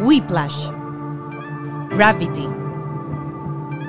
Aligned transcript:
Whiplash, 0.00 0.70
Gravity, 1.90 2.46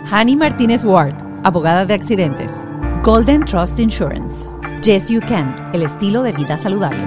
Hani 0.09 0.35
Martínez 0.35 0.83
Ward, 0.83 1.15
abogada 1.43 1.85
de 1.85 1.93
accidentes, 1.93 2.71
Golden 3.03 3.43
Trust 3.45 3.79
Insurance, 3.79 4.49
Yes 4.83 5.09
You 5.09 5.21
Can, 5.21 5.53
el 5.71 5.83
estilo 5.83 6.23
de 6.23 6.31
vida 6.31 6.57
saludable. 6.57 7.03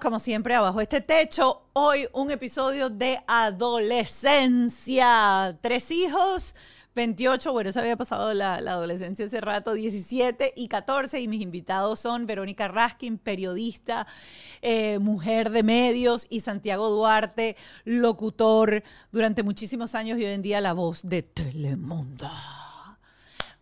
Como 0.00 0.18
siempre, 0.18 0.54
abajo 0.54 0.80
este 0.80 1.02
techo. 1.02 1.64
Hoy 1.74 2.08
un 2.12 2.30
episodio 2.30 2.88
de 2.88 3.20
adolescencia. 3.26 5.58
Tres 5.60 5.90
hijos, 5.90 6.54
28, 6.94 7.52
bueno, 7.52 7.68
eso 7.70 7.80
había 7.80 7.96
pasado 7.96 8.32
la, 8.32 8.62
la, 8.62 8.72
adolescencia 8.72 9.26
hace 9.26 9.40
rato, 9.40 9.74
17 9.74 10.54
y 10.56 10.68
14, 10.68 11.20
y 11.20 11.28
mis 11.28 11.42
invitados 11.42 12.00
son 12.00 12.24
Verónica 12.26 12.68
Raskin, 12.68 13.18
periodista, 13.18 14.06
eh, 14.62 14.98
mujer 14.98 15.50
de 15.50 15.62
medios, 15.62 16.26
y 16.30 16.40
Santiago 16.40 16.88
Duarte, 16.88 17.56
locutor 17.84 18.82
durante 19.10 19.42
muchísimos 19.42 19.94
años 19.94 20.18
y 20.18 20.24
hoy 20.24 20.32
en 20.32 20.40
día 20.42 20.62
la 20.62 20.72
voz 20.72 21.02
de 21.02 21.22
Telemundo. 21.22 22.30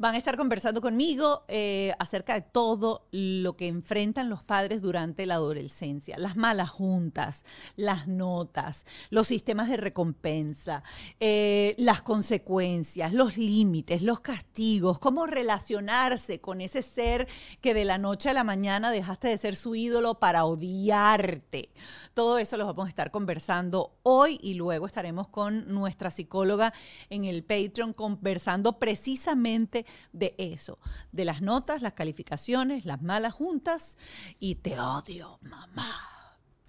Van 0.01 0.15
a 0.15 0.17
estar 0.17 0.39
conversando 0.39 0.81
conmigo 0.81 1.45
eh, 1.47 1.93
acerca 1.99 2.33
de 2.33 2.41
todo 2.41 3.07
lo 3.11 3.55
que 3.59 3.69
enfrentan 3.69 4.31
los 4.31 4.43
padres 4.43 4.81
durante 4.81 5.27
la 5.27 5.35
adolescencia, 5.35 6.17
las 6.17 6.37
malas 6.37 6.71
juntas, 6.71 7.45
las 7.77 8.09
notas, 8.09 8.87
los 9.11 9.27
sistemas 9.27 9.69
de 9.69 9.77
recompensa, 9.77 10.83
eh, 11.21 11.75
las 11.77 12.01
consecuencias, 12.01 13.13
los 13.13 13.37
límites, 13.37 14.01
los 14.01 14.21
castigos, 14.21 14.99
cómo 14.99 15.27
relacionarse 15.27 16.41
con 16.41 16.63
ese 16.63 16.81
ser 16.81 17.29
que 17.61 17.75
de 17.75 17.85
la 17.85 17.99
noche 17.99 18.31
a 18.31 18.33
la 18.33 18.43
mañana 18.43 18.91
dejaste 18.93 19.29
de 19.29 19.37
ser 19.37 19.55
su 19.55 19.75
ídolo 19.75 20.15
para 20.15 20.47
odiarte. 20.47 21.69
Todo 22.15 22.39
eso 22.39 22.57
lo 22.57 22.65
vamos 22.65 22.87
a 22.87 22.89
estar 22.89 23.11
conversando 23.11 23.99
hoy 24.03 24.39
y 24.43 24.55
luego 24.55 24.87
estaremos 24.87 25.29
con 25.29 25.69
nuestra 25.69 26.11
psicóloga 26.11 26.73
en 27.11 27.27
el 27.27 27.45
Patreon 27.45 27.93
conversando 27.93 28.79
precisamente 28.79 29.85
de 30.13 30.35
eso, 30.39 30.79
de 31.13 31.25
las 31.25 31.43
notas, 31.43 31.83
las 31.83 31.95
calificaciones, 31.95 32.85
las 32.85 33.03
malas 33.03 33.35
juntas 33.35 33.99
y 34.39 34.57
te 34.57 34.79
odio, 34.79 35.39
mamá. 35.43 36.11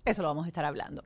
Eso 0.04 0.24
lo 0.24 0.30
vamos 0.30 0.46
a 0.46 0.48
estar 0.48 0.66
hablando. 0.66 1.06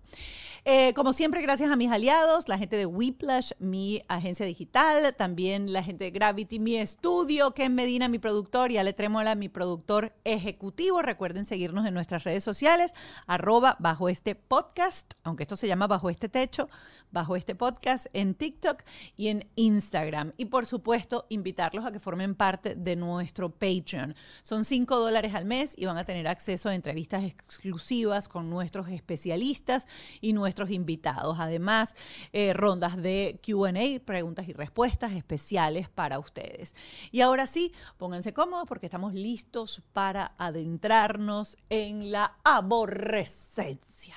Eh, 0.68 0.96
como 0.96 1.14
siempre, 1.14 1.44
gracias 1.44 1.70
a 1.70 1.76
mis 1.76 1.92
aliados, 1.92 2.48
la 2.48 2.58
gente 2.58 2.76
de 2.76 2.88
Whiplash, 2.88 3.52
mi 3.60 4.02
agencia 4.08 4.48
digital, 4.48 5.14
también 5.16 5.72
la 5.72 5.84
gente 5.84 6.06
de 6.06 6.10
Gravity, 6.10 6.58
mi 6.58 6.76
estudio, 6.78 7.54
Ken 7.54 7.76
Medina, 7.76 8.08
mi 8.08 8.18
productor, 8.18 8.72
y 8.72 8.80
Ale 8.80 8.94
Tremola, 8.94 9.36
mi 9.36 9.48
productor 9.48 10.16
ejecutivo. 10.24 11.04
Recuerden 11.04 11.46
seguirnos 11.46 11.86
en 11.86 11.94
nuestras 11.94 12.24
redes 12.24 12.44
sociales, 12.44 12.96
arroba 13.28 13.76
bajo 13.78 14.10
este 14.10 14.34
podcast, 14.34 15.14
aunque 15.22 15.44
esto 15.44 15.56
se 15.56 15.68
llama 15.68 15.86
bajo 15.86 16.10
este 16.10 16.30
techo, 16.30 16.68
bajo 17.12 17.36
este 17.36 17.54
podcast 17.54 18.08
en 18.14 18.34
TikTok 18.34 18.82
y 19.16 19.28
en 19.28 19.48
Instagram. 19.54 20.34
Y 20.36 20.46
por 20.46 20.66
supuesto, 20.66 21.28
invitarlos 21.30 21.86
a 21.86 21.92
que 21.92 22.00
formen 22.00 22.34
parte 22.34 22.74
de 22.74 22.96
nuestro 22.96 23.52
Patreon. 23.52 24.16
Son 24.42 24.66
5 24.66 24.98
dólares 24.98 25.36
al 25.36 25.46
mes 25.46 25.76
y 25.78 25.86
van 25.86 26.00
a 26.00 26.06
tener 26.06 26.28
acceso 26.28 26.70
a 26.70 26.76
entrevistas 26.76 27.24
exclusivas 27.24 28.28
con 28.28 28.50
nuestros 28.50 28.90
especialistas 28.90 29.86
y 30.22 30.34
nuestros 30.34 30.55
invitados. 30.70 31.38
Además, 31.40 31.96
eh, 32.34 32.54
rondas 32.54 32.98
de 32.98 33.40
QA, 33.46 34.00
preguntas 34.04 34.48
y 34.48 34.54
respuestas 34.54 35.12
especiales 35.14 35.90
para 35.90 36.20
ustedes. 36.20 36.76
Y 37.12 37.22
ahora 37.22 37.48
sí, 37.48 37.74
pónganse 37.98 38.34
cómodos 38.34 38.68
porque 38.68 38.86
estamos 38.86 39.14
listos 39.14 39.82
para 39.94 40.34
adentrarnos 40.38 41.58
en 41.70 42.12
la 42.12 42.38
aborrecencia. 42.44 44.16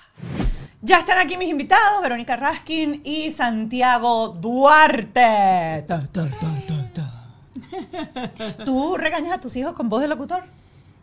Ya 0.80 1.00
están 1.00 1.18
aquí 1.18 1.36
mis 1.36 1.50
invitados, 1.50 2.00
Verónica 2.02 2.36
Raskin 2.36 3.00
y 3.04 3.32
Santiago 3.32 4.28
Duarte. 4.28 5.84
¿Tú 8.64 8.96
regañas 8.96 9.32
a 9.32 9.40
tus 9.40 9.56
hijos 9.56 9.72
con 9.72 9.88
voz 9.88 10.02
de 10.02 10.08
locutor? 10.08 10.44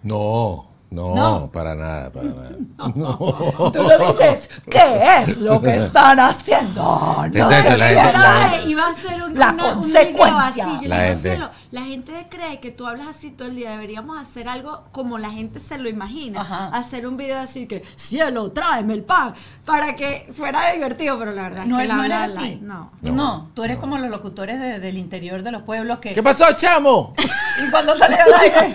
No. 0.02 0.75
No, 0.96 1.50
para 1.52 1.76
nada, 1.76 2.10
para 2.12 2.28
nada. 2.30 2.50
No. 2.96 3.72
Tú 3.72 3.82
lo 3.84 3.98
dices, 4.08 4.50
¿qué 4.70 5.02
es 5.24 5.38
lo 5.40 5.62
que 5.62 5.76
están 5.78 6.20
haciendo? 6.20 6.82
No, 6.84 7.26
Exacto, 7.26 7.76
la 7.78 7.88
gente, 7.88 8.14
la, 8.18 8.62
iba 8.66 8.88
a 8.88 8.96
ser 8.96 9.24
un, 9.24 9.38
la 9.38 9.52
una- 9.52 9.66
un 9.66 9.74
consecuencia. 9.82 10.66
video 10.66 10.78
así. 10.80 10.88
La 10.88 10.98
gente- 10.98 11.30
digo, 11.32 11.36
"Cielo, 11.36 11.50
la 11.76 11.82
gente 11.84 12.28
cree 12.30 12.62
que 12.62 12.72
tú 12.72 12.88
hablas 12.88 13.08
así 13.08 13.32
todo 13.32 13.50
el 13.50 13.56
día. 13.58 13.72
Deberíamos 13.72 14.18
hacer 14.18 14.48
algo 14.48 14.86
como 14.94 15.18
la 15.18 15.30
gente 15.30 15.60
se 15.60 15.78
lo 15.78 15.90
imagina. 15.90 16.40
Ajá. 16.40 16.68
Hacer 16.68 17.06
un 17.06 17.18
video 17.18 17.38
así 17.38 17.68
que, 17.68 17.84
cielo, 17.98 18.54
tráeme 18.54 18.94
el 18.94 19.04
pan. 19.04 19.34
Para 19.66 19.98
que 19.98 20.26
fuera 20.32 20.72
divertido, 20.72 21.20
pero 21.20 21.34
la 21.34 21.44
verdad 21.50 21.66
No, 21.66 21.78
es 21.82 21.88
que 21.90 21.94
no 21.94 22.08
la 22.08 22.24
así. 22.24 22.36
light. 22.36 22.62
No. 22.62 22.92
No. 23.02 23.52
tú 23.54 23.66
eres 23.66 23.78
como 23.78 23.98
los 23.98 24.10
locutores 24.10 24.58
de- 24.58 24.80
del 24.80 24.98
interior 24.98 25.44
de 25.44 25.52
los 25.52 25.64
pueblos 25.64 26.00
que... 26.00 26.14
¿Qué 26.14 26.24
pasó, 26.24 26.46
chamo? 26.56 27.14
¿Y 27.68 27.70
cuando 27.70 27.98
sale 27.98 28.16
al 28.16 28.34
aire? 28.36 28.74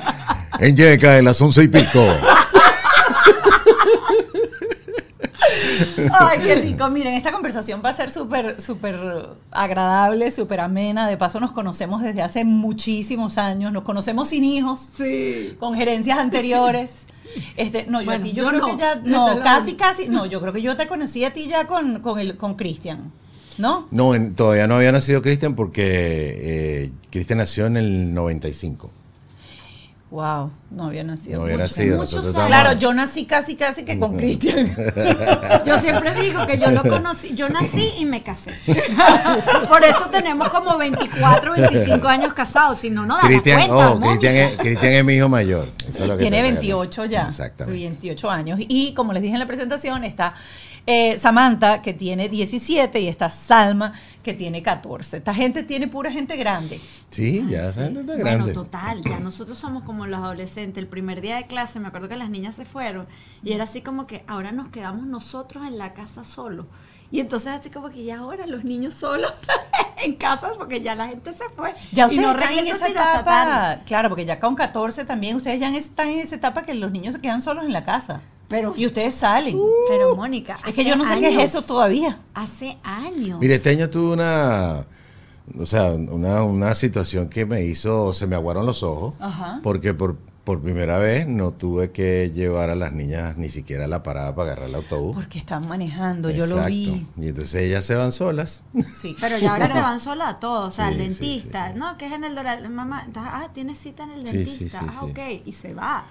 En 0.58 0.76
Yeca, 0.76 1.12
de 1.12 1.22
las 1.22 1.40
once 1.40 1.62
y 1.64 1.68
pico. 1.68 2.06
Ay, 6.12 6.38
qué 6.44 6.54
rico. 6.56 6.88
Miren, 6.90 7.14
esta 7.14 7.32
conversación 7.32 7.82
va 7.84 7.90
a 7.90 7.92
ser 7.92 8.10
súper, 8.10 8.60
súper 8.60 8.98
agradable, 9.50 10.30
súper 10.30 10.60
amena. 10.60 11.08
De 11.08 11.16
paso, 11.16 11.40
nos 11.40 11.52
conocemos 11.52 12.02
desde 12.02 12.22
hace 12.22 12.44
muchísimos 12.44 13.38
años. 13.38 13.72
Nos 13.72 13.84
conocemos 13.84 14.28
sin 14.28 14.44
hijos, 14.44 14.92
Sí. 14.96 15.56
con 15.58 15.74
gerencias 15.76 16.18
anteriores. 16.18 17.06
Este, 17.56 17.86
no, 17.86 18.02
yo, 18.02 18.10
a 18.10 18.18
ti, 18.18 18.32
yo, 18.32 18.42
yo 18.44 18.48
creo 18.48 18.60
no. 18.60 18.66
que 18.66 18.76
ya, 18.76 18.94
no, 18.96 19.40
casi, 19.42 19.74
casi, 19.74 20.08
no, 20.08 20.26
yo 20.26 20.40
creo 20.40 20.52
que 20.52 20.62
yo 20.62 20.76
te 20.76 20.86
conocí 20.88 21.24
a 21.24 21.32
ti 21.32 21.46
ya 21.46 21.66
con, 21.68 22.00
con, 22.00 22.18
el, 22.18 22.36
con 22.36 22.54
Cristian, 22.56 23.12
¿no? 23.56 23.86
No, 23.92 24.16
en- 24.16 24.34
todavía 24.34 24.66
no 24.66 24.74
había 24.74 24.90
nacido 24.90 25.22
Cristian 25.22 25.54
porque 25.54 25.84
eh, 25.86 26.90
Cristian 27.10 27.38
nació 27.38 27.66
en 27.66 27.76
el 27.76 28.14
95. 28.14 28.90
Wow, 30.10 30.50
no 30.72 30.86
había 30.86 31.04
nacido. 31.04 31.38
No 31.38 31.44
había 31.44 31.54
mucho. 31.56 31.62
nacido. 31.68 31.98
muchos 31.98 32.34
Claro, 32.34 32.72
yo 32.72 32.92
nací 32.92 33.26
casi, 33.26 33.54
casi 33.54 33.84
que 33.84 33.96
con 33.96 34.16
Cristian. 34.16 34.66
Yo 35.64 35.78
siempre 35.78 36.12
digo 36.20 36.44
que 36.48 36.58
yo 36.58 36.70
lo 36.72 36.82
conocí, 36.82 37.34
yo 37.34 37.48
nací 37.48 37.92
y 37.96 38.04
me 38.06 38.20
casé. 38.22 38.54
Por 39.68 39.84
eso 39.84 40.08
tenemos 40.10 40.48
como 40.48 40.76
24, 40.76 41.52
25 41.52 42.08
años 42.08 42.32
casados, 42.34 42.78
si 42.78 42.90
no, 42.90 43.06
no 43.06 43.14
da 43.16 43.20
Cristian, 43.22 43.68
cuenta. 43.68 43.92
oh. 43.92 44.00
Cristian 44.00 44.34
es, 44.34 44.56
Cristian 44.56 44.92
es 44.94 45.04
mi 45.04 45.14
hijo 45.14 45.28
mayor. 45.28 45.68
Eso 45.86 46.02
es 46.02 46.08
lo 46.08 46.16
que 46.16 46.22
Tiene 46.24 46.38
te- 46.38 46.42
28 46.54 47.04
ya. 47.04 47.26
Exactamente. 47.28 47.78
28 47.80 48.30
años. 48.30 48.58
Y 48.60 48.92
como 48.94 49.12
les 49.12 49.22
dije 49.22 49.34
en 49.34 49.40
la 49.40 49.46
presentación, 49.46 50.02
está 50.02 50.34
eh, 50.86 51.18
Samantha, 51.18 51.82
que 51.82 51.92
tiene 51.94 52.28
17, 52.28 53.00
y 53.00 53.08
está 53.08 53.30
Salma, 53.30 53.92
que 54.22 54.34
tiene 54.34 54.62
14. 54.62 55.18
Esta 55.18 55.34
gente 55.34 55.62
tiene 55.62 55.88
pura 55.88 56.10
gente 56.10 56.36
grande. 56.36 56.80
Sí, 57.10 57.44
ya 57.48 57.68
esa 57.68 57.84
gente 57.84 58.00
está 58.00 58.12
Bueno, 58.14 58.24
grande. 58.46 58.52
total, 58.52 59.02
ya 59.04 59.18
nosotros 59.20 59.58
somos 59.58 59.82
como 59.84 60.06
los 60.06 60.18
adolescentes. 60.20 60.82
El 60.82 60.88
primer 60.88 61.20
día 61.20 61.36
de 61.36 61.46
clase, 61.46 61.80
me 61.80 61.88
acuerdo 61.88 62.08
que 62.08 62.16
las 62.16 62.30
niñas 62.30 62.54
se 62.54 62.64
fueron 62.64 63.06
y 63.42 63.52
era 63.52 63.64
así 63.64 63.80
como 63.82 64.06
que 64.06 64.24
ahora 64.26 64.52
nos 64.52 64.68
quedamos 64.68 65.06
nosotros 65.06 65.66
en 65.66 65.78
la 65.78 65.92
casa 65.94 66.24
solos. 66.24 66.66
Y 67.12 67.18
entonces 67.18 67.48
así 67.52 67.70
como 67.70 67.90
que 67.90 68.04
ya 68.04 68.18
ahora 68.18 68.46
los 68.46 68.62
niños 68.62 68.94
solos 68.94 69.34
en 70.04 70.14
casa 70.14 70.52
porque 70.56 70.80
ya 70.80 70.94
la 70.94 71.08
gente 71.08 71.32
se 71.34 71.48
fue. 71.56 71.74
Ya 71.90 72.06
ustedes 72.06 72.22
no 72.22 72.32
están 72.38 72.52
en 72.58 72.66
esa 72.68 72.78
tarde. 72.92 72.92
etapa, 72.92 73.80
claro, 73.84 74.08
porque 74.08 74.24
ya 74.24 74.38
con 74.38 74.54
14 74.54 75.04
también, 75.04 75.34
ustedes 75.36 75.58
ya 75.60 75.74
están 75.76 76.08
en 76.08 76.20
esa 76.20 76.36
etapa 76.36 76.62
que 76.62 76.74
los 76.74 76.92
niños 76.92 77.14
se 77.14 77.20
quedan 77.20 77.42
solos 77.42 77.64
en 77.64 77.72
la 77.72 77.82
casa. 77.82 78.20
Pero, 78.50 78.74
Y 78.76 78.84
ustedes 78.84 79.14
salen. 79.14 79.56
pero 79.88 80.16
Mónica, 80.16 80.58
es 80.66 80.74
que 80.74 80.84
yo 80.84 80.96
no 80.96 81.06
sé 81.06 81.20
qué 81.20 81.28
es 81.28 81.50
eso 81.50 81.62
todavía. 81.62 82.18
Hace 82.34 82.76
años. 82.82 83.38
Mire, 83.40 83.54
este 83.54 83.70
año 83.70 83.88
tuve 83.88 84.12
una, 84.12 84.86
o 85.56 85.64
sea, 85.64 85.92
una, 85.92 86.42
una 86.42 86.74
situación 86.74 87.28
que 87.28 87.46
me 87.46 87.62
hizo, 87.64 88.12
se 88.12 88.26
me 88.26 88.34
aguaron 88.34 88.66
los 88.66 88.82
ojos, 88.82 89.14
Ajá. 89.20 89.60
porque 89.62 89.94
por, 89.94 90.16
por 90.42 90.60
primera 90.62 90.98
vez 90.98 91.28
no 91.28 91.52
tuve 91.52 91.92
que 91.92 92.32
llevar 92.34 92.70
a 92.70 92.74
las 92.74 92.92
niñas 92.92 93.36
ni 93.36 93.48
siquiera 93.50 93.84
a 93.84 93.86
la 93.86 94.02
parada 94.02 94.34
para 94.34 94.50
agarrar 94.50 94.68
el 94.70 94.74
autobús. 94.74 95.14
Porque 95.14 95.38
están 95.38 95.68
manejando, 95.68 96.28
yo 96.30 96.44
lo 96.46 96.64
vi. 96.64 97.06
Y 97.16 97.28
entonces 97.28 97.54
ellas 97.54 97.84
se 97.84 97.94
van 97.94 98.10
solas. 98.10 98.64
Sí. 98.82 99.16
Pero 99.20 99.38
ya 99.38 99.52
ahora 99.52 99.68
se 99.72 99.80
van 99.80 100.00
solas 100.00 100.34
a 100.34 100.38
todos, 100.40 100.64
o 100.64 100.70
sea, 100.72 100.88
al 100.88 100.94
Sí, 100.94 100.98
sí, 100.98 101.12
sí, 101.12 101.24
dentista, 101.24 101.72
sí. 101.72 101.78
¿no? 101.78 101.96
Que 101.96 102.06
es 102.06 102.12
en 102.12 102.24
el 102.24 102.34
Doral, 102.34 102.68
mamá, 102.68 103.06
ah, 103.14 103.48
tienes 103.54 103.78
cita 103.78 104.02
en 104.02 104.10
el 104.10 104.26
Sí, 104.26 104.44
sí, 104.44 104.50
dentista, 104.64 104.80
sí, 104.80 104.86
ah, 104.88 105.00
sí. 105.04 105.10
ok, 105.10 105.46
y 105.46 105.52
se 105.52 105.72
va. 105.72 106.04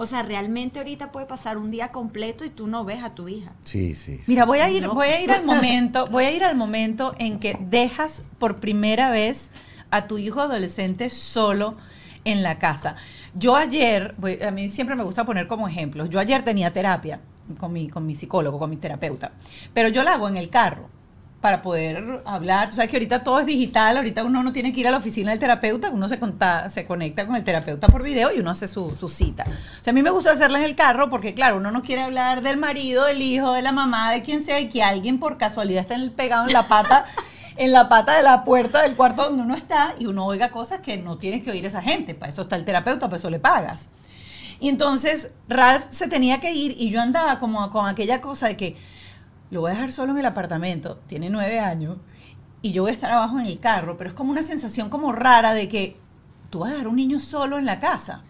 O 0.00 0.06
sea, 0.06 0.22
realmente 0.22 0.78
ahorita 0.78 1.12
puede 1.12 1.26
pasar 1.26 1.58
un 1.58 1.70
día 1.70 1.92
completo 1.92 2.46
y 2.46 2.48
tú 2.48 2.66
no 2.66 2.86
ves 2.86 3.02
a 3.02 3.14
tu 3.14 3.28
hija. 3.28 3.52
Sí, 3.64 3.94
sí. 3.94 4.16
sí. 4.16 4.22
Mira, 4.28 4.46
voy 4.46 4.60
a 4.60 4.70
ir, 4.70 4.88
voy 4.88 5.08
a 5.08 5.20
ir 5.20 5.30
al 5.30 5.44
momento, 5.44 6.06
voy 6.10 6.24
a 6.24 6.30
ir 6.32 6.42
al 6.42 6.56
momento 6.56 7.14
en 7.18 7.38
que 7.38 7.58
dejas 7.60 8.22
por 8.38 8.60
primera 8.60 9.10
vez 9.10 9.50
a 9.90 10.06
tu 10.06 10.16
hijo 10.16 10.40
adolescente 10.40 11.10
solo 11.10 11.76
en 12.24 12.42
la 12.42 12.58
casa. 12.58 12.96
Yo 13.34 13.56
ayer, 13.56 14.14
a 14.42 14.50
mí 14.50 14.70
siempre 14.70 14.96
me 14.96 15.02
gusta 15.02 15.26
poner 15.26 15.46
como 15.46 15.68
ejemplos. 15.68 16.08
Yo 16.08 16.18
ayer 16.18 16.42
tenía 16.44 16.72
terapia 16.72 17.20
con 17.58 17.70
mi, 17.70 17.90
con 17.90 18.06
mi 18.06 18.14
psicólogo, 18.14 18.58
con 18.58 18.70
mi 18.70 18.78
terapeuta, 18.78 19.32
pero 19.74 19.90
yo 19.90 20.02
la 20.02 20.14
hago 20.14 20.28
en 20.28 20.38
el 20.38 20.48
carro 20.48 20.88
para 21.40 21.62
poder 21.62 22.20
hablar. 22.26 22.68
Tú 22.68 22.76
sabes 22.76 22.90
que 22.90 22.96
ahorita 22.98 23.22
todo 23.24 23.40
es 23.40 23.46
digital, 23.46 23.96
ahorita 23.96 24.24
uno 24.24 24.42
no 24.42 24.52
tiene 24.52 24.72
que 24.72 24.80
ir 24.80 24.88
a 24.88 24.90
la 24.90 24.98
oficina 24.98 25.30
del 25.30 25.38
terapeuta, 25.38 25.88
uno 25.90 26.08
se, 26.08 26.18
conta- 26.18 26.68
se 26.68 26.84
conecta 26.86 27.26
con 27.26 27.34
el 27.36 27.44
terapeuta 27.44 27.88
por 27.88 28.02
video 28.02 28.30
y 28.34 28.40
uno 28.40 28.50
hace 28.50 28.68
su, 28.68 28.94
su 28.94 29.08
cita. 29.08 29.44
O 29.46 29.84
sea, 29.84 29.92
a 29.92 29.94
mí 29.94 30.02
me 30.02 30.10
gusta 30.10 30.32
hacerla 30.32 30.58
en 30.58 30.64
el 30.66 30.76
carro 30.76 31.08
porque, 31.08 31.32
claro, 31.32 31.56
uno 31.56 31.70
no 31.70 31.82
quiere 31.82 32.02
hablar 32.02 32.42
del 32.42 32.58
marido, 32.58 33.06
del 33.06 33.22
hijo, 33.22 33.52
de 33.54 33.62
la 33.62 33.72
mamá, 33.72 34.12
de 34.12 34.22
quien 34.22 34.44
sea, 34.44 34.60
y 34.60 34.68
que 34.68 34.82
alguien 34.82 35.18
por 35.18 35.38
casualidad 35.38 35.80
esté 35.80 35.94
en 35.94 36.00
el- 36.02 36.10
pegado 36.12 36.46
en 36.46 36.52
la 36.52 36.68
pata. 36.68 37.04
En 37.56 37.72
la 37.72 37.90
pata 37.90 38.16
de 38.16 38.22
la 38.22 38.42
puerta 38.42 38.80
del 38.82 38.96
cuarto 38.96 39.24
donde 39.24 39.42
uno 39.42 39.54
está 39.54 39.94
y 39.98 40.06
uno 40.06 40.24
oiga 40.24 40.48
cosas 40.48 40.80
que 40.80 40.96
no 40.96 41.18
tiene 41.18 41.42
que 41.42 41.50
oír 41.50 41.66
esa 41.66 41.82
gente. 41.82 42.14
Para 42.14 42.30
eso 42.30 42.40
está 42.42 42.56
el 42.56 42.64
terapeuta, 42.64 43.06
para 43.08 43.18
eso 43.18 43.28
le 43.28 43.38
pagas. 43.38 43.90
Y 44.60 44.70
entonces 44.70 45.32
Ralph 45.46 45.84
se 45.90 46.08
tenía 46.08 46.40
que 46.40 46.52
ir 46.52 46.74
y 46.78 46.88
yo 46.88 47.02
andaba 47.02 47.38
como 47.38 47.68
con 47.68 47.86
aquella 47.86 48.22
cosa 48.22 48.46
de 48.46 48.56
que 48.56 48.76
lo 49.50 49.60
voy 49.60 49.70
a 49.70 49.74
dejar 49.74 49.92
solo 49.92 50.12
en 50.12 50.18
el 50.18 50.26
apartamento, 50.26 50.98
tiene 51.06 51.30
nueve 51.30 51.60
años, 51.60 51.98
y 52.62 52.72
yo 52.72 52.82
voy 52.82 52.90
a 52.90 52.94
estar 52.94 53.10
abajo 53.10 53.38
en 53.38 53.46
el 53.46 53.58
carro, 53.58 53.96
pero 53.96 54.10
es 54.10 54.14
como 54.14 54.32
una 54.32 54.42
sensación 54.42 54.90
como 54.90 55.12
rara 55.12 55.54
de 55.54 55.68
que 55.68 55.96
tú 56.50 56.60
vas 56.60 56.70
a 56.70 56.72
dejar 56.72 56.88
un 56.88 56.96
niño 56.96 57.20
solo 57.20 57.58
en 57.58 57.64
la 57.64 57.78
casa. 57.78 58.22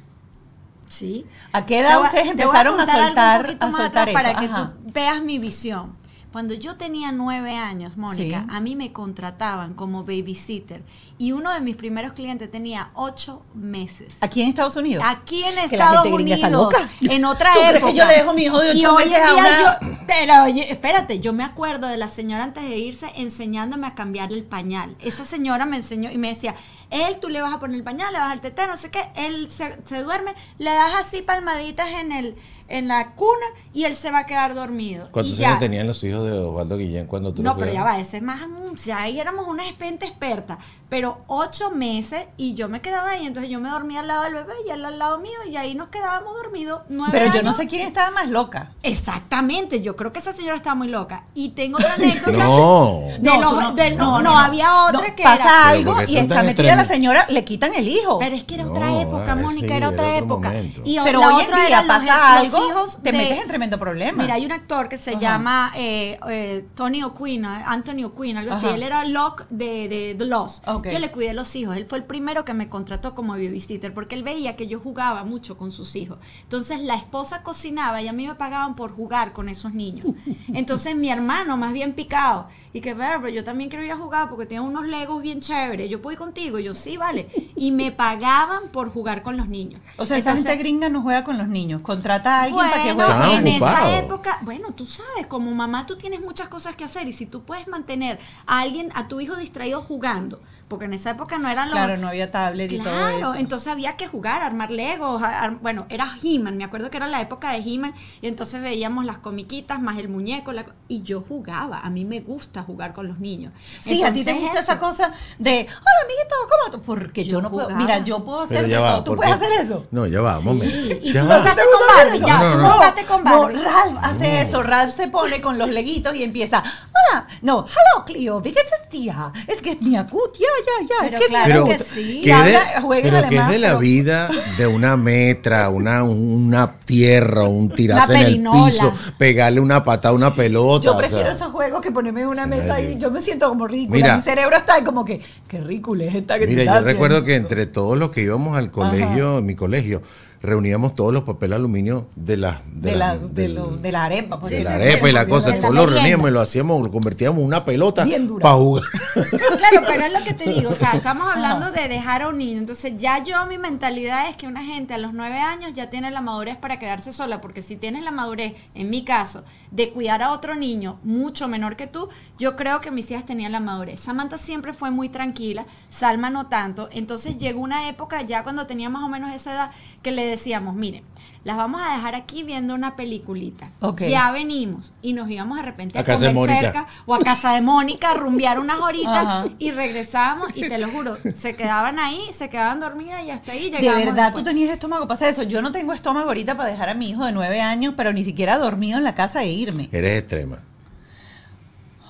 Sí. 0.89 1.25
¿A 1.53 1.67
qué 1.67 1.81
edad 1.81 2.03
ustedes 2.03 2.25
te 2.25 2.31
empezaron 2.31 2.81
a 2.81 2.87
soltar, 2.87 3.57
a 3.61 3.73
soltar 3.73 4.09
eso? 4.09 4.19
Para 4.19 4.35
que 4.35 4.49
tú 4.49 4.69
veas 4.93 5.23
mi 5.23 5.39
visión. 5.39 6.00
Cuando 6.33 6.55
yo 6.55 6.77
tenía 6.77 7.11
nueve 7.11 7.57
años, 7.57 7.97
Mónica, 7.97 8.45
Sí. 8.49 8.55
a 8.57 8.61
mí 8.61 8.77
me 8.77 8.93
contrataban 8.93 9.75
como 9.75 10.05
babysitter 10.05 10.83
y 11.19 11.33
uno 11.33 11.53
de 11.53 11.61
mis 11.61 11.75
primeros 11.77 12.13
clientes 12.13 12.51
tenía 12.51 12.91
ocho 12.95 13.43
meses. 13.55 14.17
Aquí 14.21 14.43
en 14.43 14.49
Estados 14.51 14.77
Unidos. 14.77 15.05
Aquí 15.07 15.43
en 15.43 15.51
Que 15.51 15.55
la 15.57 15.65
Estados 15.65 16.03
gente 16.05 16.15
Unidos, 16.23 16.39
está 16.39 16.51
loca. 16.51 16.89
en 17.03 17.25
otra 17.25 17.53
¿Tú 17.53 17.59
crees 17.61 17.77
época. 17.79 17.93
que 17.93 17.99
yo 17.99 18.05
le 18.07 18.15
dejo 18.15 18.31
a 18.31 18.35
mi 18.35 18.43
hijo 18.45 18.61
de 18.61 18.71
ocho 18.71 18.95
meses 18.97 19.19
a 19.19 19.35
una- 19.35 19.81
yo- 19.81 19.89
pero 20.07 20.45
oye, 20.45 20.71
espérate, 20.73 21.19
yo 21.21 21.33
me 21.33 21.43
acuerdo 21.45 21.89
de 21.89 21.97
la 21.97 22.09
señora 22.09 22.45
antes 22.45 22.63
de 22.69 22.79
irse 22.79 23.11
enseñándome 23.17 23.87
a 23.89 23.95
cambiarle 23.95 24.39
el 24.39 24.45
pañal. 24.45 24.97
Esa 25.01 25.25
señora 25.25 25.67
me 25.67 25.77
enseñó 25.79 26.11
y 26.13 26.19
me 26.19 26.29
decía, 26.29 26.55
él 26.91 27.19
tú 27.21 27.29
le 27.29 27.41
vas 27.41 27.55
a 27.55 27.61
poner 27.61 27.77
el 27.77 27.85
pañal, 27.85 28.13
le 28.13 28.19
vas 28.19 28.33
al 28.33 28.41
tetero, 28.41 28.69
no 28.69 28.77
sé 28.77 28.91
qué, 28.91 29.11
él 29.17 29.51
se, 29.51 29.79
se 29.85 30.03
duerme, 30.03 30.35
le 30.59 30.71
das 30.71 30.95
así 31.01 31.23
palmaditas 31.23 31.89
en 31.91 32.13
el 32.13 32.37
en 32.71 32.87
la 32.87 33.15
cuna 33.15 33.47
y 33.75 33.85
él 33.85 33.97
se 33.97 34.11
va 34.11 34.21
a 34.21 34.27
quedar 34.27 34.55
dormido. 34.55 35.09
¿Cuántos 35.11 35.39
años 35.41 35.59
tenían 35.59 35.87
los 35.87 36.03
hijos 36.05 36.25
de 36.25 36.33
Osvaldo 36.33 36.79
Guillén 36.79 37.07
cuando 37.07 37.35
tú 37.35 37.43
No, 37.43 37.57
pero 37.57 37.73
ya 37.73 37.83
va, 37.83 37.99
ese 37.99 38.19
es 38.19 38.23
más, 38.23 38.49
mm, 38.49 38.77
ya 38.77 39.03
ahí 39.03 39.19
éramos 39.19 39.47
una 39.49 39.65
gente 39.65 40.07
experta, 40.07 40.59
pero 40.91 41.23
ocho 41.29 41.71
meses 41.71 42.27
y 42.37 42.55
yo 42.55 42.69
me 42.69 42.83
quedaba 42.83 43.11
ahí, 43.13 43.25
entonces 43.27 43.51
yo 43.51 43.61
me 43.61 43.71
dormía 43.71 44.01
al 44.01 44.09
lado 44.09 44.25
del 44.25 44.35
bebé 44.35 44.53
y 44.67 44.71
él 44.71 44.85
al 44.85 44.99
lado 44.99 45.19
mío 45.19 45.39
y 45.49 45.57
ahí 45.57 45.75
nos 45.75 45.89
quedábamos 45.89 46.35
dormidos 46.35 46.83
nueve 46.91 47.13
Pero 47.13 47.33
yo 47.35 47.43
no 47.43 47.53
sé 47.53 47.67
quién 47.67 47.87
estaba 47.87 48.11
más 48.11 48.29
loca. 48.29 48.73
Exactamente, 48.83 49.81
yo 49.83 49.97
creo 49.97 50.13
que 50.13 50.19
esa 50.19 50.33
señora 50.33 50.57
estaba 50.57 50.75
muy 50.75 50.89
loca. 50.89 51.25
Y 51.35 51.51
tengo 51.51 51.79
otra 51.79 51.95
anécdota. 51.95 52.45
No. 52.51 53.01
De 53.07 53.19
No, 53.21 53.41
los- 53.41 53.53
no, 53.63 53.73
del- 53.75 53.97
no, 53.97 54.05
no, 54.19 54.23
no, 54.23 54.31
no. 54.33 54.39
había 54.39 54.85
otra 54.85 55.09
No, 55.09 55.15
que 55.17 55.23
pasa 55.23 55.43
era. 55.43 55.69
Algo 55.69 56.03
y 56.03 56.07
son 56.15 56.23
está 56.23 56.43
metida 56.43 56.77
la 56.77 56.85
señora, 56.85 57.27
le 57.29 57.45
quitan 57.45 57.73
el 57.75 57.89
hijo. 57.89 58.19
Pero 58.19 58.35
es 58.37 58.45
que 58.45 58.55
era 58.55 58.65
No, 58.65 58.73
otra 58.73 59.01
época, 59.01 59.33
ah, 59.33 59.37
Mónica, 59.37 59.69
sí, 59.69 59.73
era 59.73 59.89
otra 59.89 60.17
época. 60.17 60.49
momento. 60.49 60.83
Y 60.85 60.99
Pero 61.03 61.21
hoy 61.21 61.45
en 61.45 61.67
día 61.67 61.85
pasa 61.87 62.43
los 62.43 62.55
algo, 62.55 62.69
hijos 62.69 63.03
te 63.03 63.13
de- 63.13 63.19
metes 63.19 63.41
en 63.43 63.49
tremendo 63.49 63.79
problema. 63.79 64.23
Mira, 64.23 64.35
hay 64.35 64.45
un 64.45 64.53
actor 64.53 64.89
que 64.89 64.99
se 64.99 65.11
Ajá. 65.13 65.21
llama 65.21 65.73
eh, 65.77 66.19
eh, 66.29 66.67
Tony 66.75 67.03
O'Quinn, 67.03 67.45
eh, 67.45 67.65
Anthony 67.67 68.05
O'Quinn, 68.05 68.37
algo 68.39 68.55
así. 68.55 68.67
Él 68.67 68.83
era 68.83 69.05
Locke 69.05 69.45
de, 69.51 69.89
de 69.89 70.15
The 70.19 70.25
Lost. 70.27 70.67
Yo 70.89 70.99
le 70.99 71.11
cuidé 71.11 71.35
los 71.35 71.55
hijos. 71.57 71.77
Él 71.77 71.87
fue 71.89 71.99
el 71.99 72.05
primero 72.05 72.45
que 72.45 72.55
me 72.55 72.69
contrató 72.69 73.15
como 73.15 73.33
babysitter 73.33 73.93
porque 73.93 74.15
él 74.15 74.23
veía 74.23 74.57
que 74.57 74.67
yo 74.67 74.81
jugaba 74.81 75.25
mucho 75.25 75.57
con 75.57 75.73
sus 75.73 75.97
hijos. 75.97 76.19
Entonces 76.43 76.81
la 76.81 76.95
esposa 76.95 77.43
cocinaba 77.43 78.01
y 78.03 78.09
a 78.09 78.13
mí 78.13 78.27
me 78.27 78.35
pagaban 78.35 78.77
por 78.77 78.93
jugar 78.95 79.33
con 79.33 79.49
esos 79.49 79.75
niños. 79.75 80.07
Entonces 80.55 80.97
mi 80.97 81.11
hermano 81.11 81.57
más 81.57 81.73
bien 81.73 81.93
picado 81.93 82.49
y 82.73 82.81
que, 82.81 82.95
"Ver, 82.95 83.19
pero 83.21 83.29
yo 83.29 83.45
también 83.45 83.69
quiero 83.69 83.85
ir 83.85 83.93
a 83.93 83.97
jugar 83.97 84.29
porque 84.29 84.47
tiene 84.47 84.65
unos 84.65 84.87
legos 84.87 85.23
bien 85.23 85.41
chéveres. 85.41 85.91
Yo 85.91 86.01
puedo 86.01 86.13
ir 86.13 86.19
contigo. 86.19 86.59
Y 86.59 86.65
yo, 86.65 86.75
sí, 86.75 86.97
vale. 86.97 87.29
Y 87.57 87.73
me 87.73 87.93
pagaban 87.93 88.69
por 88.73 88.93
jugar 88.93 89.23
con 89.23 89.37
los 89.37 89.49
niños. 89.49 89.81
O 89.97 90.05
sea, 90.05 90.17
esa 90.17 90.31
Entonces, 90.31 90.51
gente 90.53 90.63
gringa 90.63 90.89
no 90.89 91.03
juega 91.03 91.25
con 91.25 91.39
los 91.39 91.49
niños. 91.49 91.81
Contrata 91.83 92.39
a 92.41 92.43
alguien 92.45 92.59
para 92.71 92.83
que 92.83 92.93
juegue. 92.93 93.11
Estaban 93.11 93.47
en 93.47 93.47
esa 93.49 93.99
época, 93.99 94.39
bueno, 94.43 94.69
tú 94.75 94.87
sabes, 94.87 95.27
como 95.27 95.51
mamá 95.53 95.87
tú 95.87 95.97
tienes 95.97 96.21
muchas 96.21 96.49
cosas 96.49 96.77
que 96.77 96.85
hacer 96.85 97.09
y 97.09 97.13
si 97.13 97.27
tú 97.27 97.43
puedes 97.43 97.69
mantener 97.69 98.19
a 98.47 98.61
alguien, 98.61 98.91
a 98.95 99.09
tu 99.09 99.21
hijo 99.21 99.37
distraído 99.37 99.81
jugando, 99.83 100.41
porque 100.71 100.85
en 100.87 100.95
esa 100.95 101.11
época 101.11 101.37
no 101.39 101.51
eran 101.51 101.67
los... 101.69 101.75
Claro, 101.75 101.97
no 101.99 102.07
había 102.09 102.31
tablet 102.31 102.71
y 102.73 102.79
todo 102.79 102.93
Claro, 102.95 103.17
eso. 103.19 103.35
entonces 103.35 103.69
había 103.69 103.97
que 103.97 104.07
jugar, 104.07 104.41
armar 104.43 104.71
legos, 104.71 105.21
ar- 105.23 105.57
bueno, 105.61 105.85
era 105.91 106.09
He-Man, 106.23 106.57
me 106.57 106.63
acuerdo 106.65 106.91
que 106.91 106.97
era 106.97 107.09
la 107.09 107.21
época 107.21 107.51
de 107.53 107.59
He-Man, 107.59 107.93
y 108.23 108.29
entonces 108.29 108.63
veíamos 108.63 109.05
las 109.05 109.19
comiquitas 109.19 109.83
más 109.83 109.99
el 109.99 110.09
muñeco, 110.09 110.53
la 110.53 110.65
co- 110.65 110.73
y 110.89 111.03
yo 111.03 111.23
jugaba, 111.29 111.81
a 111.81 111.91
mí 111.91 112.05
me 112.05 112.21
gusta 112.21 112.63
jugar 112.63 112.95
con 112.95 113.09
los 113.09 113.19
niños. 113.19 113.53
Sí, 113.81 114.03
a 114.05 114.13
ti 114.13 114.25
te 114.25 114.33
gusta 114.33 114.61
eso. 114.61 114.73
esa 114.73 114.79
cosa 114.79 115.13
de, 115.39 115.51
hola 115.69 116.01
amiguito, 116.05 116.35
¿cómo? 116.49 116.77
tú?" 116.79 116.83
Porque 116.83 117.25
yo, 117.25 117.33
Yo 117.33 117.43
no 117.43 117.51
puedo, 117.51 117.67
jugaba. 117.67 117.83
mira, 117.85 117.99
yo 118.05 118.25
puedo 118.25 118.43
hacer 118.43 118.67
de 118.69 118.75
todo. 118.77 119.05
¿Tú 119.05 119.11
porque- 119.17 119.27
puedes 119.29 119.43
hacer 119.43 119.61
eso? 119.61 119.87
No, 119.91 120.07
ya 120.07 120.21
va, 120.21 120.39
un 120.39 120.45
momento. 120.45 120.77
y 121.03 121.13
Ya 121.13 121.23
tú 121.23 121.29
va. 121.29 121.39
jugaste 121.41 121.63
con 121.63 121.97
Barbie, 121.97 122.21
ya, 122.21 122.39
No, 122.39 122.53
tú 122.53 122.59
no, 122.59 122.63
no. 122.69 122.73
jugaste 122.75 123.05
con 123.07 123.25
No, 123.25 123.41
Barbie. 123.43 123.57
Ralph 123.61 123.99
hace 124.03 124.41
eso. 124.43 124.63
Ralph 124.63 124.95
se 124.95 125.09
pone 125.09 125.41
con 125.41 125.59
los 125.59 125.69
leguitos 125.71 126.15
y 126.15 126.23
empieza, 126.23 126.63
hola, 126.63 127.27
no, 127.43 127.65
hello 127.67 128.05
Clio, 128.07 128.41
¿qué 128.41 128.51
es 128.51 128.57
tía? 128.89 129.33
Es 129.47 129.63
que 129.63 129.71
es 129.73 129.83
mi 129.83 129.97
acut, 129.97 130.35
ya, 130.67 130.87
ya, 130.87 130.87
ya. 130.89 130.97
Pero 131.11 131.17
es 131.19 131.21
que 131.23 131.29
claro 131.29 131.47
Pero, 131.47 131.65
que 131.67 131.85
sí. 131.85 132.19
Y 132.19 132.23
¿qué 132.23 132.33
habla- 132.33 132.47
de, 132.51 133.01
pero 133.03 133.29
que 133.29 133.37
es 133.37 133.49
de 133.49 133.59
la 133.59 133.75
vida 133.77 134.31
de 134.59 134.67
una 134.67 134.97
metra, 134.97 135.69
una, 135.69 136.03
una 136.05 136.77
tierra, 136.85 137.45
un 137.45 137.71
tirarse 137.75 138.15
en 138.15 138.21
el 138.21 138.43
piso, 138.51 138.93
pegarle 139.19 139.61
una 139.61 139.85
patada 139.85 140.13
a 140.13 140.17
una 140.17 140.35
pelota. 140.35 140.85
Yo 140.87 140.95
o 140.95 140.99
prefiero 140.99 141.25
sea. 141.25 141.33
esos 141.33 141.53
juegos 141.53 141.81
que 141.81 141.91
ponerme 141.91 142.23
en 142.23 142.29
una 142.29 142.45
Sí, 142.45 142.51
mesa 142.51 142.81
y 142.81 142.97
yo 142.99 143.11
me 143.11 143.21
siento 143.21 143.49
como 143.49 143.67
ridícula. 143.67 143.97
Mira. 143.97 144.17
Mi 144.17 144.23
cerebro 144.23 144.57
está 144.57 144.75
ahí 144.75 144.85
como 144.85 145.05
que, 145.05 145.21
qué 145.49 145.61
ridícula 145.61 146.05
es 146.05 146.15
esta 146.15 146.39
que 146.39 146.47
Mira, 146.47 146.65
yo 146.65 146.81
recuerdo 146.81 147.25
que 147.25 147.33
haciendo". 147.33 147.49
entre 147.49 147.67
todos 147.67 147.99
los 147.99 148.11
que 148.11 148.23
íbamos 148.23 148.57
al 148.57 148.71
colegio, 148.71 149.39
en 149.39 149.47
mi 149.47 149.55
colegio, 149.55 150.03
reuníamos 150.43 150.95
todos 150.95 151.13
los 151.13 151.25
papel 151.25 151.53
aluminio 151.53 152.07
de 152.17 152.37
la 152.39 152.63
de, 152.73 152.91
de, 152.93 152.97
la, 152.97 153.15
las- 153.15 153.35
de, 153.35 153.43
del- 153.43 153.55
lo- 153.57 153.77
de 153.77 153.93
la 153.93 154.05
arepa. 154.07 154.41
pues, 154.41 154.51
de 154.53 154.65
la 154.65 154.75
arepa 154.75 155.09
y 155.09 155.13
la 155.13 155.27
cosa, 155.29 155.55
todos 155.61 155.75
la 155.75 155.83
lo 155.83 155.87
reuníamos 155.87 156.31
y 156.31 156.33
lo 156.33 156.41
hacíamos, 156.41 156.81
lo 156.83 156.91
convertíamos 156.91 157.41
en 157.41 157.47
una 157.47 157.65
pelota 157.65 158.05
Bien 158.05 158.27
dura. 158.27 158.43
para 158.45 158.55
jugar. 158.55 158.85
Claro, 159.61 159.83
pero 159.87 160.05
es 160.07 160.13
lo 160.13 160.25
que 160.25 160.33
te 160.35 160.49
digo, 160.51 160.71
o 160.71 160.75
sea, 160.75 160.93
estamos 160.95 161.29
hablando 161.29 161.71
de 161.73 161.89
dejar 161.89 162.23
a 162.23 162.29
un 162.29 162.39
niño, 162.39 162.59
entonces 162.59 162.95
ya 162.97 163.23
yo 163.23 163.45
mi 163.47 163.59
mentalidad 163.59 164.29
es 164.29 164.37
que 164.37 164.47
una 164.47 164.65
gente 164.65 164.95
a 164.95 164.99
los 164.99 165.13
nueve 165.13 165.39
años 165.39 165.73
ya 165.75 165.91
tiene 165.91 166.11
la 166.11 166.21
madurez 166.23 166.57
para 166.57 166.79
quedarse 166.79 167.13
sola, 167.13 167.41
porque 167.41 167.61
si 167.63 167.77
tienes 167.77 168.03
la 168.03 168.11
madurez, 168.11 168.55
en 168.75 168.89
mi 168.89 169.05
caso, 169.05 169.45
de 169.71 169.91
cuidar 169.91 170.23
a 170.23 170.33
otro 170.33 170.55
niño 170.55 170.99
mucho 171.03 171.49
menor 171.49 171.77
que 171.77 171.87
tú, 171.87 172.09
yo 172.39 172.57
creo 172.57 172.81
que 172.81 172.91
mis 172.91 173.11
hijas 173.11 173.27
tenían 173.27 173.53
la 173.53 173.61
madurez. 173.61 174.01
Samantha 174.01 174.39
siempre 174.39 174.73
fue 174.73 174.91
muy 174.91 175.09
tranquila, 175.11 175.67
Salma 175.91 176.31
no 176.31 176.47
tanto, 176.47 176.89
entonces 176.93 177.37
llegó 177.37 177.61
una 177.61 177.89
época 177.89 178.23
ya 178.23 178.43
cuando 178.43 178.67
tenía 178.67 178.89
más 178.89 179.03
o 179.03 179.09
menos 179.09 179.33
esa 179.35 179.53
edad 179.53 179.71
que 180.03 180.13
le 180.13 180.30
decíamos, 180.31 180.75
mire, 180.75 181.03
las 181.45 181.57
vamos 181.57 181.81
a 181.83 181.95
dejar 181.95 182.15
aquí 182.15 182.43
viendo 182.43 182.75
una 182.75 182.97
peliculita. 182.97 183.71
Ya 183.99 184.31
venimos 184.31 184.93
y 185.01 185.15
nos 185.15 185.31
íbamos 185.31 185.57
de 185.57 185.63
repente 185.65 185.97
a, 185.97 186.03
A 186.03 186.05
casa 186.05 186.27
de 186.27 186.35
comer 186.35 186.51
Mónica. 186.51 186.61
cerca 186.61 186.87
o 187.07 187.15
a 187.15 187.19
casa 187.19 187.53
de 187.55 187.61
Mónica, 187.63 188.11
a 188.11 188.15
rumbear 188.15 188.59
unas 188.59 188.79
horitas 188.81 189.27
Ajá. 189.27 189.45
y 189.59 189.71
regresábamos 189.71 190.55
y 190.55 190.69
te 190.69 190.77
lo 190.79 190.89
juro, 190.89 191.17
se 191.17 191.55
quedaban 191.55 191.99
ahí, 191.99 192.21
se 192.33 192.51
quedaban 192.51 192.79
dormidas 192.81 193.23
y 193.25 193.31
hasta 193.31 193.53
ahí 193.53 193.71
De 193.71 193.79
llegábamos. 193.79 194.07
verdad, 194.07 194.25
después. 194.25 194.45
tú 194.45 194.51
tenías 194.51 194.71
estómago 194.71 195.05
para 195.07 195.15
hacer 195.15 195.29
eso. 195.29 195.43
Yo 195.45 195.63
no 195.63 195.73
tengo 195.73 195.93
estómago 195.95 196.29
ahorita 196.29 196.57
para 196.57 196.69
dejar 196.71 196.91
a 196.91 196.95
mi 196.95 197.09
hijo 197.09 197.25
de 197.25 197.33
nueve 197.33 197.61
años, 197.61 197.95
pero 197.97 198.13
ni 198.13 198.23
siquiera 198.25 198.59
dormido 198.59 198.99
en 198.99 199.05
la 199.05 199.15
casa 199.15 199.43
e 199.43 199.51
irme. 199.51 199.89
Eres 199.93 200.19
extrema. 200.21 200.59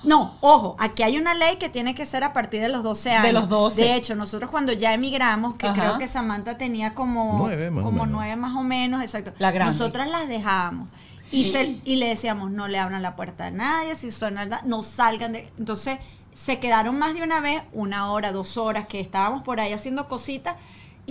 No, 0.03 0.35
ojo, 0.41 0.75
aquí 0.79 1.03
hay 1.03 1.17
una 1.17 1.33
ley 1.33 1.57
que 1.57 1.69
tiene 1.69 1.93
que 1.93 2.05
ser 2.05 2.23
a 2.23 2.33
partir 2.33 2.61
de 2.61 2.69
los 2.69 2.81
12 2.83 3.11
años. 3.11 3.33
los 3.33 3.49
12. 3.49 3.81
De 3.81 3.95
hecho, 3.95 4.15
nosotros 4.15 4.49
cuando 4.49 4.73
ya 4.73 4.93
emigramos, 4.93 5.55
que 5.55 5.67
Ajá. 5.67 5.79
creo 5.79 5.97
que 5.99 6.07
Samantha 6.07 6.57
tenía 6.57 6.93
como 6.95 7.37
Nueve, 7.39 7.69
más 7.71 7.85
o 7.85 7.91
menos. 7.91 8.07
nueve 8.09 8.35
más 8.35 8.55
o 8.55 8.63
menos, 8.63 9.01
exacto. 9.01 9.33
La 9.37 9.51
grande. 9.51 9.73
Nosotras 9.77 10.07
las 10.09 10.27
dejábamos. 10.27 10.87
Y, 11.31 11.45
se- 11.51 11.79
y 11.85 11.95
le 11.97 12.07
decíamos, 12.07 12.51
no 12.51 12.67
le 12.67 12.77
abran 12.79 13.01
la 13.01 13.15
puerta 13.15 13.45
a 13.45 13.51
nadie, 13.51 13.95
si 13.95 14.11
suena, 14.11 14.61
no 14.65 14.81
salgan 14.81 15.31
de... 15.33 15.49
Entonces, 15.57 15.97
se 16.33 16.59
quedaron 16.59 16.97
más 16.99 17.13
de 17.13 17.21
una 17.23 17.39
vez, 17.39 17.61
una 17.71 18.11
hora, 18.11 18.31
dos 18.31 18.57
horas, 18.57 18.87
que 18.87 18.99
estábamos 18.99 19.43
por 19.43 19.59
ahí 19.59 19.71
haciendo 19.71 20.07
cositas, 20.09 20.55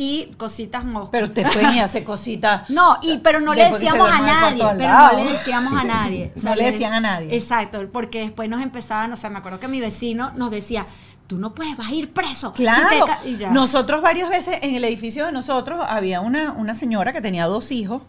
y 0.02 0.30
cositas 0.38 0.82
moscas. 0.82 1.10
Pero 1.12 1.26
usted 1.26 1.42
pueden 1.52 1.74
ir 1.74 1.82
a 1.82 1.84
hacer 1.84 2.04
cositas. 2.04 2.62
No, 2.70 2.96
y, 3.02 3.18
pero 3.18 3.38
no 3.40 3.52
le 3.52 3.70
decíamos 3.70 4.08
a 4.10 4.18
nadie, 4.20 4.64
pero 4.78 4.92
no 4.98 5.12
le 5.12 5.24
decíamos 5.30 5.74
a 5.74 5.84
nadie. 5.84 6.32
No 6.42 6.54
le 6.54 6.70
decían 6.72 6.94
a 6.94 7.00
nadie. 7.00 7.36
Exacto, 7.36 7.86
porque 7.92 8.20
después 8.20 8.48
nos 8.48 8.62
empezaban, 8.62 9.12
o 9.12 9.16
sea, 9.16 9.28
me 9.28 9.38
acuerdo 9.40 9.60
que 9.60 9.68
mi 9.68 9.78
vecino 9.78 10.32
nos 10.36 10.50
decía, 10.50 10.86
tú 11.26 11.38
no 11.38 11.54
puedes, 11.54 11.76
vas 11.76 11.88
a 11.90 11.92
ir 11.92 12.14
preso. 12.14 12.54
Si 12.56 12.62
Claro. 12.62 12.88
te 12.88 12.98
ca-" 13.04 13.20
y 13.26 13.36
ya. 13.36 13.50
Nosotros 13.50 14.00
varias 14.00 14.30
veces 14.30 14.58
en 14.62 14.74
el 14.74 14.84
edificio 14.84 15.26
de 15.26 15.32
nosotros 15.32 15.84
había 15.86 16.22
una, 16.22 16.52
una 16.52 16.72
señora 16.72 17.12
que 17.12 17.20
tenía 17.20 17.44
dos 17.44 17.70
hijos, 17.70 18.00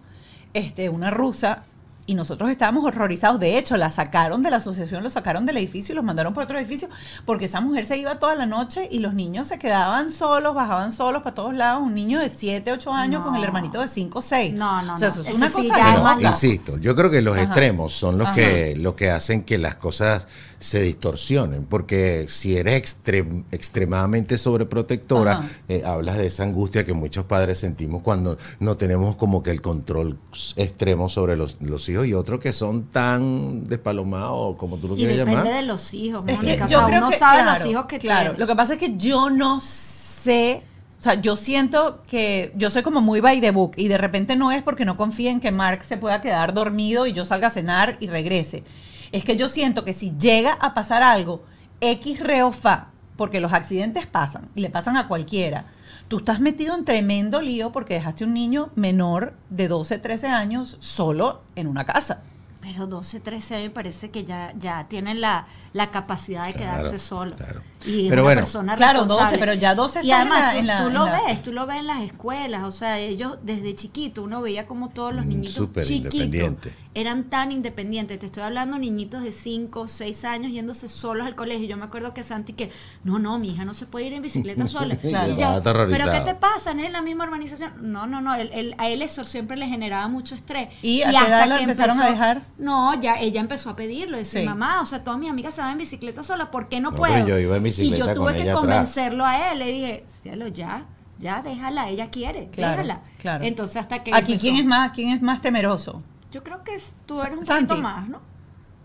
este, 0.54 0.88
una 0.88 1.12
rusa, 1.12 1.64
y 2.12 2.16
nosotros 2.16 2.52
estábamos 2.52 2.84
horrorizados. 2.84 3.40
De 3.40 3.58
hecho, 3.58 3.78
la 3.78 3.90
sacaron 3.90 4.44
de 4.44 4.50
la 4.52 4.58
asociación, 4.58 5.02
lo 5.02 5.10
sacaron 5.10 5.46
del 5.46 5.56
edificio 5.56 5.94
y 5.94 5.96
los 5.96 6.04
mandaron 6.04 6.34
por 6.34 6.44
otro 6.44 6.60
edificio, 6.60 6.90
porque 7.26 7.46
esa 7.46 7.62
mujer 7.62 7.86
se 7.86 7.98
iba 7.98 8.20
toda 8.20 8.36
la 8.36 8.46
noche 8.46 8.88
y 8.92 9.00
los 9.00 9.14
niños 9.14 9.48
se 9.48 9.58
quedaban 9.58 10.12
solos, 10.12 10.54
bajaban 10.54 10.92
solos 10.92 11.22
para 11.24 11.36
todos 11.36 11.54
lados. 11.56 11.82
Un 11.82 11.96
niño 11.96 12.20
de 12.20 12.28
7, 12.28 12.70
8 12.74 12.92
años 12.94 13.22
No. 13.22 13.28
con 13.28 13.36
el 13.38 13.44
hermanito 13.46 13.80
de 13.80 13.88
5, 13.88 14.22
6. 14.22 14.54
No, 14.54 14.82
no, 14.82 14.96
O 14.96 14.98
sea, 14.98 15.08
no. 15.08 15.14
eso 15.14 15.22
es 15.22 15.28
Eso 15.30 15.38
una 15.38 15.48
sí 15.50 15.54
cosa 15.70 15.78
ya 15.78 16.14
es 16.30 16.44
insisto, 16.44 16.78
yo 16.78 16.96
creo 16.96 17.10
que 17.10 17.22
los 17.22 17.36
Ajá. 17.36 17.44
extremos 17.44 17.94
son 17.94 18.18
los 18.18 18.28
Ajá. 18.28 18.36
que, 18.36 18.76
lo 18.76 18.96
que 18.98 19.10
hacen 19.10 19.44
que 19.44 19.58
las 19.58 19.78
cosas 19.78 20.28
se 20.60 20.82
distorsionen. 20.82 21.66
Porque 21.66 22.26
si 22.28 22.58
eres 22.58 22.82
extrem- 22.82 23.46
extremadamente 23.52 24.38
sobreprotectora, 24.38 25.40
eh, 25.70 25.84
hablas 25.86 26.18
de 26.18 26.28
esa 26.28 26.44
angustia 26.44 26.84
que 26.84 26.94
muchos 26.94 27.26
padres 27.26 27.60
sentimos 27.60 28.02
cuando 28.04 28.38
no 28.60 28.76
tenemos 28.76 29.16
como 29.16 29.44
que 29.44 29.52
el 29.52 29.62
control 29.62 30.18
extremo 30.58 31.08
sobre 31.10 31.36
los, 31.36 31.62
los 31.62 31.88
hijos 31.90 32.01
y 32.06 32.14
otros 32.14 32.40
que 32.40 32.54
son 32.54 32.86
tan 32.86 33.64
despalomados, 33.64 34.56
como 34.56 34.78
tú 34.78 34.90
lo 34.90 34.94
y 34.96 34.98
quieres 34.98 35.18
depende 35.18 35.38
llamar. 35.44 35.54
de 35.54 35.62
los 35.64 35.94
hijos, 35.94 36.24
Es 36.28 36.40
que 36.40 36.46
Mónica. 36.46 36.66
O 36.66 36.68
yo 36.68 36.78
sea, 36.80 36.88
creo 36.88 37.00
uno 37.00 37.10
que, 37.10 37.18
sabe 37.18 37.42
claro, 37.42 37.60
los 37.60 37.66
hijos 37.68 37.86
que 37.86 38.00
claro. 38.00 38.22
tiene. 38.32 38.40
Lo 38.40 38.48
que 38.48 38.56
pasa 38.56 38.74
es 38.74 38.80
que 38.80 38.98
yo 38.98 39.30
no 39.30 39.60
sé, 39.62 40.64
o 41.00 41.02
sea, 41.02 41.16
yo 41.16 41.36
siento 41.36 42.04
que 42.08 42.52
yo 42.56 42.70
soy 42.70 42.84
como 42.84 43.02
muy 43.02 43.22
by 43.22 43.42
the 43.42 43.52
book 43.52 43.74
y 43.78 43.88
de 43.88 43.98
repente 43.98 44.36
no 44.36 44.52
es 44.52 44.62
porque 44.64 44.86
no 44.86 44.98
confíe 44.98 45.30
en 45.30 45.40
que 45.40 45.52
Mark 45.52 45.84
se 45.84 45.98
pueda 45.98 46.22
quedar 46.22 46.54
dormido 46.54 47.08
y 47.08 47.14
yo 47.14 47.26
salga 47.26 47.48
a 47.48 47.52
cenar 47.52 47.98
y 48.00 48.08
regrese. 48.08 48.64
Es 49.12 49.24
que 49.24 49.36
yo 49.36 49.50
siento 49.50 49.84
que 49.84 49.94
si 49.94 50.14
llega 50.18 50.54
a 50.54 50.74
pasar 50.74 51.04
algo, 51.04 51.44
X 51.82 52.20
re 52.20 52.44
o 52.44 52.52
fa, 52.52 52.90
porque 53.18 53.40
los 53.40 53.54
accidentes 53.54 54.06
pasan 54.06 54.50
y 54.56 54.62
le 54.62 54.70
pasan 54.70 54.96
a 54.98 55.08
cualquiera. 55.08 55.66
Tú 56.12 56.18
estás 56.18 56.42
metido 56.42 56.76
en 56.76 56.84
tremendo 56.84 57.40
lío 57.42 57.72
porque 57.72 57.94
dejaste 57.94 58.26
un 58.26 58.34
niño 58.34 58.70
menor 58.76 59.34
de 59.50 59.70
12, 59.70 59.98
13 59.98 60.28
años 60.28 60.76
solo 60.82 61.40
en 61.56 61.68
una 61.68 61.86
casa. 61.86 62.20
Pero 62.60 62.86
12, 62.86 63.22
13 63.22 63.60
me 63.60 63.70
parece 63.70 64.12
que 64.12 64.26
ya, 64.26 64.54
ya 64.60 64.88
tienen 64.90 65.22
la, 65.22 65.48
la 65.72 65.90
capacidad 65.90 66.46
de 66.48 66.54
Claro, 66.54 66.80
quedarse 66.82 67.00
solo. 67.00 67.34
claro. 67.38 67.62
Y 67.88 68.04
es 68.04 68.10
Pero 68.10 68.22
una 68.22 68.24
bueno. 68.24 68.42
persona 68.42 68.76
Claro, 68.76 69.00
12, 69.06 69.10
responsable. 69.14 69.40
pero 69.40 69.54
ya 69.54 69.74
12 69.74 70.02
Y 70.04 70.10
en 70.12 70.16
además 70.18 70.40
la- 70.42 70.52
tú, 70.52 70.58
en 70.60 70.68
la- 70.68 70.78
tú 70.80 70.88
en 70.90 70.94
lo 70.94 71.06
la- 71.06 71.22
ves, 71.24 71.44
tú 71.44 71.54
lo 71.54 71.66
ves 71.66 71.78
en 71.78 71.88
las 71.88 72.02
escuelas. 72.02 72.64
O 72.66 72.72
sea, 72.72 73.00
ellos 73.00 73.38
desde 73.42 73.74
chiquito, 73.74 74.22
uno 74.22 74.42
veía 74.42 74.68
como 74.68 74.90
todos 74.90 75.16
los 75.16 75.26
Mm, 75.26 75.30
niñitos 75.30 75.54
súper 75.54 75.86
chiquitos 75.86 76.14
independiente. 76.16 76.74
Eran 76.94 77.24
tan 77.30 77.54
independientes. 77.54 78.20
Te 78.20 78.26
estoy 78.26 78.44
hablando 78.44 78.78
niñitos 78.78 79.24
de 79.24 79.32
5, 79.32 79.88
6 79.88 80.26
años 80.26 80.52
yéndose 80.52 80.90
solos 80.90 81.26
al 81.26 81.36
colegio. 81.36 81.66
Yo 81.68 81.78
me 81.78 81.86
acuerdo 81.86 82.14
que 82.14 82.22
Santi 82.22 82.52
que, 82.52 82.70
no, 83.06 83.18
no, 83.18 83.40
mi 83.40 83.52
hija 83.52 83.64
no 83.64 83.74
se 83.74 83.86
puede 83.86 84.08
ir 84.08 84.14
en 84.14 84.22
bicicleta 84.22 84.68
sola. 84.68 84.96
Claro. 84.98 85.34
Y 85.34 85.38
yo, 85.40 85.62
pero 85.64 86.12
¿qué 86.12 86.20
te 86.20 86.36
pasa? 86.36 86.74
¿No 86.74 86.82
es 86.82 86.88
en 86.88 86.94
la 86.94 87.02
misma 87.02 87.24
urbanización? 87.24 87.72
No, 87.94 88.08
no, 88.08 88.20
no. 88.20 88.36
él- 88.36 88.50
él- 88.54 88.76
a 88.78 88.90
él 88.90 89.02
eso 89.02 89.24
siempre 89.26 89.56
le 89.56 89.68
generaba 89.68 90.08
mucho 90.10 90.36
estrés. 90.36 90.68
¿Y 90.82 91.02
a 91.04 91.12
qué 91.12 91.18
edad 91.18 91.48
lo 91.48 91.56
empezaron 91.56 92.02
a 92.02 92.10
dejar? 92.10 92.42
No, 92.58 93.00
ya 93.00 93.20
ella 93.20 93.40
empezó 93.40 93.70
a 93.70 93.76
pedirlo. 93.78 94.18
Decir, 94.18 94.42
Sí. 94.42 94.46
mamá, 94.46 94.82
o 94.82 94.86
sea, 94.86 95.04
todas 95.04 95.18
mis 95.20 95.30
amigas 95.30 95.56
se 95.56 95.62
van 95.62 95.72
en 95.72 95.78
bicicleta 95.78 96.24
sola, 96.24 96.52
¿por 96.52 96.68
qué 96.68 96.82
no, 96.82 96.92
No, 96.92 96.98
puedo? 96.98 97.14
pero 97.14 97.28
yo 97.28 97.40
iba 97.40 97.56
en 97.56 97.62
y 97.62 97.70
bicicleta 97.70 97.98
yo 98.00 98.06
con 98.08 98.16
tuve 98.16 98.34
que 98.36 98.42
atrás. 98.42 98.56
convencerlo 98.58 99.26
a 99.26 99.52
él. 99.54 99.60
Le 99.60 99.68
dije, 99.72 100.04
cielo, 100.08 100.48
ya, 100.50 100.86
ya, 101.20 101.42
déjala, 101.42 101.88
ella 101.90 102.10
quiere, 102.10 102.50
Claro, 102.50 102.72
déjala. 102.72 103.02
claro. 103.18 103.46
Entonces 103.46 103.78
hasta 103.78 104.04
que 104.04 104.12
Aquí, 104.14 104.34
empezó- 104.34 104.42
¿quién 104.42 104.56
es 104.58 104.66
más, 104.66 104.92
quién 104.92 105.14
es 105.14 105.22
más 105.22 105.40
temeroso? 105.40 106.04
Yo 106.32 106.44
creo 106.44 106.64
que 106.64 106.76
es- 106.76 106.94
tú 107.06 107.22
eres 107.22 107.38
un 107.38 107.46
Santi. 107.46 107.66
poquito 107.68 107.84
más, 107.84 108.08
¿no? 108.10 108.22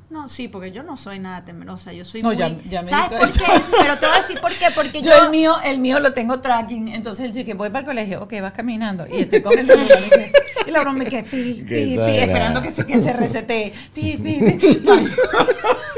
No, 0.09 0.29
sí, 0.29 0.47
porque 0.47 0.71
yo 0.71 0.85
no 0.85 0.97
soy 0.97 1.19
nada 1.19 1.45
temerosa, 1.45 1.93
yo 1.93 2.05
soy 2.05 2.23
No, 2.23 2.29
muy... 2.29 2.37
ya- 2.37 2.55
ya 2.71 2.83
me 2.83 2.89
¿Sabes 2.89 3.19
por 3.19 3.33
qué? 3.33 3.45
Pero 3.81 3.99
te 3.99 4.07
voy 4.07 4.15
a 4.15 4.19
decir 4.21 4.41
por 4.41 4.53
qué, 4.55 4.67
porque 4.75 5.03
Yo, 5.03 5.11
yo... 5.11 5.25
el 5.25 5.31
mío, 5.31 5.55
el 5.65 5.79
mío 5.79 5.99
lo 5.99 6.13
tengo 6.15 6.41
tracking, 6.41 6.89
entonces 6.89 7.27
él 7.27 7.33
dice 7.33 7.45
que 7.45 7.55
voy 7.55 7.71
para 7.71 7.81
el 7.81 7.87
colegio, 7.87 8.23
ok, 8.23 8.35
vas 8.41 8.53
caminando 8.53 9.05
y 9.09 9.23
estoy 9.23 9.43
con 9.43 9.59
el 9.59 9.67
celular 9.67 9.99
y, 10.07 10.11
que- 10.11 10.33
y 10.69 10.71
la 10.71 10.81
broma 10.81 10.99
me 10.99 11.07
que 11.07 11.23
pi, 11.25 11.65
pi, 11.67 11.97
pi, 11.99 12.17
esperando 12.19 12.63
que 12.63 12.71
se, 12.71 12.87
que 12.87 13.01
se 13.01 13.13
resete, 13.13 13.73
pi, 13.95 14.17
pi, 14.17 14.41
pi. 14.41 14.69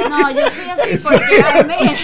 No, 0.09 0.31
yo 0.31 0.49
soy 0.51 0.71
así 0.71 0.99
porque 1.03 1.43
a 1.43 1.63
mí, 1.63 1.69
me, 1.69 1.97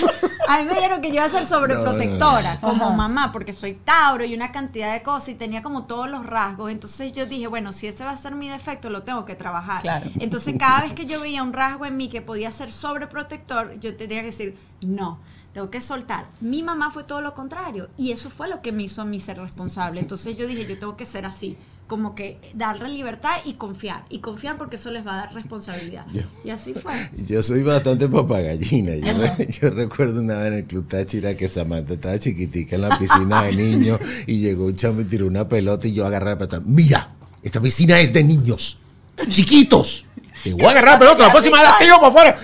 a 0.55 0.59
mí 0.59 0.65
me 0.69 0.75
dijeron 0.75 1.01
que 1.01 1.09
yo 1.09 1.15
iba 1.15 1.25
a 1.25 1.29
ser 1.31 1.47
sobreprotectora 1.47 2.55
no. 2.57 2.61
como 2.61 2.87
Ajá. 2.87 2.95
mamá, 2.97 3.33
porque 3.33 3.53
soy 3.53 3.75
Tauro 3.75 4.25
y 4.25 4.35
una 4.35 4.53
cantidad 4.53 4.93
de 4.93 5.03
cosas 5.03 5.31
y 5.31 5.35
tenía 5.35 5.63
como 5.63 5.85
todos 5.85 6.11
los 6.11 6.27
rasgos. 6.27 6.71
Entonces 6.71 7.13
yo 7.13 7.25
dije, 7.27 7.47
bueno, 7.47 7.73
si 7.73 7.87
ese 7.87 8.05
va 8.05 8.11
a 8.11 8.17
ser 8.17 8.35
mi 8.35 8.49
defecto, 8.49 8.91
lo 8.91 9.03
tengo 9.05 9.25
que 9.25 9.35
trabajar. 9.37 9.81
Claro. 9.81 10.11
Entonces 10.21 10.55
cada 10.59 10.83
vez 10.83 10.93
que 10.93 11.07
yo 11.07 11.21
veía 11.21 11.43
un 11.43 11.53
rasgo 11.53 11.87
en 11.87 11.94
mí 11.95 12.09
que 12.09 12.21
podía 12.23 12.51
ser 12.51 12.71
sobreprotector, 12.71 13.79
yo 13.81 13.97
tenía 13.97 14.21
que 14.21 14.27
decir, 14.27 14.57
no. 14.87 15.21
Tengo 15.53 15.71
que 15.71 15.81
soltar. 15.81 16.27
Mi 16.41 16.65
mamá 16.65 16.91
fue 16.91 17.05
todo 17.05 17.21
lo 17.21 17.33
contrario 17.33 17.89
y 17.97 18.11
eso 18.11 18.29
fue 18.29 18.49
lo 18.49 18.61
que 18.61 18.73
me 18.73 18.83
hizo 18.83 19.03
a 19.03 19.05
mí 19.05 19.21
ser 19.21 19.39
responsable. 19.39 20.01
Entonces 20.01 20.37
yo 20.37 20.49
dije, 20.49 20.67
yo 20.67 20.77
tengo 20.77 20.97
que 20.97 21.07
ser 21.07 21.25
así, 21.27 21.57
como 21.87 22.17
que 22.17 22.41
darle 22.55 22.89
libertad 22.89 23.37
y 23.45 23.53
confiar. 23.53 24.05
Y 24.11 24.19
confiar 24.19 24.59
porque 24.59 24.75
eso 24.75 24.91
les 24.91 25.07
va 25.07 25.13
a 25.15 25.17
dar 25.27 25.33
responsabilidad. 25.35 26.07
Yo- 26.13 26.23
Y 26.45 26.51
así 26.51 26.75
fue. 26.75 26.93
Yo 27.29 27.41
soy 27.45 27.63
bastante 27.63 28.09
papagallina. 28.09 28.97
Yo, 28.97 29.17
re- 29.17 29.47
yo 29.49 29.71
recuerdo 29.71 30.21
una 30.23 30.39
vez 30.39 30.47
en 30.49 30.55
el 30.55 30.65
Club 30.65 30.89
Táchira 30.89 31.37
que 31.37 31.49
Samantha 31.49 31.95
estaba 31.95 32.19
chiquitica 32.19 32.75
en 32.75 32.83
la 32.83 32.99
piscina 32.99 33.45
de 33.45 33.53
niños 33.53 34.01
y 34.27 34.41
llegó 34.41 34.65
un 34.67 34.75
chamo 34.75 35.03
y 35.03 35.05
tiró 35.05 35.29
una 35.29 35.49
pelota 35.49 35.87
y 35.87 35.93
yo 35.93 36.05
agarré 36.05 36.31
la 36.31 36.39
pelota. 36.39 36.61
Mira, 36.67 37.15
esta 37.45 37.61
piscina 37.61 38.01
es 38.01 38.13
de 38.13 38.25
niños, 38.25 38.81
chiquitos. 39.29 40.07
Y 40.45 40.53
voy 40.53 40.65
a 40.65 40.71
agarrar 40.71 41.03
la 41.03 41.15
la 41.15 41.33
próxima 41.33 41.63
la 41.63 41.77
tiro 41.79 41.97
para 41.97 42.09
afuera. 42.09 42.37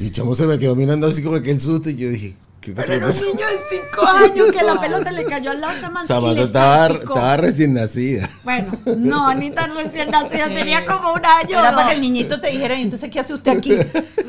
Y 0.00 0.10
chamo 0.10 0.34
se 0.34 0.46
me 0.46 0.58
quedó 0.58 0.76
mirando 0.76 1.06
así 1.06 1.22
como 1.22 1.40
que 1.42 1.50
el 1.50 1.60
susto 1.60 1.90
y 1.90 1.96
yo 1.96 2.08
dije, 2.08 2.36
¿qué 2.60 2.72
pasó? 2.72 2.86
Pero 2.88 2.96
era 2.96 3.06
un 3.06 3.26
niño 3.26 3.46
de 3.46 3.78
5 3.92 4.06
años 4.06 4.52
que 4.52 4.62
la 4.62 4.80
pelota 4.80 5.10
le 5.12 5.24
cayó 5.24 5.50
al 5.52 5.60
lado 5.60 5.72
a 5.72 5.76
Samantha. 5.76 6.42
estaba, 6.42 6.86
estaba 6.88 7.36
recién 7.36 7.74
nacida. 7.74 8.28
Bueno, 8.44 8.72
no, 8.96 9.32
ni 9.34 9.50
tan 9.50 9.74
recién 9.74 10.10
nacida, 10.10 10.46
tenía 10.48 10.84
como 10.86 11.12
un 11.12 11.24
año. 11.24 11.58
Era 11.58 11.70
¿no? 11.70 11.76
para 11.76 11.88
que 11.90 11.94
el 11.96 12.00
niñito 12.00 12.40
te 12.40 12.50
dijera, 12.50 12.74
¿y 12.74 12.82
entonces 12.82 13.10
qué 13.10 13.20
hace 13.20 13.34
usted 13.34 13.58
aquí? 13.58 13.72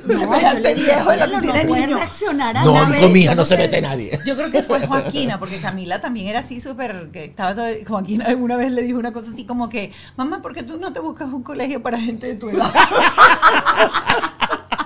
No, 0.10 0.42
yo 0.42 0.54
le 0.60 0.74
dije, 0.74 0.92
viejo 0.92 1.12
en 1.12 1.20
la 1.20 1.26
"Cielo, 1.28 1.40
piscina 1.40 1.54
no 1.54 1.60
de 1.60 1.68
puede 1.68 1.82
niños". 1.86 2.00
reaccionar 2.00 2.58
a 2.58 2.64
No, 2.64 2.74
con 3.00 3.14
mi 3.14 3.20
hija 3.22 3.36
no 3.36 3.46
se 3.46 3.58
mete 3.58 3.80
nadie. 3.80 4.18
Yo 4.26 4.36
creo 4.36 4.50
que 4.50 4.64
fue 4.64 4.80
Joaquina, 4.88 5.38
porque 5.40 5.60
Camila 5.60 6.02
también 6.02 6.28
era 6.28 6.40
así 6.40 6.60
súper, 6.60 7.10
que 7.14 7.26
estaba 7.26 7.54
todo, 7.54 7.68
Joaquina 7.88 8.26
alguna 8.26 8.58
vez 8.58 8.72
le 8.72 8.82
dijo 8.82 8.98
una 8.98 9.12
cosa 9.12 9.30
así 9.32 9.46
como 9.46 9.70
que, 9.70 9.92
mamá, 10.18 10.42
¿por 10.42 10.56
qué 10.56 10.64
tú 10.64 10.78
no 10.78 10.92
te 10.92 11.00
buscas 11.00 11.32
un 11.32 11.44
colegio 11.44 11.82
para 11.84 12.00
gente 12.00 12.26
de 12.26 12.36
tu 12.36 12.50
edad? 12.50 12.72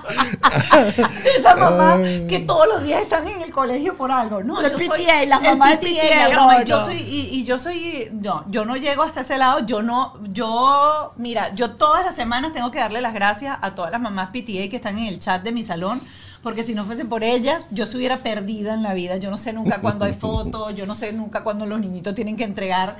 Esa 1.38 1.56
mamá 1.56 1.98
que 2.28 2.40
todos 2.40 2.66
los 2.68 2.82
días 2.82 3.02
están 3.02 3.26
en 3.28 3.42
el 3.42 3.50
colegio 3.50 3.96
por 3.96 4.10
algo. 4.10 4.42
No, 4.42 4.62
yo 4.62 4.68
soy 4.68 4.88
PTA, 4.88 5.24
las 5.26 5.40
el 5.40 5.50
mamás 5.50 5.70
de 5.70 5.76
PTA, 5.78 6.28
la 6.28 6.34
no, 6.34 6.62
yo 6.64 6.84
soy 6.84 6.96
y, 6.96 7.28
y 7.32 7.44
yo 7.44 7.58
soy 7.58 8.10
no, 8.12 8.44
yo 8.48 8.64
no 8.64 8.76
llego 8.76 9.02
hasta 9.02 9.22
ese 9.22 9.38
lado, 9.38 9.64
yo 9.66 9.82
no 9.82 10.18
yo 10.32 11.12
mira, 11.16 11.54
yo 11.54 11.72
todas 11.72 12.04
las 12.04 12.14
semanas 12.14 12.52
tengo 12.52 12.70
que 12.70 12.78
darle 12.78 13.00
las 13.00 13.14
gracias 13.14 13.58
a 13.60 13.74
todas 13.74 13.90
las 13.90 14.00
mamás 14.00 14.28
PTA 14.28 14.68
que 14.68 14.76
están 14.76 14.98
en 14.98 15.06
el 15.06 15.18
chat 15.18 15.42
de 15.42 15.52
mi 15.52 15.62
salón. 15.62 16.00
Porque 16.42 16.62
si 16.62 16.74
no 16.74 16.84
fuese 16.84 17.06
por 17.06 17.24
ellas, 17.24 17.68
yo 17.70 17.84
estuviera 17.84 18.18
perdida 18.18 18.74
en 18.74 18.82
la 18.82 18.92
vida. 18.92 19.16
Yo 19.16 19.30
no 19.30 19.38
sé 19.38 19.54
nunca 19.54 19.80
cuándo 19.80 20.04
hay 20.04 20.12
fotos, 20.12 20.76
yo 20.76 20.84
no 20.84 20.94
sé 20.94 21.10
nunca 21.14 21.42
cuándo 21.42 21.64
los 21.64 21.80
niñitos 21.80 22.14
tienen 22.14 22.36
que 22.36 22.44
entregar 22.44 22.98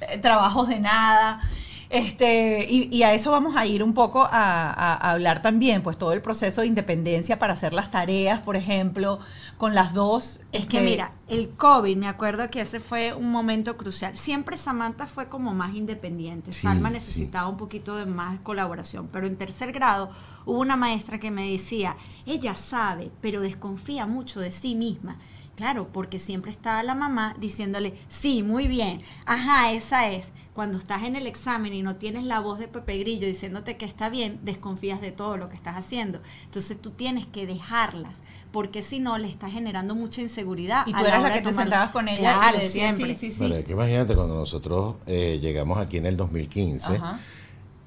eh, 0.00 0.18
trabajos 0.18 0.68
de 0.68 0.80
nada. 0.80 1.40
Este, 1.92 2.66
y, 2.70 2.88
y 2.90 3.02
a 3.02 3.12
eso 3.14 3.30
vamos 3.30 3.54
a 3.56 3.66
ir 3.66 3.82
un 3.82 3.92
poco 3.94 4.22
a, 4.24 4.28
a- 4.70 4.94
a 4.94 5.10
hablar 5.12 5.42
también, 5.42 5.82
pues 5.82 5.98
todo 5.98 6.12
el 6.14 6.22
proceso 6.22 6.62
de 6.62 6.66
independencia 6.68 7.38
para 7.38 7.52
hacer 7.52 7.74
las 7.74 7.90
tareas, 7.90 8.40
por 8.40 8.56
ejemplo, 8.56 9.20
con 9.58 9.74
las 9.74 9.92
dos. 9.92 10.40
Es 10.52 10.66
que 10.66 10.80
este, 10.80 10.82
mira, 10.82 11.12
el 11.28 11.50
COVID, 11.56 11.96
me 11.96 12.06
acuerdo 12.08 12.50
que 12.50 12.60
ese 12.60 12.78
fue 12.78 13.14
un 13.14 13.30
momento 13.30 13.78
crucial. 13.78 14.16
Siempre 14.18 14.58
Samantha 14.58 15.06
fue 15.06 15.28
como 15.28 15.54
más 15.54 15.74
independiente. 15.74 16.52
Sí, 16.52 16.60
Salma 16.62 16.90
sí. 16.94 16.94
necesitaba 16.94 17.48
un 17.48 17.56
poquito 17.56 17.96
de 17.96 18.04
más 18.04 18.38
colaboración. 18.40 19.08
Pero 19.10 19.26
en 19.26 19.36
tercer 19.38 19.72
grado 19.72 20.10
hubo 20.44 20.60
una 20.60 20.76
maestra 20.76 21.18
que 21.18 21.30
me 21.30 21.50
decía, 21.50 21.96
ella 22.26 22.54
sabe, 22.54 23.10
pero 23.22 23.40
desconfía 23.40 24.04
mucho 24.06 24.40
de 24.40 24.50
sí 24.50 24.74
misma. 24.74 25.16
Claro, 25.56 25.88
porque 25.92 26.18
siempre 26.18 26.50
estaba 26.50 26.82
la 26.82 26.94
mamá 26.94 27.34
diciéndole, 27.38 27.94
sí, 28.08 28.42
muy 28.42 28.66
bien, 28.68 29.02
ajá, 29.26 29.72
esa 29.72 30.08
es. 30.10 30.32
Cuando 30.54 30.76
estás 30.76 31.04
en 31.04 31.16
el 31.16 31.26
examen 31.26 31.72
y 31.72 31.82
no 31.82 31.96
tienes 31.96 32.24
la 32.24 32.38
voz 32.40 32.58
de 32.58 32.68
Pepe 32.68 32.98
Grillo 32.98 33.26
diciéndote 33.26 33.78
que 33.78 33.86
está 33.86 34.10
bien, 34.10 34.38
desconfías 34.42 35.00
de 35.00 35.10
todo 35.10 35.38
lo 35.38 35.48
que 35.48 35.56
estás 35.56 35.76
haciendo. 35.76 36.20
Entonces 36.44 36.78
tú 36.78 36.90
tienes 36.90 37.24
que 37.26 37.46
dejarlas, 37.46 38.20
porque 38.52 38.82
si 38.82 38.98
no 39.00 39.16
le 39.16 39.28
estás 39.28 39.50
generando 39.52 39.94
mucha 39.94 40.20
inseguridad. 40.20 40.86
Y 40.86 40.92
a 40.94 40.98
tú 40.98 41.06
eras 41.06 41.22
la 41.22 41.32
que 41.32 41.40
te 41.40 41.50
tomar- 41.50 41.64
sentabas 41.64 41.90
con 41.90 42.06
ella. 42.06 42.18
Claro, 42.20 42.60
siempre. 42.60 43.14
Sí, 43.14 43.30
sí, 43.30 43.32
sí. 43.32 43.38
Pero 43.40 43.54
es 43.56 43.64
que 43.64 43.72
imagínate, 43.72 44.14
cuando 44.14 44.34
nosotros 44.34 44.96
eh, 45.06 45.38
llegamos 45.40 45.78
aquí 45.78 45.96
en 45.96 46.04
el 46.04 46.18
2015, 46.18 46.96
Ajá. 46.96 47.18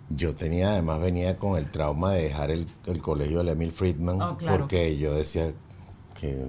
yo 0.09 0.33
tenía, 0.33 0.71
además 0.71 0.99
venía 1.01 1.37
con 1.37 1.59
el 1.59 1.69
trauma 1.69 2.13
de 2.13 2.23
dejar 2.23 2.49
el, 2.49 2.65
el 2.87 2.99
colegio 2.99 3.43
de 3.43 3.51
Emil 3.51 3.71
Friedman, 3.73 4.19
Oh, 4.23 4.37
claro. 4.37 4.57
porque 4.61 4.97
yo 4.97 5.13
decía 5.13 5.53
que 6.19 6.45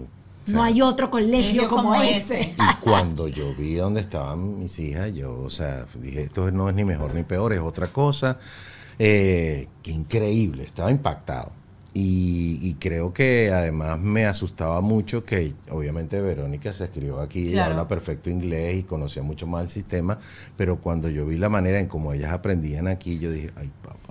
No 0.52 0.62
hay 0.62 0.80
otro 0.82 1.10
colegio 1.10 1.68
como, 1.68 1.90
como 1.90 1.94
ese. 2.02 2.54
Y 2.56 2.80
cuando 2.80 3.28
yo 3.28 3.54
vi 3.54 3.74
dónde 3.74 4.00
estaban 4.00 4.58
mis 4.58 4.78
hijas, 4.78 5.12
yo, 5.12 5.38
o 5.40 5.50
sea, 5.50 5.86
dije, 6.00 6.22
esto 6.22 6.50
no 6.50 6.68
es 6.68 6.74
ni 6.74 6.84
mejor 6.84 7.14
ni 7.14 7.22
peor, 7.24 7.52
es 7.52 7.60
otra 7.60 7.88
cosa. 7.88 8.38
Eh, 8.98 9.68
qué 9.82 9.90
increíble, 9.90 10.62
estaba 10.64 10.90
impactado. 10.90 11.52
Y, 11.98 12.58
y 12.62 12.74
creo 12.74 13.14
que 13.14 13.50
además 13.54 13.98
me 13.98 14.26
asustaba 14.26 14.82
mucho 14.82 15.24
que 15.24 15.54
obviamente 15.70 16.20
Verónica 16.20 16.72
se 16.74 16.84
escribió 16.84 17.20
aquí, 17.22 17.50
Claro. 17.52 17.70
habla 17.72 17.88
perfecto 17.88 18.28
inglés 18.28 18.76
y 18.76 18.82
conocía 18.82 19.22
mucho 19.22 19.46
más 19.46 19.62
el 19.64 19.70
sistema, 19.70 20.18
pero 20.58 20.76
cuando 20.78 21.08
yo 21.08 21.24
vi 21.24 21.38
la 21.38 21.48
manera 21.48 21.80
en 21.80 21.86
cómo 21.86 22.12
ellas 22.12 22.32
aprendían 22.32 22.86
aquí, 22.86 23.18
yo 23.18 23.30
dije, 23.30 23.50
ay 23.56 23.70
papá. 23.82 24.05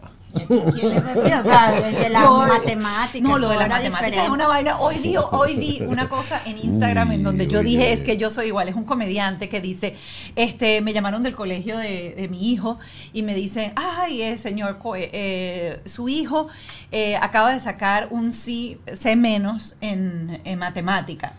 ¿Quién 0.47 0.89
les 0.89 1.03
decía? 1.15 1.39
O 1.39 1.43
sea, 1.43 1.71
desde 1.81 2.09
la 2.09 2.21
Yo- 2.21 2.45
matemática. 2.47 3.27
No, 3.27 3.37
lo 3.37 3.47
de 3.49 3.55
todo 3.55 3.59
la 3.59 3.65
era 3.65 3.75
matemática 3.77 4.23
es 4.23 4.29
una 4.29 4.47
vaina. 4.47 4.77
Hoy 4.79 4.95
vi, 5.01 5.15
hoy 5.17 5.55
vi 5.55 5.81
una 5.87 6.09
cosa 6.09 6.41
en 6.45 6.57
Instagram 6.57 7.11
en 7.13 7.23
donde 7.23 7.47
yo 7.47 7.59
uy, 7.59 7.65
dije, 7.65 7.83
uy. 7.83 7.93
es 7.93 8.03
que 8.03 8.17
yo 8.17 8.29
soy 8.29 8.47
igual, 8.47 8.67
es 8.69 8.75
un 8.75 8.83
comediante 8.83 9.49
que 9.49 9.61
dice, 9.61 9.95
este, 10.35 10.81
me 10.81 10.93
llamaron 10.93 11.23
del 11.23 11.35
colegio 11.35 11.77
de, 11.77 12.13
de 12.15 12.27
mi 12.27 12.51
hijo 12.51 12.77
y 13.13 13.21
me 13.23 13.33
dicen, 13.33 13.73
ay, 13.75 14.21
eh, 14.21 14.37
señor, 14.37 14.79
eh, 14.95 15.09
eh, 15.13 15.79
su 15.85 16.09
hijo 16.09 16.47
eh, 16.91 17.15
acaba 17.17 17.53
de 17.53 17.59
sacar 17.59 18.07
un 18.11 18.31
C, 18.33 18.77
C 18.93 19.15
menos 19.15 19.75
en, 19.81 20.41
en 20.45 20.59
matemática. 20.59 21.33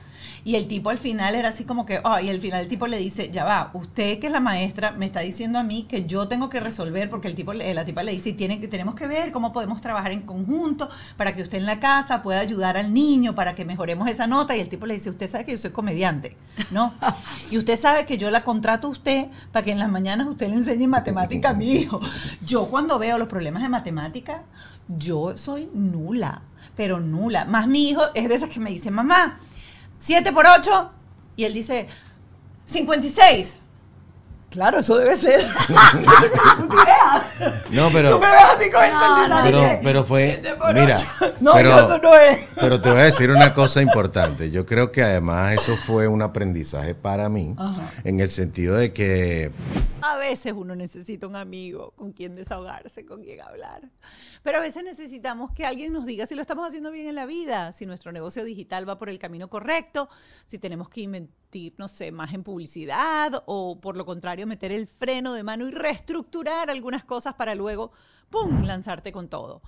Y 0.47 0.55
el 0.55 0.69
tipo 0.69 0.91
al 0.91 0.99
final 0.99 1.35
era 1.35 1.49
así 1.49 1.65
como 1.65 1.85
que, 1.87 2.01
oh, 2.05 2.21
y 2.21 2.29
al 2.29 2.41
final 2.41 2.61
el 2.61 2.69
tipo 2.69 2.87
le 2.87 2.99
dice, 2.99 3.33
ya 3.33 3.45
va, 3.45 3.73
usted 3.73 4.21
que 4.21 4.29
es 4.29 4.33
la 4.33 4.39
maestra 4.39 4.93
me 4.93 5.05
está 5.05 5.19
diciendo 5.19 5.59
a 5.59 5.65
mí 5.65 5.87
que 5.89 6.07
yo 6.07 6.29
tengo 6.29 6.49
que 6.51 6.61
resolver, 6.61 7.11
porque 7.11 7.27
el 7.27 7.35
tipo, 7.35 7.53
la 7.53 7.85
tipa 7.85 8.05
le 8.05 8.13
dice, 8.13 8.33
tiene 8.33 8.61
que, 8.61 8.69
tenemos 8.69 8.95
que 8.95 9.09
ver 9.09 9.33
cómo 9.33 9.53
podemos 9.53 9.81
trabajar 9.81 10.13
en 10.13 10.21
conjunto 10.23 10.89
para 11.17 11.35
que 11.35 11.43
usted 11.43 11.59
en 11.59 11.67
la 11.67 11.81
casa 11.81 12.23
pueda 12.23 12.39
ayudar 12.39 12.77
al 12.77 12.95
niño, 12.95 13.35
para 13.35 13.57
que 13.57 13.65
mejoremos 13.65 14.09
esa 14.09 14.29
nota. 14.29 14.57
Y 14.57 14.61
el 14.61 14.69
tipo 14.69 14.87
le 14.87 14.95
dice, 14.95 15.11
usted 15.11 15.29
sabe 15.29 15.45
que 15.45 15.51
yo 15.51 15.59
soy 15.59 15.73
comediante, 15.73 16.37
¿no? 16.71 16.95
Y 17.51 17.59
usted 17.59 17.77
sabe 17.77 18.07
que 18.07 18.17
yo 18.17 18.31
la 18.31 18.45
contrato 18.45 18.87
a 18.87 18.91
usted 18.93 19.27
para 19.51 19.65
que 19.65 19.73
en 19.73 19.81
las 19.81 19.91
mañanas 19.91 20.29
usted 20.29 20.49
le 20.49 20.55
enseñe 20.55 20.87
matemática 20.87 21.51
a 21.51 21.55
mi 21.55 21.73
hijo. 21.73 22.01
Yo 22.45 22.67
cuando 22.67 23.01
veo 23.01 23.19
los 23.19 23.27
problemas 23.27 23.65
de 23.65 23.69
matemática, 23.69 24.45
yo 24.87 25.37
soy 25.37 25.69
nula, 25.75 26.43
pero 26.77 27.01
nula. 27.01 27.47
Más 27.47 27.67
mi 27.67 27.89
hijo 27.89 28.03
es 28.15 28.29
de 28.29 28.37
esas 28.37 28.49
que 28.49 28.61
me 28.61 28.71
dice, 28.71 28.93
mamá, 28.93 29.41
7 29.99 30.33
por 30.33 30.47
8. 30.47 30.91
Y 31.37 31.45
él 31.45 31.55
dice, 31.55 31.87
56. 32.67 33.59
Claro, 34.51 34.79
eso 34.79 34.97
debe 34.97 35.17
ser. 35.17 35.47
No 37.71 37.91
pero... 37.93 38.13
Tú 38.13 38.19
me 38.21 38.31
ves 38.31 38.41
a 38.41 38.57
mí 38.57 38.71
con 38.71 38.81
No, 38.91 39.29
no, 39.29 39.43
Pero, 39.45 39.81
pero 39.83 40.05
fue, 40.05 40.43
mira, 40.75 40.97
no, 41.41 41.53
pero, 41.53 41.71
no, 41.71 41.79
eso 41.81 41.99
no 41.99 42.15
es. 42.15 42.39
pero 42.59 42.81
te 42.81 42.91
voy 42.91 43.01
a 43.01 43.05
decir 43.05 43.31
una 43.31 43.53
cosa 43.53 43.83
importante. 43.83 44.51
Yo 44.51 44.65
creo 44.65 44.91
que 44.91 45.03
además 45.03 45.53
eso 45.55 45.77
fue 45.77 46.09
un 46.09 46.23
aprendizaje 46.23 46.95
para 46.95 47.29
mí, 47.29 47.55
Ajá. 47.59 47.83
en 48.05 48.21
el 48.21 48.31
sentido 48.31 48.77
de 48.77 48.93
que 48.95 49.53
A 50.09 50.17
veces 50.17 50.53
uno 50.57 50.77
necesita 50.77 51.27
un 51.27 51.35
amigo 51.35 51.91
con 51.97 52.13
quien 52.13 52.37
desahogarse, 52.37 53.05
con 53.05 53.25
quien 53.25 53.41
hablar. 53.41 53.91
Pero 54.45 54.59
a 54.59 54.61
veces 54.61 54.85
necesitamos 54.85 55.51
que 55.51 55.67
alguien 55.67 55.93
nos 55.93 56.07
diga 56.07 56.27
si 56.27 56.37
lo 56.37 56.43
estamos 56.43 56.67
haciendo 56.69 56.93
bien 56.93 57.09
en 57.09 57.17
la 57.17 57.27
vida, 57.27 57.73
si 57.73 57.87
nuestro 57.87 58.13
negocio 58.13 58.45
digital 58.45 58.89
va 58.89 58.99
por 58.99 59.09
el 59.09 59.19
camino 59.19 59.51
correcto, 59.51 60.09
si 60.47 60.59
tenemos 60.59 60.89
que 60.89 61.01
invertir, 61.01 61.75
no 61.77 61.89
sé, 61.89 62.13
más 62.13 62.33
en 62.35 62.45
publicidad 62.45 63.43
o 63.47 63.81
por 63.81 63.97
lo 63.97 64.07
contrario 64.07 64.47
meter 64.47 64.71
el 64.71 64.87
freno 64.87 65.33
de 65.33 65.43
mano 65.43 65.67
y 65.67 65.73
reestructurar 65.73 66.71
algunas 66.71 67.05
cosas 67.05 67.35
para 67.35 67.57
luego, 67.57 67.91
¡pum!, 68.31 68.63
lanzarte 68.65 69.11
con 69.11 69.29
todo. 69.29 69.61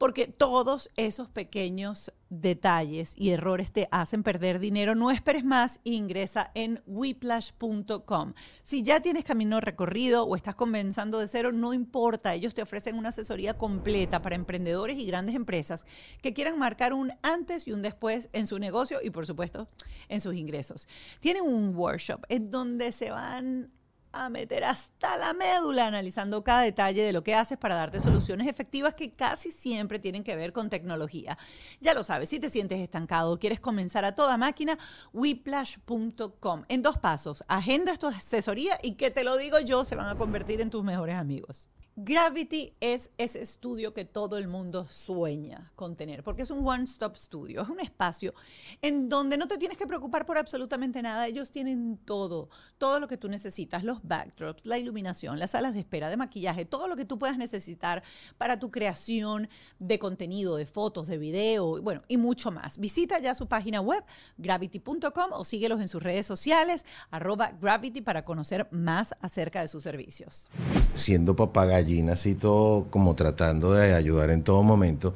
Porque 0.00 0.28
todos 0.28 0.88
esos 0.96 1.28
pequeños 1.28 2.10
detalles 2.30 3.12
y 3.18 3.32
errores 3.32 3.70
te 3.70 3.86
hacen 3.90 4.22
perder 4.22 4.58
dinero. 4.58 4.94
No 4.94 5.10
esperes 5.10 5.44
más 5.44 5.78
e 5.84 5.90
ingresa 5.90 6.52
en 6.54 6.82
whiplash.com. 6.86 8.32
Si 8.62 8.82
ya 8.82 9.00
tienes 9.00 9.24
camino 9.24 9.60
recorrido 9.60 10.24
o 10.24 10.36
estás 10.36 10.54
comenzando 10.54 11.18
de 11.18 11.28
cero, 11.28 11.52
no 11.52 11.74
importa. 11.74 12.32
Ellos 12.32 12.54
te 12.54 12.62
ofrecen 12.62 12.96
una 12.96 13.10
asesoría 13.10 13.58
completa 13.58 14.22
para 14.22 14.36
emprendedores 14.36 14.96
y 14.96 15.04
grandes 15.04 15.34
empresas 15.34 15.84
que 16.22 16.32
quieran 16.32 16.58
marcar 16.58 16.94
un 16.94 17.12
antes 17.20 17.68
y 17.68 17.72
un 17.72 17.82
después 17.82 18.30
en 18.32 18.46
su 18.46 18.58
negocio 18.58 19.00
y, 19.02 19.10
por 19.10 19.26
supuesto, 19.26 19.68
en 20.08 20.22
sus 20.22 20.34
ingresos. 20.34 20.88
Tienen 21.20 21.42
un 21.42 21.76
workshop 21.76 22.24
en 22.30 22.50
donde 22.50 22.92
se 22.92 23.10
van 23.10 23.70
a 24.12 24.28
meter 24.28 24.64
hasta 24.64 25.16
la 25.16 25.32
médula 25.32 25.86
analizando 25.86 26.42
cada 26.42 26.62
detalle 26.62 27.02
de 27.02 27.12
lo 27.12 27.22
que 27.22 27.34
haces 27.34 27.58
para 27.58 27.74
darte 27.74 28.00
soluciones 28.00 28.48
efectivas 28.48 28.94
que 28.94 29.12
casi 29.12 29.50
siempre 29.50 29.98
tienen 29.98 30.24
que 30.24 30.36
ver 30.36 30.52
con 30.52 30.70
tecnología. 30.70 31.38
Ya 31.80 31.94
lo 31.94 32.04
sabes, 32.04 32.28
si 32.28 32.40
te 32.40 32.50
sientes 32.50 32.80
estancado 32.80 33.32
o 33.32 33.38
quieres 33.38 33.60
comenzar 33.60 34.04
a 34.04 34.14
toda 34.14 34.36
máquina, 34.36 34.78
whiplash.com. 35.12 36.64
En 36.68 36.82
dos 36.82 36.98
pasos, 36.98 37.44
agendas 37.48 37.98
tu 37.98 38.06
asesoría 38.06 38.78
y 38.82 38.94
que 38.94 39.10
te 39.10 39.24
lo 39.24 39.36
digo 39.36 39.60
yo, 39.60 39.84
se 39.84 39.96
van 39.96 40.08
a 40.08 40.16
convertir 40.16 40.60
en 40.60 40.70
tus 40.70 40.84
mejores 40.84 41.16
amigos. 41.16 41.68
Gravity 42.02 42.72
es 42.80 43.10
ese 43.18 43.42
estudio 43.42 43.92
que 43.92 44.06
todo 44.06 44.38
el 44.38 44.48
mundo 44.48 44.88
sueña 44.88 45.70
con 45.76 45.94
tener, 45.94 46.22
porque 46.22 46.42
es 46.42 46.50
un 46.50 46.66
one-stop 46.66 47.14
studio, 47.14 47.60
es 47.60 47.68
un 47.68 47.78
espacio 47.78 48.32
en 48.80 49.10
donde 49.10 49.36
no 49.36 49.46
te 49.46 49.58
tienes 49.58 49.76
que 49.76 49.86
preocupar 49.86 50.24
por 50.24 50.38
absolutamente 50.38 51.02
nada. 51.02 51.26
Ellos 51.26 51.50
tienen 51.50 51.98
todo, 52.06 52.48
todo 52.78 53.00
lo 53.00 53.06
que 53.06 53.18
tú 53.18 53.28
necesitas, 53.28 53.84
los 53.84 54.02
backdrops, 54.02 54.64
la 54.64 54.78
iluminación, 54.78 55.38
las 55.38 55.50
salas 55.50 55.74
de 55.74 55.80
espera, 55.80 56.08
de 56.08 56.16
maquillaje, 56.16 56.64
todo 56.64 56.88
lo 56.88 56.96
que 56.96 57.04
tú 57.04 57.18
puedas 57.18 57.36
necesitar 57.36 58.02
para 58.38 58.58
tu 58.58 58.70
creación 58.70 59.50
de 59.78 59.98
contenido, 59.98 60.56
de 60.56 60.64
fotos, 60.64 61.06
de 61.06 61.18
video, 61.18 61.82
bueno, 61.82 62.00
y 62.08 62.16
mucho 62.16 62.50
más. 62.50 62.78
Visita 62.78 63.18
ya 63.18 63.34
su 63.34 63.46
página 63.46 63.82
web, 63.82 64.02
gravity.com, 64.38 65.32
o 65.32 65.44
síguelos 65.44 65.82
en 65.82 65.88
sus 65.88 66.02
redes 66.02 66.24
sociales, 66.24 66.86
arroba 67.10 67.52
gravity, 67.60 68.00
para 68.00 68.24
conocer 68.24 68.68
más 68.70 69.14
acerca 69.20 69.60
de 69.60 69.68
sus 69.68 69.82
servicios. 69.82 70.48
siendo 70.94 71.36
papá 71.36 71.66
gallina, 71.90 72.12
así 72.12 72.34
todo 72.34 72.86
como 72.90 73.14
tratando 73.14 73.72
de 73.72 73.94
ayudar 73.94 74.30
en 74.30 74.42
todo 74.42 74.62
momento, 74.62 75.14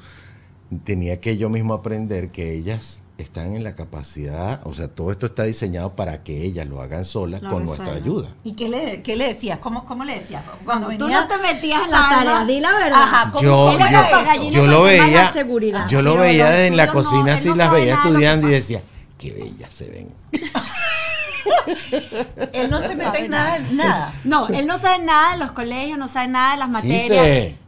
tenía 0.85 1.21
que 1.21 1.37
yo 1.37 1.49
mismo 1.49 1.75
aprender 1.75 2.31
que 2.31 2.55
ellas 2.55 3.01
están 3.17 3.55
en 3.55 3.63
la 3.63 3.77
capacidad, 3.77 4.61
o 4.65 4.75
sea, 4.75 4.89
todo 4.89 5.13
esto 5.13 5.27
está 5.27 5.45
diseñado 5.45 5.95
para 5.95 6.25
que 6.25 6.43
ellas 6.43 6.67
lo 6.67 6.83
hagan 6.83 7.05
solas 7.05 7.43
Lo 7.43 7.51
con 7.51 7.65
nuestra 7.65 7.95
ayuda. 7.95 8.35
¿Y 8.43 8.55
qué 8.55 8.69
le, 8.69 9.03
qué 9.03 9.15
le 9.15 9.29
decías? 9.29 9.61
¿Cómo, 9.61 9.85
¿Cómo 9.85 10.05
le 10.05 10.19
decías? 10.19 10.43
Cuando 10.65 10.89
tú 10.97 11.07
no 11.07 11.29
te 11.29 11.39
metías 11.39 11.85
en 11.85 11.91
la 11.93 12.09
tarea, 12.09 12.45
di 12.45 12.59
la 12.59 12.73
verdad. 12.73 13.03
Ajá, 13.03 13.31
¿cómo- 13.31 13.45
Yo, 13.45 13.79
yo, 14.51 14.67
lo 14.67 14.83
veía, 14.83 15.33
yo 15.87 16.03
lo 16.03 16.17
veía 16.17 16.67
en 16.67 16.77
la 16.77 16.87
no, 16.87 16.93
cocina, 16.93 17.31
él 17.33 17.39
así 17.39 17.49
no 17.51 17.55
las 17.55 17.71
veía 17.71 17.95
estudiando 17.95 18.49
y 18.49 18.53
decía, 18.53 18.83
qué 19.17 19.33
bellas 19.33 19.73
se 19.73 19.91
ven. 19.91 20.09
Él 22.53 22.71
no 22.71 22.81
se 22.81 22.89
mete 22.91 23.03
sabe 23.05 23.19
en 23.21 23.31
nada, 23.31 23.59
nada. 23.73 24.13
No, 24.25 24.49
él 24.49 24.67
no 24.67 24.79
sabe 24.79 25.05
nada 25.05 25.33
de 25.33 25.39
los 25.39 25.53
colegios, 25.53 25.99
no 25.99 26.09
sabe 26.09 26.29
nada 26.29 26.53
de 26.53 26.59
las 26.59 26.67
Sí 26.69 26.73
materias. 26.89 27.09
sé. 27.09 27.59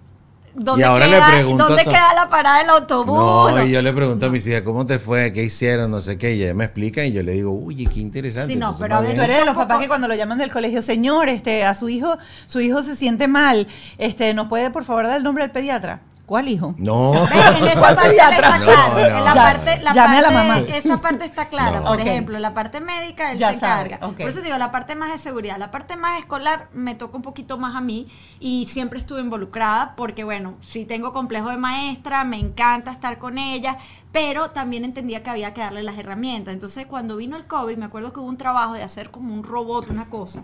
¿Dónde 0.59 0.81
Y 0.81 0.85
ahora 0.85 1.07
le 1.07 1.17
queda- 1.19 1.31
pregunto 1.33 1.67
¿Dónde 1.67 1.83
a- 1.83 1.85
queda 1.85 2.15
la 2.15 2.29
parada 2.31 2.59
del 2.61 2.71
autobús? 2.71 3.15
No, 3.53 3.63
y 3.63 3.71
yo 3.71 3.83
le 3.83 3.93
pregunto 3.93 4.25
a 4.25 4.31
mis 4.31 4.47
hijas, 4.47 4.63
¿cómo 4.63 4.87
te 4.87 4.99
fue? 4.99 5.31
¿Qué 5.31 5.43
hicieron? 5.43 5.91
No 5.91 6.01
sé 6.01 6.17
qué. 6.17 6.35
Y 6.35 6.43
ella 6.45 6.55
me 6.55 6.65
explica 6.65 7.05
y 7.05 7.13
yo 7.13 7.23
le 7.23 7.33
digo, 7.33 7.51
uy, 7.51 7.87
qué 7.87 8.01
interesante. 8.01 8.55
Sí, 8.55 8.59
no, 8.59 8.69
Entonces, 8.69 8.83
pero 8.83 8.97
a 8.97 9.01
veces- 9.03 9.19
eres 9.23 9.39
de 9.41 9.45
los 9.45 9.55
papás 9.55 9.81
que 9.81 9.89
cuando 9.89 10.09
lo 10.09 10.15
llaman 10.15 10.39
del 10.39 10.51
colegio, 10.51 10.81
señor, 10.81 11.29
este, 11.29 11.63
a 11.65 11.75
su 11.75 11.91
hijo, 11.91 12.17
su 12.47 12.63
hijo 12.63 12.83
se 12.83 12.97
siente 12.97 13.29
mal, 13.29 13.67
este, 13.99 14.33
¿nos 14.33 14.49
puede 14.49 14.71
por 14.71 14.85
favor 14.85 15.07
dar 15.07 15.19
el 15.19 15.23
nombre 15.25 15.45
del 15.45 15.51
pediatra? 15.51 16.01
¿Cuál 16.27 16.49
hijo? 16.49 16.75
No. 16.77 17.15
En 17.15 17.65
esa 17.69 17.75
¿Cuál 17.79 17.95
parte 17.95 18.17
está 18.17 18.37
claro. 18.37 18.93
No, 18.93 18.99
en 18.99 19.25
la 19.25 19.35
parte, 19.35 19.81
la 19.83 19.93
Llame 19.95 20.19
a 20.19 20.23
la 20.23 20.29
parte- 20.29 20.49
mamá. 20.49 20.77
Esa 20.77 21.01
parte 21.01 21.25
está 21.25 21.49
clara. 21.49 21.81
No. 21.81 21.85
Por 21.87 22.01
ejemplo, 22.01 22.39
la 22.41 22.53
parte 22.53 22.81
médica 22.81 23.31
él 23.31 23.39
Ya 23.39 23.53
se 23.53 23.61
sabe, 23.61 23.87
encarga. 23.95 24.09
Por 24.17 24.29
eso 24.29 24.41
digo, 24.41 24.59
la 24.59 24.73
parte 24.73 24.97
más 24.97 25.13
de 25.13 25.19
seguridad. 25.19 25.57
La 25.57 25.71
parte 25.71 25.97
más 25.97 26.19
escolar 26.19 26.69
me 26.73 26.95
toca 26.97 27.17
un 27.17 27.23
poquito 27.23 27.59
más 27.59 27.77
a 27.77 27.81
mí 27.81 28.09
y 28.41 28.67
siempre 28.67 28.99
estuve 28.99 29.21
involucrada 29.21 29.95
porque, 29.97 30.25
bueno, 30.25 30.55
sí 30.61 30.85
tengo 30.85 31.13
complejo 31.13 31.49
de 31.51 31.59
maestra, 31.59 32.25
me 32.25 32.39
encanta 32.41 32.91
estar 32.91 33.19
con 33.19 33.39
ella, 33.39 33.77
pero 34.11 34.51
también 34.51 34.85
entendía 34.85 35.23
que 35.23 35.31
había 35.31 35.55
que 35.55 35.61
darle 35.61 35.83
las 35.85 35.97
herramientas. 35.97 36.55
Entonces, 36.55 36.87
cuando 36.87 37.17
vino 37.17 37.37
el 37.37 37.47
COVID, 37.47 37.77
me 37.77 37.85
acuerdo 37.85 38.13
que 38.13 38.19
hubo 38.19 38.29
un 38.29 38.37
trabajo 38.37 38.73
de 38.75 38.83
hacer 38.83 39.11
como 39.13 39.33
un 39.33 39.45
robot, 39.45 39.91
una 39.91 40.07
cosa. 40.07 40.43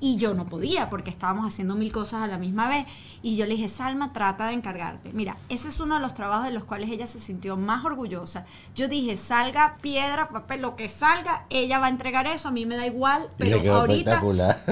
Y 0.00 0.16
yo 0.16 0.34
no 0.34 0.46
podía 0.46 0.88
porque 0.90 1.10
estábamos 1.10 1.46
haciendo 1.46 1.74
mil 1.74 1.92
cosas 1.92 2.22
a 2.22 2.26
la 2.26 2.38
misma 2.38 2.68
vez. 2.68 2.86
Y 3.22 3.36
yo 3.36 3.46
le 3.46 3.54
dije, 3.54 3.68
Salma, 3.68 4.12
trata 4.12 4.46
de 4.46 4.52
encargarte. 4.52 5.12
Mira, 5.12 5.36
ese 5.48 5.68
es 5.68 5.80
uno 5.80 5.96
de 5.96 6.00
los 6.00 6.14
trabajos 6.14 6.46
de 6.46 6.52
los 6.52 6.64
cuales 6.64 6.90
ella 6.90 7.06
se 7.06 7.18
sintió 7.18 7.56
más 7.56 7.84
orgullosa. 7.84 8.46
Yo 8.74 8.86
dije, 8.86 9.16
salga 9.16 9.76
piedra, 9.80 10.28
papel, 10.28 10.62
lo 10.62 10.76
que 10.76 10.88
salga, 10.88 11.46
ella 11.50 11.78
va 11.78 11.86
a 11.86 11.90
entregar 11.90 12.26
eso, 12.26 12.48
a 12.48 12.50
mí 12.52 12.64
me 12.64 12.76
da 12.76 12.86
igual. 12.86 13.22
Le 13.38 13.46
Pero 13.46 13.62
quedó 13.62 13.76
ahorita 13.76 14.22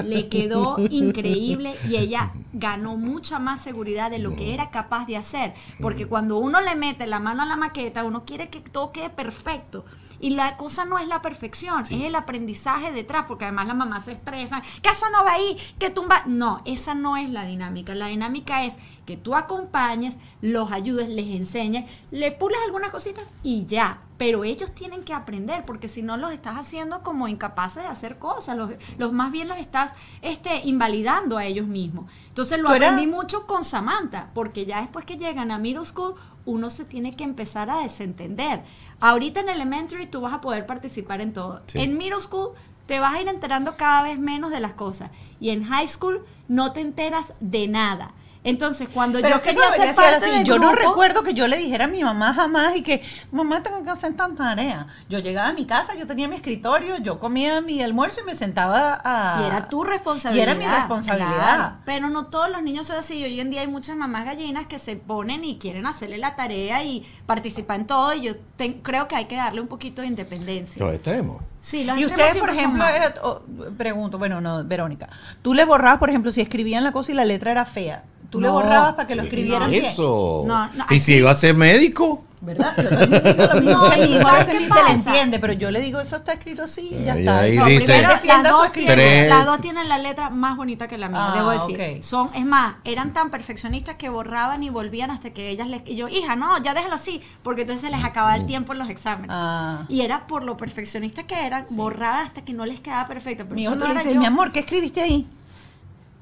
le 0.03 0.29
quedó 0.29 0.77
increíble 0.89 1.75
y 1.89 1.97
ella 1.97 2.31
ganó 2.53 2.95
mucha 2.95 3.39
más 3.39 3.61
seguridad 3.61 4.09
de 4.09 4.19
lo 4.19 4.35
que 4.35 4.53
era 4.53 4.69
capaz 4.69 5.05
de 5.07 5.17
hacer. 5.17 5.53
Porque 5.81 6.07
cuando 6.07 6.37
uno 6.37 6.61
le 6.61 6.75
mete 6.75 7.07
la 7.07 7.19
mano 7.19 7.43
a 7.43 7.45
la 7.45 7.57
maqueta, 7.57 8.03
uno 8.03 8.25
quiere 8.25 8.49
que 8.49 8.61
todo 8.61 8.91
quede 8.91 9.09
perfecto. 9.09 9.85
Y 10.19 10.31
la 10.31 10.57
cosa 10.57 10.85
no 10.85 10.97
es 10.97 11.07
la 11.07 11.21
perfección, 11.21 11.81
es 11.83 11.91
el 11.91 12.15
aprendizaje 12.15 12.91
detrás, 12.91 13.25
porque 13.27 13.45
además 13.45 13.67
las 13.67 13.75
mamás 13.75 14.05
se 14.05 14.13
estresan, 14.13 14.61
que 14.81 14.89
eso 14.89 15.05
no 15.11 15.23
va 15.23 15.33
ahí, 15.33 15.57
que 15.79 15.89
tumba. 15.89 16.23
No, 16.25 16.61
esa 16.65 16.95
no 16.95 17.17
es 17.17 17.29
la 17.29 17.45
dinámica. 17.45 17.93
La 17.95 18.07
dinámica 18.07 18.63
es 18.63 18.77
que 19.05 19.17
tú 19.17 19.35
acompañes, 19.35 20.17
los 20.41 20.71
ayudes, 20.71 21.09
les 21.09 21.27
enseñes, 21.27 21.89
le 22.11 22.31
pules 22.31 22.59
algunas 22.65 22.91
cositas 22.91 23.23
y 23.43 23.65
ya. 23.65 24.01
Pero 24.17 24.43
ellos 24.43 24.73
tienen 24.73 25.03
que 25.03 25.13
aprender, 25.13 25.63
porque 25.63 25.87
si 25.87 26.01
no 26.01 26.17
los 26.17 26.33
estás 26.33 26.55
haciendo 26.57 27.03
como 27.03 27.27
incapaces 27.27 27.83
de 27.83 27.89
hacer 27.89 28.17
cosas, 28.17 28.57
los, 28.57 28.71
los 28.97 29.13
más 29.13 29.31
bien 29.31 29.47
los 29.47 29.59
estás 29.59 29.93
este, 30.23 30.61
invalidando 30.65 31.37
a 31.37 31.45
ellos 31.45 31.67
mismos. 31.67 32.09
Entonces 32.29 32.59
lo 32.59 32.69
aprendí 32.69 33.05
mucho 33.05 33.45
con 33.45 33.63
Samantha, 33.63 34.31
porque 34.33 34.65
ya 34.65 34.81
después 34.81 35.05
que 35.05 35.17
llegan 35.17 35.51
a 35.51 35.59
middle 35.59 35.85
school, 35.85 36.15
uno 36.47 36.71
se 36.71 36.85
tiene 36.85 37.15
que 37.15 37.23
empezar 37.23 37.69
a 37.69 37.79
desentender. 37.79 38.63
Ahorita 38.99 39.41
en 39.41 39.49
elementary 39.49 40.07
tú 40.07 40.21
vas 40.21 40.33
a 40.33 40.41
poder 40.41 40.65
participar 40.65 41.21
en 41.21 41.33
todo. 41.33 41.61
Sí. 41.67 41.79
En 41.79 41.97
middle 41.97 42.19
school 42.19 42.53
te 42.87 42.99
vas 42.99 43.13
a 43.13 43.21
ir 43.21 43.27
enterando 43.27 43.75
cada 43.77 44.01
vez 44.01 44.17
menos 44.17 44.49
de 44.49 44.59
las 44.59 44.73
cosas. 44.73 45.11
Y 45.39 45.49
en 45.49 45.65
high 45.65 45.87
school 45.87 46.25
no 46.47 46.73
te 46.73 46.81
enteras 46.81 47.33
de 47.39 47.67
nada. 47.67 48.13
Entonces, 48.47 48.87
cuando 48.93 49.19
Pero 49.21 49.35
yo 49.35 49.41
que 49.41 49.49
quería 49.49 49.71
ser 49.73 49.95
parte 49.95 50.15
así. 50.25 50.31
del 50.31 50.43
Yo 50.45 50.57
no 50.57 50.71
recuerdo 50.71 51.21
que 51.21 51.33
yo 51.33 51.47
le 51.47 51.57
dijera 51.57 51.85
a 51.85 51.87
mi 51.87 52.01
mamá 52.03 52.33
jamás 52.33 52.75
y 52.77 52.81
que, 52.81 53.03
mamá, 53.31 53.61
tengo 53.61 53.83
que 53.83 53.89
hacer 53.89 54.13
tanta 54.15 54.43
tarea. 54.43 54.87
Yo 55.09 55.19
llegaba 55.19 55.49
a 55.49 55.53
mi 55.53 55.65
casa, 55.65 55.95
yo 55.95 56.07
tenía 56.07 56.27
mi 56.29 56.35
escritorio, 56.37 56.97
yo 56.97 57.19
comía 57.19 57.59
mi 57.61 57.81
almuerzo 57.83 58.21
y 58.21 58.23
me 58.23 58.35
sentaba 58.35 59.01
a... 59.03 59.41
Y 59.41 59.45
era 59.47 59.67
tu 59.67 59.83
responsabilidad. 59.83 60.47
Y 60.47 60.49
era 60.49 60.55
mi 60.55 60.65
responsabilidad. 60.65 61.35
claro. 61.35 61.75
Pero 61.85 62.09
no 62.09 62.27
todos 62.27 62.49
los 62.49 62.63
niños 62.63 62.87
son 62.87 62.95
así. 62.97 63.21
Hoy 63.23 63.39
en 63.39 63.49
día 63.49 63.61
hay 63.61 63.67
muchas 63.67 63.97
mamás 63.97 64.23
gallinas 64.25 64.67
que 64.67 64.79
se 64.79 64.95
ponen 64.95 65.43
y 65.43 65.57
quieren 65.59 65.85
hacerle 65.85 66.17
la 66.17 66.35
tarea 66.37 66.83
y 66.83 67.05
participar 67.25 67.81
en 67.81 67.87
todo. 67.87 68.13
Y 68.13 68.21
yo 68.21 68.35
te- 68.55 68.81
creo 68.81 69.07
que 69.09 69.15
hay 69.17 69.25
que 69.25 69.35
darle 69.35 69.59
un 69.59 69.67
poquito 69.67 70.01
de 70.01 70.07
independencia. 70.07 70.83
Los 70.85 70.93
extremos. 70.93 71.41
Sí, 71.59 71.83
los 71.83 71.97
Y 71.97 72.05
ustedes, 72.05 72.37
por 72.37 72.49
ejemplo, 72.51 72.85
era- 72.87 73.13
oh, 73.23 73.41
pregunto, 73.77 74.17
bueno, 74.17 74.39
no, 74.39 74.63
Verónica, 74.63 75.09
tú 75.41 75.53
le 75.53 75.65
borrabas, 75.65 75.97
por 75.97 76.09
ejemplo, 76.09 76.31
si 76.31 76.39
escribían 76.39 76.83
la 76.83 76.91
cosa 76.91 77.11
y 77.11 77.15
la 77.15 77.25
letra 77.25 77.51
era 77.51 77.65
fea, 77.65 78.03
tú 78.29 78.39
le 78.41 78.47
No. 78.47 78.53
borrabas 78.53 78.93
para 78.95 79.07
que 79.07 79.15
lo 79.15 79.23
escribieran 79.23 79.69
bien. 79.71 79.85
Eso. 79.85 80.43
No, 80.47 80.67
no, 80.67 80.85
y 80.89 80.99
si 80.99 81.15
iba 81.15 81.31
a 81.31 81.35
ser 81.35 81.55
médico. 81.55 82.23
¿Verdad? 82.39 82.71
Yo 82.77 82.87
también 82.87 83.23
digo 83.23 83.47
lo 83.47 83.61
mismo. 83.61 83.71
No, 83.87 83.89
que 83.89 84.05
¿y 84.05 84.19
tú, 84.19 84.27
a 84.27 84.31
veces 84.43 84.61
ni 84.61 84.67
se 84.67 84.83
le 84.83 84.91
entiende, 84.91 85.39
pero 85.39 85.53
yo 85.53 85.71
le 85.71 85.81
digo, 85.81 85.99
eso 85.99 86.17
está 86.17 86.33
escrito 86.33 86.61
así 86.63 86.89
y 86.91 87.03
ya 87.03 87.13
Ahí- 87.13 87.19
está. 87.21 87.39
ahí 87.39 87.57
No, 87.57 87.65
dice- 87.65 87.85
primero 87.85 88.07
las, 88.09 88.43
dos 88.43 88.71
tienen, 88.71 89.29
las 89.29 89.45
dos 89.47 89.59
tienen 89.59 89.89
la 89.89 89.97
letra 89.97 90.29
más 90.29 90.55
bonita 90.55 90.87
que 90.87 90.99
la 90.99 91.09
mía, 91.09 91.31
Ah, 91.31 91.33
debo 91.35 91.49
decir. 91.49 92.03
Son, 92.03 92.29
es 92.35 92.45
más, 92.45 92.75
eran 92.83 93.11
tan 93.11 93.31
perfeccionistas 93.31 93.95
que 93.95 94.09
borraban 94.09 94.61
y 94.61 94.69
volvían 94.69 95.09
hasta 95.09 95.31
que 95.31 95.49
ellas 95.49 95.67
les... 95.67 95.81
Y 95.87 95.95
yo, 95.95 96.07
hija, 96.09 96.35
no, 96.35 96.61
ya 96.61 96.75
déjalo 96.75 96.93
así, 96.93 97.21
porque 97.41 97.61
entonces 97.61 97.89
se 97.89 97.95
les 97.95 98.05
acababa 98.05 98.35
el 98.35 98.45
tiempo 98.45 98.71
en 98.73 98.79
los 98.79 98.89
exámenes. 98.91 99.31
Ah. 99.31 99.85
Y 99.89 100.01
era 100.01 100.27
por 100.27 100.43
lo 100.43 100.57
perfeccionistas 100.57 101.25
que 101.25 101.43
eran, 101.43 101.65
borraban 101.71 102.27
hasta 102.27 102.43
que 102.45 102.53
no 102.53 102.67
les 102.67 102.79
quedaba 102.81 103.07
perfecto. 103.07 103.45
Pero 103.45 103.55
Mi 103.55 103.63
hijo 103.63 103.73
no 103.75 103.87
dice, 103.95 104.13
yo. 104.13 104.19
mi 104.19 104.27
amor, 104.27 104.51
¿qué 104.51 104.59
escribiste 104.59 105.01
ahí? 105.01 105.27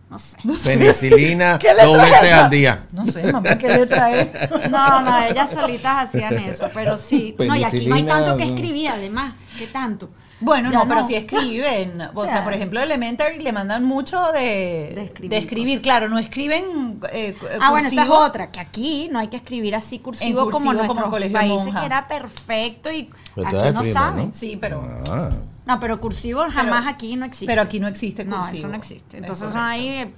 No 0.10 0.20
sé. 0.20 0.38
Penicilina 0.78 1.58
¿Qué 1.60 1.70
letra 1.70 1.86
dos 1.86 1.98
es 1.98 2.04
veces 2.12 2.24
esa? 2.30 2.44
al 2.46 2.50
día. 2.52 2.86
No 2.94 3.06
sé, 3.06 3.32
mamá, 3.32 3.58
¿qué 3.58 3.68
letra 3.70 4.12
es? 4.12 4.28
No, 4.70 5.02
no, 5.02 5.26
ellas 5.26 5.50
solitas 5.52 6.08
hacían 6.08 6.38
eso, 6.40 6.70
pero 6.74 6.98
sí. 6.98 7.36
No, 7.40 7.56
y 7.56 7.64
aquí 7.64 7.88
no 7.88 7.96
hay 7.96 8.04
tanto 8.04 8.38
que 8.38 8.44
escribir, 8.44 8.90
además. 8.90 9.34
¿Qué 9.58 9.68
tanto? 9.68 10.10
Bueno, 10.42 10.70
no, 10.70 10.86
pero 10.88 11.02
si 11.02 11.16
escriben. 11.16 12.02
O, 12.14 12.20
O 12.22 12.24
sea, 12.26 12.34
sea, 12.36 12.44
por 12.44 12.54
ejemplo, 12.54 12.80
Elementary 12.82 13.40
le 13.40 13.52
mandan 13.54 13.84
mucho 13.86 14.32
de, 14.34 14.92
De 14.94 15.02
escribir 15.06 15.30
de 15.32 15.38
escribir. 15.38 15.82
Claro, 15.82 16.08
no 16.10 16.20
escriben. 16.20 17.00
eh, 17.12 17.36
cu- 17.40 17.48
Ah, 17.60 17.72
bueno, 17.72 17.88
esta 17.88 18.04
es 18.04 18.10
otra, 18.10 18.52
que 18.52 18.60
aquí 18.60 19.08
no 19.12 19.20
hay 19.20 19.30
que 19.30 19.38
escribir 19.38 19.76
así 19.76 20.00
cursivo, 20.00 20.28
En 20.42 20.46
cursivo 20.46 20.52
como 20.60 20.72
en 20.72 20.88
como 20.88 21.00
nuestros 21.02 21.22
de 21.22 21.30
países, 21.30 21.58
monja. 21.66 21.80
que 21.80 21.86
era 21.86 22.08
perfecto 22.08 22.92
y 22.92 23.10
Pero 23.34 23.48
aquí 23.48 23.74
no 23.74 23.84
saben. 23.94 24.28
¿no? 24.28 24.34
Sí, 24.34 24.58
pero. 24.60 24.86
Ah. 25.10 25.30
No, 25.66 25.80
pero 25.80 26.00
cursivo 26.00 26.44
jamás 26.52 26.86
aquí 26.88 27.16
no 27.16 27.26
existe. 27.26 27.48
pero 27.48 27.62
aquí 27.64 27.80
no 27.80 27.88
existe 27.88 28.24
No, 28.24 28.38
cursivo. 28.38 28.58
eso 28.60 28.68
no 28.68 28.76
existe. 28.76 29.18
Es 29.18 29.24
Entonces 29.24 29.48
correcto. 29.48 29.64
ahí, 29.68 30.14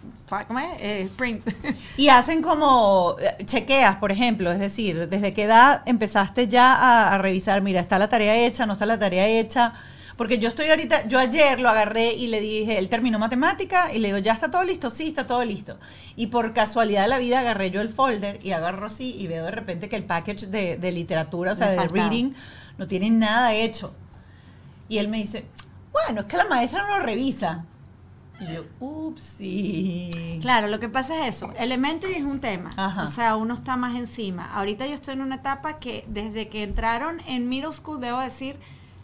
¿cómo 0.47 0.59
es? 0.59 0.69
Eh, 0.79 1.09
print. 1.15 1.49
Y 1.95 2.09
hacen 2.09 2.41
como 2.41 3.15
eh, 3.19 3.45
chequeas, 3.45 3.95
por 3.95 4.11
ejemplo, 4.11 4.51
es 4.51 4.59
decir, 4.59 5.07
¿desde 5.07 5.33
qué 5.33 5.43
edad 5.43 5.83
empezaste 5.85 6.47
ya 6.49 6.73
a, 6.73 7.13
a 7.13 7.17
revisar? 7.17 7.61
Mira, 7.61 7.79
¿está 7.79 7.97
la 7.97 8.09
tarea 8.09 8.35
hecha? 8.35 8.65
¿No 8.65 8.73
está 8.73 8.85
la 8.85 8.99
tarea 8.99 9.25
hecha? 9.27 9.73
Porque 10.17 10.39
yo 10.39 10.49
estoy 10.49 10.67
ahorita, 10.69 11.07
yo 11.07 11.19
ayer 11.19 11.59
lo 11.61 11.69
agarré 11.69 12.11
y 12.13 12.27
le 12.27 12.41
dije, 12.41 12.79
él 12.79 12.89
terminó 12.89 13.19
matemática 13.19 13.93
y 13.93 13.99
le 13.99 14.07
digo, 14.07 14.17
¿ya 14.17 14.33
está 14.33 14.49
todo 14.49 14.63
listo? 14.63 14.89
Sí, 14.89 15.07
está 15.09 15.27
todo 15.27 15.45
listo. 15.45 15.77
Y 16.15 16.27
por 16.27 16.53
casualidad 16.53 17.03
de 17.03 17.07
la 17.07 17.19
vida 17.19 17.39
agarré 17.39 17.69
yo 17.69 17.81
el 17.81 17.89
folder 17.89 18.39
y 18.43 18.51
agarro 18.51 18.87
así 18.87 19.15
y 19.17 19.27
veo 19.27 19.45
de 19.45 19.51
repente 19.51 19.87
que 19.89 19.95
el 19.95 20.03
package 20.05 20.47
de, 20.47 20.75
de 20.75 20.91
literatura, 20.91 21.51
o 21.51 21.55
sea, 21.55 21.67
Me 21.67 21.71
de 21.73 21.77
faltaba. 21.77 21.99
reading, 22.09 22.31
no 22.79 22.87
tiene 22.87 23.11
nada 23.11 23.53
hecho. 23.53 23.93
Y 24.89 24.97
él 24.99 25.07
me 25.07 25.17
dice, 25.17 25.45
bueno, 25.91 26.21
es 26.21 26.27
que 26.27 26.37
la 26.37 26.45
maestra 26.45 26.87
no 26.87 26.99
lo 26.99 27.03
revisa. 27.05 27.65
Y 28.39 28.53
yo, 28.53 28.63
upsi. 28.79 30.37
Claro, 30.41 30.67
lo 30.67 30.79
que 30.79 30.89
pasa 30.89 31.27
es 31.27 31.35
eso. 31.37 31.51
Elementary 31.57 32.13
es 32.13 32.23
un 32.23 32.39
tema. 32.39 32.71
Ajá. 32.77 33.03
O 33.03 33.07
sea, 33.07 33.35
uno 33.35 33.55
está 33.55 33.77
más 33.77 33.95
encima. 33.95 34.53
Ahorita 34.53 34.85
yo 34.85 34.93
estoy 34.93 35.15
en 35.15 35.21
una 35.21 35.35
etapa 35.35 35.79
que 35.79 36.05
desde 36.07 36.47
que 36.47 36.63
entraron 36.63 37.19
en 37.27 37.49
middle 37.49 37.71
school, 37.71 37.99
debo 37.99 38.19
decir, 38.19 38.57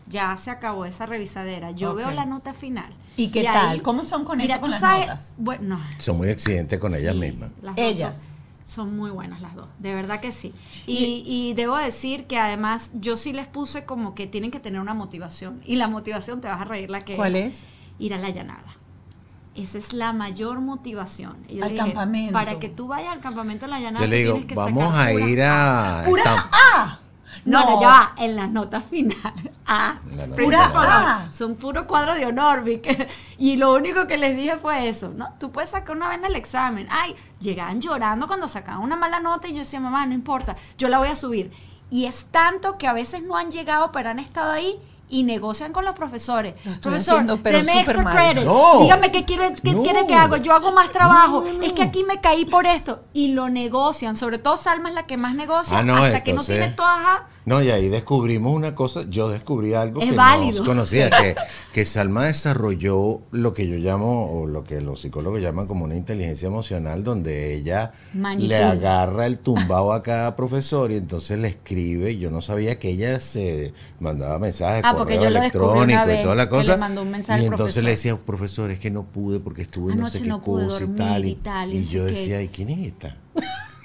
ya 0.07 0.35
se 0.37 0.51
acabó 0.51 0.85
esa 0.85 1.05
revisadera. 1.05 1.71
Yo 1.71 1.95
veo 1.95 2.11
la 2.11 2.25
nota 2.25 2.53
final. 2.53 2.93
¿Y 3.17 3.29
qué 3.29 3.43
tal? 3.43 3.81
¿Cómo 3.81 4.03
son 4.03 4.23
con 4.25 4.39
eso, 4.41 4.59
con 4.59 4.71
las 4.71 4.79
sabes- 4.79 4.99
notas? 5.07 5.35
Bueno, 5.37 5.77
no, 5.77 5.81
Son 5.99 6.17
muy 6.17 6.29
exigentes 6.29 6.79
con 6.79 6.93
ellas 6.95 7.13
Sí, 7.13 7.19
mismas. 7.19 7.51
Ellas. 7.75 8.29
Son, 8.65 8.95
muy 8.95 9.11
buenas 9.11 9.41
las 9.41 9.55
dos, 9.55 9.67
de 9.79 9.93
verdad 9.93 10.19
que 10.19 10.31
sí. 10.31 10.53
Y, 10.87 11.23
y 11.25 11.53
debo 11.53 11.77
decir 11.77 12.27
que 12.27 12.37
además 12.37 12.91
yo 12.95 13.17
sí 13.17 13.33
les 13.33 13.47
puse 13.47 13.85
como 13.85 14.15
que 14.15 14.25
tienen 14.25 14.51
que 14.51 14.59
tener 14.59 14.79
una 14.79 14.93
motivación. 14.93 15.61
Y 15.65 15.75
la 15.75 15.87
motivación 15.87 16.41
te 16.41 16.47
vas 16.47 16.61
a 16.61 16.63
reír 16.63 16.89
la 16.89 17.03
que 17.03 17.15
¿Cuál 17.15 17.35
es? 17.35 17.67
Ir 17.99 18.13
a 18.13 18.17
la 18.17 18.29
llanada. 18.29 18.77
Esa 19.55 19.77
es 19.77 19.93
la 19.93 20.13
mayor 20.13 20.61
motivación. 20.61 21.37
Y 21.47 21.61
Al 21.61 21.69
dije, 21.69 21.83
campamento. 21.83 22.33
Para 22.33 22.59
que 22.59 22.69
tú 22.69 22.87
vayas 22.87 23.11
al 23.13 23.19
campamento 23.19 23.65
de 23.65 23.71
la 23.71 23.79
llanada, 23.79 24.05
Yo 24.05 24.09
le 24.09 24.17
digo, 24.17 24.33
tienes 24.33 24.47
que 24.47 24.55
vamos 24.55 24.89
sacar 24.89 25.07
a 25.07 25.13
ir 25.13 25.41
a... 25.43 26.03
¡Pura 26.05 26.49
A! 26.73 26.99
No, 27.45 27.61
no, 27.63 27.69
No. 27.75 27.81
ya 27.81 27.87
va, 27.87 28.13
en 28.17 28.35
las 28.35 28.51
notas 28.51 28.83
finales. 28.89 29.49
Ah, 29.65 29.95
La 30.15 30.27
nota 30.27 30.35
principal 30.35 30.69
final. 30.69 31.05
honor. 31.21 31.33
Son 31.33 31.55
puro 31.55 31.87
cuadro 31.87 32.15
de 32.15 32.25
honor, 32.25 32.63
vi 32.63 32.77
que- 32.79 33.07
Y 33.37 33.57
lo 33.57 33.73
único 33.73 34.07
que 34.07 34.17
les 34.17 34.35
dije 34.35 34.57
fue 34.57 34.87
eso, 34.89 35.11
¿no? 35.15 35.33
Tú 35.39 35.51
puedes 35.51 35.69
sacar 35.71 35.95
una 35.95 36.09
vez 36.09 36.17
en 36.19 36.25
el 36.25 36.35
examen. 36.35 36.87
Ay, 36.89 37.15
llegaban 37.39 37.81
llorando 37.81 38.27
cuando 38.27 38.47
sacaban 38.47 38.81
una 38.81 38.95
mala 38.95 39.19
nota 39.19 39.47
y 39.47 39.53
yo 39.53 39.59
decía, 39.59 39.79
mamá, 39.79 40.05
no 40.05 40.13
importa, 40.13 40.55
yo 40.77 40.89
la 40.89 40.99
voy 40.99 41.09
a 41.09 41.15
subir. 41.15 41.51
Y 41.89 42.05
es 42.05 42.25
tanto 42.25 42.77
que 42.77 42.87
a 42.87 42.93
veces 42.93 43.21
no 43.21 43.37
han 43.37 43.51
llegado, 43.51 43.91
pero 43.91 44.09
han 44.09 44.19
estado 44.19 44.51
ahí 44.51 44.79
y 45.13 45.23
negocian 45.23 45.71
con 45.71 45.85
los 45.85 45.95
profesores. 45.95 46.55
Lo 46.65 46.81
Profesor, 46.81 47.13
haciendo, 47.15 47.37
pero 47.37 47.59
deme 47.59 47.79
extra 47.79 48.01
mal. 48.03 48.13
credit. 48.15 48.43
No. 48.45 48.79
Dígame 48.81 49.11
qué 49.11 49.23
quiere, 49.23 49.53
qué 49.63 49.73
No. 49.73 49.83
quiere 49.83 50.07
que 50.07 50.15
haga. 50.15 50.37
Yo 50.37 50.53
hago 50.53 50.71
más 50.71 50.91
trabajo. 50.91 51.43
No, 51.45 51.53
no, 51.59 51.63
Es 51.63 51.73
que 51.73 51.83
aquí 51.83 52.03
me 52.03 52.19
caí 52.19 52.45
por 52.45 52.65
esto. 52.65 53.03
Y 53.13 53.29
lo 53.29 53.49
negocian. 53.49 54.17
Sobre 54.17 54.39
todo 54.39 54.57
Salma 54.57 54.89
es 54.89 54.95
la 54.95 55.05
que 55.05 55.17
más 55.17 55.35
negocia. 55.35 55.77
Ah, 55.77 55.83
no, 55.83 55.95
hasta 55.95 56.23
que 56.23 56.33
no 56.33 56.43
tiene 56.43 56.69
todas. 56.71 57.21
No, 57.45 57.61
y 57.61 57.69
ahí 57.71 57.89
descubrimos 57.89 58.55
una 58.55 58.73
cosa, 58.73 59.03
yo 59.09 59.27
descubrí 59.29 59.73
algo 59.73 60.01
Es 60.01 60.09
que 60.11 60.15
válido. 60.15 60.59
no 60.61 60.65
conocía, 60.65 61.09
que, 61.09 61.35
que 61.73 61.85
Salma 61.85 62.25
desarrolló 62.25 63.21
lo 63.31 63.53
que 63.53 63.67
yo 63.67 63.75
llamo, 63.75 64.31
o 64.31 64.47
lo 64.47 64.63
que 64.63 64.79
los 64.79 65.01
psicólogos 65.01 65.41
llaman 65.41 65.67
como 65.67 65.83
una 65.83 65.95
inteligencia 65.95 66.47
emocional, 66.47 67.03
donde 67.03 67.53
ella 67.55 67.91
le 68.37 68.57
agarra 68.63 69.25
el 69.25 69.39
tumbao 69.39 69.91
a 69.91 70.03
cada 70.03 70.35
profesor 70.37 70.91
y 70.91 70.95
entonces 70.95 71.37
le 71.37 71.49
escribe, 71.49 72.17
yo 72.17 72.31
no 72.31 72.39
sabía 72.41 72.79
que 72.79 72.89
ella 72.91 73.19
se 73.19 73.73
mandaba 73.99 74.39
mensajes, 74.39 74.83
Ah, 74.85 74.93
correo 74.95 75.21
yo 75.21 75.27
electrónico 75.27 76.05
vez, 76.05 76.19
y 76.21 76.23
toda 76.23 76.35
la 76.35 76.47
cosa. 76.49 76.79
y 77.39 77.45
entonces 77.45 77.83
le 77.83 77.89
decía, 77.91 78.15
profesor, 78.17 78.71
es 78.71 78.79
que 78.79 78.89
no 78.89 79.03
pude 79.03 79.39
porque 79.41 79.63
estuve 79.63 79.95
no 79.95 80.07
sé 80.07 80.19
Anoche 80.19 80.23
qué 80.23 80.29
no 80.29 80.41
cosa 80.41 80.83
y 80.83 80.87
tal. 80.87 81.25
y 81.25 81.29
Y, 81.31 81.35
tal, 81.35 81.73
y 81.73 81.77
y 81.79 81.85
yo 81.87 82.05
qué. 82.05 82.11
decía, 82.11 82.41
¿y 82.41 82.47
quién 82.47 82.69
es 82.69 82.87
esta? 82.87 83.17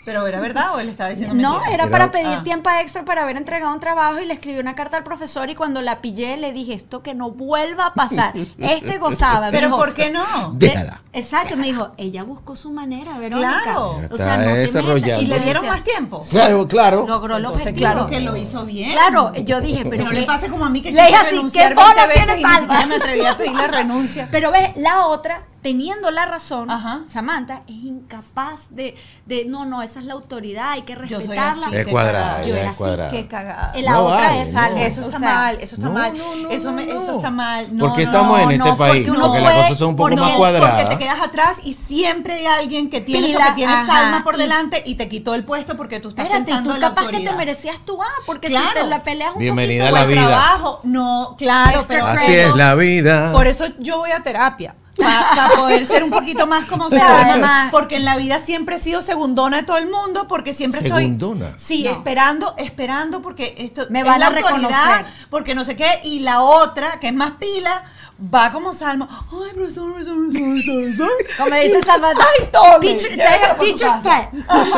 ¿Pero 0.08 0.26
era 0.26 0.40
verdad 0.40 0.74
o 0.74 0.80
él 0.80 0.88
estaba 0.88 1.10
diciendo 1.10 1.34
No, 1.34 1.52
mentira? 1.54 1.74
era 1.74 1.84
Era- 1.84 1.90
para 1.92 2.10
pedir 2.10 2.38
Ah. 2.38 2.42
tiempo 2.42 2.70
extra 2.80 3.04
para 3.04 3.22
haber 3.22 3.36
entregado 3.36 3.72
un 3.74 3.80
trabajo 3.80 4.18
y 4.20 4.24
le 4.26 4.34
escribí 4.34 4.58
una 4.58 4.74
carta 4.74 4.96
al 4.96 5.04
profesor 5.04 5.50
y 5.50 5.54
cuando 5.54 5.82
la 5.82 6.00
pillé 6.00 6.36
le 6.38 6.52
dije 6.52 6.72
esto 6.74 7.02
que 7.02 7.14
no 7.14 7.30
vuelva 7.30 7.86
a 7.86 7.94
pasar. 7.94 8.32
Este 8.58 8.98
gozaba. 8.98 9.50
¿Pero 9.50 9.66
dijo, 9.68 9.76
por 9.76 9.94
qué 9.94 10.10
no? 10.10 10.24
Déjala. 10.54 11.02
exacto, 11.12 11.56
me 11.56 11.66
dijo, 11.66 11.90
ella 11.96 12.22
buscó 12.24 12.56
su 12.56 12.70
manera, 12.72 13.18
Verónica. 13.18 13.60
Claro. 13.64 14.00
O 14.10 14.16
sea, 14.16 14.36
no 14.38 14.42
te 14.44 14.48
metas. 14.50 14.56
desarrollando. 14.58 15.22
¿Y 15.22 15.26
le 15.26 15.38
dieron 15.40 15.66
más 15.66 15.84
tiempo? 15.84 16.24
Claro, 16.30 16.66
claro. 16.68 17.04
Logró 17.06 17.36
Entonces, 17.36 17.66
objetivo. 17.66 17.90
claro 17.90 18.06
que 18.06 18.20
lo 18.20 18.36
hizo 18.36 18.64
bien. 18.64 18.92
Claro, 18.92 19.34
yo 19.34 19.60
dije, 19.60 19.82
Que 19.84 19.90
pero 19.90 20.04
no 20.04 20.12
le 20.12 20.22
pase 20.22 20.48
como 20.48 20.64
a 20.64 20.70
mí 20.70 20.80
que 20.80 20.90
Le 20.92 21.02
dije 21.02 21.14
así, 21.16 21.30
renunciar 21.30 21.68
¿qué 21.70 21.74
bola 21.74 22.06
20 22.06 22.08
veces 22.08 22.24
tienes, 22.24 22.38
y 22.38 22.44
ni 22.44 22.50
Alba? 22.50 22.60
siquiera 22.80 22.86
me 22.86 22.94
atreví 22.96 23.26
a 23.26 23.36
pedir 23.36 23.52
la 23.54 23.66
renuncia. 23.78 24.28
Pero 24.30 24.50
ves, 24.52 24.70
la 24.76 25.06
otra, 25.06 25.42
teniendo 25.62 26.10
la 26.10 26.24
razón, 26.26 26.70
Ajá. 26.70 27.00
Samantha 27.06 27.62
es 27.66 27.74
incapaz 27.74 28.68
de, 28.70 28.94
de, 29.26 29.44
no, 29.44 29.64
no, 29.64 29.82
esa 29.82 29.98
es 30.00 30.06
la 30.06 30.14
autoridad, 30.14 30.70
hay 30.72 30.82
que 30.82 30.92
Yo 30.94 31.18
soy 31.20 31.28
respetarla. 31.36 31.66
así. 31.66 31.90
Cuadrada. 31.90 32.42
Yo 32.44 32.54
era 32.54 32.64
es 32.64 32.68
así, 32.70 32.78
cuadrada. 32.78 33.10
Qué 33.10 33.26
cagada. 33.26 33.72
La 33.80 33.92
No 33.92 34.00
otra 34.04 34.16
vale, 34.28 34.42
es 34.42 34.52
no. 34.54 34.60
algo. 34.60 34.78
Eso 34.78 35.00
o 35.02 35.06
está 35.06 35.18
sea, 35.18 35.28
mal, 35.34 35.58
eso 35.60 35.74
está 35.74 35.86
no, 35.88 35.92
mal, 35.94 36.16
no, 36.16 36.36
no, 36.36 36.50
eso, 36.50 36.72
me- 36.72 36.86
no, 36.86 36.98
eso 37.02 37.12
está 37.16 37.30
mal. 37.30 37.66
No, 37.76 37.86
¿Por 37.88 37.96
qué 37.96 38.04
no, 38.04 38.10
estamos 38.10 38.38
no, 38.38 38.44
en 38.44 38.50
este 38.52 38.68
no, 38.70 38.76
país? 38.76 39.06
porque 39.06 39.08
Porque, 39.08 39.10
uno 39.10 39.34
las 39.34 39.42
puede- 39.52 39.62
cosas 39.62 39.78
son 39.78 39.88
un 39.88 39.96
poco 39.96 40.08
porque- 40.10 40.20
más 40.20 40.32
cuadradas. 40.32 40.80
Porque 40.82 40.96
te 40.96 41.04
quedas 41.04 41.20
atrás 41.22 41.60
y 41.64 41.72
siempre 41.72 42.34
hay 42.34 42.46
alguien 42.46 42.88
que 42.90 43.00
tiene 43.00 43.26
Pila, 43.26 43.46
que 43.48 43.52
tiene 43.54 43.72
ajá, 43.72 43.86
Salma 43.86 44.24
por 44.24 44.36
y- 44.36 44.38
delante 44.38 44.82
y 44.86 44.94
te 44.94 45.08
quitó 45.08 45.34
el 45.34 45.44
puesto 45.44 45.76
porque 45.76 46.00
tú 46.00 46.10
estás 46.10 46.24
Espérate, 46.26 46.46
pensando 46.46 46.70
tú 46.70 46.76
en 46.76 46.80
la 46.82 46.88
capaz 46.94 47.08
que 47.08 47.20
te 47.20 47.32
merecías 47.32 47.76
tú, 47.84 48.00
ah, 48.02 48.06
porque 48.26 48.48
si 48.48 48.54
Claro. 48.54 48.80
te 48.82 48.86
la 48.86 49.02
peleas 49.02 49.32
un 49.34 49.40
Bienvenida 49.40 49.84
poquito, 49.84 49.96
a 49.96 50.00
la 50.00 50.06
vida. 50.06 50.26
trabajo, 50.28 50.80
no, 50.84 51.34
claro, 51.36 51.80
pero 51.88 52.06
Así 52.06 52.32
es 52.32 52.54
la 52.54 52.74
vida. 52.74 53.32
Por 53.32 53.46
eso 53.48 53.64
yo 53.78 53.98
voy 53.98 54.12
a 54.12 54.22
terapia. 54.22 54.74
Para 54.98 55.50
poder 55.56 55.86
ser 55.86 56.02
un 56.02 56.10
poquito 56.10 56.46
más 56.46 56.66
como 56.66 56.86
además- 56.86 57.68
porque 57.70 57.96
en 57.96 58.04
la 58.04 58.16
vida 58.16 58.38
siempre 58.38 58.76
he 58.76 58.78
sido 58.78 59.00
segundona 59.02 59.58
de 59.58 59.62
todo 59.62 59.78
el 59.78 59.88
mundo, 59.88 60.26
porque 60.28 60.52
siempre 60.52 60.80
¿Segundona? 60.80 61.50
estoy 61.50 61.78
sí 61.78 61.84
No. 61.84 61.90
esperando, 61.92 62.54
esperando 62.58 63.22
porque 63.22 63.54
esto 63.58 63.86
Me 63.90 64.00
es 64.00 64.04
van 64.04 64.20
la 64.20 64.26
a 64.26 64.28
autoridad, 64.30 64.56
reconocer. 64.98 65.06
porque 65.30 65.54
no 65.54 65.64
sé 65.64 65.76
qué 65.76 66.00
y 66.04 66.20
la 66.20 66.42
otra 66.42 66.98
que 67.00 67.08
es 67.08 67.14
más 67.14 67.32
pila 67.32 67.84
va 68.20 68.50
como 68.50 68.72
Salma, 68.72 69.08
ay 69.30 69.52
profesor, 69.54 69.92
profesor, 69.92 70.16
profesor, 70.16 70.64
profesor". 70.64 71.10
Como 71.36 71.54
dice 71.54 71.82
Salvador. 71.82 72.24
Ay, 72.38 72.48
tome, 72.50 72.80
Teacher, 72.80 73.14
teacher's 73.58 73.96
pet. 74.02 74.30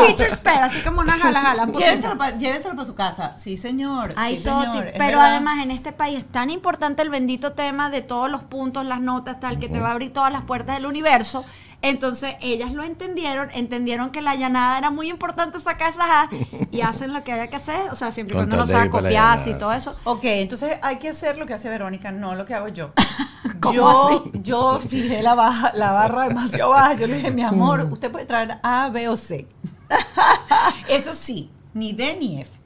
Teacher's 0.07 0.41
pet. 0.41 0.59
Así 0.61 0.81
como 0.83 1.01
una 1.01 1.19
jala, 1.19 1.41
jala. 1.41 1.67
Lléveselo 1.73 2.19
para 2.19 2.37
lléveselo 2.37 2.77
pa 2.77 2.85
su 2.85 2.95
casa. 2.95 3.39
Sí, 3.39 3.57
señor. 3.57 4.13
Hay 4.17 4.39
sí, 4.39 4.45
todo 4.45 4.63
señor, 4.63 4.91
Pero 4.93 5.19
verdad. 5.19 5.31
además 5.31 5.63
en 5.63 5.71
este 5.71 5.93
país 5.93 6.19
es 6.19 6.27
tan 6.27 6.51
importante 6.51 7.03
el 7.03 7.11
bendito 7.11 7.53
tema 7.53 7.91
de 7.91 8.03
todos 8.03 8.31
los 8.31 8.43
puntos, 8.43 8.85
las 8.85 9.01
notas, 9.01 9.41
tal, 9.41 9.59
que 9.59 9.69
te 9.69 9.81
va 9.81 9.89
a 9.89 9.93
abrir 9.93 10.13
todas 10.13 10.33
las 10.33 10.43
puertas 10.43 10.77
del 10.77 10.87
universo. 10.87 11.45
Entonces 11.83 12.35
ellas 12.43 12.73
lo 12.73 12.85
entendieron, 12.85 13.49
entendieron 13.53 14.11
que 14.11 14.21
la 14.21 14.35
llanada 14.35 14.77
era 14.77 14.91
muy 14.91 15.09
importante 15.09 15.59
sacar 15.61 15.91
esas 15.91 16.11
A 16.11 16.31
y 16.71 16.81
hacen 16.83 17.13
lo 17.13 17.25
que 17.25 17.33
haya 17.33 17.49
que 17.49 17.57
hacer. 17.57 17.91
O 17.91 17.95
sea, 17.95 18.13
siempre 18.13 18.35
cuando 18.35 18.57
no 18.57 18.67
sea 18.67 18.91
copiar 18.91 19.39
y 19.47 19.55
todo 19.55 19.73
eso. 19.73 19.97
Ok, 20.05 20.25
entonces 20.25 20.79
hay 20.83 20.97
que 20.97 21.09
hacer 21.09 21.39
lo 21.39 21.47
que 21.47 21.55
hace 21.55 21.69
Verónica, 21.69 22.13
no 22.13 22.35
lo 22.35 22.45
que 22.45 22.55
hago 22.55 22.69
yo. 22.69 22.93
¿Cómo 23.61 23.75
yo, 23.75 24.09
así? 24.09 24.31
yo 24.43 24.79
fijé 24.79 25.23
la, 25.23 25.35
baja, 25.35 25.73
la 25.75 25.93
barra 25.93 26.29
demasiado 26.29 26.71
baja. 26.71 26.95
Yo 26.95 27.07
le 27.07 27.17
dije, 27.17 27.31
mi 27.31 27.43
amor, 27.43 27.89
usted 27.91 28.11
puede 28.11 28.27
traer 28.27 28.59
A, 28.63 28.91
B 28.91 29.09
o 29.09 29.17
C. 29.17 29.47
Eso 30.89 31.15
sí, 31.15 31.51
ni 31.73 31.93
D 31.93 32.17
ni 32.17 32.41
F. 32.41 32.60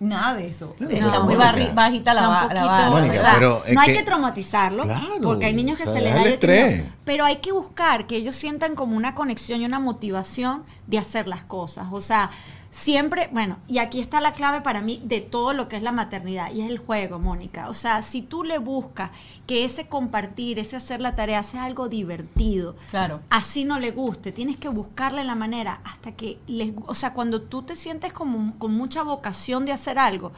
Nada 0.00 0.34
de 0.34 0.48
eso. 0.48 0.74
Está 0.78 1.06
no, 1.18 1.24
muy 1.24 1.34
Mónica. 1.36 1.52
barri- 1.52 1.74
bajita 1.74 2.14
la, 2.14 2.20
Está 2.22 2.28
un 2.28 2.34
ba- 2.34 2.40
la 2.42 2.48
poquito- 2.48 2.66
barra. 2.66 2.90
Mónica, 2.90 3.16
o 3.16 3.20
sea, 3.20 3.34
pero 3.34 3.62
no 3.72 3.80
hay 3.80 3.86
que- 3.88 3.94
que 3.98 4.02
traumatizarlo 4.02 4.82
Claro, 4.82 5.04
porque 5.22 5.46
hay 5.46 5.54
niños 5.54 5.76
que 5.76 5.84
o 5.84 5.86
sea, 5.86 5.94
se 5.94 6.00
les 6.00 6.10
da 6.14 6.22
tengo- 6.22 6.34
estrés. 6.34 6.84
pero 7.04 7.24
hay 7.24 7.36
que 7.36 7.52
buscar 7.52 8.06
que 8.06 8.16
ellos 8.16 8.34
sientan 8.34 8.74
como 8.74 8.96
una 8.96 9.14
conexión 9.14 9.60
y 9.62 9.64
una 9.64 9.78
motivación 9.80 10.64
de 10.88 10.98
hacer 10.98 11.26
las 11.28 11.44
cosas 11.44 11.86
o 11.92 12.00
sea 12.00 12.30
siempre 12.74 13.28
bueno 13.30 13.58
y 13.68 13.78
aquí 13.78 14.00
está 14.00 14.20
la 14.20 14.32
clave 14.32 14.60
para 14.60 14.80
mí 14.80 15.00
de 15.04 15.20
todo 15.20 15.52
lo 15.52 15.68
que 15.68 15.76
es 15.76 15.82
la 15.84 15.92
maternidad 15.92 16.52
y 16.52 16.60
es 16.62 16.68
el 16.68 16.78
juego 16.78 17.20
Mónica 17.20 17.68
o 17.68 17.74
sea 17.74 18.02
si 18.02 18.20
tú 18.20 18.42
le 18.42 18.58
buscas 18.58 19.12
que 19.46 19.64
ese 19.64 19.86
compartir 19.86 20.58
ese 20.58 20.74
hacer 20.74 21.00
la 21.00 21.14
tarea 21.14 21.44
sea 21.44 21.64
algo 21.64 21.88
divertido 21.88 22.74
Claro. 22.90 23.20
así 23.30 23.64
no 23.64 23.78
le 23.78 23.92
guste, 23.92 24.32
tienes 24.32 24.56
que 24.56 24.68
buscarle 24.68 25.22
la 25.22 25.36
manera 25.36 25.80
hasta 25.84 26.12
que 26.12 26.38
les, 26.48 26.72
o 26.86 26.94
sea, 26.94 27.12
cuando 27.12 27.42
tú 27.42 27.62
te 27.62 27.76
sientes 27.76 28.12
como 28.12 28.58
con 28.58 28.74
mucha 28.74 29.04
vocación 29.04 29.64
de 29.66 29.72
hacer 29.72 29.96
algo, 30.00 30.32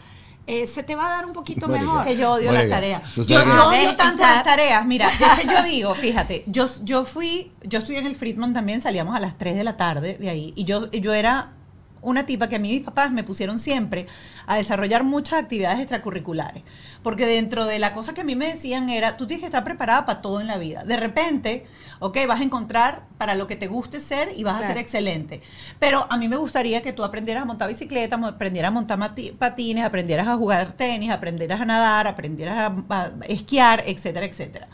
eh, 0.47 0.67
se 0.67 0.83
te 0.83 0.95
va 0.95 1.07
a 1.07 1.17
dar 1.17 1.25
un 1.27 1.33
poquito 1.33 1.67
Mónica, 1.69 1.85
mejor. 1.85 2.05
que 2.05 2.17
yo 2.19 2.33
odio 2.33 2.53
Mónica, 2.53 2.63
las 2.69 2.71
tareas. 2.77 3.15
Yo, 3.17 3.23
yo 3.25 3.69
odio 3.69 3.97
tanto 3.97 4.23
las 4.23 4.45
tareas. 4.45 4.85
Mira, 4.85 5.09
es 5.09 5.41
que 5.41 5.49
yo 5.49 5.63
digo, 5.65 5.95
fíjate, 5.95 6.45
yo, 6.47 6.67
yo 6.85 7.05
fui, 7.05 7.51
yo 7.65 7.79
estudié 7.81 7.99
en 8.01 8.07
el 8.07 8.15
Friedman 8.15 8.53
también, 8.53 8.81
salíamos 8.83 9.17
a 9.17 9.21
las 9.21 9.39
3 9.39 9.57
de 9.57 9.65
la 9.65 9.77
tarde 9.77 10.19
de 10.21 10.29
ahí. 10.29 10.53
Y 10.55 10.65
yo, 10.65 10.91
yo 10.91 11.15
era 11.15 11.53
una 12.03 12.27
tipa 12.27 12.49
que 12.49 12.57
a 12.57 12.59
mí 12.59 12.73
mis 12.73 12.83
papás 12.83 13.11
me 13.11 13.25
pusieron 13.25 13.59
siempre 13.59 14.07
a 14.47 14.57
desarrollar 14.57 15.05
muchas 15.05 15.43
actividades 15.43 15.81
extracurriculares. 15.81 16.63
Porque 17.03 17.27
dentro 17.27 17.67
de 17.67 17.79
la 17.79 17.93
cosa 17.93 18.15
que 18.15 18.21
a 18.21 18.25
mí 18.25 18.37
me 18.37 18.47
decían 18.47 18.91
era, 18.91 19.17
tú 19.17 19.27
tienes 19.27 19.41
que 19.41 19.47
estar 19.47 19.65
preparada 19.65 20.05
para 20.05 20.21
todo 20.21 20.41
en 20.41 20.47
la 20.47 20.59
vida. 20.59 20.85
De 20.85 20.97
repente, 20.97 21.67
ok, 21.99 22.19
vas 22.29 22.41
a 22.41 22.45
encontrar 22.45 23.07
para 23.19 23.35
lo 23.35 23.47
que 23.47 23.57
te 23.57 23.67
guste 23.67 24.01
ser 24.01 24.31
y 24.37 24.45
vas 24.45 24.63
a 24.63 24.67
ser 24.67 24.79
excelente. 24.79 25.41
Pero 25.79 26.07
a 26.11 26.17
mí 26.17 26.29
me 26.29 26.37
gustaría 26.37 26.83
que 26.83 26.93
tú 26.93 27.05
aprendieras 27.05 27.43
a 27.43 27.47
montar 27.47 27.69
bicicleta, 27.69 28.17
aprendieras 28.17 28.69
a 28.69 28.73
montar 28.73 28.99
patines, 29.39 29.85
aprendieras 29.85 30.29
a 30.29 30.37
jugar 30.37 30.73
tenis, 30.73 31.11
aprendieras 31.11 31.61
a 31.61 31.65
nadar, 31.65 32.07
aprendieras 32.07 32.73
a, 32.89 32.95
a 32.97 33.13
esquiar, 33.27 33.83
etcétera, 33.87 34.27
etcétera. 34.27 34.69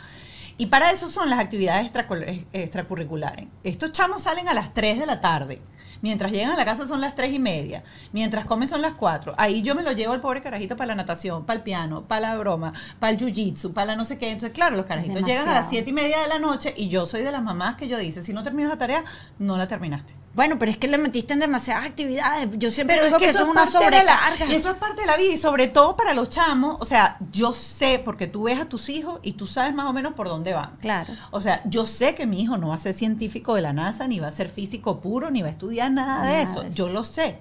Y 0.58 0.66
para 0.66 0.90
eso 0.92 1.08
son 1.08 1.30
las 1.30 1.38
actividades 1.40 1.90
extracurriculares. 2.52 3.46
Estos 3.64 3.92
chamos 3.92 4.22
salen 4.22 4.48
a 4.48 4.54
las 4.54 4.74
3 4.74 5.00
de 5.00 5.06
la 5.06 5.20
tarde. 5.20 5.60
Mientras 6.02 6.30
llegan 6.32 6.50
a 6.52 6.56
la 6.56 6.64
casa 6.64 6.86
son 6.86 7.00
las 7.00 7.14
3 7.14 7.32
y 7.32 7.38
media. 7.38 7.82
Mientras 8.12 8.44
comen 8.44 8.68
son 8.68 8.82
las 8.82 8.94
4. 8.94 9.34
Ahí 9.38 9.62
yo 9.62 9.74
me 9.74 9.82
lo 9.82 9.92
llevo 9.92 10.12
al 10.12 10.20
pobre 10.20 10.42
carajito 10.42 10.76
para 10.76 10.88
la 10.88 10.94
natación, 10.96 11.46
para 11.46 11.56
el 11.56 11.62
piano, 11.62 12.02
para 12.02 12.20
la 12.20 12.36
broma, 12.36 12.72
para 12.98 13.12
el 13.12 13.18
jiu-jitsu, 13.18 13.72
para 13.72 13.86
la 13.86 13.96
no 13.96 14.04
sé 14.04 14.18
qué. 14.18 14.30
Entonces, 14.30 14.52
claro, 14.52 14.76
los 14.76 14.86
carajitos 14.86 15.22
llegan 15.22 15.48
a 15.48 15.54
las. 15.54 15.70
7 15.70 15.88
y 15.88 15.92
media 15.92 16.20
de 16.20 16.28
la 16.28 16.38
noche 16.38 16.74
y 16.76 16.88
yo 16.88 17.06
soy 17.06 17.22
de 17.22 17.32
las 17.32 17.42
mamás 17.42 17.76
que 17.76 17.88
yo 17.88 17.96
dice, 17.96 18.22
si 18.22 18.32
no 18.32 18.42
terminas 18.42 18.70
la 18.70 18.78
tarea, 18.78 19.04
no 19.38 19.56
la 19.56 19.66
terminaste. 19.66 20.14
Bueno, 20.34 20.58
pero 20.58 20.70
es 20.70 20.78
que 20.78 20.88
le 20.88 20.96
metiste 20.96 21.34
en 21.34 21.40
demasiadas 21.40 21.84
actividades. 21.84 22.48
Yo 22.54 22.70
siempre 22.70 22.96
Pero 22.96 23.06
es 23.06 23.10
digo 23.10 23.18
que, 23.18 23.24
que, 23.26 23.30
eso 23.30 23.40
es 23.40 23.44
es 23.44 23.50
una 23.50 23.64
la, 23.66 23.70
sobrecarga. 23.70 24.46
y 24.46 24.54
eso 24.54 24.70
es 24.70 24.76
parte 24.76 25.02
de 25.02 25.06
la 25.06 25.16
vida 25.16 25.32
y 25.34 25.36
sobre 25.36 25.68
todo 25.68 25.94
para 25.94 26.14
los 26.14 26.30
chamos, 26.30 26.78
o 26.80 26.84
sea, 26.86 27.18
yo 27.32 27.52
sé 27.52 28.00
porque 28.02 28.26
tú 28.26 28.44
ves 28.44 28.58
a 28.60 28.64
tus 28.66 28.88
hijos 28.88 29.20
y 29.22 29.32
tú 29.32 29.46
sabes 29.46 29.74
más 29.74 29.86
o 29.86 29.92
menos 29.92 30.14
por 30.14 30.28
dónde 30.28 30.54
van. 30.54 30.76
Claro. 30.80 31.12
O 31.32 31.40
sea, 31.40 31.60
yo 31.66 31.84
sé 31.84 32.14
que 32.14 32.24
mi 32.26 32.40
hijo 32.40 32.56
no 32.56 32.68
va 32.68 32.76
a 32.76 32.78
ser 32.78 32.94
científico 32.94 33.54
de 33.54 33.60
la 33.60 33.74
NASA, 33.74 34.08
ni 34.08 34.20
va 34.20 34.28
a 34.28 34.32
ser 34.32 34.48
físico 34.48 35.00
puro, 35.00 35.30
ni 35.30 35.42
va 35.42 35.48
a 35.48 35.50
estudiar 35.50 35.90
nada, 35.90 36.22
de 36.24 36.28
Nada 36.30 36.42
eso. 36.42 36.62
de 36.62 36.68
eso. 36.68 36.76
Yo 36.76 36.88
lo 36.88 37.04
sé. 37.04 37.38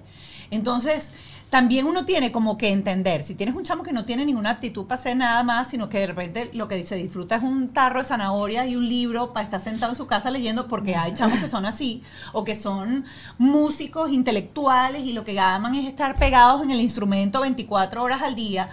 Entonces, 0.50 1.12
también 1.52 1.86
uno 1.86 2.06
tiene 2.06 2.32
como 2.32 2.56
que 2.56 2.70
entender, 2.70 3.24
si 3.24 3.34
tienes 3.34 3.54
un 3.54 3.62
chamo 3.62 3.82
que 3.82 3.92
no 3.92 4.06
tiene 4.06 4.24
ninguna 4.24 4.52
aptitud 4.52 4.86
para 4.86 4.98
hacer 4.98 5.18
nada 5.18 5.42
más, 5.42 5.68
sino 5.68 5.86
que 5.86 5.98
de 5.98 6.06
repente 6.06 6.48
lo 6.54 6.66
que 6.66 6.82
se 6.82 6.96
disfruta 6.96 7.36
es 7.36 7.42
un 7.42 7.74
tarro 7.74 7.98
de 7.98 8.06
zanahoria 8.06 8.66
y 8.66 8.74
un 8.74 8.88
libro 8.88 9.34
para 9.34 9.44
estar 9.44 9.60
sentado 9.60 9.92
en 9.92 9.96
su 9.96 10.06
casa 10.06 10.30
leyendo, 10.30 10.66
porque 10.66 10.96
hay 10.96 11.12
chamos 11.12 11.38
que 11.40 11.48
son 11.48 11.66
así, 11.66 12.02
o 12.32 12.42
que 12.42 12.54
son 12.54 13.04
músicos 13.36 14.10
intelectuales 14.10 15.04
y 15.04 15.12
lo 15.12 15.24
que 15.24 15.38
aman 15.38 15.74
es 15.74 15.86
estar 15.86 16.14
pegados 16.14 16.62
en 16.62 16.70
el 16.70 16.80
instrumento 16.80 17.42
24 17.42 18.02
horas 18.02 18.22
al 18.22 18.34
día 18.34 18.70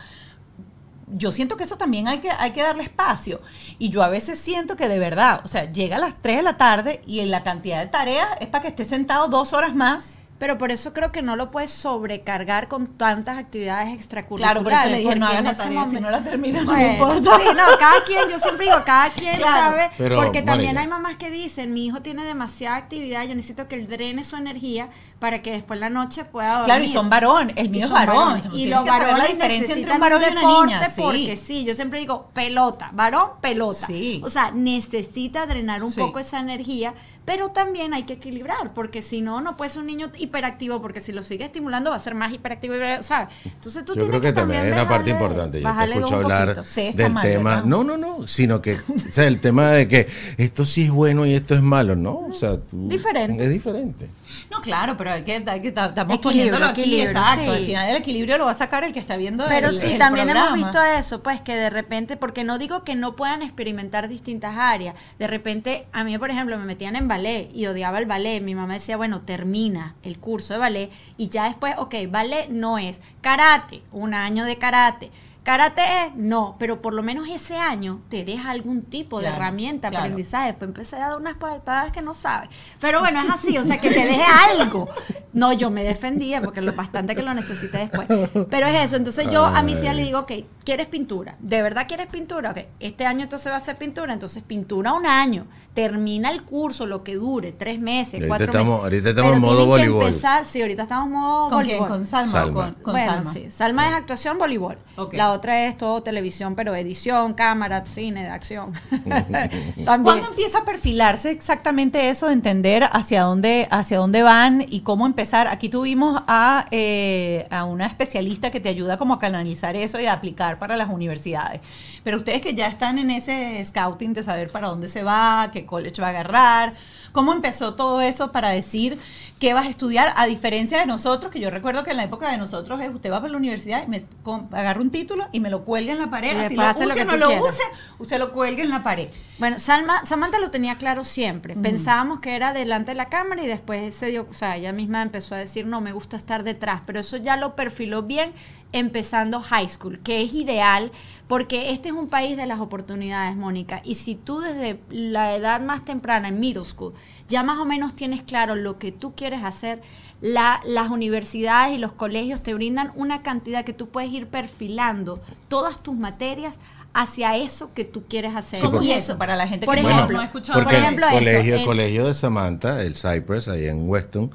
yo 1.12 1.34
siento 1.34 1.58
que 1.58 1.66
eso 1.66 1.76
también 1.76 2.08
hay 2.08 2.20
que, 2.20 2.30
hay 2.30 2.52
que 2.52 2.62
darle 2.62 2.84
espacio. 2.84 3.42
Y 3.78 3.90
yo 3.90 4.04
a 4.04 4.10
veces 4.10 4.40
siento 4.40 4.76
que 4.76 4.88
de 4.88 5.00
verdad, 5.00 5.42
o 5.44 5.48
sea, 5.48 5.70
llega 5.70 5.96
a 5.96 6.00
las 6.00 6.22
3 6.22 6.38
de 6.38 6.44
la 6.44 6.56
tarde 6.56 7.02
y 7.06 7.20
en 7.20 7.32
la 7.32 7.42
cantidad 7.42 7.80
de 7.80 7.88
tareas 7.88 8.30
es 8.40 8.48
para 8.48 8.62
que 8.62 8.68
esté 8.68 8.86
sentado 8.86 9.28
dos 9.28 9.52
horas 9.52 9.76
más. 9.76 10.22
Pero 10.40 10.58
por 10.58 10.72
eso 10.72 10.94
creo 10.94 11.12
que 11.12 11.22
no 11.22 11.36
lo 11.36 11.52
puedes 11.52 11.70
sobrecargar 11.70 12.68
con 12.70 12.88
tantas 12.88 13.38
actividades 13.38 13.94
extracurriculares. 13.94 14.62
Claro, 14.62 14.64
por 14.64 14.74
eso 14.74 14.88
le 14.88 15.00
dije, 15.00 15.16
no 15.16 15.28
hagas 15.28 15.44
la 15.44 15.54
tarea, 15.54 15.88
si 15.90 16.00
no 16.00 16.10
la 16.10 16.24
terminas 16.24 16.66
no 16.66 16.72
Bueno, 16.72 16.94
importa. 16.94 17.38
Sí, 17.38 17.44
no, 17.56 17.64
cada 17.78 18.04
quien, 18.06 18.30
yo 18.30 18.40
siempre 18.40 18.66
digo, 18.68 18.78
cada 18.86 19.10
quien 19.14 19.36
Claro. 19.36 19.72
sabe, 19.72 19.90
Pero, 19.98 20.16
porque 20.16 20.42
también 20.42 20.78
hay 20.78 20.88
mamás 20.88 21.18
que 21.18 21.30
dicen, 21.30 21.74
mi 21.74 21.86
hijo 21.86 22.02
tiene 22.02 22.24
demasiada 22.24 22.78
actividad, 22.78 23.26
yo 23.28 23.36
necesito 23.36 23.68
que 23.68 23.76
él 23.76 23.88
drene 23.88 24.24
su 24.24 24.38
energía 24.38 24.90
para 25.20 25.42
que 25.42 25.52
después 25.52 25.78
en 25.78 25.82
la 25.82 25.90
noche 25.90 26.24
pueda 26.26 26.50
dormir. 26.52 26.66
Claro, 26.66 26.84
y 26.84 26.88
son 26.88 27.10
varón, 27.10 27.52
el 27.56 27.66
Y 27.66 27.70
mío 27.70 27.86
es 27.86 27.92
varón. 27.92 28.42
Y 28.54 28.68
los 28.68 28.86
varones 28.86 29.18
la 29.18 29.28
diferencia 29.28 29.76
entre 29.76 29.94
un 29.94 30.00
varón 30.00 30.22
y 30.28 30.32
una 30.32 30.64
niña. 30.66 30.90
Sí. 30.90 31.02
porque 31.02 31.36
sí, 31.38 31.66
yo 31.66 31.76
siempre 31.76 32.00
digo 32.00 32.30
pelota, 32.34 32.90
varón, 32.94 33.32
pelota. 33.42 33.86
Sí. 33.88 34.22
O 34.24 34.30
sea, 34.30 34.52
necesita 34.52 35.46
drenar 35.46 35.84
un 35.84 35.92
Sí. 35.92 36.00
poco 36.00 36.20
esa 36.20 36.40
energía, 36.40 36.94
pero 37.26 37.50
también 37.50 37.94
hay 37.94 38.04
que 38.04 38.14
equilibrar, 38.14 38.74
porque 38.74 39.02
si 39.02 39.22
no, 39.22 39.42
no 39.42 39.56
puede 39.58 39.70
ser 39.70 39.82
un 39.82 39.88
niño 39.88 40.10
hiperactivo, 40.18 40.82
porque 40.82 41.02
si 41.02 41.12
lo 41.12 41.22
sigue 41.22 41.46
estimulando 41.46 41.90
va 41.92 41.98
a 41.98 42.00
ser 42.00 42.16
más 42.16 42.32
hiperactivo, 42.34 42.74
¿sabes? 43.02 43.30
Entonces 43.46 43.84
tú 43.86 43.94
Yo 43.94 44.02
tienes 44.04 44.10
creo 44.10 44.22
que 44.22 44.32
también 44.34 44.62
hay 44.62 44.72
una 44.72 44.88
parte 44.88 45.10
importante. 45.12 45.62
Yo 45.62 45.76
te 45.76 45.84
escucho 45.94 46.16
hablar. 46.16 46.64
Sí, 46.66 46.92
del 46.94 47.12
mal, 47.12 47.24
tema. 47.24 47.50
¿verdad? 47.58 47.66
No, 47.66 47.84
no, 47.84 47.98
no. 47.98 48.28
Sino 48.28 48.62
que, 48.62 48.74
o 48.76 49.12
sea, 49.12 49.26
el 49.28 49.40
tema 49.40 49.68
de 49.72 49.88
que 49.88 50.08
esto 50.38 50.66
sí 50.66 50.84
es 50.86 50.92
bueno 50.92 51.26
y 51.26 51.34
esto 51.34 51.56
es 51.56 51.62
malo, 51.62 51.96
¿no? 51.96 52.20
O 52.30 52.34
sea, 52.34 52.60
tú- 52.60 52.88
Diferente. 52.88 53.44
Es 53.44 53.50
diferente. 53.50 54.10
No, 54.50 54.62
claro, 54.62 54.96
pero 54.98 55.09
hay 55.12 55.24
que, 55.24 55.44
hay 55.48 55.62
que 55.62 55.68
estamos 55.70 55.94
Equilibrio, 55.98 56.20
poniéndolo 56.22 56.66
aquí, 56.68 56.82
equilibrio, 56.82 57.10
exacto. 57.10 57.44
sí. 57.44 57.50
Al 57.50 57.66
final 57.66 57.90
el 57.90 57.96
equilibrio 57.98 58.38
lo 58.38 58.46
va 58.46 58.52
a 58.52 58.56
sacar 58.56 58.84
el 58.84 58.94
que 58.94 59.00
está 59.00 59.18
viendo 59.18 59.46
Pero 59.48 59.70
el- 59.70 59.74
sí, 59.74 59.94
el 59.94 59.98
también 59.98 60.30
hemos 60.30 60.54
visto 60.54 60.82
eso, 60.84 61.22
pues 61.24 61.42
que 61.42 61.56
de 61.56 61.70
repente, 61.70 62.18
porque 62.18 62.44
no 62.44 62.58
digo 62.58 62.84
que 62.84 62.96
no 62.96 63.16
puedan 63.16 63.42
experimentar 63.42 64.08
distintas 64.08 64.56
áreas, 64.58 64.96
de 65.18 65.28
repente 65.28 65.88
a 65.92 66.04
mí, 66.04 66.18
por 66.18 66.32
ejemplo, 66.32 66.58
me 66.58 66.66
metían 66.66 66.96
en 66.96 67.08
ballet 67.08 67.50
y 67.54 67.66
odiaba 67.68 68.00
el 68.00 68.06
ballet, 68.06 68.42
mi 68.42 68.56
mamá 68.56 68.76
decía, 68.76 68.98
bueno, 68.98 69.22
termina 69.22 69.96
el 70.04 70.20
curso 70.20 70.54
de 70.54 70.60
ballet 70.60 70.92
y 71.18 71.30
ya 71.30 71.46
después, 71.46 71.76
ok, 71.78 71.96
ballet 72.10 72.50
no 72.50 72.78
es, 72.78 73.02
karate, 73.22 73.82
un 73.92 74.14
año 74.14 74.46
de 74.46 74.58
karate. 74.58 75.12
Karate 75.44 75.82
es, 75.82 76.16
no, 76.16 76.56
pero 76.60 76.82
por 76.82 76.94
lo 76.94 77.02
menos 77.02 77.28
ese 77.28 77.56
año 77.58 78.02
te 78.10 78.24
deja 78.24 78.52
algún 78.52 78.84
tipo 78.84 79.20
de 79.20 79.28
herramienta, 79.28 79.90
claro. 79.90 80.06
aprendizaje. 80.06 80.48
Después 80.48 80.68
empecé 80.68 80.98
a 80.98 81.10
dar 81.10 81.18
unas 81.18 81.36
palpadas 81.38 81.92
que 81.92 82.02
no 82.02 82.14
sabes. 82.14 82.50
Pero 82.80 83.00
bueno, 83.00 83.20
es 83.22 83.30
así, 83.30 83.58
o 83.58 83.64
sea, 83.64 83.80
que 83.80 83.90
te 83.90 84.06
deje 84.06 84.24
algo. 84.52 84.88
No, 85.34 85.54
yo 85.54 85.72
me 85.72 85.84
defendía 85.84 86.42
porque 86.42 86.62
lo 86.62 86.74
bastante 86.74 87.16
que 87.16 87.24
lo 87.24 87.34
necesité 87.34 87.78
después. 87.80 88.08
Pero 88.50 88.68
es 88.68 88.76
eso, 88.86 88.96
entonces 88.98 89.30
yo 89.32 89.46
a 89.46 89.62
mi 89.64 89.76
tía 89.76 89.94
le 89.94 90.04
digo, 90.04 90.20
ok, 90.20 90.32
¿quieres 90.64 90.88
pintura? 90.88 91.36
¿De 91.40 91.62
verdad 91.62 91.86
quieres 91.88 92.08
pintura? 92.08 92.52
Ok, 92.52 92.58
este 92.80 93.06
año 93.06 93.24
entonces 93.24 93.52
va 93.52 93.56
a 93.56 93.62
ser 93.62 93.78
pintura, 93.78 94.14
entonces 94.14 94.44
pintura 94.44 94.94
un 94.94 95.06
año. 95.06 95.48
Termina 95.74 96.30
el 96.32 96.44
curso, 96.44 96.86
lo 96.86 97.04
que 97.04 97.16
dure, 97.16 97.54
tres 97.54 97.80
meses, 97.80 98.16
Ahorita 98.16 98.28
cuatro 98.28 98.46
estamos- 98.48 98.70
meses. 98.72 98.84
ahorita 98.84 99.10
estamos 99.12 99.34
en 99.36 99.42
modo 99.42 99.66
voleibol. 99.66 100.06
empezar- 100.08 100.46
sí, 100.46 100.62
ahorita 100.62 100.84
estamos 100.84 101.06
en 101.08 101.14
modo 101.14 101.42
¿Con 101.50 101.50
quién? 101.64 101.78
voleibol. 101.78 101.88
¿Con 101.88 102.06
Salma, 102.06 102.32
Salma. 102.32 102.60
o 102.60 102.64
con, 102.64 102.74
con 102.84 102.94
bueno, 102.94 103.12
Salma? 103.14 103.32
sí. 103.34 103.52
Salma 103.52 103.88
es 103.88 103.94
actuación, 103.94 104.38
voleibol. 104.38 104.78
Ok. 104.98 105.14
La 105.14 105.29
la 105.30 105.36
otra 105.36 105.68
es 105.68 105.78
todo 105.78 106.02
televisión, 106.02 106.56
pero 106.56 106.74
edición, 106.74 107.36
cámara, 107.36 107.86
cine, 107.86 108.24
de 108.24 108.30
acción. 108.30 108.74
¿Cuándo 109.86 110.28
empieza 110.28 110.60
a 110.60 110.66
perfilarse 110.66 111.30
exactamente 111.30 112.10
eso 112.10 112.28
de 112.28 112.34
entender 112.34 112.84
hacia 112.92 113.22
dónde, 113.22 113.68
hacia 113.70 114.00
dónde 114.00 114.24
van 114.24 114.66
y 114.68 114.82
cómo 114.82 115.06
empezar? 115.06 115.48
Aquí 115.48 115.70
tuvimos 115.70 116.24
a, 116.28 116.66
eh, 116.72 117.46
a 117.52 117.66
una 117.66 117.86
especialista 117.86 118.50
que 118.50 118.60
te 118.60 118.70
ayuda 118.70 118.98
como 118.98 119.14
a 119.14 119.20
canalizar 119.20 119.76
eso 119.76 120.00
y 120.00 120.08
a 120.08 120.14
aplicar 120.14 120.58
para 120.58 120.76
las 120.76 120.90
universidades. 120.90 121.62
Pero 122.04 122.18
ustedes 122.18 122.42
que 122.42 122.56
ya 122.56 122.66
están 122.66 122.98
en 122.98 123.12
ese 123.12 123.64
scouting 123.64 124.16
de 124.16 124.24
saber 124.24 124.52
para 124.52 124.68
dónde 124.68 124.88
se 124.88 125.04
va, 125.04 125.52
qué 125.54 125.64
college 125.68 126.02
va 126.02 126.08
a 126.08 126.10
agarrar, 126.10 126.74
¿cómo 127.12 127.34
empezó 127.34 127.76
todo 127.76 128.02
eso 128.02 128.32
para 128.32 128.50
decir 128.50 129.00
qué 129.40 129.54
vas 129.54 129.68
a 129.68 129.70
estudiar? 129.70 130.14
A 130.16 130.26
diferencia 130.26 130.80
de 130.80 130.86
nosotros, 130.86 131.32
que 131.32 131.40
yo 131.40 131.50
recuerdo 131.50 131.84
que 131.84 131.92
en 131.92 131.98
la 131.98 132.04
época 132.04 132.32
de 132.32 132.38
nosotros 132.38 132.82
es 132.82 132.94
usted 132.94 133.12
va 133.12 133.20
para 133.20 133.32
la 133.32 133.38
universidad 133.38 133.84
y 133.86 133.88
me 133.88 134.06
agarra 134.52 134.82
un 134.82 134.92
título 134.92 135.28
y 135.32 135.40
me 135.40 135.50
lo 135.50 135.66
cuelga 135.66 135.94
en 135.94 136.00
la 136.00 136.10
pared. 136.10 136.34
Y 136.34 136.36
después 136.36 136.58
lo 136.58 136.64
hace 136.64 136.86
lo 136.86 136.94
use 136.94 136.96
que 136.96 137.02
o 137.02 137.12
no 137.12 137.18
lo 137.18 137.28
quieras. 137.28 137.46
use, 137.46 137.64
usted 138.00 138.20
lo 138.20 138.32
cuelga 138.32 138.64
en 138.64 138.70
la 138.70 138.84
pared. 138.84 139.10
Bueno, 139.38 139.60
Salma, 139.60 140.06
Samantha 140.06 140.40
lo 140.40 140.52
tenía 140.52 140.76
claro 140.76 141.04
siempre. 141.04 141.56
Pensábamos 141.56 142.20
que 142.20 142.36
era 142.36 142.54
delante 142.54 142.92
de 142.92 142.96
la 142.96 143.06
cámara 143.06 143.42
y 143.42 143.48
después 143.48 143.96
se 143.96 144.08
dio, 144.08 144.28
o 144.30 144.34
sea, 144.34 144.58
ella 144.58 144.74
misma 144.74 145.02
empezó 145.02 145.36
a 145.36 145.38
decir, 145.38 145.66
no, 145.66 145.80
me 145.80 145.94
gusta 145.94 146.18
estar 146.18 146.44
detrás, 146.44 146.82
pero 146.86 147.00
eso 147.00 147.18
ya 147.18 147.38
lo 147.38 147.56
perfiló 147.56 148.04
bien 148.04 148.34
empezando 148.72 149.42
high 149.42 149.68
school, 149.68 150.00
que 150.00 150.22
es 150.22 150.34
ideal 150.34 150.92
porque 151.28 151.72
este 151.72 151.90
es 151.90 151.96
un 151.96 152.08
país 152.08 152.38
de 152.38 152.46
las 152.46 152.60
oportunidades, 152.60 153.36
Mónica, 153.36 153.82
y 153.84 153.96
si 153.96 154.16
tú 154.16 154.40
desde 154.42 154.80
la 154.90 155.36
edad 155.36 155.60
más 155.62 155.86
temprana, 155.86 156.28
en 156.28 156.40
middle 156.40 156.66
school, 156.66 156.94
ya 157.28 157.42
más 157.44 157.58
o 157.60 157.66
menos 157.66 157.96
tienes 157.96 158.22
claro 158.22 158.56
lo 158.56 158.78
que 158.80 158.92
tú 158.92 159.14
quieres 159.16 159.44
hacer, 159.44 159.82
la- 160.22 160.60
las 160.66 160.90
universidades 160.90 161.74
y 161.76 161.78
los 161.80 161.92
colegios 161.94 162.42
te 162.44 162.54
brindan 162.54 162.92
una 162.96 163.22
cantidad 163.24 163.64
que 163.66 163.74
tú 163.74 163.90
puedes 163.90 164.12
ir 164.12 164.28
perfilando 164.28 165.20
todas 165.48 165.82
tus 165.82 165.96
materias 165.96 166.60
hacia 166.94 167.38
eso 167.38 167.72
que 167.76 167.86
tú 167.86 168.04
quieres 168.10 168.36
hacer. 168.36 168.60
Sí, 168.60 168.66
¿Cómo 168.66 168.78
porque- 168.80 168.94
es 168.98 169.04
eso 169.04 169.18
para 169.18 169.36
la 169.36 169.48
gente 169.48 169.66
por 169.68 169.76
que 169.76 169.82
ejemplo, 169.82 170.18
no 170.18 170.22
ha 170.22 170.26
escuchado? 170.26 170.60
porque 170.60 170.76
por 170.76 170.84
ejemplo, 170.84 171.06
el 171.08 171.14
esto, 171.14 171.20
colegio, 171.26 171.54
el 171.56 171.60
el- 171.62 171.66
colegio 171.68 172.08
de 172.08 172.14
Samantha, 172.16 172.82
el 172.84 172.96
Cypress, 172.96 173.48
ahí 173.48 173.66
en 173.68 173.88
Weston, 173.88 174.32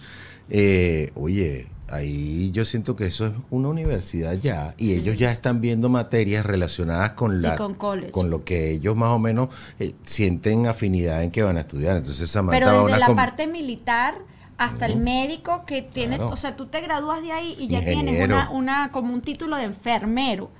eh, 0.50 1.10
oye, 1.16 1.66
ahí 1.88 2.50
yo 2.52 2.64
siento 2.64 2.96
que 2.96 3.06
eso 3.06 3.26
es 3.26 3.32
una 3.50 3.68
universidad 3.68 4.34
ya 4.34 4.74
y 4.78 4.94
ellos 4.94 5.16
ya 5.16 5.30
están 5.30 5.60
viendo 5.60 5.88
materias 5.88 6.44
relacionadas 6.44 7.12
con 7.12 7.42
la 7.42 7.56
con 7.56 7.74
con 7.74 8.30
lo 8.30 8.40
que 8.44 8.70
ellos 8.72 8.96
más 8.96 9.10
o 9.10 9.18
menos 9.18 9.48
eh, 9.78 9.94
sienten 10.02 10.66
afinidad 10.66 11.22
en 11.22 11.30
que 11.30 11.42
van 11.42 11.56
a 11.56 11.60
estudiar. 11.60 11.96
Entonces 11.96 12.30
Samantha 12.30 12.58
Pero 12.58 12.86
desde 12.86 12.98
la 12.98 13.14
parte 13.14 13.46
militar 13.46 14.18
hasta 14.56 14.86
el 14.86 14.96
médico 14.96 15.64
que 15.66 15.82
tiene, 15.82 16.16
Claro. 16.16 16.30
o 16.32 16.36
sea, 16.36 16.56
tú 16.56 16.66
te 16.66 16.80
gradúas 16.80 17.22
de 17.22 17.32
ahí 17.32 17.56
y 17.58 17.68
ya 17.68 17.80
tienes 17.80 18.24
una, 18.24 18.50
una 18.50 18.90
como 18.92 19.12
un 19.12 19.20
título 19.20 19.56
de 19.56 19.64
enfermero. 19.64 20.50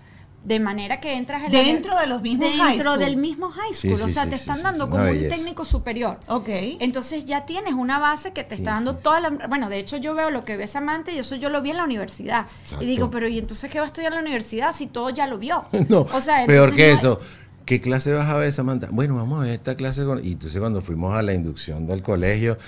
De 0.44 0.60
manera 0.60 1.00
que 1.00 1.14
entras 1.14 1.42
en 1.44 1.52
Dentro 1.52 1.96
de 1.98 2.06
los 2.06 2.20
mismos 2.20 2.48
dentro 2.50 2.64
high 2.66 2.78
school. 2.80 2.98
del 2.98 3.16
mismo 3.16 3.50
high 3.50 3.72
Sí, 3.74 3.88
school, 3.88 4.02
o 4.02 4.08
sea, 4.12 4.24
sí, 4.24 4.30
te 4.30 4.36
sí, 4.36 4.40
están 4.42 4.58
sí, 4.58 4.62
dando 4.62 4.84
sí, 4.84 4.90
como 4.90 5.04
un 5.04 5.28
técnico 5.28 5.64
superior. 5.64 6.18
Ok. 6.28 6.48
Entonces 6.80 7.24
ya 7.24 7.46
tienes 7.46 7.72
una 7.72 7.98
base 7.98 8.32
que 8.34 8.44
te 8.44 8.54
está 8.56 8.72
dando 8.72 8.94
toda 8.94 9.20
la... 9.20 9.30
Bueno, 9.48 9.70
de 9.70 9.78
hecho 9.78 9.96
yo 9.96 10.14
veo 10.14 10.30
lo 10.30 10.44
que 10.44 10.56
ve 10.58 10.68
Samantha 10.68 11.12
y 11.12 11.18
eso 11.18 11.34
yo 11.34 11.48
lo 11.48 11.62
vi 11.62 11.70
en 11.70 11.78
la 11.78 11.84
universidad. 11.84 12.46
Exacto. 12.62 12.84
Y 12.84 12.88
digo, 12.88 13.10
pero 13.10 13.26
¿y 13.26 13.38
entonces 13.38 13.70
qué 13.70 13.78
va 13.78 13.84
a 13.84 13.86
estudiar 13.86 14.12
en 14.12 14.16
la 14.16 14.22
universidad 14.22 14.74
si 14.74 14.86
todo 14.86 15.08
ya 15.10 15.26
lo 15.26 15.38
vio? 15.38 15.64
No, 15.88 16.00
o 16.02 16.20
sea, 16.20 16.44
peor 16.46 16.74
que 16.76 16.92
no- 16.92 16.98
eso. 16.98 17.20
¿Qué 17.64 17.80
clase 17.80 18.12
vas 18.12 18.28
a 18.28 18.36
ver, 18.36 18.52
Samantha? 18.52 18.88
Bueno, 18.90 19.16
vamos 19.16 19.38
a 19.40 19.44
ver 19.44 19.52
esta 19.54 19.74
clase. 19.74 20.04
con- 20.04 20.22
Y 20.22 20.32
entonces 20.32 20.60
cuando 20.60 20.82
fuimos 20.82 21.14
a 21.14 21.22
la 21.22 21.32
inducción 21.32 21.86
del 21.86 22.02
colegio, 22.02 22.58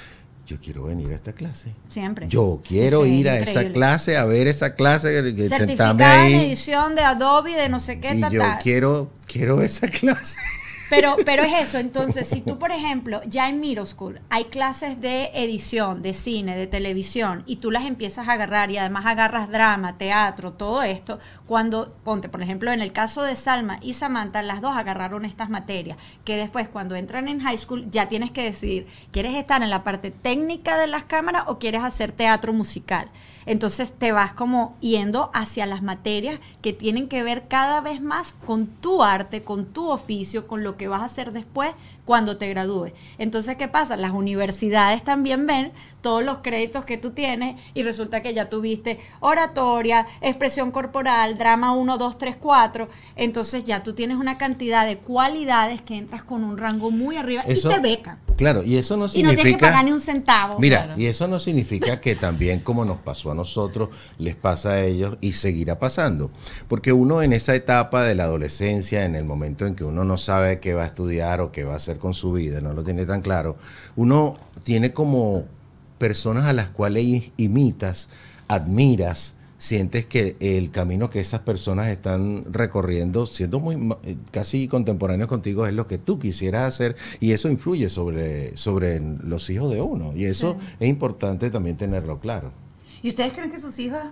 yo 0.47 0.61
quiero 0.61 0.85
venir 0.85 1.11
a 1.11 1.17
esta 1.17 1.33
clase. 1.33 1.73
Siempre. 1.89 2.29
Yo 2.29 2.63
quiero 2.67 3.03
Sí, 3.05 3.11
sí, 3.11 3.17
ir 3.17 3.29
a 3.29 3.39
esa 3.39 3.69
clase, 3.73 4.17
a 4.17 4.25
ver 4.25 4.47
esa 4.47 4.75
clase, 4.77 5.11
que, 5.11 5.35
que 5.35 5.49
Certificada 5.49 6.27
en 6.29 6.35
ahí. 6.35 6.47
edición 6.47 6.95
de 6.95 7.03
Adobe, 7.03 7.57
de 7.57 7.69
no 7.69 7.81
sé 7.81 7.99
qué, 8.01 8.15
Y 8.15 8.21
ta, 8.21 8.29
yo 8.31 8.43
quiero, 8.63 9.11
quiero 9.27 9.61
esa 9.63 9.89
clase. 10.01 10.39
Pero, 10.89 11.17
pero 11.25 11.43
es 11.43 11.53
eso, 11.53 11.79
entonces, 11.79 12.29
si 12.29 12.41
tú, 12.41 12.61
por 12.61 12.71
ejemplo, 12.71 13.21
ya 13.27 13.49
en 13.49 13.59
middle 13.59 13.87
school 13.87 14.21
hay 14.31 14.45
clases 14.45 15.01
de 15.01 15.31
edición, 15.35 16.01
de 16.01 16.15
cine, 16.15 16.57
de 16.57 16.69
televisión, 16.69 17.43
y 17.45 17.57
tú 17.57 17.73
las 17.73 17.87
empiezas 17.87 18.29
a 18.29 18.35
agarrar 18.35 18.71
y 18.71 18.79
además 18.79 19.05
agarras 19.05 19.51
drama, 19.51 19.99
teatro, 19.99 20.53
todo 20.53 20.85
esto, 20.85 21.19
cuando, 21.47 21.93
ponte, 22.05 22.29
por 22.29 22.41
ejemplo, 22.41 22.71
en 22.71 22.81
el 22.81 22.93
caso 22.93 23.25
de 23.25 23.35
Salma 23.35 23.81
y 23.83 23.95
Samantha, 23.95 24.43
las 24.43 24.61
dos 24.61 24.77
agarraron 24.77 25.25
estas 25.25 25.51
materias, 25.51 25.99
que 26.25 26.37
después 26.37 26.69
cuando 26.69 26.95
entran 26.95 27.27
en 27.27 27.41
high 27.41 27.59
school 27.59 27.91
ya 27.91 28.07
tienes 28.09 28.31
que 28.31 28.45
decidir, 28.45 28.87
¿quieres 29.11 29.35
estar 29.35 29.63
en 29.63 29.71
la 29.71 29.83
parte 29.83 30.13
técnica 30.13 30.79
de 30.79 30.87
las 30.87 31.03
cámaras 31.03 31.45
o 31.49 31.59
quieres 31.59 31.83
hacer 31.83 32.13
teatro 32.13 32.53
musical? 32.53 33.11
Entonces 33.47 33.93
te 33.93 34.13
vas 34.13 34.33
como 34.33 34.77
yendo 34.81 35.31
hacia 35.33 35.67
las 35.67 35.83
materias 35.83 36.41
que 36.61 36.73
tienen 36.73 37.09
que 37.09 37.23
ver 37.23 37.47
cada 37.49 37.81
vez 37.81 38.01
más 38.03 38.35
con 38.45 38.67
tu 38.67 39.03
arte, 39.03 39.43
con 39.45 39.67
tu 39.67 39.91
oficio, 39.91 40.47
con 40.47 40.63
lo 40.65 40.77
que 40.77 40.89
vas 40.89 41.01
a 41.03 41.07
hacer 41.07 41.33
después 41.33 41.71
cuando 42.05 42.37
te 42.37 42.49
gradúes. 42.49 42.93
Entonces, 43.19 43.57
¿qué 43.57 43.69
pasa? 43.69 43.97
Las 43.97 44.13
universidades 44.13 45.03
también 45.03 45.47
ven 45.47 45.73
todos 46.03 46.25
los 46.25 46.39
créditos 46.39 46.85
que 46.85 46.99
tú 46.99 47.11
tienes 47.11 47.61
y 47.75 47.83
resulta 47.83 48.23
que 48.23 48.35
ya 48.35 48.49
tuviste 48.49 48.99
oratoria, 49.21 50.07
expresión 50.21 50.71
corporal, 50.71 51.39
drama 51.39 51.73
1, 51.73 51.99
2, 51.99 52.19
3, 52.19 52.37
4. 52.37 52.89
Entonces 53.17 53.65
ya 53.65 53.83
tú 53.83 53.93
tienes 53.95 54.17
una 54.19 54.39
cantidad 54.39 54.87
de 54.87 54.99
cualidades 54.99 55.81
que 55.83 55.97
entras 55.97 56.23
con 56.23 56.45
un 56.45 56.59
rango 56.59 56.91
muy 56.91 57.17
arriba 57.17 57.43
Eso- 57.47 57.71
y 57.71 57.75
te 57.75 57.81
becan. 57.81 58.26
Claro, 58.37 58.63
y 58.63 58.77
eso 58.77 58.97
no 58.97 59.05
Y 59.05 59.07
no 59.07 59.09
significa. 59.09 59.43
tienes 59.43 59.57
que 59.57 59.61
pagar 59.67 59.85
ni 59.85 59.93
un 59.93 60.01
centavo. 60.01 60.59
Mira, 60.59 60.85
Claro. 60.87 61.01
y 61.01 61.07
eso 61.07 61.27
no 61.27 61.39
significa 61.41 62.01
que 62.01 62.15
también 62.17 62.61
como 62.61 62.85
nos 62.85 62.99
pasó 62.99 63.31
a 63.31 63.35
nosotros, 63.35 63.89
les 64.19 64.35
pasa 64.35 64.71
a 64.73 64.81
ellos 64.85 65.17
y 65.21 65.33
seguirá 65.33 65.79
pasando. 65.79 66.31
Porque 66.69 66.93
uno 66.93 67.23
en 67.23 67.33
esa 67.33 67.55
etapa 67.55 68.03
de 68.05 68.15
la 68.15 68.25
adolescencia, 68.25 69.05
en 69.05 69.15
el 69.15 69.25
momento 69.25 69.67
en 69.67 69.75
que 69.75 69.85
uno 69.85 70.05
no 70.05 70.17
sabe 70.19 70.61
qué 70.61 70.75
va 70.75 70.83
a 70.83 70.87
estudiar 70.87 71.41
o 71.41 71.53
qué 71.53 71.65
va 71.65 71.75
a 71.75 71.77
hacer 71.77 71.99
con 71.99 72.13
su 72.15 72.33
vida, 72.33 72.61
no 72.61 72.73
lo 72.75 72.83
tiene 72.83 73.07
tan 73.07 73.23
claro, 73.23 73.57
uno 73.97 74.37
tiene 74.65 74.93
como 74.93 75.45
personas 75.99 76.45
a 76.45 76.53
las 76.53 76.69
cuales 76.69 77.31
imitas, 77.39 78.09
admiras, 78.49 79.36
sientes 79.59 80.07
que 80.07 80.37
el 80.41 80.71
camino 80.71 81.11
que 81.11 81.21
esas 81.21 81.41
personas 81.41 81.89
están 81.89 82.43
recorriendo, 82.53 83.27
siendo 83.27 83.61
muy 83.61 83.95
eh, 84.03 84.17
casi 84.31 84.69
contemporáneos 84.69 85.29
contigo, 85.29 85.67
es 85.67 85.73
lo 85.73 85.87
que 85.87 85.99
tú 85.99 86.19
quisieras 86.19 86.75
hacer 86.75 86.97
y 87.21 87.33
eso 87.33 87.49
influye 87.49 87.89
sobre, 87.89 88.57
sobre 88.57 89.01
los 89.01 89.49
hijos 89.51 89.71
de 89.71 89.81
uno 89.81 90.13
y 90.15 90.27
eso 90.27 90.57
es 90.79 90.89
importante 90.89 91.51
también 91.51 91.77
tenerlo 91.77 92.21
claro. 92.21 92.53
¿Y 93.03 93.09
ustedes 93.09 93.33
creen 93.33 93.51
que 93.51 93.59
sus 93.59 93.79
hijas 93.79 94.07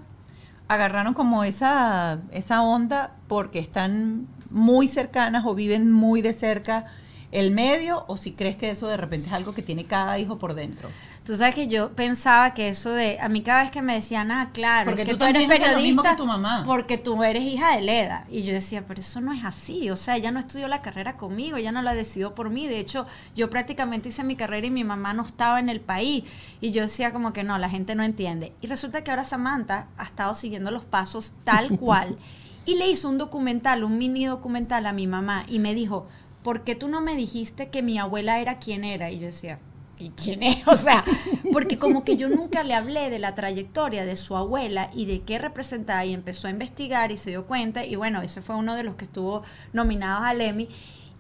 agarraron 0.69 1.15
como 1.15 1.45
esa, 1.45 2.23
esa 2.33 2.63
onda 2.63 3.17
porque 3.29 3.59
están 3.59 4.27
muy 4.51 4.89
cercanas 4.89 5.45
o 5.47 5.55
viven 5.55 5.91
muy 5.91 6.23
de 6.23 6.33
cerca 6.33 6.87
el 7.33 7.51
medio? 7.51 8.05
¿O 8.07 8.17
si 8.17 8.33
crees 8.33 8.57
que 8.57 8.71
eso 8.71 8.87
de 8.89 8.97
repente 8.97 9.29
es 9.29 9.35
algo 9.35 9.55
que 9.55 9.63
tiene 9.63 9.85
cada 9.85 10.19
hijo 10.19 10.39
por 10.39 10.55
dentro? 10.55 10.89
Tú 11.25 11.35
sabes 11.37 11.55
que 11.55 11.69
yo 11.69 11.93
pensaba 11.93 12.53
que 12.53 12.69
eso 12.69 12.91
de, 12.91 13.19
a 13.19 13.31
mí 13.31 13.41
cada 13.41 13.63
vez 13.63 13.71
que 13.71 13.81
me 13.81 13.95
decían, 13.95 14.31
ah, 14.31 14.51
claro, 14.53 14.91
Porque 14.91 15.03
es 15.03 15.09
que 15.09 15.15
tú 15.15 15.21
tú, 15.21 15.25
eres 15.25 15.49
periodista 15.49 16.11
que 16.11 16.17
tu 16.17 16.27
mamá. 16.27 16.63
porque 16.67 16.99
tú 16.99 17.23
eres 17.25 17.43
hija 17.45 17.75
de 17.75 17.81
Leda. 17.81 18.27
Y 18.31 18.43
yo 18.43 18.53
decía, 18.53 18.85
pero 18.87 19.01
eso 19.01 19.23
no 19.23 19.33
es 19.33 19.43
así, 19.43 19.89
o 19.89 19.97
sea, 19.97 20.17
ella 20.17 20.31
no 20.33 20.39
estudió 20.39 20.69
la 20.69 20.83
carrera 20.83 21.17
conmigo, 21.17 21.57
ella 21.57 21.73
no 21.73 21.81
la 21.81 21.95
decidió 21.95 22.35
por 22.35 22.51
mí. 22.51 22.67
De 22.67 22.79
hecho, 22.79 23.07
yo 23.35 23.49
prácticamente 23.49 24.11
hice 24.11 24.23
mi 24.23 24.37
carrera 24.37 24.67
y 24.67 24.71
mi 24.71 24.85
mamá 24.85 25.15
no 25.15 25.23
estaba 25.23 25.61
en 25.61 25.71
el 25.71 25.81
país. 25.81 26.25
Y 26.61 26.73
yo 26.73 26.83
decía 26.83 27.11
como 27.15 27.33
que 27.33 27.43
no, 27.43 27.57
la 27.57 27.71
gente 27.71 27.95
no 27.95 28.03
entiende. 28.03 28.53
Y 28.61 28.67
resulta 28.67 29.03
que 29.03 29.11
ahora 29.11 29.25
Samantha 29.25 29.89
ha 29.97 30.05
estado 30.05 30.35
siguiendo 30.35 30.71
los 30.71 30.85
pasos 30.85 31.33
tal 31.45 31.71
cual. 31.79 32.19
Y 32.67 32.75
le 32.75 32.91
hizo 32.91 33.09
un 33.09 33.17
documental, 33.17 33.83
un 33.83 33.97
mini 33.97 34.27
documental 34.27 34.85
a 34.85 34.93
mi 34.93 35.07
mamá 35.07 35.47
y 35.49 35.59
me 35.59 35.75
dijo, 35.75 36.07
¿por 36.43 36.65
qué 36.65 36.75
tú 36.75 36.89
no 36.89 37.01
me 37.01 37.17
dijiste 37.17 37.71
que 37.71 37.83
mi 37.83 37.99
abuela 37.99 38.41
era 38.41 38.59
quien 38.59 38.85
era? 38.85 39.11
Y 39.11 39.21
yo 39.21 39.27
decía, 39.27 39.59
¿y 39.99 40.11
quién 40.11 40.43
es? 40.43 40.59
O 40.69 40.77
sea, 40.77 41.05
porque 41.53 41.79
como 41.79 42.05
que 42.05 42.17
yo 42.17 42.29
nunca 42.29 42.63
le 42.65 42.75
hablé 42.75 43.11
de 43.11 43.19
la 43.19 43.35
trayectoria 43.35 44.05
de 44.05 44.17
su 44.17 44.37
abuela 44.37 44.91
y 44.95 45.05
de 45.07 45.23
qué 45.23 45.39
representaba 45.39 46.05
y 46.05 46.15
empezó 46.15 46.49
a 46.49 46.51
investigar 46.51 47.13
y 47.13 47.17
se 47.19 47.31
dio 47.31 47.47
cuenta 47.47 47.85
y 47.85 47.97
bueno, 47.97 48.23
ese 48.23 48.43
fue 48.43 48.57
uno 48.57 48.75
de 48.75 48.83
los 48.85 48.95
que 48.97 49.05
estuvo 49.05 49.43
nominados 49.73 50.25
al 50.25 50.41
Emmy. 50.41 50.69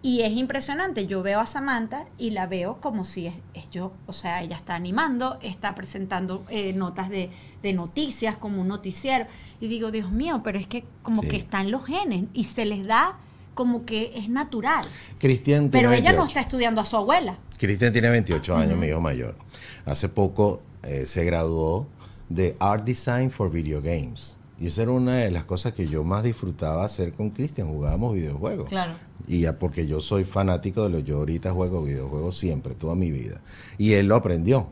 Y 0.02 0.20
es 0.20 0.34
impresionante, 0.34 1.06
yo 1.06 1.22
veo 1.22 1.40
a 1.40 1.46
Samantha 1.46 2.04
y 2.18 2.32
la 2.32 2.46
veo 2.46 2.78
como 2.78 3.06
si 3.06 3.26
es, 3.26 3.36
es 3.54 3.70
yo, 3.70 3.94
o 4.06 4.12
sea, 4.12 4.42
ella 4.42 4.54
está 4.54 4.74
animando, 4.74 5.38
está 5.40 5.74
presentando 5.74 6.44
eh, 6.50 6.74
notas 6.74 7.08
de, 7.08 7.30
de 7.62 7.72
noticias 7.72 8.36
como 8.36 8.60
un 8.60 8.68
noticiero. 8.68 9.24
Y 9.62 9.68
digo, 9.68 9.90
Dios 9.90 10.12
mío, 10.12 10.42
pero 10.44 10.58
es 10.58 10.66
que 10.66 10.84
como 11.02 11.22
Sí. 11.22 11.28
que 11.28 11.36
están 11.38 11.70
los 11.70 11.86
genes 11.86 12.24
y 12.34 12.44
se 12.44 12.66
les 12.66 12.84
da 12.86 13.16
como 13.54 13.84
que 13.84 14.12
es 14.14 14.28
natural. 14.28 14.84
Cristian 15.18 15.70
Pero 15.70 15.92
ella 15.92 16.12
no 16.12 16.18
28. 16.18 16.26
está 16.28 16.40
estudiando 16.40 16.80
a 16.80 16.84
su 16.84 16.96
abuela. 16.96 17.38
Cristian 17.58 17.92
tiene 17.92 18.10
28 18.10 18.56
años, 18.56 18.78
mi 18.78 18.88
hijo 18.88 19.00
mayor. 19.00 19.36
Hace 19.86 20.08
poco 20.08 20.60
eh, 20.82 21.06
se 21.06 21.24
graduó 21.24 21.86
de 22.28 22.56
Art 22.58 22.84
Design 22.84 23.30
for 23.30 23.50
Video 23.50 23.80
Games. 23.80 24.36
Y 24.58 24.68
esa 24.68 24.82
era 24.82 24.92
una 24.92 25.16
de 25.16 25.30
las 25.30 25.44
cosas 25.44 25.72
que 25.72 25.86
yo 25.86 26.04
más 26.04 26.22
disfrutaba 26.22 26.84
hacer 26.84 27.12
con 27.12 27.30
Cristian. 27.30 27.68
Jugábamos 27.68 28.14
videojuegos. 28.14 28.68
Claro. 28.68 28.92
Y 29.26 29.40
ya 29.40 29.58
porque 29.58 29.86
yo 29.86 30.00
soy 30.00 30.24
fanático 30.24 30.84
de 30.84 30.90
los, 30.90 31.04
yo 31.04 31.18
ahorita 31.18 31.52
juego 31.52 31.82
videojuegos 31.82 32.38
siempre, 32.38 32.74
toda 32.74 32.94
mi 32.94 33.10
vida. 33.10 33.40
Y 33.78 33.94
él 33.94 34.06
lo 34.06 34.16
aprendió. 34.16 34.68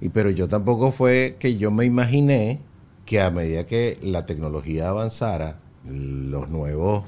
Y 0.00 0.10
pero 0.10 0.30
yo 0.30 0.48
tampoco 0.48 0.92
fue 0.92 1.36
que 1.38 1.56
yo 1.56 1.70
me 1.70 1.84
imaginé 1.84 2.60
que 3.06 3.20
a 3.20 3.30
medida 3.30 3.66
que 3.66 3.98
la 4.02 4.26
tecnología 4.26 4.88
avanzara, 4.88 5.58
los 5.84 6.48
nuevos 6.48 7.04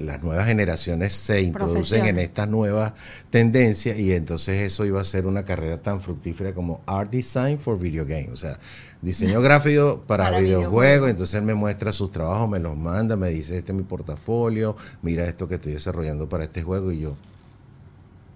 las 0.00 0.22
nuevas 0.22 0.46
generaciones 0.46 1.12
se 1.12 1.40
introducen 1.42 2.04
en 2.06 2.18
estas 2.18 2.48
nuevas 2.48 2.92
tendencias 3.30 3.98
y 3.98 4.12
entonces 4.12 4.60
eso 4.60 4.84
iba 4.84 5.00
a 5.00 5.04
ser 5.04 5.26
una 5.26 5.44
carrera 5.44 5.80
tan 5.80 6.00
fructífera 6.00 6.54
como 6.54 6.82
Art 6.86 7.10
Design 7.10 7.58
for 7.58 7.78
Video 7.78 8.04
Games, 8.04 8.30
o 8.30 8.36
sea, 8.36 8.58
diseño 9.00 9.40
gráfico 9.42 10.02
para, 10.06 10.24
Para 10.24 10.38
videojuegos, 10.38 10.70
videojuegos. 10.72 11.10
entonces 11.10 11.34
él 11.34 11.42
me 11.42 11.54
muestra 11.54 11.92
sus 11.92 12.12
trabajos, 12.12 12.48
me 12.48 12.58
los 12.58 12.76
manda, 12.76 13.16
me 13.16 13.30
dice, 13.30 13.56
este 13.56 13.72
es 13.72 13.76
mi 13.76 13.84
portafolio, 13.84 14.76
mira 15.02 15.24
esto 15.24 15.48
que 15.48 15.54
estoy 15.54 15.72
desarrollando 15.72 16.28
para 16.28 16.44
este 16.44 16.62
juego 16.62 16.92
y 16.92 17.00
yo 17.00 17.16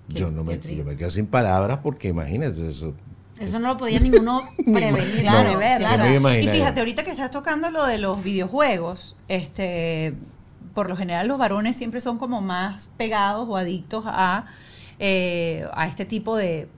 yo 0.08 0.30
no 0.30 0.44
me, 0.44 0.58
yo 0.58 0.84
me 0.84 0.96
quedo 0.96 1.10
sin 1.10 1.26
palabras 1.26 1.80
porque 1.82 2.08
imagínate 2.08 2.68
eso. 2.68 2.94
Eso 3.38 3.58
no 3.58 3.68
lo 3.68 3.76
podía 3.76 3.98
ninguno 3.98 4.42
prevenir, 4.56 5.20
Claro, 5.20 5.58
claro. 5.58 6.30
Y 6.30 6.48
fíjate, 6.48 6.80
ahorita 6.80 7.04
que 7.04 7.10
estás 7.10 7.30
tocando 7.30 7.70
lo 7.70 7.84
de 7.86 7.98
los 7.98 8.22
videojuegos, 8.22 9.16
este, 9.28 10.14
por 10.74 10.88
lo 10.88 10.96
general 10.96 11.28
los 11.28 11.38
varones 11.38 11.76
siempre 11.76 12.00
son 12.00 12.18
como 12.18 12.40
más 12.40 12.90
pegados 12.96 13.46
o 13.48 13.56
adictos 13.56 14.04
a, 14.06 14.46
eh, 14.98 15.66
a 15.72 15.86
este 15.86 16.04
tipo 16.04 16.36
de, 16.36 16.68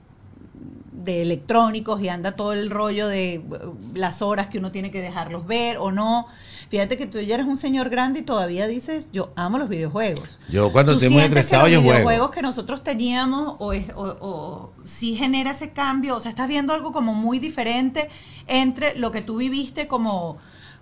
de 0.93 1.23
electrónicos 1.23 2.01
y 2.03 2.09
anda 2.09 2.33
todo 2.33 2.53
el 2.53 2.71
rollo 2.71 3.09
de 3.09 3.43
uh, 3.49 3.75
las 3.97 4.23
horas 4.23 4.49
que 4.49 4.59
uno 4.59 4.71
tiene 4.73 4.91
que 4.91 5.01
dejarlos 5.01 5.47
ver 5.47 5.79
o 5.79 5.93
no. 5.93 6.27
Fíjate 6.69 6.97
que 6.97 7.07
tú 7.07 7.21
ya 7.21 7.35
eres 7.37 7.47
un 7.47 7.57
señor 7.57 7.91
grande 7.91 8.21
y 8.21 8.23
todavía 8.23 8.67
dices, 8.67 9.09
yo 9.13 9.31
amo 9.37 9.57
los 9.57 9.69
videojuegos. 9.69 10.41
Yo 10.49 10.73
cuando 10.73 10.93
¿Tú 10.93 10.97
estoy 10.99 11.11
muy 11.11 11.21
sientes 11.21 11.35
que 11.35 11.41
estresado 11.43 11.63
los 11.69 11.73
yo 11.75 11.81
videojuegos 11.81 12.05
juego. 12.19 12.31
que 12.33 12.43
nosotros 12.43 12.83
teníamos 12.83 13.55
o, 13.61 13.73
es- 13.73 13.91
o, 13.95 14.03
o 14.21 14.73
sí 14.85 15.15
genera 15.15 15.53
ese 15.53 15.71
cambio? 15.71 16.17
O 16.17 16.21
sea, 16.21 16.31
estás 16.31 16.49
viendo 16.49 16.73
algo 16.75 16.93
como 16.93 17.15
muy 17.15 17.39
diferente 17.39 18.09
entre 18.49 18.99
lo 18.99 19.13
que 19.13 19.23
tú 19.23 19.37
viviste 19.37 19.87
como, 19.87 20.39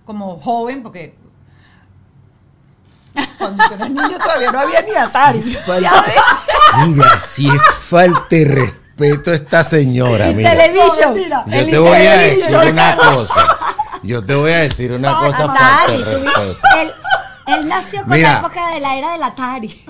como 0.06 0.36
joven, 0.38 0.82
porque 0.82 1.16
cuando 3.38 3.64
tú 3.68 3.74
eras 3.74 3.90
niño 3.90 4.18
todavía 4.18 4.52
no 4.52 4.60
había 4.60 4.82
ni 4.82 4.94
Atari. 4.94 5.40
Mira, 6.86 7.20
si 7.20 7.48
es 7.48 7.62
falta 7.80 8.26
de 8.30 8.44
respeto 8.44 9.30
a 9.30 9.34
esta 9.34 9.64
señora, 9.64 10.26
mira. 10.32 10.50
Television. 10.50 11.14
Yo 11.16 11.44
El 11.52 11.70
te 11.70 11.78
voy 11.78 11.98
a 11.98 12.16
decir 12.18 12.56
una 12.56 12.96
cosa. 12.96 13.58
Yo 14.02 14.24
te 14.24 14.34
voy 14.34 14.52
a 14.52 14.58
decir 14.58 14.92
una 14.92 15.18
cosa 15.18 15.46
falta 15.46 15.92
de 15.92 15.98
respeto. 15.98 16.58
él, 16.80 16.92
él 17.46 17.68
nació 17.68 18.00
con 18.02 18.10
Mira. 18.10 18.32
la 18.32 18.38
época 18.38 18.70
de 18.70 18.80
la 18.80 18.96
era 18.96 19.12
del 19.12 19.22
Atari. 19.22 19.84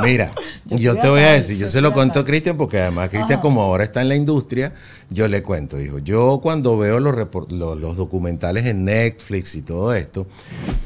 Mira, 0.00 0.32
yo 0.64 0.92
fui 0.92 1.00
te 1.00 1.08
voy 1.08 1.20
a 1.20 1.32
decir, 1.32 1.56
yo 1.56 1.66
yo 1.66 1.68
se 1.68 1.80
lo 1.80 1.92
cuento 1.92 2.20
a. 2.20 2.24
Cristian 2.24 2.56
porque 2.56 2.80
además 2.80 3.08
Cristian 3.08 3.40
como 3.40 3.62
ahora 3.62 3.84
está 3.84 4.02
en 4.02 4.08
la 4.08 4.16
industria, 4.16 4.72
yo 5.10 5.28
le 5.28 5.42
cuento, 5.42 5.76
dijo, 5.76 5.98
yo 5.98 6.40
cuando 6.42 6.76
veo 6.76 6.98
los, 7.00 7.14
los, 7.50 7.78
los 7.80 7.96
documentales 7.96 8.66
en 8.66 8.84
Netflix 8.84 9.54
y 9.54 9.62
todo 9.62 9.94
esto, 9.94 10.26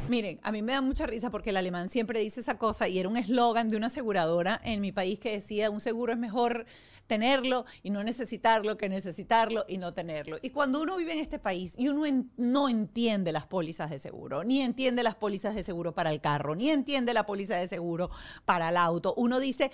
Miren, 0.08 0.40
a 0.42 0.50
mí 0.50 0.60
me 0.60 0.72
da 0.72 0.80
mucha 0.80 1.06
risa 1.06 1.30
porque 1.30 1.50
el 1.50 1.56
alemán 1.56 1.88
siempre 1.88 2.18
dice 2.20 2.40
esa 2.40 2.58
cosa 2.58 2.88
y 2.88 2.98
era 2.98 3.08
un 3.08 3.16
eslogan 3.16 3.68
de 3.68 3.76
una 3.76 3.86
aseguradora 3.86 4.60
en 4.64 4.80
mi 4.80 4.90
país 4.90 5.20
que 5.20 5.30
decía, 5.32 5.70
un 5.70 5.80
seguro 5.80 6.12
es 6.12 6.18
mejor 6.18 6.66
tenerlo 7.06 7.64
y 7.82 7.90
no 7.90 8.02
necesitarlo 8.04 8.76
que 8.76 8.88
necesitarlo 8.88 9.64
y 9.68 9.78
no 9.78 9.94
tenerlo. 9.94 10.38
Y 10.42 10.50
cuando 10.50 10.80
uno 10.82 10.96
vive 10.96 11.12
en 11.12 11.18
este 11.20 11.38
país 11.38 11.74
y 11.78 11.88
uno 11.88 12.06
en- 12.06 12.30
no 12.36 12.68
entiende 12.68 13.30
las 13.32 13.46
pólizas 13.46 13.90
de 13.90 13.98
seguro, 14.00 14.42
ni 14.44 14.62
entiende 14.62 15.02
las 15.04 15.14
pólizas 15.16 15.54
de 15.54 15.62
seguro 15.62 15.92
para 15.92 16.12
el 16.12 16.20
carro, 16.20 16.54
ni 16.56 16.70
entiende 16.70 17.14
la 17.14 17.24
póliza 17.26 17.56
de 17.56 17.68
seguro 17.68 18.10
para 18.44 18.68
el 18.70 18.76
auto, 18.76 19.14
uno 19.16 19.38
dice, 19.40 19.70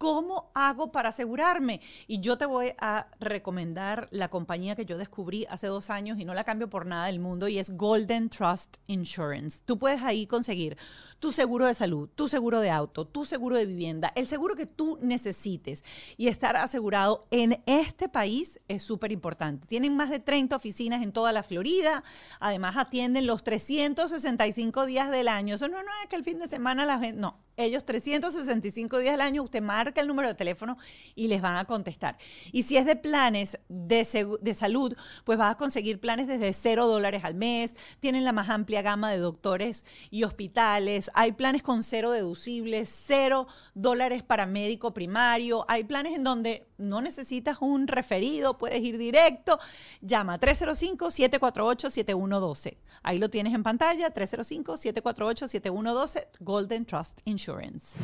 ¿Cómo 0.00 0.50
hago 0.54 0.92
para 0.92 1.10
asegurarme? 1.10 1.82
Y 2.06 2.20
yo 2.20 2.38
te 2.38 2.46
voy 2.46 2.72
a 2.80 3.08
recomendar 3.20 4.08
la 4.10 4.30
compañía 4.30 4.74
que 4.74 4.86
yo 4.86 4.96
descubrí 4.96 5.44
hace 5.50 5.66
dos 5.66 5.90
años 5.90 6.18
y 6.18 6.24
no 6.24 6.32
la 6.32 6.44
cambio 6.44 6.70
por 6.70 6.86
nada 6.86 7.04
del 7.04 7.18
mundo 7.18 7.48
y 7.48 7.58
es 7.58 7.76
Golden 7.76 8.30
Trust 8.30 8.78
Insurance. 8.86 9.60
Tú 9.66 9.78
puedes 9.78 10.02
ahí 10.02 10.26
conseguir 10.26 10.78
tu 11.20 11.32
seguro 11.32 11.66
de 11.66 11.74
salud, 11.74 12.08
tu 12.14 12.28
seguro 12.28 12.60
de 12.60 12.70
auto, 12.70 13.06
tu 13.06 13.24
seguro 13.24 13.56
de 13.56 13.66
vivienda, 13.66 14.10
el 14.16 14.26
seguro 14.26 14.54
que 14.54 14.66
tú 14.66 14.98
necesites 15.02 15.84
y 16.16 16.28
estar 16.28 16.56
asegurado 16.56 17.26
en 17.30 17.62
este 17.66 18.08
país 18.08 18.58
es 18.68 18.82
súper 18.82 19.12
importante. 19.12 19.66
Tienen 19.66 19.94
más 19.94 20.08
de 20.10 20.18
30 20.18 20.56
oficinas 20.56 21.02
en 21.02 21.12
toda 21.12 21.32
la 21.32 21.42
Florida, 21.42 22.02
además 22.40 22.76
atienden 22.78 23.26
los 23.26 23.44
365 23.44 24.86
días 24.86 25.10
del 25.10 25.28
año. 25.28 25.54
Eso 25.54 25.68
no, 25.68 25.82
no 25.82 25.90
es 26.02 26.08
que 26.08 26.16
el 26.16 26.24
fin 26.24 26.38
de 26.38 26.48
semana 26.48 26.86
la 26.86 26.98
gente, 26.98 27.20
no, 27.20 27.38
ellos 27.56 27.84
365 27.84 28.98
días 28.98 29.14
al 29.14 29.20
año, 29.20 29.42
usted 29.42 29.60
marca 29.60 30.00
el 30.00 30.06
número 30.06 30.28
de 30.28 30.34
teléfono 30.34 30.78
y 31.14 31.28
les 31.28 31.42
van 31.42 31.56
a 31.56 31.66
contestar. 31.66 32.16
Y 32.52 32.62
si 32.62 32.78
es 32.78 32.86
de 32.86 32.96
planes 32.96 33.58
de, 33.68 34.38
de 34.40 34.54
salud, 34.54 34.96
pues 35.24 35.38
vas 35.38 35.52
a 35.52 35.56
conseguir 35.56 36.00
planes 36.00 36.26
desde 36.26 36.52
0 36.52 36.86
dólares 36.86 37.24
al 37.24 37.34
mes, 37.34 37.76
tienen 38.00 38.24
la 38.24 38.32
más 38.32 38.48
amplia 38.48 38.80
gama 38.80 39.10
de 39.10 39.18
doctores 39.18 39.84
y 40.10 40.24
hospitales, 40.24 41.09
hay 41.14 41.32
planes 41.32 41.62
con 41.62 41.82
cero 41.82 42.10
deducibles, 42.10 42.88
cero 43.06 43.46
dólares 43.74 44.22
para 44.22 44.46
médico 44.46 44.92
primario, 44.94 45.64
hay 45.68 45.84
planes 45.84 46.14
en 46.14 46.24
donde 46.24 46.66
no 46.78 47.00
necesitas 47.02 47.58
un 47.60 47.86
referido, 47.88 48.56
puedes 48.58 48.82
ir 48.82 48.96
directo, 48.98 49.58
llama 50.00 50.38
305-748-7112. 50.40 52.76
Ahí 53.02 53.18
lo 53.18 53.30
tienes 53.30 53.54
en 53.54 53.62
pantalla, 53.62 54.12
305-748-7112, 54.12 56.26
Golden 56.40 56.84
Trust 56.84 57.20
Insurance. 57.24 57.98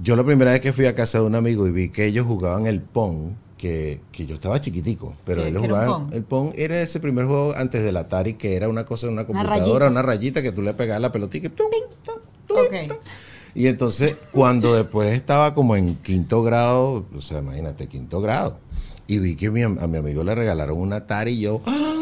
yo 0.00 0.16
la 0.16 0.24
primera 0.24 0.52
vez 0.52 0.60
que 0.60 0.72
fui 0.72 0.86
a 0.86 0.94
casa 0.94 1.18
de 1.20 1.24
un 1.26 1.34
amigo 1.34 1.66
y 1.66 1.72
vi 1.72 1.88
que 1.90 2.06
ellos 2.06 2.26
jugaban 2.26 2.66
el 2.66 2.80
Pong, 2.82 3.32
que, 3.56 4.00
que 4.12 4.24
yo 4.26 4.34
estaba 4.36 4.60
chiquitico, 4.60 5.16
pero 5.24 5.42
¿Qué- 5.42 5.48
ellos 5.48 5.62
qué 5.62 5.66
era 5.66 5.74
un 5.74 5.80
jugaban 5.80 6.04
Pong? 6.06 6.14
el 6.14 6.22
Pong, 6.24 6.52
era 6.56 6.80
ese 6.80 7.00
primer 7.00 7.26
juego 7.26 7.54
antes 7.56 7.82
del 7.82 7.96
Atari 7.96 8.34
que 8.34 8.54
era 8.54 8.68
una 8.68 8.84
cosa 8.84 9.08
una 9.08 9.22
Una 9.22 9.26
computadora, 9.26 9.86
rayita. 9.86 9.90
una 9.90 10.02
rayita 10.02 10.42
que 10.42 10.52
tú 10.52 10.62
le 10.62 10.74
pegabas 10.74 11.02
la 11.02 11.10
pelotita 11.10 11.48
y 11.48 11.50
tum, 11.50 11.66
tum, 12.04 12.14
tum, 12.48 12.58
Ok. 12.58 12.88
tum. 12.88 12.96
Y 13.54 13.66
entonces, 13.66 14.16
cuando 14.30 14.74
después 14.74 15.14
estaba 15.14 15.54
como 15.54 15.74
en 15.76 15.96
quinto 15.96 16.42
grado, 16.42 17.06
o 17.14 17.20
sea, 17.20 17.38
imagínate, 17.38 17.86
quinto 17.86 18.20
grado, 18.20 18.58
y 19.06 19.18
vi 19.18 19.36
que 19.36 19.50
mi 19.50 19.62
a 19.62 19.68
mi 19.68 19.96
amigo 19.96 20.22
le 20.22 20.34
regalaron 20.34 20.78
un 20.78 20.92
Atari 20.92 21.32
y 21.32 21.40
yo, 21.40 21.62
¡ah! 21.66 21.94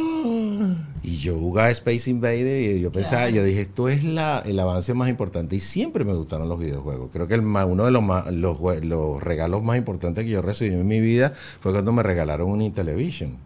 y 1.02 1.18
yo 1.18 1.38
jugaba 1.38 1.70
Space 1.70 2.10
Invader 2.10 2.76
y 2.76 2.80
yo 2.80 2.90
pensaba, 2.90 3.30
yo 3.30 3.44
dije, 3.44 3.60
esto 3.60 3.88
es 3.88 4.02
la, 4.02 4.42
el 4.44 4.58
avance 4.58 4.92
más 4.92 5.08
importante 5.08 5.54
y 5.54 5.60
siempre 5.60 6.04
me 6.04 6.14
gustaron 6.14 6.48
los 6.48 6.58
videojuegos. 6.58 7.10
Creo 7.12 7.28
que 7.28 7.34
el 7.34 7.40
uno 7.40 7.84
de 7.84 7.90
los, 7.92 8.02
más, 8.02 8.26
los, 8.32 8.58
los 8.82 9.22
regalos 9.22 9.62
más 9.62 9.78
importantes 9.78 10.24
que 10.24 10.30
yo 10.30 10.42
recibí 10.42 10.74
en 10.74 10.86
mi 10.86 10.98
vida 11.00 11.32
fue 11.60 11.72
cuando 11.72 11.92
me 11.92 12.02
regalaron 12.02 12.50
un 12.50 12.60
Intellivision. 12.60 13.38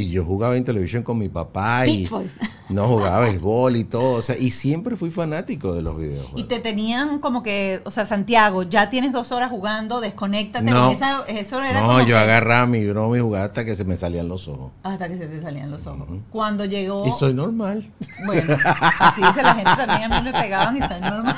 Y 0.00 0.10
yo 0.10 0.24
jugaba 0.24 0.56
Intellivision 0.56 1.02
con 1.02 1.18
mi 1.18 1.28
papá 1.28 1.84
y 1.88 2.02
Pitfall. 2.04 2.30
no 2.68 2.86
jugaba 2.86 3.18
béisbol 3.20 3.74
y 3.76 3.82
todo, 3.84 4.12
o 4.18 4.22
sea, 4.22 4.36
y 4.38 4.52
siempre 4.52 4.94
fui 4.96 5.10
fanático 5.10 5.72
de 5.74 5.82
los 5.82 5.98
videojuegos. 5.98 6.40
Y 6.40 6.44
te 6.44 6.60
tenían 6.60 7.18
como 7.18 7.42
que, 7.42 7.80
o 7.84 7.90
sea, 7.90 8.06
Santiago, 8.06 8.62
ya 8.62 8.90
tienes 8.90 9.10
dos 9.10 9.32
horas 9.32 9.50
jugando, 9.50 10.00
desconéctate. 10.00 10.64
No. 10.70 10.92
Esa- 10.92 11.24
eso 11.26 11.60
era 11.60 11.80
No, 11.80 11.86
como 11.88 12.00
yo 12.02 12.06
que- 12.06 12.14
agarraba 12.18 12.66
mi 12.66 12.84
broma 12.86 13.18
y 13.18 13.20
jugaba 13.20 13.46
hasta 13.46 13.64
que 13.64 13.74
se 13.74 13.84
me 13.84 13.96
salían 13.96 14.28
los 14.28 14.46
ojos. 14.46 14.70
Hasta 14.84 15.08
que 15.08 15.16
se 15.18 15.26
te 15.26 15.40
salían 15.40 15.68
los 15.70 15.84
ojos. 15.88 16.06
Cuando 16.30 16.64
llegó... 16.64 17.04
Y 17.04 17.10
soy 17.10 17.34
normal. 17.34 17.84
Bueno, 18.26 18.56
así 19.00 19.20
dice 19.20 19.42
la 19.42 19.54
gente 19.56 19.72
también, 19.76 20.12
a 20.12 20.20
mí 20.20 20.30
me 20.30 20.40
pegaban 20.40 20.76
y 20.76 20.80
soy 20.80 21.00
normal. 21.00 21.34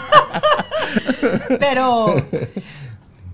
Pero, 1.59 2.15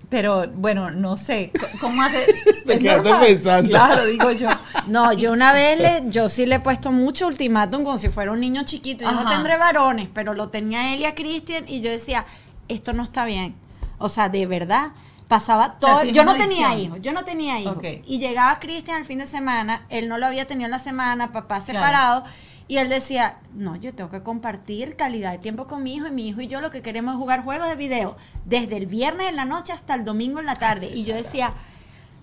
pero 0.08 0.46
bueno, 0.54 0.90
no 0.90 1.16
sé, 1.16 1.50
¿cómo 1.80 2.02
hace? 2.02 2.26
Te 2.66 2.78
pensando. 2.78 3.68
Claro, 3.68 4.06
digo 4.06 4.30
yo. 4.32 4.48
No, 4.86 5.12
yo 5.12 5.32
una 5.32 5.52
vez 5.52 5.78
le, 5.80 6.10
yo 6.10 6.28
sí 6.28 6.46
le 6.46 6.56
he 6.56 6.60
puesto 6.60 6.92
mucho 6.92 7.26
ultimátum 7.26 7.82
como 7.84 7.98
si 7.98 8.08
fuera 8.08 8.30
un 8.30 8.40
niño 8.40 8.62
chiquito. 8.64 9.04
Yo 9.04 9.12
no 9.12 9.28
tendré 9.28 9.56
varones, 9.56 10.08
pero 10.12 10.34
lo 10.34 10.48
tenía 10.48 10.94
él 10.94 11.00
y 11.00 11.04
a 11.06 11.14
Cristian 11.14 11.64
y 11.68 11.80
yo 11.80 11.90
decía, 11.90 12.24
esto 12.68 12.92
no 12.92 13.02
está 13.02 13.24
bien. 13.24 13.56
O 13.98 14.08
sea, 14.08 14.28
de 14.28 14.46
verdad, 14.46 14.92
pasaba 15.26 15.76
todo. 15.76 16.04
yo 16.04 16.24
no 16.24 16.36
tenía 16.36 16.68
adicción. 16.68 16.78
hijos, 16.78 16.98
yo 17.02 17.12
no 17.12 17.24
tenía 17.24 17.58
hijos. 17.58 17.78
Y 18.06 18.18
llegaba 18.18 18.60
Cristian 18.60 18.98
el 18.98 19.04
fin 19.04 19.18
de 19.18 19.26
semana, 19.26 19.86
él 19.88 20.08
no 20.08 20.18
lo 20.18 20.26
había 20.26 20.46
tenido 20.46 20.66
en 20.66 20.70
la 20.70 20.78
semana, 20.78 21.32
papá 21.32 21.60
Claro. 21.60 21.66
separado. 21.66 22.24
Y 22.68 22.78
él 22.78 22.88
decía, 22.88 23.38
no, 23.54 23.76
yo 23.76 23.94
tengo 23.94 24.10
que 24.10 24.22
compartir 24.22 24.96
calidad 24.96 25.32
de 25.32 25.38
tiempo 25.38 25.66
con 25.66 25.82
mi 25.82 25.94
hijo 25.94 26.08
y 26.08 26.10
mi 26.10 26.28
hijo 26.28 26.40
y 26.40 26.48
yo 26.48 26.60
lo 26.60 26.70
que 26.70 26.82
queremos 26.82 27.14
es 27.14 27.18
jugar 27.18 27.44
juegos 27.44 27.68
de 27.68 27.76
video 27.76 28.16
desde 28.44 28.76
el 28.76 28.86
viernes 28.86 29.28
en 29.28 29.36
la 29.36 29.44
noche 29.44 29.72
hasta 29.72 29.94
el 29.94 30.04
domingo 30.04 30.40
en 30.40 30.46
la 30.46 30.56
tarde. 30.56 30.90
Y 30.92 31.04
yo 31.04 31.14
decía, 31.14 31.54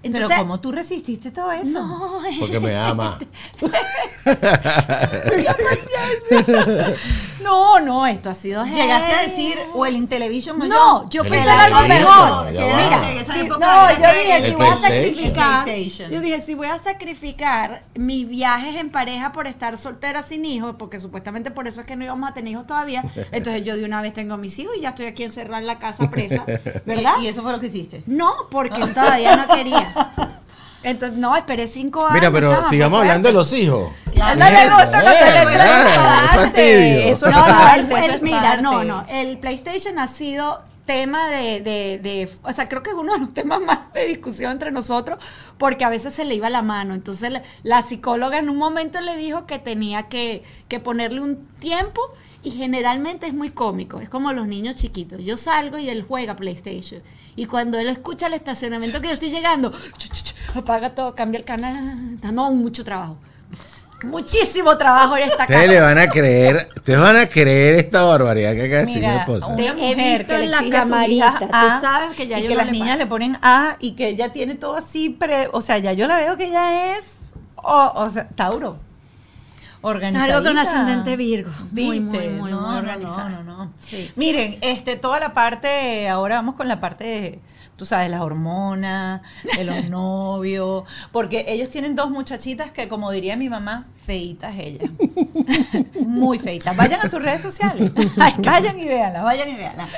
entonces, 0.04 0.28
pero 0.30 0.42
¿cómo 0.42 0.60
tú 0.60 0.72
resististe 0.72 1.32
todo 1.32 1.52
eso? 1.52 1.80
no, 1.86 2.20
Porque 2.40 2.60
me 2.60 2.76
ama. 2.78 3.18
No, 7.42 7.80
no, 7.82 8.08
esto 8.08 8.30
ha 8.30 8.34
sido 8.34 8.64
Llegaste 8.64 9.14
a 9.14 9.22
decir, 9.24 9.56
o 9.74 9.86
el 9.86 9.96
Intellivision 9.98 10.62
o 10.62 10.66
No, 10.66 11.10
yo 11.10 11.24
pensé 11.24 11.42
en 11.44 11.50
algo 11.50 11.82
mejor. 11.88 12.48
Que 12.48 12.54
mira, 12.54 13.12
En 13.12 13.18
esa 13.18 13.34
si- 13.34 13.40
época 13.42 13.60
no, 13.66 13.90
yo 13.92 14.20
dije, 14.20 14.38
el 14.38 14.46
si 14.46 14.56
voy 14.56 14.68
a 14.68 14.76
PlayStation. 14.76 14.82
sacrificar, 14.82 15.64
PlayStation. 15.66 16.12
yo 16.12 16.22
dije, 16.22 16.42
si 16.42 16.54
voy 16.56 16.68
a 16.68 16.80
sacrificar 16.82 17.84
mis 17.96 18.28
viajes 18.30 18.76
en 18.78 18.90
pareja 18.92 19.32
por 19.34 19.48
estar 19.48 19.78
soltera 19.78 20.24
sin 20.24 20.46
hijos, 20.46 20.76
porque 20.80 21.00
supuestamente 21.00 21.52
por 21.52 21.68
eso 21.68 21.82
es 21.82 21.88
que 21.88 21.96
no 21.98 22.06
íbamos 22.06 22.30
a 22.30 22.34
tener 22.34 22.54
hijos 22.54 22.66
todavía, 22.66 23.04
entonces 23.32 23.64
yo 23.66 23.76
de 23.76 23.84
una 23.84 24.02
vez 24.02 24.14
tengo 24.14 24.38
mis 24.38 24.58
hijos 24.60 24.76
y 24.78 24.82
ya 24.82 24.90
estoy 24.90 25.08
aquí 25.08 25.24
encerrada 25.24 25.60
en 25.60 25.68
la 25.68 25.80
casa 25.80 26.10
presa, 26.10 26.46
¿verdad? 26.86 27.16
Y 27.22 27.28
eso 27.28 27.42
fue 27.44 27.52
lo 27.52 27.60
que 27.60 27.68
hiciste. 27.68 28.04
No, 28.06 28.32
porque 28.52 28.82
él 28.82 28.94
todavía 28.94 29.36
no 29.36 29.54
quería. 29.54 29.93
Entonces, 30.84 31.18
no, 31.18 31.36
esperé 31.36 31.68
cinco 31.70 32.02
años. 32.06 32.14
Mira, 32.14 32.32
pero 32.32 32.50
chama, 32.50 32.68
sigamos 32.70 33.00
hablando 33.00 33.30
de 33.30 33.34
los 33.34 33.54
hijos. 33.54 33.92
A 34.22 34.36
no 34.36 34.46
le 34.50 34.70
gusta 34.70 35.02
Eh, 35.02 36.52
eh, 36.56 37.10
eso 37.10 37.28
es 37.28 37.34
No, 37.36 37.42
parte, 37.46 38.20
mira, 38.22 38.58
no, 38.58 38.84
no. 38.84 39.06
El 39.10 39.38
PlayStation 39.38 39.98
ha 39.98 40.08
sido 40.08 40.62
tema 40.86 41.28
de, 41.30 41.62
de, 41.62 42.00
de- 42.04 42.30
o 42.44 42.52
sea, 42.52 42.68
creo 42.68 42.84
que 42.84 42.90
es 42.90 42.96
uno 42.98 43.14
de 43.14 43.20
los 43.20 43.34
temas 43.34 43.62
más 43.62 43.94
de 43.94 44.06
discusión 44.06 44.52
entre 44.52 44.72
nosotros, 44.72 45.18
porque 45.58 45.86
a 45.86 45.90
veces 45.90 46.14
se 46.14 46.26
le 46.26 46.36
iba 46.36 46.50
la 46.50 46.62
mano. 46.62 46.94
Entonces 46.94 47.32
la, 47.32 47.42
la 47.64 47.82
psicóloga 47.82 48.38
en 48.38 48.50
un 48.50 48.58
momento 48.58 49.00
le 49.00 49.16
dijo 49.16 49.46
que 49.46 49.60
tenía 49.60 50.04
que, 50.10 50.44
que 50.68 50.82
ponerle 50.82 51.22
un 51.22 51.46
tiempo 51.60 52.02
y 52.44 52.52
generalmente 52.52 53.26
es 53.26 53.34
muy 53.34 53.50
cómico, 53.50 54.02
es 54.02 54.10
como 54.10 54.34
los 54.34 54.48
niños 54.48 54.76
chiquitos. 54.76 55.24
Yo 55.24 55.38
salgo 55.38 55.78
y 55.78 55.90
él 55.90 56.04
juega 56.04 56.36
PlayStation. 56.36 57.02
Y 57.36 57.46
cuando 57.46 57.80
él 57.80 57.88
escucha 57.88 58.28
el 58.28 58.34
estacionamiento 58.34 59.00
que 59.02 59.08
yo 59.08 59.14
estoy 59.14 59.32
llegando, 59.32 59.72
ch, 59.72 60.10
ch, 60.10 60.24
ch, 60.24 60.36
apaga 60.56 60.94
todo, 60.94 61.16
cambia 61.16 61.40
el 61.40 61.46
canal. 61.46 62.20
No, 62.34 62.52
mucho 62.52 62.84
trabajo. 62.84 63.18
Muchísimo 64.04 64.78
trabajo 64.78 65.16
en 65.16 65.24
esta 65.24 65.44
Ustedes 65.44 65.62
casa. 65.62 65.72
le 65.72 65.80
van 65.80 65.98
a 65.98 66.10
creer, 66.10 66.70
ustedes 66.76 67.00
van 67.00 67.16
a 67.16 67.26
creer 67.28 67.76
esta 67.76 68.04
barbaridad 68.04 68.54
que 68.54 68.64
acaba 68.64 68.80
de 68.80 68.86
decir 68.86 69.02
mi 69.02 69.08
esposa. 69.08 69.48
una 69.48 69.66
he 69.66 69.74
mujer 69.74 70.18
visto 70.18 70.28
que 70.28 70.38
le 70.40 70.44
en 70.44 70.52
la 70.52 70.58
exige 70.58 70.78
a 70.78 70.84
su 70.84 71.48
tú 71.48 71.82
sabes 71.82 72.18
que 72.18 72.28
ya 72.28 72.40
y 72.40 72.44
yo 72.44 72.50
que 72.50 72.56
no 72.56 72.58
las 72.58 72.66
le 72.66 72.72
niñas 72.74 72.98
le 72.98 73.06
ponen 73.06 73.38
A 73.42 73.78
y 73.80 73.92
que 73.92 74.10
ella 74.10 74.34
tiene 74.34 74.56
todo 74.56 74.76
así, 74.76 75.10
pre, 75.10 75.48
o 75.54 75.62
sea, 75.62 75.78
ya 75.78 75.94
yo 75.94 76.06
la 76.08 76.18
veo 76.18 76.36
que 76.36 76.48
ella 76.48 76.98
es, 76.98 77.06
o, 77.56 77.94
o 77.96 78.10
sea, 78.10 78.28
Tauro. 78.28 78.78
Organizadita. 79.84 80.38
Algo 80.38 80.50
con 80.50 80.58
ascendente 80.58 81.18
Virgo. 81.18 81.52
Muy, 81.72 82.00
muy, 82.00 82.18
muy, 82.30 82.30
no, 82.30 82.40
muy 82.40 82.52
no, 82.52 82.78
organizada. 82.78 83.30
No, 83.30 83.44
no, 83.44 83.66
no. 83.66 83.74
Sí. 83.80 84.10
Miren, 84.16 84.58
este, 84.62 84.96
toda 84.96 85.20
la 85.20 85.34
parte, 85.34 86.08
ahora 86.08 86.36
vamos 86.36 86.56
con 86.56 86.70
la 86.70 86.80
parte 86.80 87.04
de, 87.04 87.40
tú 87.76 87.86
sabes, 87.86 88.10
las 88.10 88.22
hormonas, 88.22 89.22
de 89.58 89.66
los 89.66 89.84
novios, 89.90 90.86
porque 91.12 91.44
ellos 91.50 91.70
tienen 91.70 91.96
dos 91.96 92.10
muchachitas 92.10 92.72
que, 92.72 92.88
como 92.88 93.12
diría 93.12 93.36
mi 93.36 93.50
mamá, 93.50 93.88
feitas 94.06 94.56
ellas. 94.58 94.90
Muy 96.00 96.40
feitas. 96.40 96.78
Vayan 96.78 97.02
a 97.02 97.10
sus 97.10 97.22
redes 97.22 97.42
sociales. 97.42 97.92
vayan 98.40 98.80
y 98.80 98.86
véanlas, 98.86 99.24
vayan 99.26 99.50
y 99.50 99.56
véanlas. 99.56 99.90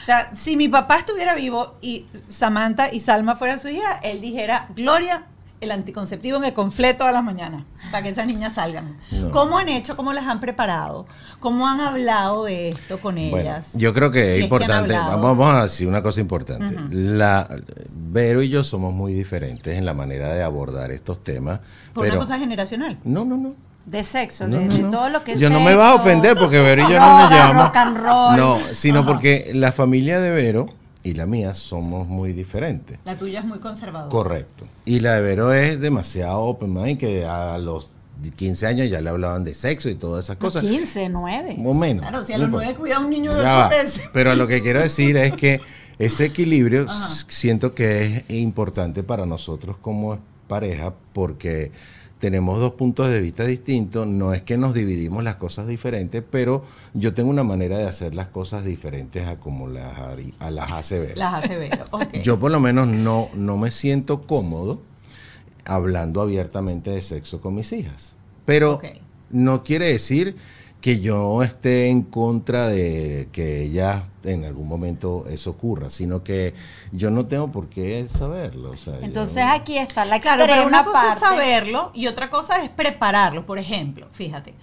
O 0.00 0.04
sea, 0.04 0.30
si 0.36 0.56
mi 0.56 0.68
papá 0.68 0.98
estuviera 0.98 1.34
vivo 1.34 1.76
y 1.82 2.06
Samantha 2.28 2.90
y 2.92 3.00
Salma 3.00 3.34
fueran 3.34 3.58
su 3.58 3.68
hija, 3.68 3.98
él 4.04 4.20
dijera, 4.20 4.68
Gloria, 4.76 5.26
el 5.60 5.72
anticonceptivo 5.72 6.36
en 6.38 6.44
el 6.44 6.52
confleto 6.52 7.04
a 7.04 7.10
las 7.12 7.24
mañanas, 7.24 7.64
para 7.90 8.02
que 8.02 8.10
esas 8.10 8.26
niñas 8.26 8.54
salgan. 8.54 8.96
No. 9.10 9.30
¿Cómo 9.32 9.58
han 9.58 9.68
hecho? 9.68 9.96
¿Cómo 9.96 10.12
las 10.12 10.26
han 10.26 10.38
preparado? 10.40 11.06
¿Cómo 11.40 11.66
han 11.66 11.80
hablado 11.80 12.44
de 12.44 12.68
esto 12.70 12.98
con 13.00 13.16
Bueno, 13.16 13.36
ellas? 13.38 13.72
yo 13.74 13.92
creo 13.92 14.10
que 14.12 14.24
Si 14.24 14.30
es 14.38 14.42
importante. 14.44 14.92
vamos, 14.92 15.36
vamos 15.36 15.54
a 15.56 15.62
decir 15.64 15.88
una 15.88 16.02
cosa 16.02 16.20
importante. 16.20 16.76
La 16.90 17.48
Vero 17.92 18.42
y 18.42 18.48
yo 18.48 18.62
somos 18.62 18.94
muy 18.94 19.12
diferentes 19.12 19.76
en 19.76 19.84
la 19.84 19.94
manera 19.94 20.32
de 20.32 20.42
abordar 20.42 20.90
estos 20.92 21.22
temas. 21.24 21.58
Por 21.92 22.04
pero 22.04 22.14
una 22.16 22.20
cosa 22.24 22.38
generacional. 22.38 22.98
no, 23.04 23.24
no, 23.24 23.36
no. 23.36 23.54
De 23.84 24.02
sexo, 24.04 24.46
No, 24.46 24.58
de, 24.58 24.66
no, 24.66 24.74
de 24.74 24.82
no. 24.82 24.90
todo 24.90 25.08
lo 25.08 25.24
que 25.24 25.32
es 25.32 25.40
Yo 25.40 25.48
no 25.48 25.60
me 25.60 25.74
vas 25.74 25.92
a 25.92 25.94
ofender 25.94 26.36
porque 26.36 26.60
Vero 26.60 26.82
y 26.86 26.92
yo 26.92 27.00
no 27.00 27.18
nos 27.22 27.30
llevamos. 27.30 27.64
rock 27.68 27.76
and 27.76 27.96
roll. 27.96 28.36
No, 28.36 28.58
sino 28.72 29.04
porque 29.06 29.50
la 29.54 29.72
familia 29.72 30.20
de 30.20 30.30
Vero 30.30 30.66
y 31.02 31.14
la 31.14 31.26
mía 31.26 31.54
somos 31.54 32.08
muy 32.08 32.32
diferentes. 32.32 32.98
La 33.04 33.16
tuya 33.16 33.40
es 33.40 33.44
muy 33.46 33.58
conservadora. 33.58 34.10
Correcto. 34.10 34.66
Y 34.84 35.00
la 35.00 35.14
de 35.14 35.20
Vero 35.22 35.52
es 35.52 35.80
demasiado 35.80 36.40
open 36.40 36.72
mind 36.74 36.98
que 36.98 37.24
a 37.24 37.56
los 37.58 37.90
15 38.36 38.66
años 38.66 38.90
ya 38.90 39.00
le 39.00 39.10
hablaban 39.10 39.44
de 39.44 39.54
sexo 39.54 39.88
y 39.88 39.94
todas 39.94 40.24
esas 40.24 40.36
cosas. 40.38 40.62
15, 40.62 41.08
9. 41.08 41.56
O 41.64 41.72
menos. 41.72 42.02
Claro, 42.02 42.24
si 42.24 42.32
a 42.32 42.38
los 42.38 42.46
importa. 42.46 42.64
nueve 42.66 42.78
cuida 42.80 42.96
a 42.96 43.00
un 43.00 43.10
niño 43.10 43.32
de 43.34 43.42
Ya 43.42 43.48
ocho 43.48 43.58
va. 43.58 43.68
meses. 43.68 44.02
Pero 44.12 44.34
lo 44.34 44.48
que 44.48 44.60
quiero 44.60 44.82
decir 44.82 45.16
es 45.16 45.34
que 45.34 45.60
ese 46.00 46.24
equilibrio 46.24 46.86
s- 46.86 47.24
siento 47.28 47.74
que 47.74 48.24
es 48.28 48.30
importante 48.30 49.04
para 49.04 49.24
nosotros 49.24 49.76
como 49.80 50.18
pareja 50.48 50.94
porque 51.12 51.70
tenemos 52.18 52.58
dos 52.58 52.74
puntos 52.74 53.08
de 53.08 53.20
vista 53.20 53.44
distintos. 53.44 54.06
No 54.06 54.34
es 54.34 54.42
que 54.42 54.58
nos 54.58 54.74
dividimos 54.74 55.24
las 55.24 55.36
cosas 55.36 55.66
diferentes, 55.66 56.22
pero 56.28 56.64
yo 56.94 57.14
tengo 57.14 57.30
una 57.30 57.44
manera 57.44 57.78
de 57.78 57.86
hacer 57.86 58.14
las 58.14 58.28
cosas 58.28 58.64
diferentes 58.64 59.26
a 59.26 59.38
como 59.38 59.68
las, 59.68 59.96
a 60.38 60.50
las 60.50 60.72
hace 60.72 60.98
ver. 60.98 61.16
Las 61.16 61.44
hace 61.44 61.56
ver. 61.56 61.84
ok. 61.90 62.18
Yo 62.22 62.38
por 62.38 62.50
lo 62.50 62.60
menos 62.60 62.88
no, 62.88 63.28
no 63.34 63.56
me 63.56 63.70
siento 63.70 64.22
cómodo 64.26 64.80
hablando 65.64 66.20
abiertamente 66.20 66.90
de 66.90 67.02
sexo 67.02 67.40
con 67.40 67.54
mis 67.54 67.72
hijas. 67.72 68.16
Pero 68.44 68.80
no 69.30 69.62
quiere 69.62 69.86
decir 69.92 70.34
que 70.80 71.00
yo 71.00 71.42
esté 71.42 71.88
en 71.88 72.02
contra 72.02 72.68
de 72.68 73.28
que 73.32 73.62
ellas 73.62 74.04
en 74.22 74.44
algún 74.44 74.68
momento 74.68 75.24
eso 75.28 75.50
ocurra, 75.50 75.90
sino 75.90 76.22
que 76.22 76.54
yo 76.92 77.10
no 77.10 77.26
tengo 77.26 77.50
por 77.50 77.68
qué 77.68 78.06
saberlo. 78.08 78.70
o 78.72 78.76
sea, 78.76 78.98
yo- 79.00 79.04
Entonces 79.04 79.42
aquí 79.44 79.76
está 79.76 80.04
la 80.04 80.20
Claro, 80.20 80.42
extrema 80.44 80.62
pero 80.64 80.68
una 80.68 80.84
cosa 80.84 81.00
parte. 81.00 81.14
es 81.14 81.20
saberlo 81.20 81.90
y 81.94 82.06
otra 82.06 82.30
cosa 82.30 82.62
es 82.62 82.70
prepararlo. 82.70 83.44
Por 83.44 83.58
ejemplo, 83.58 84.06
fíjate, 84.12 84.54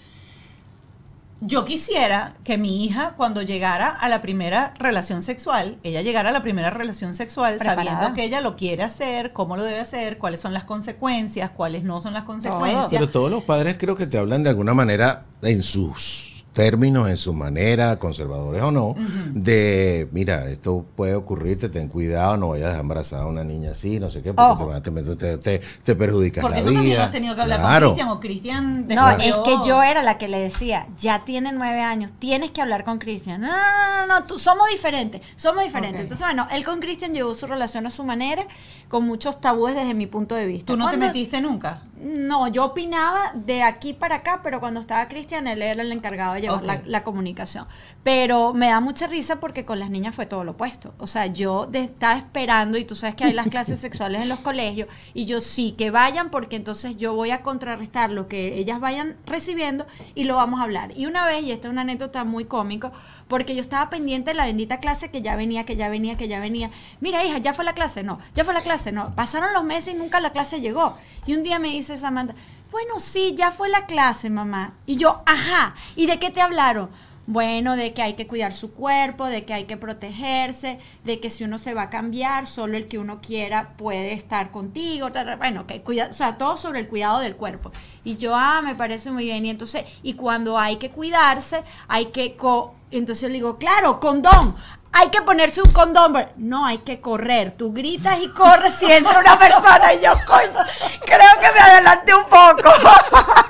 yo 1.45 1.63
quisiera 1.63 2.33
que 2.43 2.57
mi 2.57 2.83
hija 2.83 3.13
cuando 3.15 3.41
llegara 3.43 3.87
a 3.89 4.09
la 4.09 4.21
primera 4.21 4.73
relación 4.79 5.21
sexual, 5.21 5.77
ella 5.83 6.01
llegara 6.01 6.29
a 6.29 6.31
la 6.31 6.41
primera 6.41 6.71
relación 6.71 7.13
sexual 7.13 7.57
Preparada. 7.57 7.83
sabiendo 7.83 8.15
que 8.15 8.23
ella 8.23 8.41
lo 8.41 8.55
quiere 8.55 8.83
hacer, 8.83 9.31
cómo 9.31 9.55
lo 9.55 9.63
debe 9.63 9.79
hacer, 9.79 10.17
cuáles 10.17 10.39
son 10.39 10.53
las 10.53 10.63
consecuencias, 10.63 11.51
cuáles 11.51 11.83
no 11.83 12.01
son 12.01 12.13
las 12.13 12.23
consecuencias. 12.23 12.89
Pero 12.89 13.09
todos 13.09 13.29
los 13.29 13.43
padres 13.43 13.77
creo 13.77 13.95
que 13.95 14.07
te 14.07 14.17
hablan 14.17 14.43
de 14.43 14.49
alguna 14.49 14.73
manera 14.73 15.25
en 15.43 15.61
sus 15.61 16.34
términos, 16.55 17.07
en 17.09 17.17
su 17.17 17.33
manera, 17.35 17.99
conservadores 17.99 18.63
o 18.63 18.71
no, 18.71 18.95
de, 19.33 20.07
mira, 20.11 20.49
esto 20.49 20.85
puede 20.95 21.13
ocurrirte, 21.13 21.69
ten 21.69 21.87
cuidado, 21.89 22.37
no 22.37 22.47
vayas 22.49 22.65
a 22.65 22.67
dejar 22.69 22.81
embarazada 22.81 23.23
a 23.23 23.27
una 23.27 23.43
niña 23.43 23.71
así, 23.71 23.99
no 23.99 24.09
sé 24.09 24.23
qué, 24.23 24.33
porque 24.33 24.81
te, 24.81 24.91
te, 24.91 25.15
te, 25.15 25.37
te- 25.37 25.61
te 25.83 25.95
perjudicas 25.95 26.41
Porque 26.41 26.55
la 26.55 26.61
eso 26.61 26.69
vida. 26.69 26.79
también 26.79 26.97
lo 26.97 27.03
has 27.03 27.11
tenido 27.11 27.35
que 27.35 27.41
hablar 27.41 27.59
Claro. 27.59 27.87
con 27.87 27.95
Cristian 27.95 28.09
o 28.09 28.19
Cristian 28.19 28.87
No, 28.87 29.09
es 29.11 29.35
que 29.61 29.67
yo 29.67 29.83
era 29.83 30.01
la 30.01 30.17
que 30.17 30.27
le 30.27 30.39
decía, 30.39 30.87
ya 30.97 31.25
tiene 31.25 31.51
nueve 31.51 31.81
años, 31.81 32.11
tienes 32.17 32.51
que 32.51 32.61
hablar 32.61 32.83
con 32.83 32.97
Cristian. 32.97 33.41
No, 33.41 33.47
no, 33.47 34.07
no, 34.07 34.19
no, 34.21 34.25
tú, 34.25 34.39
somos 34.39 34.67
diferentes, 34.71 35.21
somos 35.35 35.63
diferentes. 35.63 36.01
Entonces, 36.01 36.25
bueno, 36.25 36.47
él 36.51 36.63
con 36.63 36.79
Cristian 36.79 37.13
llevó 37.13 37.33
su 37.33 37.45
relación 37.47 37.85
a 37.85 37.89
su 37.89 38.03
manera, 38.05 38.47
con 38.87 39.03
muchos 39.05 39.41
tabúes 39.41 39.75
desde 39.75 39.93
mi 39.93 40.07
punto 40.07 40.35
de 40.35 40.45
vista. 40.45 40.71
¿Tú 40.73 40.77
no 40.77 40.89
te 40.89 40.97
metiste 40.97 41.41
nunca? 41.41 41.81
No, 42.07 42.47
yo 42.49 42.65
opinaba 42.65 43.31
de 43.33 43.63
aquí 43.63 43.93
para 43.93 44.17
acá, 44.17 44.41
pero 44.43 44.59
cuando 44.59 44.79
estaba 44.79 45.07
Cristian, 45.07 45.47
él 45.47 45.63
era 45.63 45.81
el 45.81 45.91
encargado 45.91 46.35
de 46.35 46.41
llevar 46.41 46.63
la, 46.63 46.81
la 46.85 47.03
comunicación. 47.03 47.65
Pero 48.03 48.53
me 48.53 48.67
da 48.67 48.79
mucha 48.79 49.07
risa 49.07 49.39
porque 49.39 49.65
con 49.65 49.79
las 49.79 49.89
niñas 49.89 50.13
fue 50.13 50.27
todo 50.27 50.43
lo 50.43 50.51
opuesto. 50.51 50.93
O 50.99 51.07
sea, 51.07 51.25
yo 51.25 51.65
de- 51.65 51.85
estaba 51.85 52.15
esperando, 52.15 52.77
y 52.77 52.85
tú 52.85 52.95
sabes 52.95 53.15
que 53.15 53.23
hay 53.23 53.33
las 53.33 53.47
clases 53.47 53.79
sexuales 53.79 54.21
en 54.21 54.29
los 54.29 54.37
colegios, 54.39 54.87
y 55.15 55.25
yo 55.25 55.41
sí, 55.41 55.73
que 55.75 55.89
vayan, 55.89 56.29
porque 56.29 56.55
entonces 56.57 56.95
yo 56.97 57.15
voy 57.15 57.31
a 57.31 57.41
contrarrestar 57.41 58.11
lo 58.11 58.27
que 58.27 58.59
ellas 58.59 58.79
vayan 58.79 59.17
recibiendo 59.25 59.87
y 60.13 60.25
lo 60.25 60.35
vamos 60.35 60.59
a 60.59 60.63
hablar. 60.63 60.95
Y 60.95 61.07
una 61.07 61.25
vez, 61.25 61.43
y 61.43 61.51
esta 61.51 61.69
es 61.69 61.71
una 61.71 61.81
anécdota 61.81 62.23
muy 62.23 62.45
cómico, 62.45 62.91
porque 63.27 63.55
yo 63.55 63.61
estaba 63.61 63.89
pendiente 63.89 64.29
de 64.29 64.35
la 64.35 64.45
bendita 64.45 64.77
clase 64.79 65.09
que 65.09 65.23
ya 65.23 65.35
venía, 65.35 65.65
que 65.65 65.75
ya 65.75 65.89
venía, 65.89 66.17
que 66.17 66.27
ya 66.27 66.39
venía. 66.39 66.69
Mira, 67.01 67.25
hija, 67.25 67.39
ya 67.39 67.53
fue 67.53 67.65
la 67.65 67.73
clase, 67.73 68.03
no, 68.03 68.19
ya 68.35 68.43
fue 68.45 68.53
la 68.53 68.61
clase, 68.61 68.91
no. 68.91 69.09
Pasaron 69.15 69.53
los 69.53 69.63
meses 69.63 69.95
y 69.95 69.97
nunca 69.97 70.19
la 70.19 70.31
clase 70.31 70.61
llegó. 70.61 70.95
Y 71.25 71.33
un 71.33 71.41
día 71.41 71.57
me 71.57 71.69
dice 71.69 71.94
Samantha, 71.97 72.35
bueno, 72.71 72.99
sí, 72.99 73.33
ya 73.35 73.51
fue 73.51 73.69
la 73.69 73.85
clase, 73.85 74.29
mamá. 74.29 74.73
Y 74.85 74.97
yo, 74.97 75.21
ajá, 75.25 75.75
¿y 75.95 76.07
de 76.07 76.19
qué 76.19 76.29
te 76.29 76.41
hablaron? 76.41 76.89
Bueno, 77.27 77.75
de 77.75 77.93
que 77.93 78.03
hay 78.03 78.13
que 78.13 78.27
cuidar 78.27 78.53
su 78.53 78.71
cuerpo, 78.71 79.25
de 79.25 79.45
que 79.45 79.53
hay 79.53 79.63
que 79.63 79.77
protegerse, 79.77 80.77
de 81.03 81.19
que 81.19 81.31
si 81.31 81.43
uno 81.43 81.57
se 81.57 81.73
va 81.73 81.83
a 81.83 81.89
cambiar, 81.89 82.45
solo 82.45 82.77
el 82.77 82.87
que 82.87 82.99
uno 82.99 83.19
quiera 83.19 83.73
puede 83.77 84.13
estar 84.13 84.51
contigo. 84.51 85.09
Bueno, 85.39 85.65
que 85.65 85.81
cuida, 85.81 86.09
o 86.11 86.13
sea, 86.13 86.37
todo 86.37 86.55
sobre 86.57 86.81
el 86.81 86.87
cuidado 86.87 87.19
del 87.19 87.35
cuerpo. 87.35 87.71
Y 88.03 88.17
yo, 88.17 88.35
ah, 88.35 88.61
me 88.61 88.75
parece 88.75 89.09
muy 89.09 89.23
bien. 89.23 89.45
Y 89.45 89.49
entonces, 89.49 89.85
y 90.03 90.13
cuando 90.13 90.59
hay 90.59 90.77
que 90.77 90.91
cuidarse, 90.91 91.63
hay 91.87 92.07
que. 92.07 92.35
Co 92.35 92.75
entonces 92.91 93.29
le 93.29 93.35
digo, 93.35 93.57
claro, 93.57 93.99
condón. 93.99 94.55
Hay 94.93 95.09
que 95.09 95.21
ponerse 95.21 95.61
un 95.61 95.71
condón. 95.73 96.15
No, 96.37 96.65
hay 96.65 96.77
que 96.77 97.01
correr. 97.01 97.51
Tú 97.51 97.73
gritas 97.73 98.19
y 98.21 98.29
corres 98.29 98.75
si 98.75 98.89
entra 98.89 99.19
una 99.19 99.37
persona. 99.37 99.93
Y 99.93 100.01
yo, 100.01 100.13
coño, 100.25 100.65
creo 101.05 101.39
que 101.41 101.51
me 101.51 101.59
adelanté 101.59 102.15
un 102.15 102.23
poco. 102.23 102.69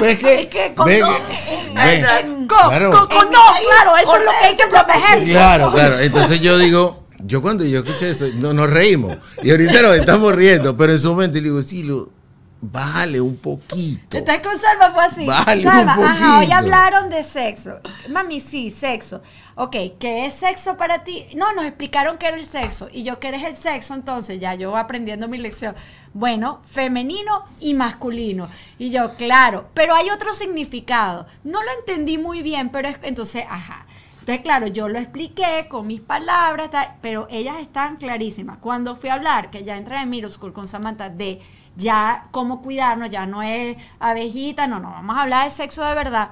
¿Ves 0.00 0.18
que? 0.18 0.40
Es 0.40 0.46
que 0.46 0.68
ve 0.68 0.74
condón 0.74 0.96
que- 1.28 1.54
en- 1.54 1.74
ve- 1.74 2.20
en- 2.20 2.46
Co- 2.48 2.56
claro. 2.68 2.90
co- 2.90 3.08
con- 3.08 3.30
no, 3.30 3.40
claro, 3.66 3.96
eso 4.02 4.16
es 4.16 4.24
lo 4.24 4.30
que 4.30 4.46
hay 4.46 4.56
que 4.56 4.66
protegerse. 4.66 5.30
Claro, 5.30 5.72
claro. 5.72 5.98
Entonces 5.98 6.40
yo 6.40 6.56
digo, 6.58 7.04
yo 7.20 7.42
cuando 7.42 7.64
yo 7.64 7.80
escuché 7.80 8.10
eso, 8.10 8.26
no, 8.34 8.52
nos 8.52 8.70
reímos. 8.70 9.16
Y 9.42 9.50
ahorita 9.50 9.82
nos 9.82 9.96
estamos 9.96 10.34
riendo, 10.34 10.76
pero 10.76 10.92
en 10.92 10.98
su 10.98 11.10
momento 11.10 11.36
le 11.38 11.44
digo, 11.44 11.62
sí, 11.62 11.82
lo, 11.82 12.08
bájale 12.60 13.20
un 13.20 13.36
poquito. 13.36 14.16
Entonces 14.16 14.42
con 14.42 14.58
Salma 14.58 14.90
fue 14.90 15.04
así. 15.04 15.26
Vale, 15.26 15.62
Salma, 15.62 15.98
un 15.98 16.04
ajá, 16.04 16.38
hoy 16.38 16.46
poquito. 16.46 16.56
hablaron 16.56 17.10
de 17.10 17.24
sexo. 17.24 17.80
Mami, 18.10 18.40
sí, 18.40 18.70
sexo. 18.70 19.22
Ok, 19.54 19.76
¿qué 19.98 20.26
es 20.26 20.34
sexo 20.34 20.76
para 20.76 21.04
ti? 21.04 21.26
No, 21.36 21.52
nos 21.52 21.64
explicaron 21.64 22.18
qué 22.18 22.26
era 22.26 22.36
el 22.36 22.46
sexo. 22.46 22.88
Y 22.92 23.02
yo, 23.02 23.18
¿qué 23.20 23.28
eres 23.28 23.42
el 23.44 23.56
sexo? 23.56 23.94
Entonces, 23.94 24.40
ya 24.40 24.54
yo 24.54 24.76
aprendiendo 24.76 25.28
mi 25.28 25.38
lección. 25.38 25.74
Bueno, 26.14 26.60
femenino 26.64 27.44
y 27.60 27.74
masculino. 27.74 28.48
Y 28.78 28.90
yo, 28.90 29.14
claro, 29.16 29.68
pero 29.74 29.94
hay 29.94 30.10
otro 30.10 30.32
significado. 30.34 31.26
No 31.44 31.62
lo 31.62 31.70
entendí 31.78 32.18
muy 32.18 32.42
bien, 32.42 32.70
pero 32.70 32.88
es, 32.88 32.98
entonces, 33.02 33.44
ajá. 33.48 33.86
Entonces, 34.20 34.42
claro, 34.42 34.66
yo 34.66 34.88
lo 34.88 34.98
expliqué 34.98 35.68
con 35.70 35.86
mis 35.86 36.02
palabras, 36.02 36.68
pero 37.00 37.26
ellas 37.30 37.56
están 37.60 37.96
clarísimas. 37.96 38.58
Cuando 38.58 38.94
fui 38.94 39.08
a 39.10 39.14
hablar, 39.14 39.50
que 39.50 39.64
ya 39.64 39.76
entré 39.76 39.96
en 39.96 40.10
middle 40.10 40.28
school 40.28 40.52
con 40.52 40.68
Samantha, 40.68 41.08
de 41.08 41.40
ya 41.78 42.26
cómo 42.32 42.60
cuidarnos, 42.60 43.08
ya 43.08 43.24
no 43.24 43.40
es 43.42 43.76
abejita, 44.00 44.66
no, 44.66 44.80
no, 44.80 44.90
vamos 44.90 45.16
a 45.16 45.22
hablar 45.22 45.44
de 45.44 45.50
sexo 45.50 45.82
de 45.84 45.94
verdad. 45.94 46.30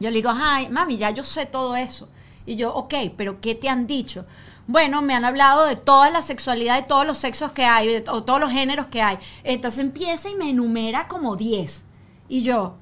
Yo 0.00 0.10
le 0.10 0.16
digo, 0.16 0.32
ay, 0.34 0.68
mami, 0.68 0.96
ya 0.98 1.10
yo 1.10 1.22
sé 1.22 1.46
todo 1.46 1.76
eso. 1.76 2.08
Y 2.44 2.56
yo, 2.56 2.74
ok, 2.74 2.92
pero 3.16 3.40
¿qué 3.40 3.54
te 3.54 3.68
han 3.68 3.86
dicho? 3.86 4.26
Bueno, 4.66 5.00
me 5.00 5.14
han 5.14 5.24
hablado 5.24 5.64
de 5.66 5.76
toda 5.76 6.10
la 6.10 6.20
sexualidad, 6.22 6.76
de 6.76 6.82
todos 6.82 7.06
los 7.06 7.18
sexos 7.18 7.52
que 7.52 7.64
hay, 7.64 7.86
de 7.86 8.04
o 8.10 8.24
todos 8.24 8.40
los 8.40 8.50
géneros 8.50 8.86
que 8.86 9.00
hay. 9.02 9.18
Entonces 9.44 9.78
empieza 9.80 10.28
y 10.28 10.34
me 10.34 10.50
enumera 10.50 11.06
como 11.06 11.36
10. 11.36 11.84
Y 12.28 12.42
yo, 12.42 12.74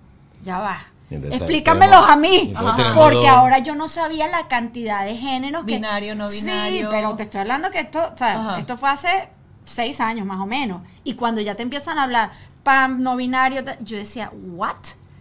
ya 0.42 0.58
va. 0.58 0.78
Entonces, 1.10 1.40
Explícamelos 1.40 2.06
tenemos- 2.06 2.10
a 2.10 2.16
mí. 2.16 2.54
Porque 2.94 3.16
dos- 3.16 3.26
ahora 3.28 3.58
yo 3.58 3.74
no 3.74 3.88
sabía 3.88 4.28
la 4.28 4.46
cantidad 4.48 5.04
de 5.04 5.16
géneros 5.16 5.64
que. 5.66 5.74
Binario, 5.74 6.14
no 6.14 6.28
binario. 6.30 6.82
Sí, 6.82 6.86
pero 6.90 7.14
te 7.16 7.24
estoy 7.24 7.40
hablando 7.40 7.70
que 7.70 7.80
esto, 7.80 8.10
o 8.14 8.16
sea, 8.16 8.56
esto 8.58 8.76
fue 8.78 8.88
hace 8.90 9.28
seis 9.70 10.00
años 10.00 10.26
más 10.26 10.38
o 10.40 10.46
menos. 10.46 10.82
Y 11.04 11.14
cuando 11.14 11.40
ya 11.40 11.54
te 11.54 11.62
empiezan 11.62 11.98
a 11.98 12.02
hablar 12.04 12.30
pam, 12.62 13.02
no 13.02 13.16
binario, 13.16 13.62
yo 13.82 13.96
decía, 13.96 14.30
¿what? 14.32 14.76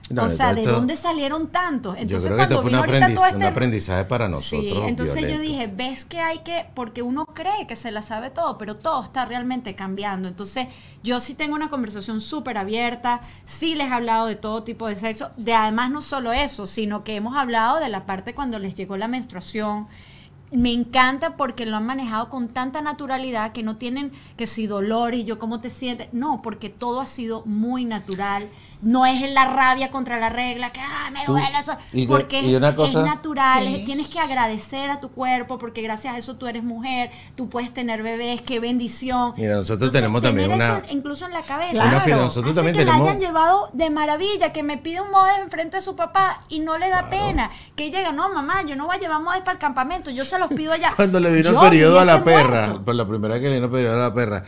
No, 0.10 0.24
o 0.24 0.30
sea, 0.30 0.56
¿de 0.56 0.62
esto- 0.62 0.74
dónde 0.74 0.96
salieron 0.96 1.50
tantos? 1.50 1.96
Yo 1.96 2.02
Entonces, 2.02 2.26
creo 2.26 2.38
que 2.38 2.44
esto 2.44 2.62
fue 2.64 2.72
un, 2.72 2.78
aprendiz- 2.78 3.14
todo 3.14 3.26
este 3.28 3.38
un 3.38 3.44
aprendizaje 3.44 4.06
para 4.06 4.28
nosotros. 4.28 4.62
Sí, 4.62 4.74
entonces 4.88 5.22
yo 5.32 5.40
dije, 5.40 5.68
ves 5.72 6.04
que 6.04 6.20
hay 6.20 6.40
que, 6.40 6.66
porque 6.74 7.04
uno 7.04 7.28
cree 7.28 7.68
que 7.68 7.76
se 7.76 7.92
la 7.92 8.02
sabe 8.02 8.32
todo, 8.32 8.58
pero 8.58 8.76
todo 8.76 9.04
está 9.04 9.26
realmente 9.26 9.76
cambiando. 9.76 10.28
Entonces 10.28 10.68
yo 11.04 11.20
sí 11.20 11.36
tengo 11.36 11.54
una 11.54 11.70
conversación 11.70 12.22
súper 12.22 12.58
abierta, 12.58 13.22
sí 13.46 13.76
les 13.76 13.88
he 13.90 13.94
hablado 13.94 14.26
de 14.26 14.36
todo 14.36 14.64
tipo 14.64 14.88
de 14.88 14.96
sexo, 14.96 15.30
de 15.38 15.54
además 15.54 15.92
no 15.92 16.02
solo 16.02 16.34
eso, 16.34 16.66
sino 16.66 17.04
que 17.04 17.16
hemos 17.16 17.38
hablado 17.38 17.78
de 17.80 17.90
la 17.90 18.08
parte 18.08 18.34
cuando 18.34 18.58
les 18.58 18.74
llegó 18.74 18.98
la 18.98 19.08
menstruación. 19.08 19.88
Me 20.52 20.72
encanta 20.74 21.38
porque 21.38 21.68
lo 21.68 21.78
han 21.78 21.86
manejado 21.86 22.30
con 22.30 22.48
tanta 22.48 22.82
naturalidad 22.82 23.52
que 23.52 23.62
no 23.62 23.78
tienen 23.78 24.12
que 24.36 24.48
si 24.48 24.66
dolor 24.66 25.14
y 25.14 25.24
yo 25.24 25.38
cómo 25.38 25.62
te 25.62 25.70
sientes. 25.70 26.08
No, 26.12 26.42
porque 26.42 26.70
todo 26.70 27.02
ha 27.02 27.06
sido 27.06 27.44
muy 27.46 27.86
natural. 27.86 28.50
No 28.82 29.06
es 29.06 29.30
la 29.32 29.46
rabia 29.46 29.92
contra 29.92 30.18
la 30.20 30.30
regla, 30.30 30.72
que 30.72 30.80
ah, 30.80 31.10
me 31.12 31.26
duele 31.26 31.58
eso. 31.60 31.74
y 31.92 32.06
de- 32.06 32.08
porque 32.08 32.42
y 32.42 32.56
una 32.56 32.70
es 32.70 32.94
natural, 32.96 33.66
Sí. 33.66 33.76
es- 33.76 33.86
tienes 33.86 34.08
que 34.08 34.20
agradecer 34.20 34.90
a 34.90 35.02
tu 35.02 35.10
cuerpo 35.10 35.58
porque 35.58 35.82
gracias 35.82 36.16
a 36.16 36.18
eso 36.18 36.38
tú 36.38 36.48
eres 36.48 36.64
mujer, 36.64 37.12
tú 37.36 37.50
puedes 37.50 37.74
tener 37.74 38.02
bebés, 38.04 38.42
qué 38.42 38.62
bendición. 38.62 39.34
Mira, 39.36 39.56
nosotros 39.56 39.92
tenemos 39.92 40.22
también 40.22 40.52
una- 40.54 40.84
incluso 40.90 41.26
en 41.26 41.34
la 41.34 41.42
cabeza. 41.42 41.72
Claro. 41.72 42.00
Fila- 42.02 42.16
nosotros 42.18 42.56
también 42.56 42.74
que 42.74 42.86
tenemos. 42.86 43.06
la 43.06 43.12
hayan 43.12 43.20
llevado 43.22 43.70
de 43.74 43.90
maravilla, 43.90 44.54
que 44.54 44.64
me 44.64 44.78
pide 44.78 45.02
un 45.02 45.12
modem 45.12 45.42
enfrente 45.42 45.78
de 45.78 45.82
su 45.84 45.98
papá 45.98 46.44
y 46.48 46.60
no 46.60 46.78
le 46.78 46.88
da 46.90 47.10
pena. 47.10 47.50
Que 47.76 47.92
llega, 47.92 48.14
no, 48.14 48.34
mamá, 48.34 48.62
yo 48.64 48.78
no 48.78 48.86
voy 48.86 48.96
a 48.96 49.00
llevar 49.00 49.22
modem 49.22 49.42
para 49.42 49.54
el 49.54 49.60
campamento, 49.60 50.10
yo 50.10 50.24
se 50.24 50.40
los 50.40 50.48
pido 50.54 50.72
allá. 50.72 50.92
Cuando 50.96 51.20
le 51.20 51.32
vino 51.34 51.52
Yo 51.52 51.62
el 51.64 51.70
periodo 51.70 52.00
a 52.00 52.06
la 52.06 52.24
perra, 52.24 52.76
por 52.86 52.96
la 52.96 53.06
primera 53.06 53.34
vez 53.34 53.44
que 53.44 53.50
le 53.50 53.56
vino 53.56 53.66
el 53.66 53.72
periodo 53.72 53.96
a 53.98 54.08
la 54.08 54.14
perra, 54.14 54.44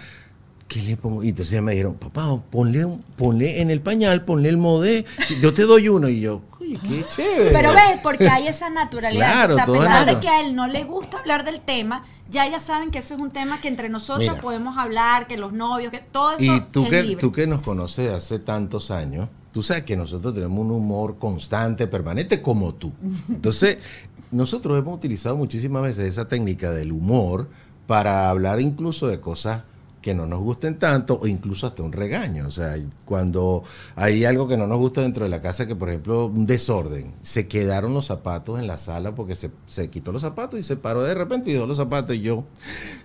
¿qué 0.72 0.82
le 0.82 0.96
pongo? 0.96 1.22
Y 1.22 1.30
entonces 1.30 1.54
ya 1.54 1.62
me 1.62 1.74
dijeron, 1.74 1.96
papá, 1.96 2.42
ponle, 2.50 2.88
ponle 3.18 3.60
en 3.60 3.70
el 3.70 3.82
pañal, 3.82 4.24
ponle 4.24 4.48
el 4.48 4.56
modé, 4.56 5.04
yo 5.42 5.54
te 5.54 5.64
doy 5.64 5.90
uno. 5.90 6.08
Y 6.08 6.22
yo, 6.22 6.44
uy, 6.62 6.80
qué 6.82 7.06
chévere. 7.10 7.52
Pero 7.52 7.74
ves, 7.74 8.00
porque 8.02 8.30
hay 8.30 8.48
esa 8.48 8.70
naturalidad. 8.70 9.34
Claro, 9.34 9.54
o 9.54 9.56
sea, 9.56 9.64
a 9.66 9.68
pesar 9.68 10.06
de 10.06 10.20
que 10.22 10.30
a 10.30 10.40
él 10.40 10.56
no 10.56 10.68
le 10.68 10.86
gusta 10.86 11.20
hablar 11.20 11.44
del 11.44 11.60
tema, 11.60 12.06
ya 12.30 12.48
ya 12.48 12.62
saben 12.62 12.90
que 12.90 13.00
eso 13.00 13.16
es 13.16 13.20
un 13.20 13.32
tema 13.32 13.60
que 13.60 13.68
entre 13.68 13.90
nosotros 13.90 14.30
Mira. 14.30 14.42
podemos 14.42 14.78
hablar, 14.78 15.28
que 15.28 15.36
los 15.36 15.52
novios, 15.52 15.92
que 15.92 16.00
todo 16.00 16.38
eso 16.38 16.56
Y 16.56 16.62
tú 16.62 16.84
es 16.84 16.90
que, 16.90 17.04
libre. 17.04 17.18
tú 17.18 17.34
que 17.34 17.48
nos 17.48 17.60
conoces 17.60 18.10
hace 18.10 18.40
tantos 18.40 18.92
años, 18.92 19.28
tú 19.52 19.64
sabes 19.64 19.84
que 19.84 19.98
nosotros 19.98 20.34
tenemos 20.34 20.58
un 20.58 20.72
humor 20.72 21.18
constante, 21.20 21.86
permanente, 21.88 22.42
como 22.42 22.74
tú. 22.76 22.94
Entonces, 23.28 23.80
nosotros 24.32 24.80
hemos 24.80 24.96
utilizado 24.96 25.36
muchísimas 25.36 25.84
veces 25.84 26.08
esa 26.08 26.24
técnica 26.24 26.72
del 26.72 26.94
humor 26.94 27.50
para 27.88 28.30
hablar 28.30 28.62
incluso 28.62 29.08
de 29.08 29.20
cosas 29.20 29.64
que 30.02 30.14
no 30.16 30.26
nos 30.26 30.40
gusten 30.40 30.80
tanto 30.80 31.20
o 31.22 31.28
incluso 31.28 31.68
hasta 31.68 31.84
un 31.84 31.92
regaño. 31.92 32.48
O 32.48 32.52
sea, 32.52 32.76
cuando 33.06 33.64
hay 33.96 34.26
algo 34.26 34.48
que 34.48 34.58
no 34.58 34.66
nos 34.68 34.80
gusta 34.80 35.02
dentro 35.02 35.24
de 35.26 35.30
la 35.30 35.42
casa, 35.42 35.68
que 35.68 35.76
por 35.76 35.90
ejemplo 35.90 36.26
un 36.26 36.46
desorden, 36.46 37.14
se 37.22 37.48
quedaron 37.48 37.94
los 37.94 38.08
zapatos 38.08 38.58
en 38.60 38.66
la 38.68 38.78
sala 38.78 39.14
porque 39.14 39.36
se, 39.36 39.52
se 39.68 39.90
quitó 39.90 40.12
los 40.12 40.22
zapatos 40.24 40.60
y 40.60 40.64
se 40.64 40.76
paró 40.76 41.04
de 41.04 41.14
repente 41.14 41.50
y 41.50 41.54
dejó 41.54 41.68
los 41.68 41.78
zapatos 41.78 42.16
y 42.16 42.22
yo, 42.22 42.46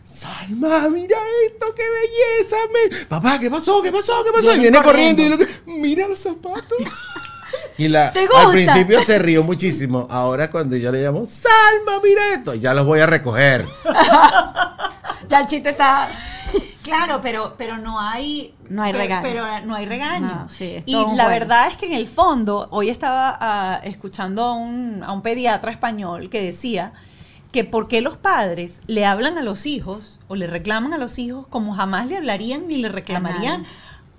Salma, 0.05 0.89
mira 0.89 1.19
esto, 1.47 1.67
qué 1.75 1.83
belleza. 1.83 2.57
me- 2.73 3.07
Papá, 3.07 3.39
¿qué 3.39 3.51
pasó? 3.51 3.83
¿Qué 3.83 3.93
pasó? 3.93 4.25
¿Qué 4.25 4.31
pasó? 4.33 4.55
Y 4.55 4.61
viene 4.61 4.83
corriendo 4.83 5.23
y 5.23 5.29
lo 5.29 5.37
que- 5.39 5.49
mira 5.67 6.09
los 6.09 6.21
zapatos. 6.21 6.79
Y 7.79 7.89
la, 7.89 8.13
¿Te 8.13 8.27
al 8.35 8.51
principio 8.53 9.01
se 9.03 9.19
rió 9.19 9.43
muchísimo. 9.43 10.07
Ahora 10.11 10.51
cuando 10.51 10.77
yo 10.77 10.91
le 10.91 11.03
llamo, 11.03 11.27
Salma, 11.27 12.01
mira 12.03 12.33
esto, 12.35 12.55
ya 12.55 12.73
los 12.75 12.87
voy 12.87 13.01
a 13.01 13.07
recoger. 13.07 13.67
Ya 15.29 15.41
el 15.41 15.47
chiste 15.47 15.71
está. 15.71 16.09
Claro, 16.87 17.21
pero, 17.23 17.55
pero 17.57 17.79
no 17.79 18.01
hay. 18.01 18.55
No 18.69 18.83
hay 18.83 18.93
regaño. 18.93 19.23
Pero 19.23 19.45
no 19.67 19.75
hay 19.75 19.87
regaño. 19.87 20.27
No, 20.27 20.49
sí, 20.49 20.77
es 20.77 20.85
y 20.87 20.95
la 21.15 21.29
verdad 21.29 21.69
es 21.69 21.77
que 21.77 21.87
en 21.87 21.93
el 21.93 22.07
fondo, 22.07 22.69
hoy 22.71 22.91
estaba 22.91 23.37
ah, 23.41 23.81
escuchando 23.85 24.45
a 24.45 24.55
un, 24.55 25.03
a 25.05 25.13
un 25.13 25.23
pediatra 25.23 25.71
español 25.71 26.31
que 26.31 26.43
decía 26.43 26.93
que 27.53 27.65
por 27.65 27.89
qué 27.89 28.01
los 28.01 28.17
padres 28.17 28.83
le 28.87 29.07
hablan 29.07 29.39
a 29.39 29.43
los 29.43 29.65
hijos 29.65 30.21
o 30.29 30.35
le 30.37 30.47
reclaman 30.47 30.93
a 30.93 30.99
los 30.99 31.19
hijos 31.19 31.47
como 31.49 31.73
jamás 31.75 32.07
le 32.07 32.17
hablarían 32.19 32.69
ni 32.69 32.77
le 32.77 32.89
reclamarían 32.89 33.65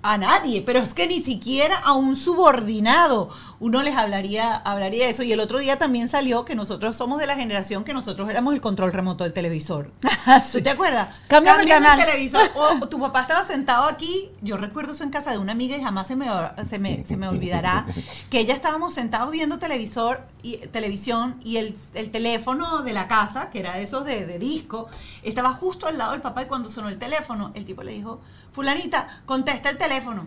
a 0.02 0.18
nadie, 0.18 0.62
pero 0.62 0.78
es 0.78 0.94
que 0.94 1.06
ni 1.06 1.18
siquiera 1.20 1.76
a 1.78 1.92
un 1.92 2.16
subordinado 2.16 3.30
uno 3.60 3.82
les 3.82 3.96
hablaría, 3.96 4.54
hablaría 4.56 5.04
de 5.04 5.10
eso. 5.10 5.22
Y 5.22 5.32
el 5.32 5.40
otro 5.40 5.58
día 5.58 5.78
también 5.78 6.08
salió 6.08 6.44
que 6.44 6.54
nosotros 6.54 6.96
somos 6.96 7.18
de 7.18 7.26
la 7.26 7.34
generación 7.34 7.84
que 7.84 7.92
nosotros 7.92 8.28
éramos 8.30 8.54
el 8.54 8.60
control 8.60 8.92
remoto 8.92 9.24
del 9.24 9.32
televisor. 9.32 9.90
¿Tú 10.52 10.62
te 10.62 10.70
acuerdas? 10.70 11.16
Cámbiame 11.26 11.62
el 11.62 11.68
canal. 11.68 11.98
televisor. 11.98 12.48
O 12.58 12.88
tu 12.88 12.98
papá 13.00 13.22
estaba 13.22 13.44
sentado 13.44 13.84
aquí. 13.84 14.30
Yo 14.42 14.56
recuerdo 14.56 14.92
eso 14.92 15.02
en 15.02 15.10
casa 15.10 15.30
de 15.32 15.38
una 15.38 15.52
amiga 15.52 15.76
y 15.76 15.82
jamás 15.82 16.06
se 16.06 16.16
me, 16.16 16.28
se 16.64 16.78
me, 16.78 17.04
se 17.06 17.16
me 17.16 17.28
olvidará. 17.28 17.86
Que 18.30 18.40
ella 18.40 18.54
estábamos 18.54 18.94
sentados 18.94 19.30
viendo 19.30 19.58
televisor 19.58 20.22
y, 20.42 20.58
televisión 20.68 21.36
y 21.42 21.56
el, 21.56 21.76
el 21.94 22.10
teléfono 22.10 22.82
de 22.82 22.92
la 22.92 23.08
casa, 23.08 23.50
que 23.50 23.60
era 23.60 23.74
de 23.74 23.82
esos 23.82 24.04
de, 24.04 24.26
de 24.26 24.38
disco, 24.38 24.88
estaba 25.22 25.52
justo 25.52 25.86
al 25.86 25.98
lado 25.98 26.12
del 26.12 26.20
papá 26.20 26.42
y 26.42 26.46
cuando 26.46 26.68
sonó 26.68 26.88
el 26.88 26.98
teléfono, 26.98 27.50
el 27.54 27.64
tipo 27.64 27.82
le 27.82 27.92
dijo, 27.92 28.20
fulanita, 28.52 29.20
contesta 29.26 29.70
el 29.70 29.78
teléfono. 29.78 30.26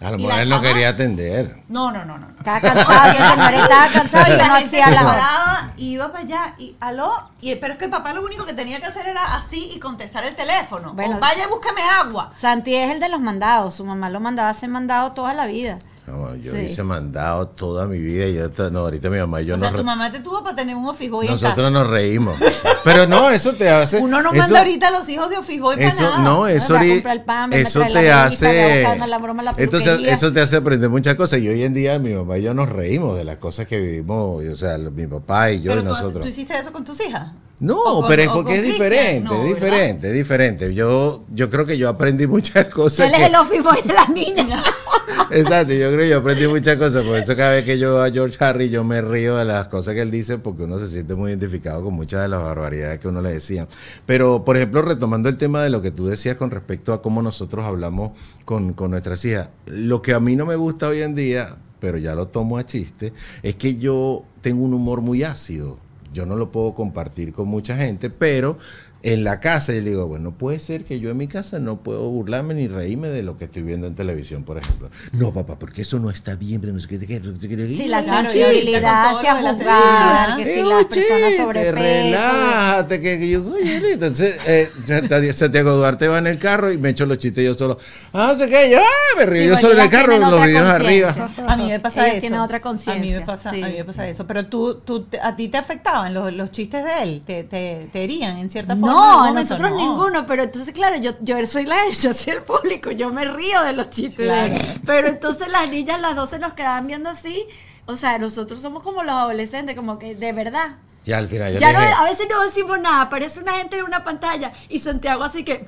A 0.00 0.10
lo 0.10 0.18
mejor 0.18 0.40
él 0.40 0.50
no 0.50 0.60
quería 0.60 0.88
atender. 0.90 1.62
No, 1.68 1.90
no, 1.92 2.04
no, 2.04 2.18
no. 2.18 2.28
Estaba 2.36 2.60
cansado, 2.60 3.12
y 3.12 3.16
el 3.16 3.30
señor 3.30 3.54
estaba 3.54 3.88
cansado 3.88 4.34
y 4.34 4.36
la 4.36 4.48
no 4.48 4.54
gente 4.56 4.66
hacía 4.66 4.84
se 4.86 4.90
la. 4.90 5.04
paraba 5.04 5.72
y 5.76 5.86
iba 5.92 6.08
para 6.12 6.24
allá 6.24 6.54
y 6.58 6.76
aló, 6.80 7.30
y, 7.40 7.54
pero 7.54 7.74
es 7.74 7.78
que 7.78 7.84
el 7.86 7.90
papá 7.90 8.12
lo 8.12 8.24
único 8.24 8.44
que 8.44 8.54
tenía 8.54 8.80
que 8.80 8.86
hacer 8.86 9.06
era 9.06 9.36
así 9.36 9.70
y 9.74 9.78
contestar 9.78 10.24
el 10.24 10.34
teléfono. 10.34 10.94
Bueno, 10.94 11.16
o 11.16 11.20
vaya, 11.20 11.46
búscame 11.46 11.80
agua. 11.82 12.32
Santi 12.36 12.74
es 12.74 12.90
el 12.90 13.00
de 13.00 13.08
los 13.08 13.20
mandados. 13.20 13.74
Su 13.74 13.84
mamá 13.84 14.10
lo 14.10 14.20
mandaba 14.20 14.48
a 14.48 14.50
hacer 14.50 14.68
mandado 14.68 15.12
toda 15.12 15.32
la 15.32 15.46
vida. 15.46 15.78
No, 16.06 16.36
yo 16.36 16.52
Sí. 16.52 16.58
hice 16.58 16.82
mandado 16.82 17.48
toda 17.48 17.86
mi 17.88 17.98
vida 17.98 18.26
y 18.26 18.34
yo, 18.34 18.48
no, 18.70 18.80
ahorita 18.80 19.08
mi 19.08 19.18
mamá 19.18 19.40
y 19.40 19.46
yo 19.46 19.54
o 19.54 19.58
sea, 19.58 19.72
tu 19.72 19.82
mamá 19.82 20.12
te 20.12 20.20
tuvo 20.20 20.42
para 20.42 20.54
tener 20.54 20.76
un 20.76 20.86
office 20.86 21.08
boy 21.10 21.24
en 21.26 21.32
nosotros 21.32 21.56
casa. 21.56 21.70
nos 21.70 21.88
reímos. 21.88 22.36
Pero 22.84 23.06
no, 23.06 23.30
eso 23.30 23.54
te 23.54 23.70
hace. 23.70 24.00
Uno 24.00 24.20
no 24.22 24.30
eso- 24.32 24.38
manda 24.42 24.58
ahorita 24.58 24.88
a 24.88 24.90
los 24.90 25.08
hijos 25.08 25.30
de 25.30 25.38
office 25.38 25.60
boy 25.62 25.76
para 25.76 25.94
nada. 25.94 26.18
no, 26.18 26.46
eso, 26.46 26.74
Va 26.74 26.80
a 26.80 26.82
ori- 26.84 26.90
comprar 26.96 27.16
el 27.16 27.22
pan, 27.24 27.52
eso 27.54 27.78
la 27.80 27.88
te 27.88 28.12
hace. 28.12 28.74
buscarnos 28.82 29.08
la 29.08 29.18
broma 29.18 29.40
a 29.40 29.44
la 29.46 29.54
Entonces, 29.56 29.98
eso 30.04 30.30
te 30.30 30.40
hace 30.42 30.56
aprender 30.56 30.90
muchas 30.90 31.14
cosas. 31.14 31.40
Y 31.40 31.48
hoy 31.48 31.62
en 31.62 31.72
día, 31.72 31.98
mi 31.98 32.12
mamá 32.12 32.36
y 32.36 32.42
yo 32.42 32.52
nos 32.52 32.68
reímos 32.68 33.16
de 33.16 33.24
las 33.24 33.38
cosas 33.38 33.66
que 33.66 33.80
vivimos. 33.80 34.44
O 34.44 34.56
sea, 34.56 34.76
mi 34.76 35.06
papá 35.06 35.52
y 35.52 35.62
yo 35.62 35.70
Pero 35.70 35.80
y 35.80 35.84
nosotros. 35.84 36.20
tú 36.20 36.28
hiciste 36.28 36.58
eso 36.58 36.70
con 36.70 36.84
tus 36.84 37.00
hijas. 37.00 37.32
No, 37.60 37.78
O 37.80 38.00
con- 38.00 38.08
pero 38.10 38.22
es 38.22 38.28
porque 38.28 38.56
es 38.56 38.62
diferente, 38.64 39.20
No, 39.30 39.34
es 39.34 39.38
¿verdad? 39.44 39.54
diferente, 39.54 40.08
es 40.08 40.14
diferente. 40.14 40.74
Yo, 40.74 41.24
yo 41.32 41.48
creo 41.48 41.64
que 41.64 41.78
yo 41.78 41.88
aprendí 41.88 42.26
muchas 42.26 42.66
cosas. 42.66 43.08
Él 43.08 43.14
es 43.14 43.28
el 43.28 43.34
office 43.36 43.62
boy 43.62 43.80
de 43.86 43.94
las 43.94 44.08
niñas. 44.10 44.62
Exacto, 45.30 45.72
yo 45.72 45.88
creo 45.88 45.98
que 46.00 46.08
yo 46.08 46.18
aprendí 46.18 46.46
muchas 46.48 46.76
cosas. 46.76 47.04
Por 47.04 47.16
eso 47.16 47.36
cada 47.36 47.52
vez 47.52 47.64
que 47.64 47.78
yo 47.78 48.02
a 48.02 48.10
George 48.10 48.36
Harry, 48.44 48.68
yo 48.70 48.82
me 48.84 49.00
río 49.00 49.36
de 49.36 49.44
las 49.44 49.68
cosas 49.68 49.94
que 49.94 50.00
él 50.02 50.10
dice 50.10 50.38
porque 50.38 50.64
uno 50.64 50.78
se 50.78 50.88
siente 50.88 51.14
muy 51.14 51.30
identificado 51.30 51.82
con 51.82 51.94
muchas 51.94 52.22
de 52.22 52.28
las 52.28 52.42
barbaridades 52.42 52.98
que 52.98 53.08
uno 53.08 53.22
le 53.22 53.32
decía. 53.32 53.68
Pero, 54.04 54.44
por 54.44 54.56
ejemplo, 54.56 54.82
retomando 54.82 55.28
el 55.28 55.36
tema 55.36 55.62
de 55.62 55.70
lo 55.70 55.80
que 55.80 55.90
tú 55.92 56.06
decías 56.06 56.36
con 56.36 56.50
respecto 56.50 56.92
a 56.92 57.00
cómo 57.00 57.22
nosotros 57.22 57.64
hablamos 57.64 58.10
con, 58.44 58.72
con 58.74 58.90
nuestras 58.90 59.24
hijas, 59.24 59.48
lo 59.66 60.02
que 60.02 60.12
a 60.12 60.20
mí 60.20 60.34
no 60.36 60.44
me 60.44 60.56
gusta 60.56 60.88
hoy 60.88 61.02
en 61.02 61.14
día, 61.14 61.56
pero 61.80 61.98
ya 61.98 62.14
lo 62.14 62.26
tomo 62.28 62.58
a 62.58 62.66
chiste, 62.66 63.12
es 63.42 63.54
que 63.54 63.76
yo 63.76 64.24
tengo 64.40 64.64
un 64.64 64.74
humor 64.74 65.00
muy 65.00 65.22
ácido. 65.22 65.78
Yo 66.14 66.24
no 66.24 66.36
lo 66.36 66.50
puedo 66.50 66.74
compartir 66.74 67.32
con 67.32 67.48
mucha 67.48 67.76
gente, 67.76 68.08
pero 68.08 68.56
en 69.04 69.22
la 69.22 69.38
casa 69.38 69.72
yo 69.72 69.80
le 69.82 69.90
digo, 69.90 70.06
bueno, 70.08 70.32
puede 70.32 70.58
ser 70.58 70.84
que 70.84 70.98
yo 70.98 71.10
en 71.10 71.16
mi 71.16 71.28
casa 71.28 71.58
no 71.60 71.76
puedo 71.78 72.08
burlarme 72.10 72.54
ni 72.54 72.66
reírme 72.68 73.08
de 73.08 73.22
lo 73.22 73.36
que 73.36 73.44
estoy 73.44 73.62
viendo 73.62 73.86
en 73.86 73.94
televisión, 73.94 74.42
por 74.44 74.58
ejemplo. 74.58 74.90
No, 75.12 75.32
papá, 75.32 75.58
porque 75.58 75.82
eso 75.82 75.98
no 76.00 76.10
está 76.10 76.34
bien. 76.34 76.60
Sí, 76.64 77.86
la 77.86 78.00
y 78.00 78.04
sensibilidad 78.04 79.10
hacia 79.10 79.34
juzgar, 79.36 80.36
sensibilidad. 80.36 80.36
que 80.38 80.46
si 80.46 80.60
un 80.60 80.68
las 80.70 80.84
personas 80.86 81.36
sobrepeso. 81.36 81.72
Relájate, 81.74 83.00
que, 83.00 83.28
yo, 83.28 83.46
oye, 83.46 83.92
entonces, 83.92 84.36
eh, 84.46 84.70
Santiago- 84.86 85.32
Santiago 85.32 85.74
Duarte 85.76 86.08
va 86.08 86.18
en 86.18 86.26
el 86.26 86.38
carro 86.38 86.72
y 86.72 86.78
me 86.78 86.90
echo 86.90 87.06
los 87.06 87.18
chistes 87.18 87.44
yo 87.44 87.54
solo. 87.54 87.78
Ah, 88.12 88.34
sé 88.38 88.48
qué, 88.48 88.70
yo, 88.70 88.78
ah, 88.78 89.18
me 89.18 89.26
río 89.26 89.44
yo 89.52 89.56
solo 89.58 89.74
en 89.74 89.80
el 89.80 89.88
carro, 89.90 90.18
los 90.18 90.44
videos 90.44 90.66
arriba. 90.66 91.14
A 91.46 91.56
mí 91.56 91.66
me 91.68 91.78
pasa 91.80 92.08
eso. 92.08 92.20
tienen 92.20 92.40
otra 92.40 92.56
A 92.56 92.60
mí 92.60 92.64
conciencia, 92.64 93.20
me 93.20 93.26
pasa, 93.26 93.50
sí. 93.52 93.62
a 93.62 93.68
mí 93.68 93.74
me 93.74 93.84
pasa 93.84 94.08
eso. 94.08 94.26
Pero 94.26 94.46
tú, 94.46 94.76
tú, 94.84 95.02
te- 95.04 95.20
a 95.20 95.36
ti 95.36 95.48
te 95.48 95.58
afectaba 95.58 95.84
gustaban 95.84 96.14
los, 96.14 96.32
los 96.32 96.50
chistes 96.50 96.82
de 96.82 97.02
él? 97.02 97.22
¿Te, 97.26 97.44
te, 97.44 97.88
te 97.92 98.02
herían 98.04 98.38
en 98.38 98.48
cierta 98.48 98.74
forma? 98.74 98.93
No, 98.94 99.32
nosotros 99.32 99.70
No. 99.70 99.76
ninguno, 99.76 100.26
pero 100.26 100.42
entonces, 100.44 100.72
claro, 100.74 100.96
yo, 100.96 101.12
yo 101.20 101.44
soy 101.46 101.66
la 101.66 101.76
yo 102.00 102.12
soy 102.14 102.32
el 102.34 102.42
público, 102.42 102.90
yo 102.90 103.12
me 103.12 103.24
río 103.24 103.62
de 103.62 103.72
los 103.72 103.90
chistes 103.90 104.24
Claro. 104.26 104.54
Pero 104.86 105.08
entonces 105.08 105.48
las 105.48 105.68
niñas, 105.70 106.00
las 106.00 106.14
dos 106.16 106.30
se 106.30 106.38
nos 106.38 106.54
quedaban 106.54 106.86
viendo 106.86 107.10
así. 107.10 107.44
O 107.86 107.96
sea, 107.96 108.18
nosotros 108.18 108.60
somos 108.62 108.82
como 108.82 109.02
los 109.02 109.14
adolescentes, 109.14 109.76
como 109.76 109.98
que 109.98 110.14
de 110.14 110.32
verdad. 110.32 110.76
Ya 111.04 111.18
al 111.18 111.28
final 111.28 111.52
yo 111.52 111.58
Ya 111.58 111.72
no, 111.72 111.80
dije, 111.80 111.92
a 111.92 112.04
veces 112.04 112.26
no 112.30 112.42
decimos 112.42 112.80
nada, 112.80 113.02
aparece 113.02 113.38
una 113.40 113.52
gente 113.52 113.76
en 113.78 113.84
una 113.84 114.04
pantalla 114.04 114.52
y 114.70 114.78
Santiago 114.80 115.22
así 115.22 115.44
que. 115.44 115.66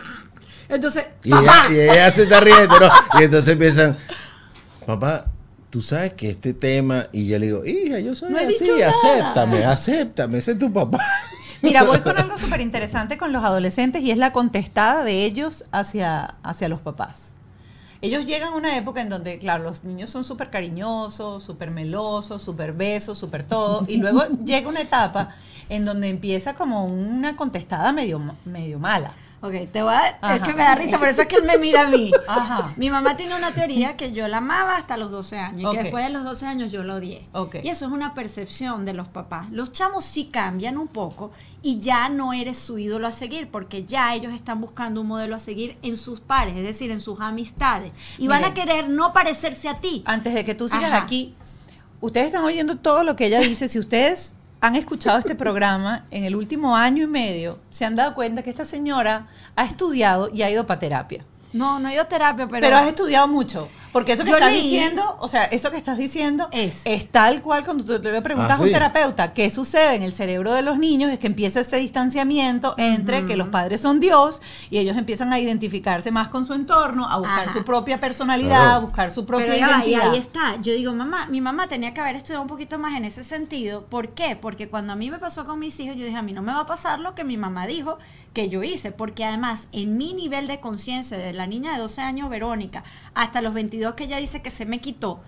Entonces, 0.68 1.04
y, 1.22 1.30
papá. 1.30 1.66
ella, 1.70 1.76
y 1.84 1.88
ella 1.90 2.10
se 2.10 2.22
está 2.22 2.40
riendo, 2.40 2.80
¿no? 2.80 2.88
Y 3.20 3.24
entonces 3.24 3.52
empiezan, 3.52 3.96
papá, 4.86 5.26
tú 5.70 5.82
sabes 5.82 6.14
que 6.14 6.30
este 6.30 6.54
tema, 6.54 7.06
y 7.12 7.28
yo 7.28 7.38
le 7.38 7.46
digo, 7.46 7.64
hija, 7.66 7.98
yo 8.00 8.14
soy 8.14 8.30
No 8.32 8.38
he 8.38 8.46
así, 8.46 8.58
dicho 8.60 8.76
nada". 8.78 8.90
acéptame, 8.90 9.64
acéptame, 9.64 10.38
ese 10.38 10.52
es 10.52 10.58
tu 10.58 10.72
papá. 10.72 10.98
Mira, 11.66 11.82
voy 11.82 11.98
con 11.98 12.16
algo 12.16 12.38
súper 12.38 12.60
interesante 12.60 13.18
con 13.18 13.32
los 13.32 13.42
adolescentes 13.42 14.00
y 14.02 14.12
es 14.12 14.18
la 14.18 14.30
contestada 14.30 15.02
de 15.02 15.24
ellos 15.24 15.64
hacia, 15.72 16.36
hacia 16.44 16.68
los 16.68 16.80
papás. 16.80 17.34
Ellos 18.02 18.24
llegan 18.24 18.52
a 18.52 18.56
una 18.56 18.76
época 18.76 19.00
en 19.00 19.08
donde, 19.08 19.38
claro, 19.38 19.64
los 19.64 19.82
niños 19.82 20.10
son 20.10 20.22
súper 20.22 20.50
cariñosos, 20.50 21.42
súper 21.42 21.72
melosos, 21.72 22.40
súper 22.40 22.72
besos, 22.72 23.18
súper 23.18 23.42
todo. 23.42 23.84
Y 23.88 23.96
luego 23.96 24.22
llega 24.44 24.68
una 24.68 24.80
etapa 24.80 25.34
en 25.68 25.84
donde 25.84 26.08
empieza 26.08 26.54
como 26.54 26.84
una 26.84 27.34
contestada 27.34 27.92
medio, 27.92 28.20
medio 28.44 28.78
mala. 28.78 29.12
Ok, 29.46 29.70
te 29.70 29.82
voy 29.82 29.94
a. 29.94 30.34
Es 30.34 30.42
que 30.42 30.54
me 30.54 30.64
da 30.64 30.74
risa, 30.74 30.98
por 30.98 31.08
eso 31.08 31.22
es 31.22 31.28
que 31.28 31.36
él 31.36 31.44
me 31.44 31.56
mira 31.56 31.82
a 31.82 31.88
mí. 31.88 32.10
Ajá. 32.28 32.72
Mi 32.76 32.90
mamá 32.90 33.16
tiene 33.16 33.36
una 33.36 33.52
teoría 33.52 33.96
que 33.96 34.12
yo 34.12 34.26
la 34.26 34.38
amaba 34.38 34.76
hasta 34.76 34.96
los 34.96 35.10
12 35.10 35.38
años 35.38 35.72
y 35.72 35.76
que 35.76 35.84
después 35.84 36.04
de 36.04 36.10
los 36.10 36.24
12 36.24 36.46
años 36.46 36.72
yo 36.72 36.82
lo 36.82 36.96
odié. 36.96 37.28
Ok. 37.32 37.56
Y 37.62 37.68
eso 37.68 37.86
es 37.86 37.92
una 37.92 38.14
percepción 38.14 38.84
de 38.84 38.92
los 38.92 39.08
papás. 39.08 39.50
Los 39.50 39.72
chamos 39.72 40.04
sí 40.04 40.26
cambian 40.26 40.78
un 40.78 40.88
poco 40.88 41.30
y 41.62 41.78
ya 41.78 42.08
no 42.08 42.32
eres 42.32 42.58
su 42.58 42.78
ídolo 42.78 43.06
a 43.06 43.12
seguir 43.12 43.50
porque 43.50 43.84
ya 43.84 44.14
ellos 44.14 44.32
están 44.32 44.60
buscando 44.60 45.00
un 45.00 45.06
modelo 45.06 45.36
a 45.36 45.38
seguir 45.38 45.76
en 45.82 45.96
sus 45.96 46.20
pares, 46.20 46.56
es 46.56 46.64
decir, 46.64 46.90
en 46.90 47.00
sus 47.00 47.20
amistades. 47.20 47.92
Y 48.18 48.28
van 48.28 48.44
a 48.44 48.54
querer 48.54 48.88
no 48.88 49.12
parecerse 49.12 49.68
a 49.68 49.74
ti. 49.74 50.02
Antes 50.06 50.34
de 50.34 50.44
que 50.44 50.54
tú 50.54 50.68
sigas 50.68 50.92
Ajá. 50.92 50.98
aquí, 50.98 51.34
ustedes 52.00 52.26
están 52.26 52.44
oyendo 52.44 52.76
todo 52.76 53.04
lo 53.04 53.16
que 53.16 53.26
ella 53.26 53.40
dice. 53.40 53.68
Si 53.68 53.78
ustedes 53.78 54.35
han 54.60 54.76
escuchado 54.76 55.18
este 55.18 55.34
programa 55.34 56.06
en 56.10 56.24
el 56.24 56.34
último 56.34 56.76
año 56.76 57.04
y 57.04 57.06
medio, 57.06 57.58
se 57.70 57.84
han 57.84 57.96
dado 57.96 58.14
cuenta 58.14 58.42
que 58.42 58.50
esta 58.50 58.64
señora 58.64 59.26
ha 59.54 59.64
estudiado 59.64 60.30
y 60.32 60.42
ha 60.42 60.50
ido 60.50 60.66
para 60.66 60.80
terapia. 60.80 61.24
No, 61.52 61.78
no 61.78 61.88
he 61.88 61.94
ido 61.94 62.02
a 62.02 62.08
terapia, 62.08 62.46
pero. 62.48 62.60
Pero, 62.60 62.76
has 62.76 62.86
estudiado 62.88 63.28
mucho. 63.28 63.68
Porque 63.92 64.12
eso 64.12 64.24
que 64.24 64.30
Yo 64.30 64.36
estás 64.36 64.52
leí- 64.52 64.60
diciendo, 64.60 65.16
o 65.20 65.28
sea, 65.28 65.44
eso 65.44 65.70
que 65.70 65.78
estás 65.78 65.96
diciendo 65.96 66.48
Es. 66.52 66.84
tal 67.10 67.40
cual 67.40 67.64
cuando 67.64 67.82
tú 67.82 67.92
le 68.10 68.20
preguntas 68.20 68.58
Ah, 68.58 68.60
a 68.60 68.62
un 68.62 68.66
sí. 68.68 68.72
terapeuta 68.74 69.32
qué 69.32 69.48
sucede 69.48 69.94
en 69.94 70.02
el 70.02 70.12
cerebro 70.12 70.52
de 70.52 70.60
los 70.60 70.76
niños, 70.76 71.10
es 71.10 71.18
que 71.18 71.26
empieza 71.28 71.60
ese 71.60 71.78
distanciamiento 71.78 72.74
entre 72.76 73.24
que 73.24 73.36
los 73.36 73.48
padres 73.48 73.80
son 73.80 73.98
Dios 73.98 74.42
y 74.68 74.76
ellos 74.78 74.98
empiezan 74.98 75.32
a 75.32 75.40
identificarse 75.40 76.10
más 76.10 76.28
con 76.28 76.44
su 76.44 76.52
entorno, 76.52 77.08
a 77.08 77.16
buscar 77.16 77.40
Ajá. 77.48 77.52
su 77.54 77.64
propia 77.64 77.98
personalidad, 77.98 78.60
Claro. 78.64 78.70
a 78.74 78.78
buscar 78.80 79.10
su 79.12 79.24
propia 79.24 79.46
Pero 79.46 79.60
va, 79.60 79.66
y 79.86 79.90
identidad. 79.92 80.10
ahí 80.12 80.18
está. 80.18 80.56
Yo 80.60 80.74
digo, 80.74 80.92
mamá, 80.92 81.26
mi 81.30 81.40
mamá 81.40 81.66
tenía 81.68 81.94
que 81.94 82.00
haber 82.02 82.16
estudiado 82.16 82.42
un 82.42 82.48
poquito 82.48 82.78
más 82.78 82.94
en 82.96 83.06
ese 83.06 83.24
sentido. 83.24 83.86
¿Por 83.86 84.10
qué? 84.10 84.36
Porque 84.36 84.68
cuando 84.68 84.92
a 84.92 84.96
mí 84.96 85.10
me 85.10 85.18
pasó 85.18 85.46
con 85.46 85.58
mis 85.58 85.80
hijos, 85.80 85.96
yo 85.96 86.04
dije, 86.04 86.18
a 86.18 86.22
mí 86.22 86.34
no 86.34 86.42
me 86.42 86.52
va 86.52 86.60
a 86.60 86.66
pasar 86.66 87.00
lo 87.00 87.14
que 87.14 87.24
mi 87.24 87.38
mamá 87.38 87.66
dijo 87.66 87.96
que 88.34 88.50
yo 88.50 88.62
hice. 88.62 88.92
Porque 88.92 89.24
además, 89.24 89.68
en 89.72 89.96
mi 89.96 90.12
nivel 90.12 90.46
de 90.48 90.60
conciencia, 90.60 91.16
de 91.16 91.32
la 91.32 91.45
niña 91.46 91.72
de 91.72 91.78
12 91.78 92.02
años, 92.02 92.30
Verónica, 92.30 92.84
hasta 93.14 93.40
los 93.40 93.54
22 93.54 93.94
que 93.94 94.04
ella 94.04 94.18
dice 94.18 94.42
que 94.42 94.50
se 94.50 94.66
me 94.66 94.80
quitó, 94.80 95.20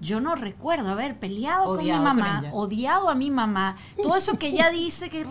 yo 0.00 0.20
no 0.20 0.34
recuerdo 0.34 0.88
haber 0.90 1.18
peleado 1.18 1.76
con 1.76 1.84
mi 1.84 1.90
con 1.90 2.02
mamá, 2.02 2.44
odiado 2.52 3.08
a 3.08 3.14
mi 3.14 3.30
mamá. 3.30 3.76
Todo 4.02 4.16
eso 4.16 4.38
que 4.38 4.48
ella 4.48 4.70
dice 4.70 5.08
que 5.08 5.22
es 5.22 5.28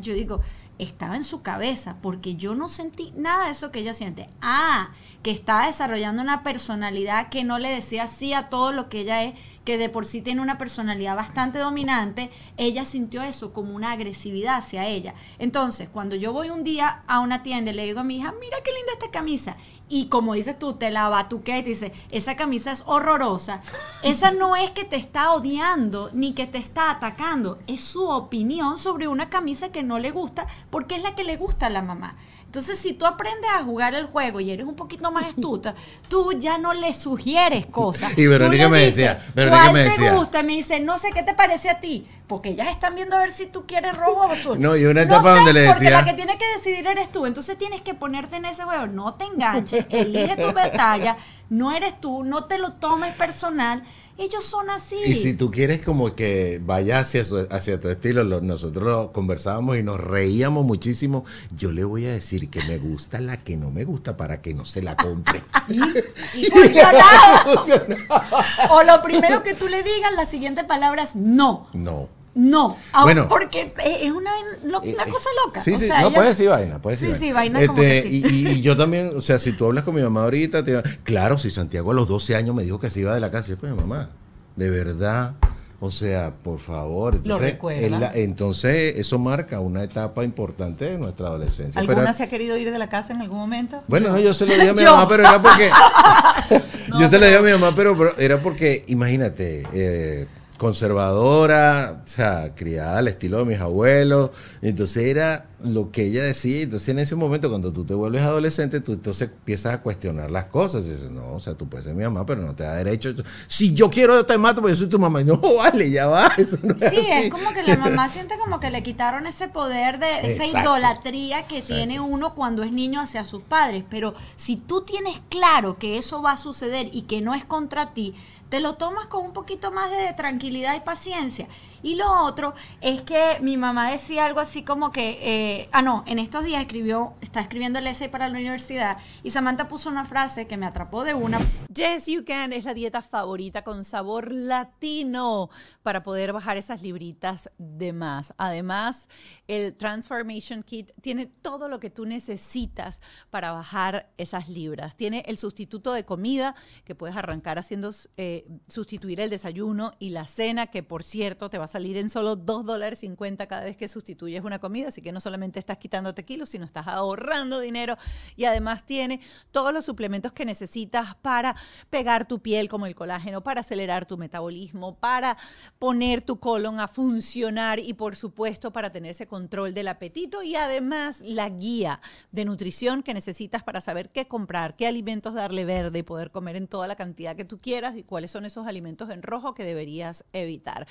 yo 0.00 0.14
digo, 0.14 0.40
estaba 0.78 1.16
en 1.16 1.24
su 1.24 1.42
cabeza, 1.42 1.96
porque 2.00 2.36
yo 2.36 2.54
no 2.54 2.68
sentí 2.68 3.12
nada 3.16 3.46
de 3.46 3.52
eso 3.52 3.70
que 3.70 3.80
ella 3.80 3.94
siente. 3.94 4.28
Ah, 4.40 4.90
que 5.22 5.30
estaba 5.30 5.66
desarrollando 5.66 6.22
una 6.22 6.42
personalidad 6.42 7.28
que 7.28 7.44
no 7.44 7.58
le 7.58 7.70
decía 7.70 8.06
sí 8.06 8.32
a 8.32 8.48
todo 8.48 8.72
lo 8.72 8.88
que 8.88 9.00
ella 9.00 9.22
es, 9.22 9.34
que 9.64 9.78
de 9.78 9.88
por 9.88 10.04
sí 10.04 10.22
tiene 10.22 10.40
una 10.40 10.58
personalidad 10.58 11.14
bastante 11.14 11.60
dominante, 11.60 12.30
ella 12.56 12.84
sintió 12.84 13.22
eso 13.22 13.52
como 13.52 13.74
una 13.74 13.92
agresividad 13.92 14.56
hacia 14.56 14.86
ella. 14.86 15.14
Entonces, 15.38 15.88
cuando 15.88 16.16
yo 16.16 16.32
voy 16.32 16.50
un 16.50 16.64
día 16.64 17.04
a 17.06 17.20
una 17.20 17.42
tienda 17.42 17.70
y 17.70 17.74
le 17.74 17.84
digo 17.84 18.00
a 18.00 18.04
mi 18.04 18.16
hija, 18.16 18.34
mira 18.40 18.58
qué 18.64 18.72
linda 18.72 18.92
esta 18.92 19.10
camisa, 19.10 19.56
y 19.88 20.06
como 20.06 20.34
dices 20.34 20.58
tú, 20.58 20.72
te 20.72 20.90
la 20.90 21.08
batuquea 21.08 21.58
y 21.58 21.62
te 21.62 21.68
dice, 21.68 21.92
esa 22.10 22.34
camisa 22.34 22.72
es 22.72 22.82
horrorosa, 22.86 23.60
esa 24.02 24.32
no 24.32 24.56
es 24.56 24.70
que 24.70 24.84
te 24.84 24.96
está 24.96 25.32
odiando 25.32 26.10
ni 26.12 26.32
que 26.32 26.46
te 26.46 26.58
está 26.58 26.90
atacando, 26.90 27.58
es 27.66 27.82
su 27.82 28.08
opinión 28.08 28.78
sobre 28.78 29.06
una 29.06 29.30
camisa 29.30 29.70
que 29.70 29.82
no 29.82 29.98
le 29.98 30.10
gusta 30.10 30.46
porque 30.70 30.96
es 30.96 31.02
la 31.02 31.14
que 31.14 31.24
le 31.24 31.36
gusta 31.36 31.66
a 31.66 31.70
la 31.70 31.82
mamá. 31.82 32.16
Entonces, 32.52 32.78
si 32.78 32.92
tú 32.92 33.06
aprendes 33.06 33.48
a 33.50 33.62
jugar 33.64 33.94
el 33.94 34.04
juego 34.04 34.38
y 34.38 34.50
eres 34.50 34.66
un 34.66 34.76
poquito 34.76 35.10
más 35.10 35.24
astuta, 35.24 35.74
tú 36.10 36.32
ya 36.38 36.58
no 36.58 36.74
le 36.74 36.92
sugieres 36.92 37.64
cosas. 37.64 38.12
Y 38.18 38.26
Verónica 38.26 38.68
me 38.68 38.80
dices, 38.80 38.96
decía, 38.96 39.18
Verónica 39.34 39.62
¿cuál 39.62 39.72
me 39.72 39.84
te 39.84 39.88
decía. 39.88 40.12
gusta? 40.12 40.42
Me 40.42 40.52
dice, 40.52 40.78
no 40.78 40.98
sé 40.98 41.12
qué 41.14 41.22
te 41.22 41.32
parece 41.32 41.70
a 41.70 41.80
ti. 41.80 42.06
Porque 42.26 42.50
ellas 42.50 42.68
están 42.68 42.94
viendo 42.94 43.16
a 43.16 43.20
ver 43.20 43.30
si 43.30 43.46
tú 43.46 43.64
quieres 43.66 43.96
rojo 43.96 44.20
o 44.20 44.30
azul. 44.30 44.60
No, 44.60 44.76
y 44.76 44.84
una 44.84 45.00
etapa 45.02 45.22
sé, 45.22 45.28
donde 45.30 45.52
le 45.54 45.66
Porque 45.66 45.84
decía- 45.84 45.98
la 45.98 46.04
que 46.04 46.12
tiene 46.12 46.36
que 46.36 46.44
decidir 46.56 46.86
eres 46.86 47.10
tú. 47.10 47.24
Entonces 47.24 47.56
tienes 47.56 47.80
que 47.80 47.94
ponerte 47.94 48.36
en 48.36 48.44
ese 48.44 48.64
juego. 48.64 48.86
No 48.86 49.14
te 49.14 49.24
enganches, 49.24 49.86
elige 49.88 50.36
tu 50.36 50.52
batalla. 50.54 51.16
No 51.48 51.72
eres 51.72 51.98
tú, 52.02 52.22
no 52.22 52.44
te 52.44 52.58
lo 52.58 52.72
tomes 52.74 53.14
personal. 53.14 53.82
Ellos 54.18 54.44
son 54.44 54.68
así. 54.70 54.96
Y 55.06 55.14
si 55.14 55.34
tú 55.34 55.50
quieres 55.50 55.80
como 55.82 56.14
que 56.14 56.60
vaya 56.64 56.98
hacia, 56.98 57.24
su- 57.24 57.46
hacia 57.50 57.80
tu 57.80 57.88
estilo, 57.88 58.22
lo- 58.24 58.40
nosotros 58.42 58.84
lo 58.84 59.12
conversábamos 59.12 59.78
y 59.78 59.82
nos 59.82 59.98
reíamos 59.98 60.64
muchísimo. 60.66 61.24
Yo 61.56 61.72
le 61.72 61.82
voy 61.84 62.04
a 62.06 62.12
decir 62.12 62.48
que 62.50 62.62
me 62.64 62.78
gusta 62.78 63.20
la 63.20 63.38
que 63.38 63.56
no 63.56 63.70
me 63.70 63.84
gusta 63.84 64.16
para 64.16 64.40
que 64.42 64.52
no 64.54 64.64
se 64.64 64.82
la 64.82 64.96
compre. 64.96 65.42
Y 66.34 66.44
funcionaba. 66.44 67.44
Funcionaba. 67.54 68.26
o 68.70 68.82
lo 68.82 69.02
primero 69.02 69.42
que 69.42 69.54
tú 69.54 69.66
le 69.68 69.82
digas, 69.82 70.12
la 70.14 70.26
siguiente 70.26 70.64
palabra 70.64 71.02
es 71.02 71.16
no. 71.16 71.68
no. 71.72 72.08
No, 72.34 72.76
Bueno. 73.02 73.28
porque 73.28 73.74
es 73.84 74.10
una, 74.10 74.30
lo- 74.64 74.80
una 74.80 75.04
cosa 75.04 75.28
loca. 75.44 75.60
Sí, 75.60 75.74
o 75.74 75.78
sí, 75.78 75.86
sea, 75.86 76.00
no 76.00 76.06
ella- 76.08 76.14
puedes 76.16 76.38
decir 76.38 76.50
vaina, 76.50 76.80
puedes 76.80 77.00
Sí, 77.00 77.06
decir 77.08 77.28
sí, 77.28 77.32
vaina 77.32 77.60
como 77.66 77.74
que 77.74 78.02
sí. 78.02 78.22
y, 78.26 78.60
yo 78.62 78.74
también, 78.76 79.10
o 79.14 79.20
sea, 79.20 79.38
si 79.38 79.52
tú 79.52 79.66
hablas 79.66 79.84
con 79.84 79.94
mi 79.94 80.00
mamá 80.00 80.22
ahorita, 80.24 80.64
te, 80.64 80.82
claro, 81.04 81.36
si 81.36 81.50
Santiago 81.50 81.90
a 81.90 81.94
los 81.94 82.08
12 82.08 82.34
años 82.34 82.54
me 82.54 82.62
dijo 82.62 82.80
que 82.80 82.88
se 82.88 83.00
iba 83.00 83.12
de 83.12 83.20
la 83.20 83.30
casa, 83.30 83.48
yo, 83.48 83.56
pues 83.58 83.74
mamá, 83.74 84.08
de 84.56 84.70
verdad, 84.70 85.34
o 85.78 85.90
sea, 85.90 86.32
por 86.42 86.58
favor. 86.60 87.16
Entonces, 87.16 87.52
recuerda. 87.52 87.80
es 87.84 87.90
la- 87.92 88.12
entonces, 88.14 88.94
eso 88.96 89.18
marca 89.18 89.60
una 89.60 89.82
etapa 89.82 90.24
importante 90.24 90.86
de 90.86 90.96
nuestra 90.96 91.26
adolescencia. 91.26 91.80
¿Alguna 91.80 91.98
Pero- 92.02 92.12
se 92.14 92.22
ha 92.22 92.28
querido 92.30 92.56
ir 92.56 92.70
de 92.72 92.78
la 92.78 92.88
casa 92.88 93.12
en 93.12 93.20
algún 93.20 93.38
momento? 93.40 93.82
bueno, 93.88 94.08
no, 94.10 94.18
yo 94.18 94.32
se 94.32 94.46
lo 94.46 94.54
dije 94.54 94.70
a 94.70 94.72
mi 94.74 94.82
mamá, 94.84 95.06
pero 95.06 95.22
era 95.24 95.42
porque. 95.42 95.70
yo 96.98 97.08
se 97.08 97.18
lo 97.18 97.26
dije 97.26 97.38
a 97.38 97.42
mi 97.42 97.50
mamá, 97.52 97.74
pero, 97.74 97.94
pero 97.96 98.16
era 98.16 98.40
porque, 98.40 98.84
imagínate, 98.88 99.64
eh, 99.72 100.26
conservadora, 100.62 102.00
o 102.04 102.06
sea, 102.06 102.54
criada 102.54 102.98
al 102.98 103.08
estilo 103.08 103.38
de 103.38 103.44
mis 103.44 103.60
abuelos. 103.60 104.30
Entonces 104.60 105.04
era 105.04 105.46
lo 105.62 105.90
que 105.90 106.06
ella 106.06 106.22
decía. 106.24 106.62
Entonces 106.62 106.88
en 106.88 106.98
ese 106.98 107.14
momento, 107.16 107.48
cuando 107.48 107.72
tú 107.72 107.84
te 107.84 107.94
vuelves 107.94 108.22
adolescente, 108.22 108.80
tú 108.80 108.92
entonces 108.92 109.28
empiezas 109.30 109.74
a 109.74 109.80
cuestionar 109.82 110.30
las 110.30 110.46
cosas. 110.46 110.86
Y 110.86 110.90
dices, 110.90 111.10
no, 111.10 111.34
o 111.34 111.40
sea, 111.40 111.54
tú 111.54 111.68
puedes 111.68 111.84
ser 111.84 111.94
mi 111.94 112.02
mamá, 112.04 112.24
pero 112.26 112.42
no 112.42 112.54
te 112.54 112.64
da 112.64 112.74
derecho. 112.74 113.12
Si 113.46 113.72
yo 113.72 113.90
quiero, 113.90 114.24
te 114.26 114.38
mato, 114.38 114.60
porque 114.60 114.74
yo 114.74 114.80
soy 114.80 114.88
tu 114.88 114.98
mamá. 114.98 115.20
Y 115.20 115.24
no, 115.24 115.38
vale, 115.58 115.90
ya 115.90 116.06
va. 116.06 116.28
Eso 116.38 116.58
no 116.62 116.74
es 116.74 116.90
Sí, 116.90 116.98
así. 116.98 117.06
es 117.26 117.30
como 117.30 117.52
que 117.52 117.62
la 117.62 117.76
mamá 117.78 118.08
siente 118.08 118.34
como 118.38 118.60
que 118.60 118.70
le 118.70 118.82
quitaron 118.82 119.26
ese 119.26 119.48
poder 119.48 119.98
de 119.98 120.10
esa 120.10 120.44
Exacto. 120.44 120.60
idolatría 120.60 121.42
que 121.46 121.62
tiene 121.62 122.00
uno 122.00 122.34
cuando 122.34 122.62
es 122.62 122.72
niño 122.72 123.00
hacia 123.00 123.24
sus 123.24 123.42
padres. 123.42 123.84
Pero 123.88 124.14
si 124.36 124.56
tú 124.56 124.82
tienes 124.82 125.20
claro 125.28 125.78
que 125.78 125.98
eso 125.98 126.22
va 126.22 126.32
a 126.32 126.36
suceder 126.36 126.88
y 126.92 127.02
que 127.02 127.20
no 127.20 127.34
es 127.34 127.44
contra 127.44 127.94
ti, 127.94 128.14
te 128.52 128.60
lo 128.60 128.74
tomas 128.74 129.06
con 129.06 129.24
un 129.24 129.32
poquito 129.32 129.70
más 129.70 129.90
de 129.90 130.12
tranquilidad 130.12 130.76
y 130.76 130.80
paciencia. 130.80 131.48
Y 131.82 131.94
lo 131.94 132.22
otro 132.22 132.52
es 132.82 133.00
que 133.00 133.38
mi 133.40 133.56
mamá 133.56 133.90
decía 133.90 134.26
algo 134.26 134.40
así 134.40 134.62
como 134.62 134.92
que, 134.92 135.18
eh, 135.22 135.68
ah, 135.72 135.80
no, 135.80 136.04
en 136.06 136.18
estos 136.18 136.44
días 136.44 136.60
escribió, 136.60 137.14
está 137.22 137.40
escribiendo 137.40 137.78
el 137.78 137.86
essay 137.86 138.08
para 138.08 138.28
la 138.28 138.38
universidad 138.38 138.98
y 139.22 139.30
Samantha 139.30 139.68
puso 139.68 139.88
una 139.88 140.04
frase 140.04 140.46
que 140.46 140.58
me 140.58 140.66
atrapó 140.66 141.02
de 141.02 141.14
una. 141.14 141.40
Yes, 141.74 142.06
you 142.06 142.24
can 142.26 142.52
es 142.52 142.66
la 142.66 142.74
dieta 142.74 143.00
favorita 143.00 143.64
con 143.64 143.84
sabor 143.84 144.30
latino 144.30 145.48
para 145.82 146.02
poder 146.02 146.34
bajar 146.34 146.58
esas 146.58 146.82
libritas 146.82 147.50
de 147.56 147.94
más. 147.94 148.34
Además, 148.36 149.08
el 149.48 149.74
Transformation 149.74 150.62
Kit 150.62 150.90
tiene 151.00 151.24
todo 151.26 151.68
lo 151.68 151.80
que 151.80 151.88
tú 151.88 152.04
necesitas 152.04 153.00
para 153.30 153.50
bajar 153.52 154.12
esas 154.18 154.50
libras. 154.50 154.94
Tiene 154.94 155.24
el 155.26 155.38
sustituto 155.38 155.94
de 155.94 156.04
comida 156.04 156.54
que 156.84 156.94
puedes 156.94 157.16
arrancar 157.16 157.58
haciendo 157.58 157.92
eh, 158.18 158.41
de 158.46 158.60
sustituir 158.68 159.20
el 159.20 159.30
desayuno 159.30 159.92
y 159.98 160.10
la 160.10 160.26
cena, 160.26 160.66
que 160.66 160.82
por 160.82 161.02
cierto 161.02 161.50
te 161.50 161.58
va 161.58 161.64
a 161.64 161.68
salir 161.68 161.96
en 161.96 162.10
solo 162.10 162.36
2 162.36 162.64
dólares 162.64 163.00
50 163.00 163.46
cada 163.46 163.64
vez 163.64 163.76
que 163.76 163.88
sustituyes 163.88 164.44
una 164.44 164.58
comida, 164.58 164.88
así 164.88 165.02
que 165.02 165.12
no 165.12 165.20
solamente 165.20 165.58
estás 165.58 165.78
quitándote 165.78 166.24
kilos, 166.24 166.50
sino 166.50 166.64
estás 166.64 166.86
ahorrando 166.88 167.60
dinero 167.60 167.96
y 168.36 168.44
además 168.44 168.84
tiene 168.84 169.20
todos 169.50 169.72
los 169.72 169.84
suplementos 169.84 170.32
que 170.32 170.44
necesitas 170.44 171.14
para 171.16 171.56
pegar 171.90 172.26
tu 172.26 172.40
piel 172.40 172.68
como 172.68 172.86
el 172.86 172.94
colágeno, 172.94 173.42
para 173.42 173.60
acelerar 173.60 174.06
tu 174.06 174.18
metabolismo, 174.18 174.96
para 174.96 175.36
poner 175.78 176.22
tu 176.22 176.38
colon 176.38 176.80
a 176.80 176.88
funcionar 176.88 177.78
y 177.78 177.94
por 177.94 178.16
supuesto 178.16 178.72
para 178.72 178.90
tener 178.90 179.12
ese 179.12 179.26
control 179.26 179.74
del 179.74 179.88
apetito 179.88 180.42
y 180.42 180.56
además 180.56 181.20
la 181.20 181.48
guía 181.48 182.00
de 182.30 182.44
nutrición 182.44 183.02
que 183.02 183.14
necesitas 183.14 183.62
para 183.62 183.80
saber 183.80 184.10
qué 184.10 184.26
comprar, 184.26 184.76
qué 184.76 184.86
alimentos 184.86 185.34
darle 185.34 185.64
verde 185.64 186.00
y 186.00 186.02
poder 186.02 186.30
comer 186.30 186.56
en 186.56 186.66
toda 186.66 186.86
la 186.86 186.96
cantidad 186.96 187.36
que 187.36 187.44
tú 187.44 187.60
quieras 187.60 187.96
y 187.96 188.02
cuáles 188.02 188.31
son 188.32 188.44
esos 188.44 188.66
alimentos 188.66 189.10
en 189.10 189.22
rojo 189.22 189.54
que 189.54 189.64
deberías 189.64 190.24
evitar. 190.32 190.88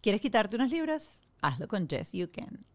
¿Quieres 0.00 0.20
quitarte 0.20 0.56
unas 0.56 0.70
libras? 0.70 1.22
Hazlo 1.40 1.68
con 1.68 1.88
Jess 1.88 2.12
You 2.12 2.30
Can. 2.32 2.71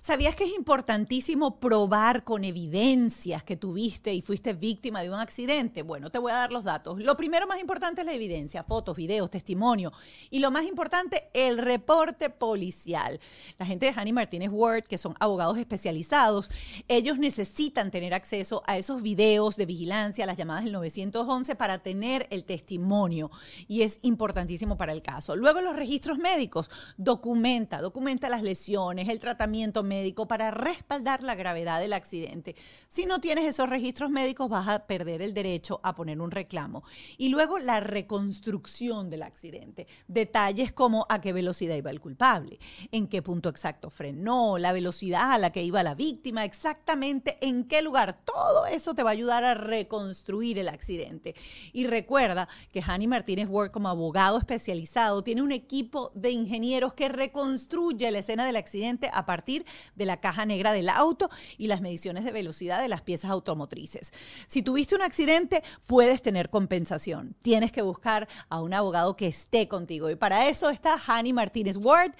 ¿Sabías 0.00 0.34
que 0.34 0.44
es 0.44 0.54
importantísimo 0.54 1.60
probar 1.60 2.24
con 2.24 2.44
evidencias 2.44 3.44
que 3.44 3.56
tuviste 3.56 4.12
y 4.12 4.22
fuiste 4.22 4.52
víctima 4.52 5.02
de 5.02 5.10
un 5.10 5.16
accidente? 5.16 5.82
Bueno, 5.82 6.10
te 6.10 6.18
voy 6.18 6.32
a 6.32 6.36
dar 6.36 6.52
los 6.52 6.64
datos. 6.64 6.98
Lo 6.98 7.16
primero 7.16 7.46
más 7.46 7.60
importante 7.60 8.00
es 8.00 8.06
la 8.06 8.12
evidencia, 8.12 8.64
fotos, 8.64 8.96
videos, 8.96 9.30
testimonio. 9.30 9.92
Y 10.30 10.40
lo 10.40 10.50
más 10.50 10.64
importante, 10.64 11.30
el 11.34 11.58
reporte 11.58 12.30
policial. 12.30 13.20
La 13.58 13.66
gente 13.66 13.86
de 13.86 13.92
Hanny 13.94 14.12
Martínez 14.12 14.50
Ward, 14.52 14.84
que 14.84 14.98
son 14.98 15.14
abogados 15.20 15.58
especializados, 15.58 16.50
ellos 16.88 17.18
necesitan 17.18 17.90
tener 17.90 18.14
acceso 18.14 18.62
a 18.66 18.78
esos 18.78 19.02
videos 19.02 19.56
de 19.56 19.66
vigilancia, 19.66 20.26
las 20.26 20.36
llamadas 20.36 20.64
del 20.64 20.72
911, 20.72 21.54
para 21.54 21.78
tener 21.78 22.26
el 22.30 22.44
testimonio. 22.44 23.30
Y 23.68 23.82
es 23.82 23.98
importantísimo 24.02 24.76
para 24.76 24.92
el 24.92 25.02
caso. 25.02 25.36
Luego 25.36 25.60
los 25.60 25.76
registros 25.76 26.18
médicos. 26.18 26.70
Documenta, 26.96 27.80
documenta 27.80 28.28
las 28.28 28.42
lesiones, 28.42 29.08
el 29.08 29.20
tratamiento 29.20 29.81
médico 29.82 30.26
para 30.26 30.50
respaldar 30.50 31.22
la 31.22 31.34
gravedad 31.34 31.80
del 31.80 31.92
accidente. 31.92 32.54
Si 32.88 33.06
no 33.06 33.20
tienes 33.20 33.44
esos 33.44 33.68
registros 33.68 34.10
médicos, 34.10 34.48
vas 34.48 34.68
a 34.68 34.86
perder 34.86 35.22
el 35.22 35.34
derecho 35.34 35.80
a 35.82 35.94
poner 35.94 36.20
un 36.20 36.30
reclamo. 36.30 36.84
Y 37.18 37.28
luego 37.28 37.58
la 37.58 37.80
reconstrucción 37.80 39.10
del 39.10 39.22
accidente. 39.22 39.86
Detalles 40.06 40.72
como 40.72 41.06
a 41.08 41.20
qué 41.20 41.32
velocidad 41.32 41.76
iba 41.76 41.90
el 41.90 42.00
culpable, 42.00 42.58
en 42.90 43.08
qué 43.08 43.22
punto 43.22 43.48
exacto 43.48 43.90
frenó, 43.90 44.58
la 44.58 44.72
velocidad 44.72 45.32
a 45.32 45.38
la 45.38 45.50
que 45.50 45.62
iba 45.62 45.82
la 45.82 45.94
víctima, 45.94 46.44
exactamente 46.44 47.38
en 47.40 47.64
qué 47.64 47.82
lugar. 47.82 48.20
Todo 48.24 48.66
eso 48.66 48.94
te 48.94 49.02
va 49.02 49.10
a 49.10 49.12
ayudar 49.12 49.44
a 49.44 49.54
reconstruir 49.54 50.58
el 50.58 50.68
accidente. 50.68 51.34
Y 51.72 51.86
recuerda 51.86 52.48
que 52.72 52.82
Hani 52.86 53.06
Martínez 53.06 53.48
Work 53.48 53.72
como 53.72 53.88
abogado 53.88 54.38
especializado 54.38 55.22
tiene 55.22 55.42
un 55.42 55.52
equipo 55.52 56.10
de 56.14 56.30
ingenieros 56.30 56.94
que 56.94 57.08
reconstruye 57.08 58.10
la 58.10 58.18
escena 58.18 58.44
del 58.44 58.56
accidente 58.56 59.10
a 59.12 59.26
partir 59.26 59.64
de 59.94 60.06
la 60.06 60.18
caja 60.18 60.46
negra 60.46 60.72
del 60.72 60.88
auto 60.88 61.30
y 61.58 61.66
las 61.66 61.80
mediciones 61.80 62.24
de 62.24 62.32
velocidad 62.32 62.80
de 62.80 62.88
las 62.88 63.02
piezas 63.02 63.30
automotrices. 63.30 64.12
Si 64.46 64.62
tuviste 64.62 64.94
un 64.94 65.02
accidente, 65.02 65.62
puedes 65.86 66.22
tener 66.22 66.50
compensación. 66.50 67.34
Tienes 67.42 67.72
que 67.72 67.82
buscar 67.82 68.28
a 68.48 68.60
un 68.60 68.74
abogado 68.74 69.16
que 69.16 69.26
esté 69.26 69.68
contigo. 69.68 70.10
Y 70.10 70.16
para 70.16 70.48
eso 70.48 70.70
está 70.70 70.98
Hani 71.06 71.32
Martínez 71.32 71.76
Ward. 71.76 72.12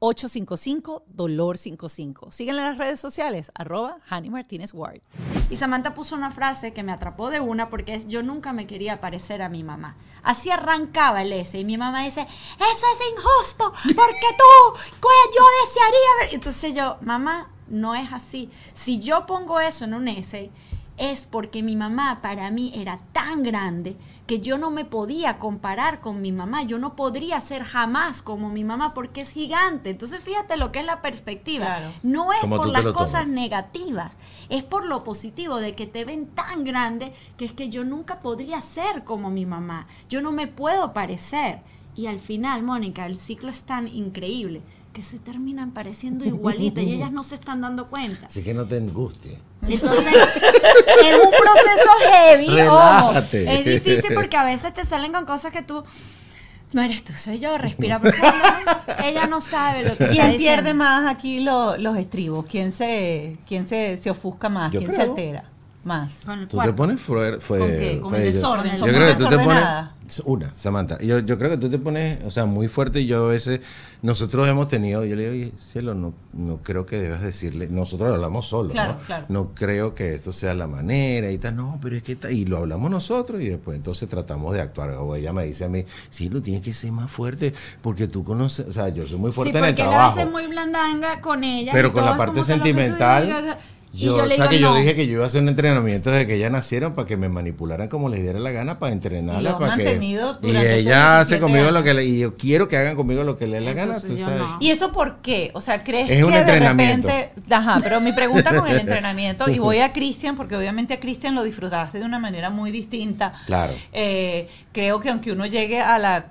855 0.00 1.04
Dolor 1.08 1.58
55. 1.58 2.30
Síguenla 2.32 2.62
en 2.62 2.68
las 2.68 2.78
redes 2.78 3.00
sociales, 3.00 3.50
arroba 3.54 3.98
Hani 4.08 4.30
Martínez 4.30 4.72
Ward. 4.72 5.00
Y 5.50 5.56
Samantha 5.56 5.94
puso 5.94 6.14
una 6.14 6.30
frase 6.30 6.72
que 6.72 6.82
me 6.82 6.92
atrapó 6.92 7.30
de 7.30 7.40
una 7.40 7.68
porque 7.68 7.94
es 7.94 8.06
yo 8.06 8.22
nunca 8.22 8.52
me 8.52 8.66
quería 8.66 9.00
parecer 9.00 9.42
a 9.42 9.48
mi 9.48 9.64
mamá. 9.64 9.96
Así 10.22 10.50
arrancaba 10.50 11.22
el 11.22 11.32
S 11.32 11.58
y 11.58 11.64
mi 11.64 11.78
mamá 11.78 12.04
dice, 12.04 12.22
eso 12.22 12.86
es 12.94 13.10
injusto 13.12 13.72
porque 13.82 14.26
tú, 14.36 14.78
yo 15.36 15.44
desearía 15.64 16.08
ver. 16.20 16.34
Entonces 16.34 16.74
yo, 16.74 16.96
mamá, 17.00 17.50
no 17.66 17.94
es 17.94 18.12
así. 18.12 18.50
Si 18.74 18.98
yo 19.00 19.26
pongo 19.26 19.60
eso 19.60 19.84
en 19.84 19.94
un 19.94 20.08
essay, 20.08 20.50
es 20.96 21.26
porque 21.26 21.62
mi 21.62 21.76
mamá 21.76 22.20
para 22.22 22.50
mí 22.50 22.72
era 22.74 22.98
tan 23.12 23.42
grande 23.42 23.96
que 24.28 24.40
yo 24.40 24.58
no 24.58 24.70
me 24.70 24.84
podía 24.84 25.38
comparar 25.38 26.02
con 26.02 26.20
mi 26.20 26.32
mamá, 26.32 26.62
yo 26.62 26.78
no 26.78 26.94
podría 26.96 27.40
ser 27.40 27.64
jamás 27.64 28.20
como 28.20 28.50
mi 28.50 28.62
mamá 28.62 28.92
porque 28.92 29.22
es 29.22 29.30
gigante. 29.30 29.88
Entonces 29.88 30.22
fíjate 30.22 30.58
lo 30.58 30.70
que 30.70 30.80
es 30.80 30.84
la 30.84 31.00
perspectiva. 31.00 31.64
Claro. 31.64 31.92
No 32.02 32.34
es 32.34 32.40
Como 32.40 32.58
por 32.58 32.68
las 32.68 32.84
cosas 32.84 33.22
tomas. 33.22 33.28
negativas, 33.28 34.12
es 34.50 34.64
por 34.64 34.84
lo 34.84 35.02
positivo 35.02 35.56
de 35.56 35.72
que 35.72 35.86
te 35.86 36.04
ven 36.04 36.26
tan 36.26 36.64
grande 36.64 37.14
que 37.38 37.46
es 37.46 37.54
que 37.54 37.70
yo 37.70 37.84
nunca 37.84 38.20
podría 38.20 38.60
ser 38.60 39.02
como 39.02 39.30
mi 39.30 39.46
mamá, 39.46 39.86
yo 40.10 40.20
no 40.20 40.30
me 40.30 40.46
puedo 40.46 40.92
parecer. 40.92 41.60
Y 41.96 42.06
al 42.06 42.20
final, 42.20 42.62
Mónica, 42.62 43.06
el 43.06 43.18
ciclo 43.18 43.48
es 43.48 43.62
tan 43.62 43.88
increíble 43.88 44.60
que 44.92 45.02
se 45.02 45.18
terminan 45.18 45.70
pareciendo 45.70 46.24
igualitas 46.26 46.84
y 46.84 46.92
ellas 46.92 47.12
no 47.12 47.22
se 47.22 47.34
están 47.34 47.62
dando 47.62 47.88
cuenta. 47.88 48.26
Así 48.26 48.42
que 48.42 48.52
no 48.52 48.66
te 48.66 48.76
angusties. 48.76 49.38
Entonces, 49.66 50.14
es 50.14 51.14
un 51.14 51.30
proceso 51.30 51.90
heavy, 52.10 52.60
ojo. 52.62 53.12
Es 53.18 53.64
difícil 53.64 54.14
porque 54.14 54.36
a 54.36 54.44
veces 54.44 54.72
te 54.72 54.84
salen 54.84 55.12
con 55.12 55.24
cosas 55.24 55.52
que 55.52 55.62
tú 55.62 55.84
no 56.72 56.82
eres 56.82 57.02
tú, 57.02 57.12
soy 57.14 57.38
yo, 57.38 57.56
respira 57.58 57.98
profundo. 58.00 58.32
Ella 59.04 59.26
no 59.26 59.40
sabe 59.40 59.84
lo 59.88 59.96
que 59.96 60.06
¿Quién 60.08 60.36
pierde 60.36 60.74
más 60.74 61.10
aquí 61.10 61.40
lo- 61.40 61.76
los 61.78 61.96
estribos? 61.96 62.44
¿Quién 62.46 62.72
se, 62.72 63.36
quién 63.46 63.66
se, 63.66 63.96
se 63.96 64.10
ofusca 64.10 64.48
más? 64.48 64.70
Yo 64.72 64.80
¿Quién 64.80 64.92
se 64.92 65.02
altera 65.02 65.44
más? 65.84 66.22
Con 66.26 66.38
el 66.40 66.48
Tú 66.48 66.56
te 66.56 66.62
cuerpo. 66.62 66.76
pones 66.76 67.00
fue, 67.00 67.40
fue, 67.40 67.58
¿Con 67.60 67.68
qué? 67.68 67.98
¿Con 68.00 68.10
fue 68.10 68.18
el 68.26 68.32
yo- 68.32 68.36
desorden? 68.38 68.72
Yo 68.72 68.78
¿Somos 68.78 68.94
creo 68.94 69.08
que 69.08 69.14
tú 69.24 69.28
te 69.28 69.38
pones 69.38 69.64
una, 70.24 70.52
Samantha. 70.56 70.98
Yo, 71.00 71.18
yo 71.20 71.38
creo 71.38 71.50
que 71.50 71.56
tú 71.58 71.68
te 71.68 71.78
pones, 71.78 72.24
o 72.24 72.30
sea, 72.30 72.46
muy 72.46 72.66
fuerte 72.68 73.00
y 73.00 73.06
yo 73.06 73.26
a 73.26 73.28
veces 73.28 73.60
nosotros 74.00 74.48
hemos 74.48 74.68
tenido, 74.68 75.04
yo 75.04 75.14
le 75.16 75.30
digo, 75.30 75.32
oye, 75.48 75.52
cielo, 75.58 75.92
no, 75.94 76.14
no 76.32 76.58
creo 76.62 76.86
que 76.86 76.96
debas 76.98 77.20
decirle, 77.20 77.68
nosotros 77.68 78.08
lo 78.08 78.14
hablamos 78.14 78.46
solos, 78.48 78.72
Claro, 78.72 78.94
¿no? 78.94 78.98
claro. 79.00 79.26
No 79.28 79.54
creo 79.54 79.94
que 79.94 80.14
esto 80.14 80.32
sea 80.32 80.54
la 80.54 80.66
manera 80.66 81.30
y 81.30 81.36
tal, 81.36 81.56
no, 81.56 81.78
pero 81.82 81.94
es 81.96 82.02
que 82.02 82.16
ta- 82.16 82.30
y 82.30 82.44
lo 82.46 82.56
hablamos 82.56 82.90
nosotros 82.90 83.40
y 83.42 83.48
después 83.48 83.76
entonces 83.76 84.08
tratamos 84.08 84.54
de 84.54 84.62
actuar. 84.62 84.90
O 84.92 85.14
ella 85.14 85.32
me 85.34 85.44
dice 85.44 85.64
a 85.64 85.68
mí, 85.68 85.84
sí, 86.10 86.30
lo 86.30 86.40
tienes 86.40 86.62
que 86.62 86.72
ser 86.72 86.90
más 86.92 87.10
fuerte 87.10 87.52
porque 87.82 88.08
tú 88.08 88.24
conoces, 88.24 88.66
o 88.66 88.72
sea, 88.72 88.88
yo 88.88 89.06
soy 89.06 89.18
muy 89.18 89.30
fuerte 89.32 89.52
sí, 89.52 89.58
en 89.58 89.64
el 89.64 89.70
porque 89.74 89.82
trabajo. 89.90 90.16
veces 90.16 90.32
muy 90.32 90.46
blandanga 90.46 91.20
con 91.20 91.44
ella. 91.44 91.72
Pero 91.74 91.92
con 91.92 92.04
la 92.04 92.16
parte 92.16 92.32
como 92.40 92.46
que 92.46 92.52
lo 92.56 92.62
que 92.62 92.62
tú 92.62 92.64
sentimental, 92.64 93.58
yo, 93.92 94.16
o 94.16 94.28
sea 94.28 94.48
digo, 94.48 94.48
que 94.48 94.58
yo 94.58 94.74
dije 94.76 94.94
que 94.94 95.06
yo 95.06 95.14
iba 95.14 95.24
a 95.24 95.26
hacer 95.28 95.42
un 95.42 95.48
entrenamiento 95.48 96.10
desde 96.10 96.26
que 96.26 96.34
ellas 96.34 96.52
nacieron 96.52 96.94
para 96.94 97.06
que 97.06 97.16
me 97.16 97.28
manipularan 97.28 97.88
como 97.88 98.08
les 98.08 98.22
diera 98.22 98.38
la 98.38 98.50
gana 98.50 98.78
para 98.78 98.92
entrenarlas 98.92 99.54
para 99.54 99.76
que 99.76 99.98
y 100.42 100.56
ella 100.56 101.20
hace 101.20 101.36
17 101.36 101.40
conmigo 101.40 101.70
lo 101.70 101.82
que 101.82 101.94
le, 101.94 102.04
y 102.04 102.20
yo 102.20 102.34
quiero 102.34 102.68
que 102.68 102.76
hagan 102.76 102.96
conmigo 102.96 103.24
lo 103.24 103.36
que 103.38 103.46
les 103.46 103.60
dé 103.60 103.66
la 103.66 103.72
gana, 103.72 103.94
Entonces 103.94 104.10
tú 104.10 104.16
yo 104.16 104.24
sabes. 104.24 104.40
no. 104.40 104.58
¿Y 104.60 104.70
eso 104.70 104.92
por 104.92 105.16
qué? 105.16 105.50
O 105.54 105.60
sea, 105.60 105.82
¿crees 105.82 106.10
Es 106.10 106.22
un 106.22 106.30
que 106.30 106.36
de 106.36 106.40
entrenamiento. 106.42 107.08
repente... 107.08 107.54
Ajá, 107.54 107.78
pero 107.82 108.00
mi 108.00 108.12
pregunta 108.12 108.54
con 108.54 108.68
el 108.68 108.78
entrenamiento, 108.80 109.50
y 109.50 109.58
voy 109.58 109.78
a 109.80 109.92
Cristian, 109.92 110.36
porque 110.36 110.56
obviamente 110.56 110.94
a 110.94 111.00
Cristian 111.00 111.34
lo 111.34 111.42
disfrutaste 111.42 111.98
de 111.98 112.04
una 112.04 112.18
manera 112.18 112.50
muy 112.50 112.70
distinta. 112.70 113.34
Claro. 113.46 113.72
Eh, 113.92 114.48
creo 114.72 115.00
que 115.00 115.08
aunque 115.10 115.32
uno 115.32 115.46
llegue 115.46 115.80
a 115.80 115.98
la, 115.98 116.26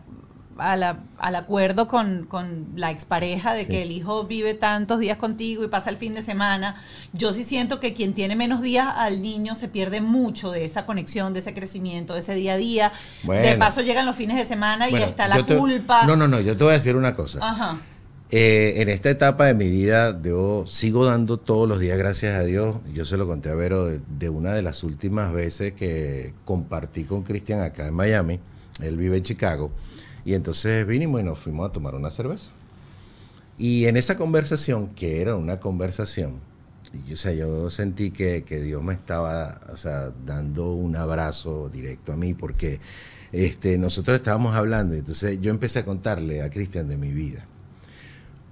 a 0.60 0.76
la- 0.76 1.00
al 1.18 1.36
acuerdo 1.36 1.88
con, 1.88 2.26
con 2.26 2.68
la 2.76 2.92
expareja 2.92 3.54
de 3.54 3.62
Sí. 3.66 3.70
que 3.72 3.82
el 3.84 3.92
hijo 3.92 4.26
vive 4.26 4.54
tantos 4.54 5.00
días 5.00 5.18
contigo 5.18 5.64
y 5.64 5.68
pasa 5.68 5.90
el 5.90 5.98
fin 5.98 6.14
de 6.14 6.22
semana, 6.22 6.76
yo 7.14 7.34
sí 7.34 7.44
siento 7.44 7.80
que 7.80 7.94
quien 7.94 8.14
tiene 8.14 8.36
menos 8.36 8.62
días 8.62 8.88
al 8.96 9.22
niño 9.22 9.56
se 9.56 9.68
pierde 9.68 10.02
mucho 10.02 10.52
de 10.52 10.66
esa 10.66 10.86
conexión, 10.86 11.34
de 11.34 11.40
ese 11.40 11.54
crecimiento, 11.54 12.14
de 12.14 12.20
ese 12.20 12.36
día 12.36 12.54
a 12.54 12.58
día. 12.58 12.92
De 13.24 13.56
paso 13.58 13.82
llegan 13.82 14.06
los 14.06 14.16
fines 14.16 14.38
de 14.38 14.46
semana 14.46 14.88
Bueno, 14.90 15.06
y 15.06 15.10
está 15.10 15.28
la 15.28 15.44
te- 15.46 15.58
culpa. 15.58 16.06
No, 16.06 16.16
no, 16.16 16.28
no, 16.28 16.40
yo 16.40 16.56
te 16.58 16.64
voy 16.64 16.72
a 16.72 16.76
decir 16.76 16.96
una 16.96 17.16
cosa. 17.16 17.40
Ajá. 17.42 17.78
Eh, 18.30 18.82
en 18.82 18.90
esta 18.90 19.10
etapa 19.10 19.46
de 19.46 19.54
mi 19.54 19.70
vida, 19.70 20.20
yo 20.22 20.66
sigo 20.68 21.06
dando 21.06 21.38
todos 21.38 21.66
los 21.70 21.80
días, 21.80 21.98
gracias 21.98 22.36
a 22.36 22.44
Dios. 22.44 22.76
Yo 22.94 23.06
se 23.06 23.16
lo 23.16 23.26
conté 23.26 23.50
a 23.50 23.56
Vero 23.56 23.86
de, 23.86 24.02
de 24.20 24.30
una 24.30 24.52
de 24.54 24.62
las 24.62 24.84
últimas 24.84 25.32
veces 25.32 25.72
que 25.72 26.34
compartí 26.44 27.06
con 27.06 27.24
Cristian 27.24 27.62
acá 27.62 27.88
en 27.88 27.94
Miami. 27.94 28.40
Él 28.82 28.98
vive 28.98 29.16
en 29.16 29.24
Chicago. 29.24 29.72
Y 30.28 30.34
entonces 30.34 30.86
vinimos 30.86 31.22
y 31.22 31.24
nos 31.24 31.40
fuimos 31.40 31.70
a 31.70 31.72
tomar 31.72 31.96
una 31.96 32.10
cerveza. 32.10 32.50
Y 33.58 33.86
en 33.86 33.96
esa 33.96 34.18
conversación, 34.18 34.90
que 34.90 35.22
era 35.22 35.38
una 35.38 35.62
conversación, 35.62 36.42
o 37.10 37.16
sea, 37.16 37.32
yo 37.32 37.70
sentí 37.70 38.12
que, 38.12 38.44
que 38.44 38.60
Dios 38.60 38.84
me 38.84 38.94
estaba 38.94 39.62
o 39.72 39.78
sea, 39.78 40.12
dando 40.26 40.74
un 40.74 40.98
abrazo 40.98 41.70
directo 41.70 42.12
a 42.12 42.18
mí, 42.18 42.34
porque 42.34 42.82
este, 43.32 43.78
nosotros 43.78 44.18
estábamos 44.18 44.54
hablando, 44.54 44.96
entonces 44.96 45.40
yo 45.40 45.50
empecé 45.50 45.80
a 45.80 45.86
contarle 45.86 46.42
a 46.42 46.50
Cristian 46.50 46.90
de 46.90 46.98
mi 46.98 47.14
vida 47.14 47.46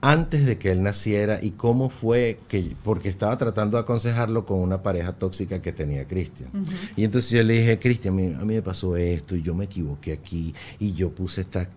antes 0.06 0.46
de 0.46 0.60
que 0.60 0.72
él 0.72 0.84
naciera 0.84 1.40
y 1.42 1.52
cómo 1.52 1.90
fue 1.90 2.38
que, 2.48 2.76
porque 2.84 3.10
estaba 3.10 3.36
tratando 3.38 3.78
de 3.78 3.82
aconsejarlo 3.82 4.46
con 4.46 4.60
una 4.60 4.84
pareja 4.84 5.14
tóxica 5.14 5.64
que 5.64 5.72
tenía 5.72 6.08
Cristian. 6.08 6.52
Y 6.96 7.06
entonces 7.06 7.32
yo 7.32 7.42
le 7.42 7.56
dije, 7.56 7.80
Cristian, 7.80 8.14
a 8.14 8.18
mí, 8.18 8.26
a 8.28 8.46
mí 8.46 8.54
me 8.54 8.62
pasó 8.62 8.96
esto 8.96 9.36
y 9.36 9.42
yo 9.42 9.56
me 9.56 9.66
equivoqué 9.66 10.14
aquí 10.14 10.54
y 10.78 10.94
yo 10.94 11.10
puse 11.10 11.42
esta 11.42 11.68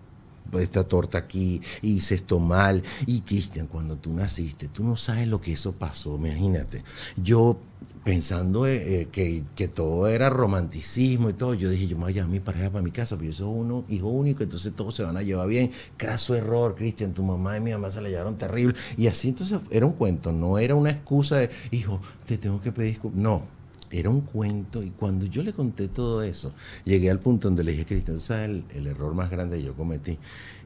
esta 0.59 0.83
torta 0.83 1.17
aquí, 1.17 1.61
hice 1.81 2.15
esto 2.15 2.39
mal. 2.39 2.83
Y 3.05 3.21
Cristian, 3.21 3.67
cuando 3.67 3.97
tú 3.97 4.13
naciste, 4.13 4.67
tú 4.67 4.83
no 4.83 4.95
sabes 4.95 5.27
lo 5.27 5.41
que 5.41 5.53
eso 5.53 5.73
pasó, 5.73 6.15
imagínate. 6.15 6.83
Yo 7.17 7.59
pensando 8.03 8.65
eh, 8.65 9.01
eh, 9.01 9.07
que, 9.11 9.43
que, 9.55 9.67
todo 9.67 10.07
era 10.07 10.29
romanticismo 10.29 11.29
y 11.29 11.33
todo, 11.33 11.53
yo 11.53 11.69
dije, 11.69 11.87
yo 11.87 11.97
me 11.97 12.03
voy 12.03 12.11
a 12.11 12.15
llevar 12.15 12.29
a 12.29 12.31
mi 12.31 12.39
pareja 12.39 12.69
para 12.69 12.83
mi 12.83 12.91
casa, 12.91 13.15
pero 13.17 13.29
yo 13.29 13.35
soy 13.35 13.47
uno, 13.47 13.83
hijo 13.89 14.07
único, 14.07 14.43
entonces 14.43 14.73
todos 14.75 14.95
se 14.95 15.03
van 15.03 15.17
a 15.17 15.21
llevar 15.21 15.47
bien. 15.47 15.71
Craso 15.97 16.35
error, 16.35 16.75
Cristian, 16.75 17.13
tu 17.13 17.23
mamá 17.23 17.57
y 17.57 17.61
mi 17.61 17.71
mamá 17.71 17.91
se 17.91 18.01
la 18.01 18.09
llevaron 18.09 18.35
terrible. 18.35 18.75
Y 18.97 19.07
así 19.07 19.29
entonces 19.29 19.59
era 19.69 19.85
un 19.85 19.93
cuento, 19.93 20.31
no 20.31 20.57
era 20.57 20.75
una 20.75 20.91
excusa 20.91 21.37
de, 21.37 21.49
hijo, 21.71 22.01
te 22.25 22.37
tengo 22.37 22.59
que 22.61 22.71
pedir 22.71 22.93
disculpas. 22.93 23.19
No, 23.19 23.58
era 23.91 24.09
un 24.09 24.21
cuento 24.21 24.83
y 24.83 24.91
cuando 24.91 25.25
yo 25.25 25.43
le 25.43 25.53
conté 25.53 25.87
todo 25.87 26.21
eso, 26.21 26.53
llegué 26.85 27.09
al 27.09 27.19
punto 27.19 27.47
donde 27.47 27.63
le 27.63 27.71
dije, 27.71 27.85
Cristian, 27.85 28.19
¿sabes 28.19 28.63
el, 28.69 28.87
error 28.87 29.13
más 29.13 29.29
grande 29.29 29.57
que 29.57 29.63
yo 29.63 29.75
cometí? 29.75 30.17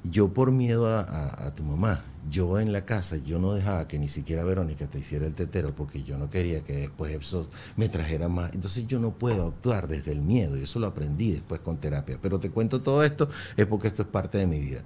Yo 0.04 0.34
por 0.34 0.52
miedo 0.52 0.94
a, 0.98 1.54
tu 1.56 1.64
mamá, 1.64 2.04
yo 2.30 2.60
en 2.60 2.74
la 2.74 2.86
casa, 2.86 3.18
yo 3.18 3.40
no 3.40 3.54
dejaba 3.54 3.88
que 3.88 4.00
ni 4.00 4.10
siquiera 4.10 4.44
Verónica 4.44 4.88
te 4.88 5.00
hiciera 5.00 5.26
el 5.26 5.34
tetero 5.34 5.74
porque 5.74 6.04
yo 6.04 6.18
no 6.18 6.30
quería 6.30 6.62
que 6.62 6.74
después 6.74 7.14
eso 7.16 7.50
me 7.78 7.88
trajera 7.88 8.28
más. 8.28 8.54
Entonces 8.54 8.86
yo 8.88 9.00
no 9.00 9.12
puedo 9.12 9.48
actuar 9.48 9.88
desde 9.88 10.12
el 10.12 10.22
miedo 10.22 10.58
y 10.58 10.64
eso 10.64 10.80
lo 10.80 10.88
aprendí 10.88 11.32
después 11.32 11.62
con 11.62 11.78
terapia. 11.78 12.20
Pero 12.22 12.40
te 12.40 12.50
cuento 12.50 12.82
todo 12.82 13.04
esto 13.04 13.30
es 13.56 13.66
porque 13.66 13.88
esto 13.88 14.02
es 14.02 14.08
parte 14.10 14.38
de 14.38 14.48
mi 14.48 14.60
vida. 14.60 14.82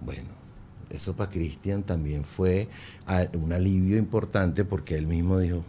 Bueno, 0.00 0.28
eso 0.90 1.14
para 1.14 1.30
Cristian 1.30 1.84
también 1.84 2.24
fue 2.24 2.68
un 3.34 3.52
alivio 3.52 3.96
importante 3.96 4.64
porque 4.64 4.96
él 4.96 5.06
mismo 5.06 5.38
dijo. 5.38 5.64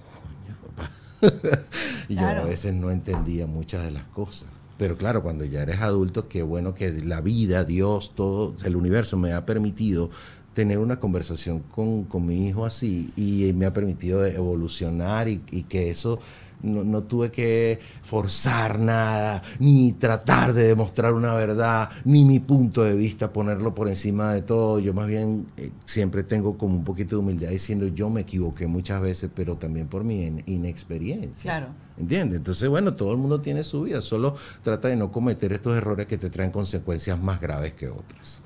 y 2.09 2.15
claro. 2.15 2.41
yo 2.41 2.43
a 2.43 2.49
veces 2.49 2.73
no 2.73 2.91
entendía 2.91 3.47
muchas 3.47 3.83
de 3.83 3.91
las 3.91 4.05
cosas. 4.05 4.49
Pero 4.77 4.97
claro, 4.97 5.23
cuando 5.23 5.43
ya 5.43 5.63
eres 5.63 5.79
adulto, 5.81 6.27
qué 6.27 6.43
bueno 6.43 6.73
que 6.73 6.91
la 6.91 7.21
vida, 7.21 7.63
Dios, 7.63 8.11
todo, 8.13 8.53
el 8.63 8.75
universo 8.75 9.17
me 9.17 9.33
ha 9.33 9.45
permitido 9.45 10.09
tener 10.53 10.79
una 10.79 10.99
conversación 10.99 11.59
con, 11.59 12.03
con 12.03 12.25
mi 12.25 12.47
hijo 12.47 12.65
así 12.65 13.11
y 13.15 13.51
me 13.53 13.65
ha 13.65 13.73
permitido 13.73 14.25
evolucionar 14.25 15.27
y, 15.27 15.41
y 15.51 15.63
que 15.63 15.89
eso 15.91 16.19
no, 16.61 16.83
no, 16.83 17.03
tuve 17.03 17.31
que 17.31 17.79
forzar 18.01 18.79
nada, 18.79 19.43
ni 19.59 19.93
tratar 19.93 20.53
de 20.53 20.63
demostrar 20.63 21.13
una 21.13 21.33
verdad, 21.35 21.89
ni 22.05 22.25
mi 22.25 22.39
punto 22.39 22.83
de 22.83 22.95
vista 22.95 23.31
ponerlo 23.31 23.75
por 23.75 23.87
encima 23.87 24.33
de 24.33 24.41
todo. 24.41 24.79
Yo 24.79 24.93
más 24.93 25.07
bien 25.07 25.47
eh, 25.57 25.71
siempre 25.85 26.23
tengo 26.23 26.57
como 26.57 26.75
un 26.75 26.83
poquito 26.83 27.15
de 27.15 27.21
humildad 27.21 27.49
diciendo 27.49 27.87
yo 27.87 28.09
me 28.09 28.21
equivoqué 28.21 28.67
muchas 28.67 29.01
veces, 29.01 29.29
pero 29.33 29.55
también 29.55 29.87
por 29.87 30.03
mi 30.03 30.25
in 30.25 30.43
inexperiencia. 30.45 31.51
Claro. 31.51 31.67
¿Entiendes? 31.97 32.37
Entonces, 32.37 32.69
bueno, 32.69 32.93
todo 32.93 33.11
el 33.11 33.17
mundo 33.17 33.39
tiene 33.39 33.63
su 33.63 33.83
vida, 33.83 34.01
solo 34.01 34.35
trata 34.61 34.87
de 34.87 34.95
no 34.95 35.11
cometer 35.11 35.51
estos 35.53 35.75
errores 35.75 36.05
que 36.05 36.17
te 36.17 36.29
traen 36.29 36.51
consecuencias 36.51 37.19
más 37.21 37.41
graves 37.41 37.73
que 37.73 37.89
otras. 37.89 38.41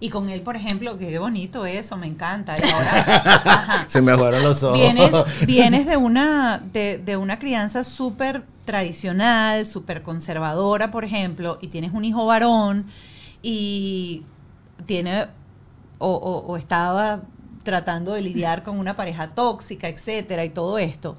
Y 0.00 0.10
con 0.10 0.28
él, 0.28 0.42
por 0.42 0.54
ejemplo, 0.54 0.96
que 0.96 1.08
qué 1.08 1.18
bonito 1.18 1.66
eso, 1.66 1.96
me 1.96 2.06
encanta. 2.06 2.54
Y 2.56 2.70
ahora, 2.70 3.84
Se 3.88 4.00
me 4.00 4.12
aguaron 4.12 4.44
los 4.44 4.62
ojos. 4.62 4.78
Vienes, 4.78 5.12
vienes 5.46 5.86
de 5.86 5.96
una, 5.96 6.58
de, 6.72 6.98
de 6.98 7.16
una 7.16 7.40
crianza 7.40 7.82
súper 7.82 8.44
tradicional, 8.64 9.66
súper 9.66 10.02
conservadora, 10.02 10.92
por 10.92 11.04
ejemplo, 11.04 11.58
y 11.60 11.68
tienes 11.68 11.92
un 11.94 12.04
hijo 12.04 12.26
varón 12.26 12.86
y 13.42 14.22
tiene 14.86 15.26
o, 15.98 16.08
o, 16.08 16.46
o 16.46 16.56
estaba 16.56 17.22
tratando 17.64 18.12
de 18.12 18.22
lidiar 18.22 18.62
con 18.62 18.78
una 18.78 18.94
pareja 18.94 19.30
tóxica, 19.30 19.88
etcétera, 19.88 20.44
y 20.44 20.50
todo 20.50 20.78
esto. 20.78 21.18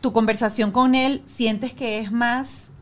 Tu 0.00 0.12
conversación 0.12 0.70
con 0.70 0.94
él, 0.94 1.22
¿sientes 1.26 1.74
que 1.74 1.98
es 1.98 2.10
más 2.10 2.73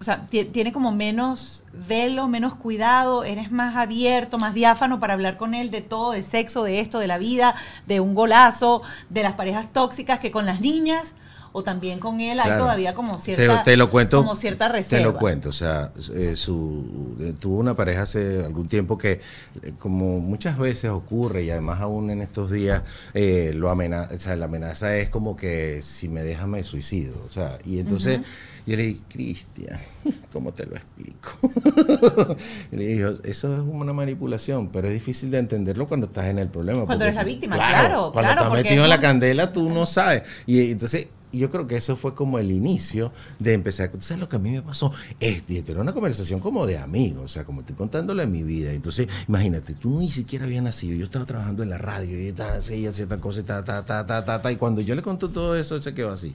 o 0.00 0.04
sea, 0.04 0.26
tiene 0.28 0.72
como 0.72 0.92
menos 0.92 1.62
velo, 1.74 2.26
menos 2.26 2.54
cuidado, 2.54 3.22
eres 3.22 3.52
más 3.52 3.76
abierto, 3.76 4.38
más 4.38 4.54
diáfano 4.54 4.98
para 4.98 5.12
hablar 5.12 5.36
con 5.36 5.52
él 5.52 5.70
de 5.70 5.82
todo, 5.82 6.12
de 6.12 6.22
sexo, 6.22 6.64
de 6.64 6.80
esto, 6.80 7.00
de 7.00 7.06
la 7.06 7.18
vida, 7.18 7.54
de 7.86 8.00
un 8.00 8.14
golazo, 8.14 8.80
de 9.10 9.22
las 9.22 9.34
parejas 9.34 9.70
tóxicas 9.70 10.18
que 10.18 10.30
con 10.30 10.46
las 10.46 10.62
niñas 10.62 11.14
o 11.52 11.62
también 11.62 11.98
con 11.98 12.20
él 12.20 12.34
claro. 12.34 12.52
hay 12.52 12.58
todavía 12.58 12.94
como 12.94 13.18
cierta 13.18 13.62
te, 13.64 13.72
te, 13.72 13.76
lo 13.76 13.90
cuento, 13.90 14.18
como 14.18 14.36
cierta 14.36 14.68
reserva. 14.68 15.06
Te 15.06 15.12
lo 15.12 15.18
cuento, 15.18 15.48
o 15.48 15.52
sea, 15.52 15.92
eh, 16.14 16.34
su, 16.36 17.16
eh, 17.20 17.34
tuvo 17.38 17.58
una 17.58 17.74
pareja 17.74 18.02
hace 18.02 18.44
algún 18.44 18.68
tiempo 18.68 18.96
que 18.96 19.20
eh, 19.62 19.72
como 19.78 20.20
muchas 20.20 20.58
veces 20.58 20.90
ocurre 20.90 21.44
y 21.44 21.50
además 21.50 21.80
aún 21.80 22.10
en 22.10 22.20
estos 22.22 22.50
días 22.50 22.82
eh, 23.14 23.52
lo 23.54 23.70
amenaza, 23.70 24.14
o 24.14 24.20
sea, 24.20 24.36
la 24.36 24.44
amenaza 24.44 24.96
es 24.96 25.10
como 25.10 25.36
que 25.36 25.82
si 25.82 26.08
me 26.08 26.22
deja 26.22 26.46
me 26.46 26.62
suicido, 26.62 27.20
o 27.26 27.30
sea, 27.30 27.58
y 27.64 27.78
entonces 27.78 28.18
uh 28.18 28.22
-huh. 28.22 28.66
yo 28.66 28.76
le 28.76 28.82
dije, 28.84 29.00
Cristian, 29.08 29.78
¿cómo 30.32 30.52
te 30.52 30.66
lo 30.66 30.76
explico? 30.76 31.30
y 32.72 32.76
le 32.76 32.86
dije, 32.86 33.04
eso 33.24 33.54
es 33.54 33.60
una 33.60 33.92
manipulación, 33.92 34.68
pero 34.68 34.88
es 34.88 34.94
difícil 34.94 35.30
de 35.30 35.38
entenderlo 35.38 35.88
cuando 35.88 36.06
estás 36.06 36.26
en 36.26 36.38
el 36.38 36.48
problema. 36.48 36.86
Cuando 36.86 37.04
eres 37.04 37.16
la 37.16 37.24
víctima, 37.24 37.56
claro. 37.56 37.72
claro 37.72 38.12
cuando 38.12 38.32
claro, 38.32 38.42
estás 38.42 38.62
metido 38.62 38.84
en 38.84 38.90
la 38.90 39.00
candela, 39.00 39.52
tú 39.52 39.68
no 39.68 39.86
sabes. 39.86 40.22
Y 40.46 40.70
entonces 40.70 41.08
y 41.32 41.38
yo 41.38 41.50
creo 41.50 41.66
que 41.66 41.76
eso 41.76 41.96
fue 41.96 42.14
como 42.14 42.38
el 42.38 42.50
inicio 42.50 43.12
de 43.38 43.52
empezar. 43.52 43.90
¿Sabes 43.98 44.20
lo 44.20 44.28
que 44.28 44.36
a 44.36 44.38
mí 44.38 44.50
me 44.50 44.62
pasó? 44.62 44.92
Esto, 45.18 45.52
y 45.52 45.58
era 45.58 45.80
una 45.80 45.92
conversación 45.92 46.40
como 46.40 46.66
de 46.66 46.78
amigos, 46.78 47.24
o 47.24 47.28
sea, 47.28 47.44
como 47.44 47.60
estoy 47.60 47.76
contándole 47.76 48.26
mi 48.26 48.42
vida. 48.42 48.72
Entonces, 48.72 49.08
imagínate, 49.28 49.74
tú 49.74 50.00
ni 50.00 50.10
siquiera 50.10 50.44
habías 50.44 50.62
nacido. 50.62 50.96
Yo 50.96 51.04
estaba 51.04 51.24
trabajando 51.24 51.62
en 51.62 51.70
la 51.70 51.78
radio 51.78 52.20
y 52.26 52.32
tal, 52.32 52.58
así, 52.58 52.86
hacía 52.86 53.06
tal 53.06 53.20
cosa, 53.20 53.40
y 53.40 53.42
ta, 53.44 53.64
ta, 53.64 53.84
ta, 53.84 54.04
ta, 54.04 54.24
ta, 54.24 54.42
ta. 54.42 54.52
Y 54.52 54.56
cuando 54.56 54.80
yo 54.80 54.94
le 54.94 55.02
conté 55.02 55.28
todo 55.28 55.54
eso, 55.56 55.80
se 55.80 55.94
quedó 55.94 56.12
así. 56.12 56.34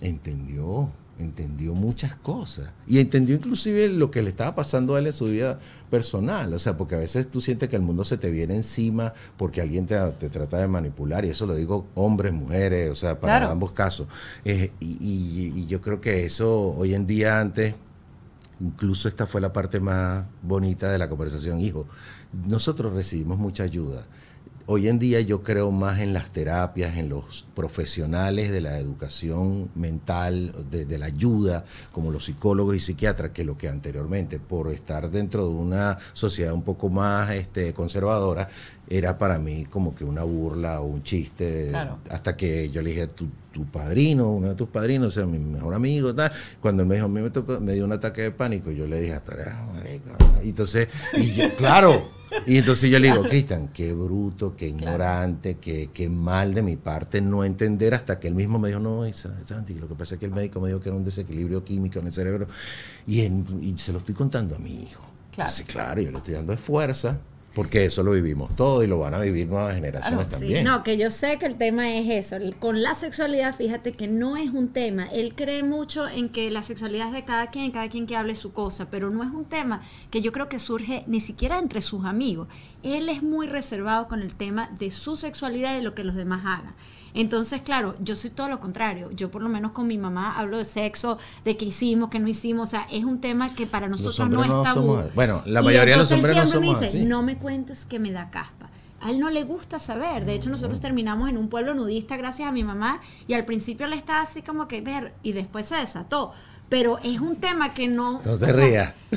Entendió, 0.00 0.90
entendió 1.18 1.74
muchas 1.74 2.16
cosas. 2.16 2.70
Y 2.86 2.98
entendió 2.98 3.36
inclusive 3.36 3.88
lo 3.88 4.10
que 4.10 4.22
le 4.22 4.30
estaba 4.30 4.54
pasando 4.54 4.94
a 4.94 4.98
él 4.98 5.06
en 5.06 5.12
su 5.12 5.26
vida 5.26 5.58
personal. 5.90 6.52
O 6.54 6.58
sea, 6.58 6.76
porque 6.76 6.94
a 6.96 6.98
veces 6.98 7.30
tú 7.30 7.40
sientes 7.40 7.68
que 7.68 7.76
el 7.76 7.82
mundo 7.82 8.04
se 8.04 8.16
te 8.16 8.30
viene 8.30 8.54
encima 8.54 9.12
porque 9.36 9.60
alguien 9.60 9.86
te, 9.86 9.98
te 10.18 10.28
trata 10.28 10.58
de 10.58 10.66
manipular. 10.68 11.24
Y 11.24 11.30
eso 11.30 11.46
lo 11.46 11.54
digo 11.54 11.86
hombres, 11.94 12.32
mujeres, 12.32 12.90
o 12.90 12.94
sea, 12.94 13.20
para 13.20 13.38
Claro. 13.38 13.52
ambos 13.52 13.72
casos. 13.72 14.06
Eh, 14.44 14.72
y, 14.80 14.96
y- 15.00 15.52
y 15.60 15.66
yo 15.66 15.80
creo 15.80 16.00
que 16.00 16.24
eso 16.24 16.74
hoy 16.76 16.94
en 16.94 17.06
día 17.06 17.40
antes, 17.40 17.74
incluso 18.60 19.08
esta 19.08 19.26
fue 19.26 19.40
la 19.40 19.52
parte 19.52 19.80
más 19.80 20.24
bonita 20.42 20.90
de 20.90 20.98
la 20.98 21.08
conversación. 21.08 21.60
Hijo, 21.60 21.86
nosotros 22.46 22.92
recibimos 22.94 23.38
mucha 23.38 23.62
ayuda. 23.64 24.06
Hoy 24.66 24.88
en 24.88 24.98
día 24.98 25.20
yo 25.20 25.42
creo 25.42 25.70
más 25.70 26.00
en 26.00 26.14
las 26.14 26.32
terapias, 26.32 26.96
en 26.96 27.10
los 27.10 27.44
profesionales 27.54 28.50
de 28.50 28.62
la 28.62 28.78
educación 28.78 29.68
mental, 29.74 30.54
de, 30.70 30.86
de 30.86 30.96
la 30.96 31.06
ayuda, 31.06 31.64
como 31.92 32.10
los 32.10 32.24
psicólogos 32.24 32.74
y 32.74 32.80
psiquiatras, 32.80 33.32
que 33.32 33.44
lo 33.44 33.58
que 33.58 33.68
anteriormente, 33.68 34.38
por 34.40 34.72
estar 34.72 35.10
dentro 35.10 35.46
de 35.46 35.54
una 35.54 35.98
sociedad 36.14 36.54
un 36.54 36.62
poco 36.62 36.88
más 36.88 37.30
este, 37.34 37.74
conservadora, 37.74 38.48
era 38.88 39.18
para 39.18 39.38
mí 39.38 39.66
como 39.66 39.94
que 39.94 40.04
una 40.04 40.24
burla 40.24 40.80
o 40.80 40.86
un 40.86 41.02
chiste. 41.02 41.68
Claro. 41.68 41.98
Hasta 42.08 42.34
que 42.34 42.70
yo 42.70 42.80
le 42.80 42.90
dije, 42.90 43.06
tu, 43.06 43.28
tu 43.52 43.66
padrino, 43.66 44.30
uno 44.30 44.48
de 44.48 44.54
tus 44.54 44.70
padrinos, 44.70 45.08
o 45.08 45.10
sea, 45.10 45.26
mi 45.26 45.38
mejor 45.38 45.74
amigo, 45.74 46.14
tal. 46.14 46.32
Cuando 46.62 46.82
él 46.84 46.88
me 46.88 46.94
dijo, 46.94 47.06
a 47.06 47.10
mí 47.10 47.20
me, 47.20 47.28
tocó, 47.28 47.60
me 47.60 47.74
dio 47.74 47.84
un 47.84 47.92
ataque 47.92 48.22
de 48.22 48.30
pánico, 48.30 48.70
yo 48.70 48.86
le 48.86 48.98
dije, 48.98 49.12
hasta 49.12 49.34
Y 50.42 50.48
entonces, 50.48 50.88
y 51.12 51.32
yo, 51.32 51.54
claro. 51.54 52.23
Y 52.46 52.58
entonces 52.58 52.90
yo 52.90 52.98
le 52.98 53.10
digo, 53.10 53.22
Cristian, 53.22 53.68
qué 53.68 53.92
bruto, 53.92 54.56
qué 54.56 54.68
ignorante, 54.68 55.56
qué, 55.58 55.90
qué 55.92 56.08
mal 56.08 56.54
de 56.54 56.62
mi 56.62 56.76
parte 56.76 57.20
no 57.20 57.44
entender 57.44 57.94
hasta 57.94 58.18
que 58.18 58.28
él 58.28 58.34
mismo 58.34 58.58
me 58.58 58.68
dijo, 58.68 58.80
no, 58.80 59.04
esa, 59.04 59.28
lo 59.28 59.88
que 59.88 59.94
pasa 59.94 60.14
es 60.14 60.20
que 60.20 60.26
el 60.26 60.32
médico 60.32 60.60
me 60.60 60.68
dijo 60.68 60.80
que 60.80 60.88
era 60.88 60.96
un 60.96 61.04
desequilibrio 61.04 61.64
químico 61.64 61.98
en 61.98 62.06
el 62.06 62.12
cerebro 62.12 62.46
y, 63.06 63.22
en, 63.22 63.46
y 63.62 63.76
se 63.78 63.92
lo 63.92 63.98
estoy 63.98 64.14
contando 64.14 64.56
a 64.56 64.58
mi 64.58 64.82
hijo. 64.82 65.02
Claro. 65.32 65.50
Entonces, 65.50 65.66
claro, 65.66 66.00
yo 66.00 66.10
le 66.10 66.18
estoy 66.18 66.34
dando 66.34 66.56
fuerza 66.56 67.18
porque 67.54 67.84
eso 67.84 68.02
lo 68.02 68.12
vivimos 68.12 68.54
todo 68.56 68.82
y 68.82 68.86
lo 68.86 68.98
van 68.98 69.14
a 69.14 69.20
vivir 69.20 69.46
nuevas 69.46 69.74
generaciones 69.74 70.26
Sí, 70.26 70.32
también. 70.32 70.64
no, 70.64 70.82
que 70.82 70.96
yo 70.96 71.10
sé 71.10 71.38
que 71.38 71.46
el 71.46 71.56
tema 71.56 71.94
es 71.96 72.08
eso. 72.08 72.36
Con 72.58 72.82
la 72.82 72.94
sexualidad, 72.94 73.54
fíjate 73.54 73.92
que 73.92 74.08
no 74.08 74.36
es 74.36 74.50
un 74.50 74.68
tema. 74.72 75.06
Él 75.06 75.34
cree 75.36 75.62
mucho 75.62 76.08
en 76.08 76.28
que 76.28 76.50
la 76.50 76.62
sexualidad 76.62 77.08
es 77.08 77.14
de 77.14 77.24
cada 77.24 77.50
quien, 77.50 77.70
cada 77.70 77.88
quien 77.88 78.06
que 78.06 78.16
hable 78.16 78.34
su 78.34 78.52
cosa, 78.52 78.88
pero 78.90 79.10
no 79.10 79.22
es 79.22 79.30
un 79.30 79.44
tema 79.44 79.82
que 80.10 80.20
yo 80.20 80.32
creo 80.32 80.48
que 80.48 80.58
surge 80.58 81.04
ni 81.06 81.20
siquiera 81.20 81.58
entre 81.58 81.80
sus 81.80 82.04
amigos. 82.04 82.48
Él 82.82 83.08
es 83.08 83.22
muy 83.22 83.46
reservado 83.46 84.08
con 84.08 84.20
el 84.22 84.34
tema 84.34 84.70
de 84.78 84.90
su 84.90 85.16
sexualidad 85.16 85.72
y 85.74 85.76
de 85.76 85.82
lo 85.82 85.94
que 85.94 86.04
los 86.04 86.16
demás 86.16 86.42
hagan. 86.44 86.74
Entonces, 87.14 87.62
claro, 87.62 87.94
yo 88.00 88.16
soy 88.16 88.30
todo 88.30 88.48
lo 88.48 88.60
contrario. 88.60 89.10
Yo 89.12 89.30
por 89.30 89.40
lo 89.40 89.48
menos 89.48 89.72
con 89.72 89.86
mi 89.86 89.96
mamá 89.98 90.36
hablo 90.38 90.58
de 90.58 90.64
sexo, 90.64 91.16
de 91.44 91.56
qué 91.56 91.64
hicimos, 91.66 92.10
qué 92.10 92.18
no 92.18 92.28
hicimos. 92.28 92.68
O 92.68 92.70
sea, 92.70 92.86
es 92.90 93.04
un 93.04 93.20
tema 93.20 93.54
que 93.54 93.66
para 93.66 93.88
nosotros 93.88 94.18
no 94.18 94.24
hombres 94.24 94.44
es 94.46 94.48
no 94.50 94.62
tabú. 94.62 94.80
somos- 94.98 95.14
bueno, 95.14 95.42
la 95.46 95.62
mayoría 95.62 95.94
de 95.94 96.00
los 96.02 96.10
él 96.10 96.16
hombres 96.18 96.36
no 96.36 96.42
siempre 96.46 96.60
me 96.60 96.66
somos 96.66 96.80
dice, 96.80 96.98
así. 96.98 97.06
no 97.06 97.22
me 97.22 97.38
cuentes 97.38 97.84
que 97.86 97.98
me 97.98 98.10
da 98.10 98.30
caspa. 98.30 98.68
A 99.00 99.10
él 99.10 99.20
no 99.20 99.28
le 99.30 99.44
gusta 99.44 99.78
saber. 99.78 100.24
De 100.24 100.34
hecho, 100.34 100.48
nosotros 100.50 100.80
terminamos 100.80 101.28
en 101.28 101.36
un 101.36 101.48
pueblo 101.48 101.74
nudista 101.74 102.16
gracias 102.16 102.48
a 102.48 102.52
mi 102.52 102.64
mamá 102.64 103.00
y 103.28 103.34
al 103.34 103.44
principio 103.44 103.86
le 103.86 103.96
estaba 103.96 104.22
así 104.22 104.40
como 104.42 104.66
que 104.66 104.80
ver 104.80 105.12
y 105.22 105.32
después 105.32 105.66
se 105.66 105.76
desató. 105.76 106.32
Pero 106.74 106.98
es 107.04 107.20
un 107.20 107.36
tema 107.36 107.72
que 107.72 107.86
no... 107.86 108.20
No 108.24 108.36
te 108.36 108.52
rías. 108.52 108.92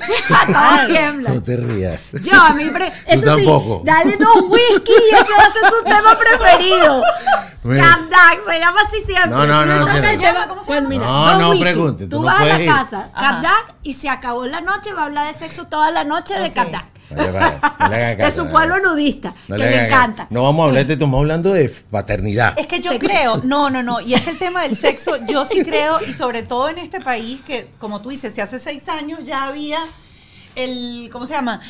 No 1.28 1.42
te 1.42 1.58
rías. 1.58 2.12
Yo, 2.22 2.40
a 2.40 2.52
mí, 2.52 2.66
pre- 2.66 2.92
eso 3.08 3.26
tampoco. 3.26 3.80
sí, 3.80 3.84
dale 3.84 4.16
dos 4.16 4.44
whisky 4.48 4.92
y 4.92 5.16
ese 5.16 5.34
va 5.36 5.44
a 5.46 5.50
ser 5.50 5.64
su 5.68 5.84
tema 5.84 6.16
preferido. 6.20 7.02
Capdac, 7.64 8.40
se 8.48 8.60
llama 8.60 8.82
así 8.86 9.02
siempre. 9.02 9.32
No, 9.32 9.48
no, 9.48 9.66
no, 9.66 9.88
sí, 9.88 9.98
el 9.98 10.18
no. 10.18 10.22
tema- 10.24 10.48
¿Cómo 10.48 10.62
se 10.62 10.68
pues 10.68 10.78
llama? 10.82 10.90
mira, 10.90 11.06
No, 11.08 11.40
no 11.40 11.50
whisky. 11.50 11.64
pregunte, 11.64 12.04
tú 12.04 12.10
Tú 12.18 12.22
no 12.22 12.28
vas 12.28 12.42
a 12.42 12.46
la 12.46 12.62
ir. 12.62 12.70
casa. 12.72 13.10
Capdac, 13.20 13.74
y 13.82 13.94
se 13.94 14.08
acabó 14.08 14.46
la 14.46 14.62
noche, 14.62 14.94
va 14.94 15.02
a 15.02 15.06
hablar 15.06 15.26
de 15.26 15.34
sexo 15.34 15.66
toda 15.66 15.90
la 15.90 16.04
noche 16.04 16.36
de 16.36 16.50
Ok. 16.50 16.54
No 17.10 17.90
le 17.90 18.16
De 18.16 18.32
su 18.32 18.48
pueblo 18.50 18.76
nudista, 18.80 19.34
No 19.48 19.56
que 19.56 19.64
le 19.64 19.70
le 19.70 19.78
hagas 19.80 19.90
caso. 19.90 20.04
encanta. 20.04 20.28
No 20.30 20.44
vamos 20.44 20.64
a 20.64 20.68
hablar 20.68 20.86
de, 20.86 20.94
estamos 20.94 21.18
hablando 21.20 21.54
de 21.54 21.70
paternidad. 21.70 22.54
Es 22.58 22.68
que 22.68 22.80
yo 22.82 22.92
Sí. 22.92 23.00
creo, 23.00 23.38
no, 23.44 23.70
no, 23.70 23.82
no, 23.84 24.02
y 24.02 24.14
es 24.14 24.28
el 24.28 24.38
tema 24.38 24.64
del 24.64 24.76
sexo, 24.76 25.16
yo 25.28 25.46
sí 25.46 25.64
creo, 25.64 26.00
y 26.08 26.14
sobre 26.14 26.44
todo 26.44 26.70
en 26.70 26.80
este 26.80 27.00
país, 27.02 27.42
que 27.46 27.70
como 27.80 28.02
tú 28.02 28.10
dices, 28.10 28.34
si 28.34 28.42
hace 28.42 28.60
seis 28.60 28.88
años 28.90 29.20
ya 29.24 29.46
había 29.46 29.80
el, 30.56 31.10
¿cómo 31.12 31.28
se 31.28 31.34
llama? 31.36 31.62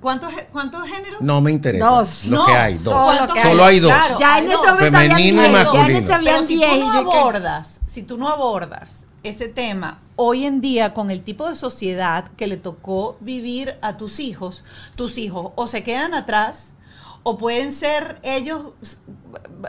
¿Cuántos, 0.00 0.32
cuántos 0.52 0.82
géneros? 0.88 1.20
No 1.20 1.40
me 1.40 1.52
interesa. 1.52 1.86
Dos. 1.86 2.24
Lo 2.24 2.38
No, 2.38 2.46
que 2.46 2.52
hay, 2.52 2.78
dos. 2.78 3.20
lo 3.20 3.32
que. 3.32 3.40
Solo 3.40 3.64
hay 3.64 3.78
dos. 3.80 3.92
Claro. 3.92 4.18
Ya 4.18 4.38
en 4.38 4.50
ese 4.50 4.76
Femenino 4.78 5.18
y 5.18 5.22
10, 5.22 5.36
ya 5.36 5.46
en 5.46 5.52
masculino. 5.52 5.98
ese 6.00 6.12
habían 6.12 6.34
Pero 6.34 6.42
si 6.46 6.56
10 6.56 6.70
tú 6.70 6.76
y 6.76 6.80
no 6.80 6.94
yo 7.04 7.10
que- 7.10 7.16
abordas, 7.18 7.80
si 7.86 8.02
tú 8.02 8.16
no 8.18 8.28
abordas 8.28 9.05
ese 9.28 9.48
tema 9.48 10.02
hoy 10.16 10.46
en 10.46 10.60
día 10.60 10.94
con 10.94 11.10
el 11.10 11.22
tipo 11.22 11.48
de 11.48 11.56
sociedad 11.56 12.30
que 12.36 12.46
le 12.46 12.56
tocó 12.56 13.16
vivir 13.20 13.76
a 13.82 13.96
tus 13.96 14.18
hijos, 14.18 14.64
tus 14.94 15.18
hijos 15.18 15.52
o 15.56 15.66
se 15.66 15.82
quedan 15.82 16.14
atrás 16.14 16.76
o 17.22 17.36
pueden 17.36 17.72
ser 17.72 18.20
ellos 18.22 18.72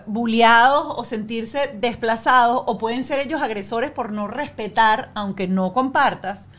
bulleados 0.06 0.94
o 0.96 1.04
sentirse 1.04 1.76
desplazados 1.80 2.64
o 2.68 2.78
pueden 2.78 3.04
ser 3.04 3.20
ellos 3.20 3.42
agresores 3.42 3.90
por 3.90 4.12
no 4.12 4.28
respetar, 4.28 5.12
aunque 5.16 5.48
no 5.48 5.74
compartas, 5.74 6.50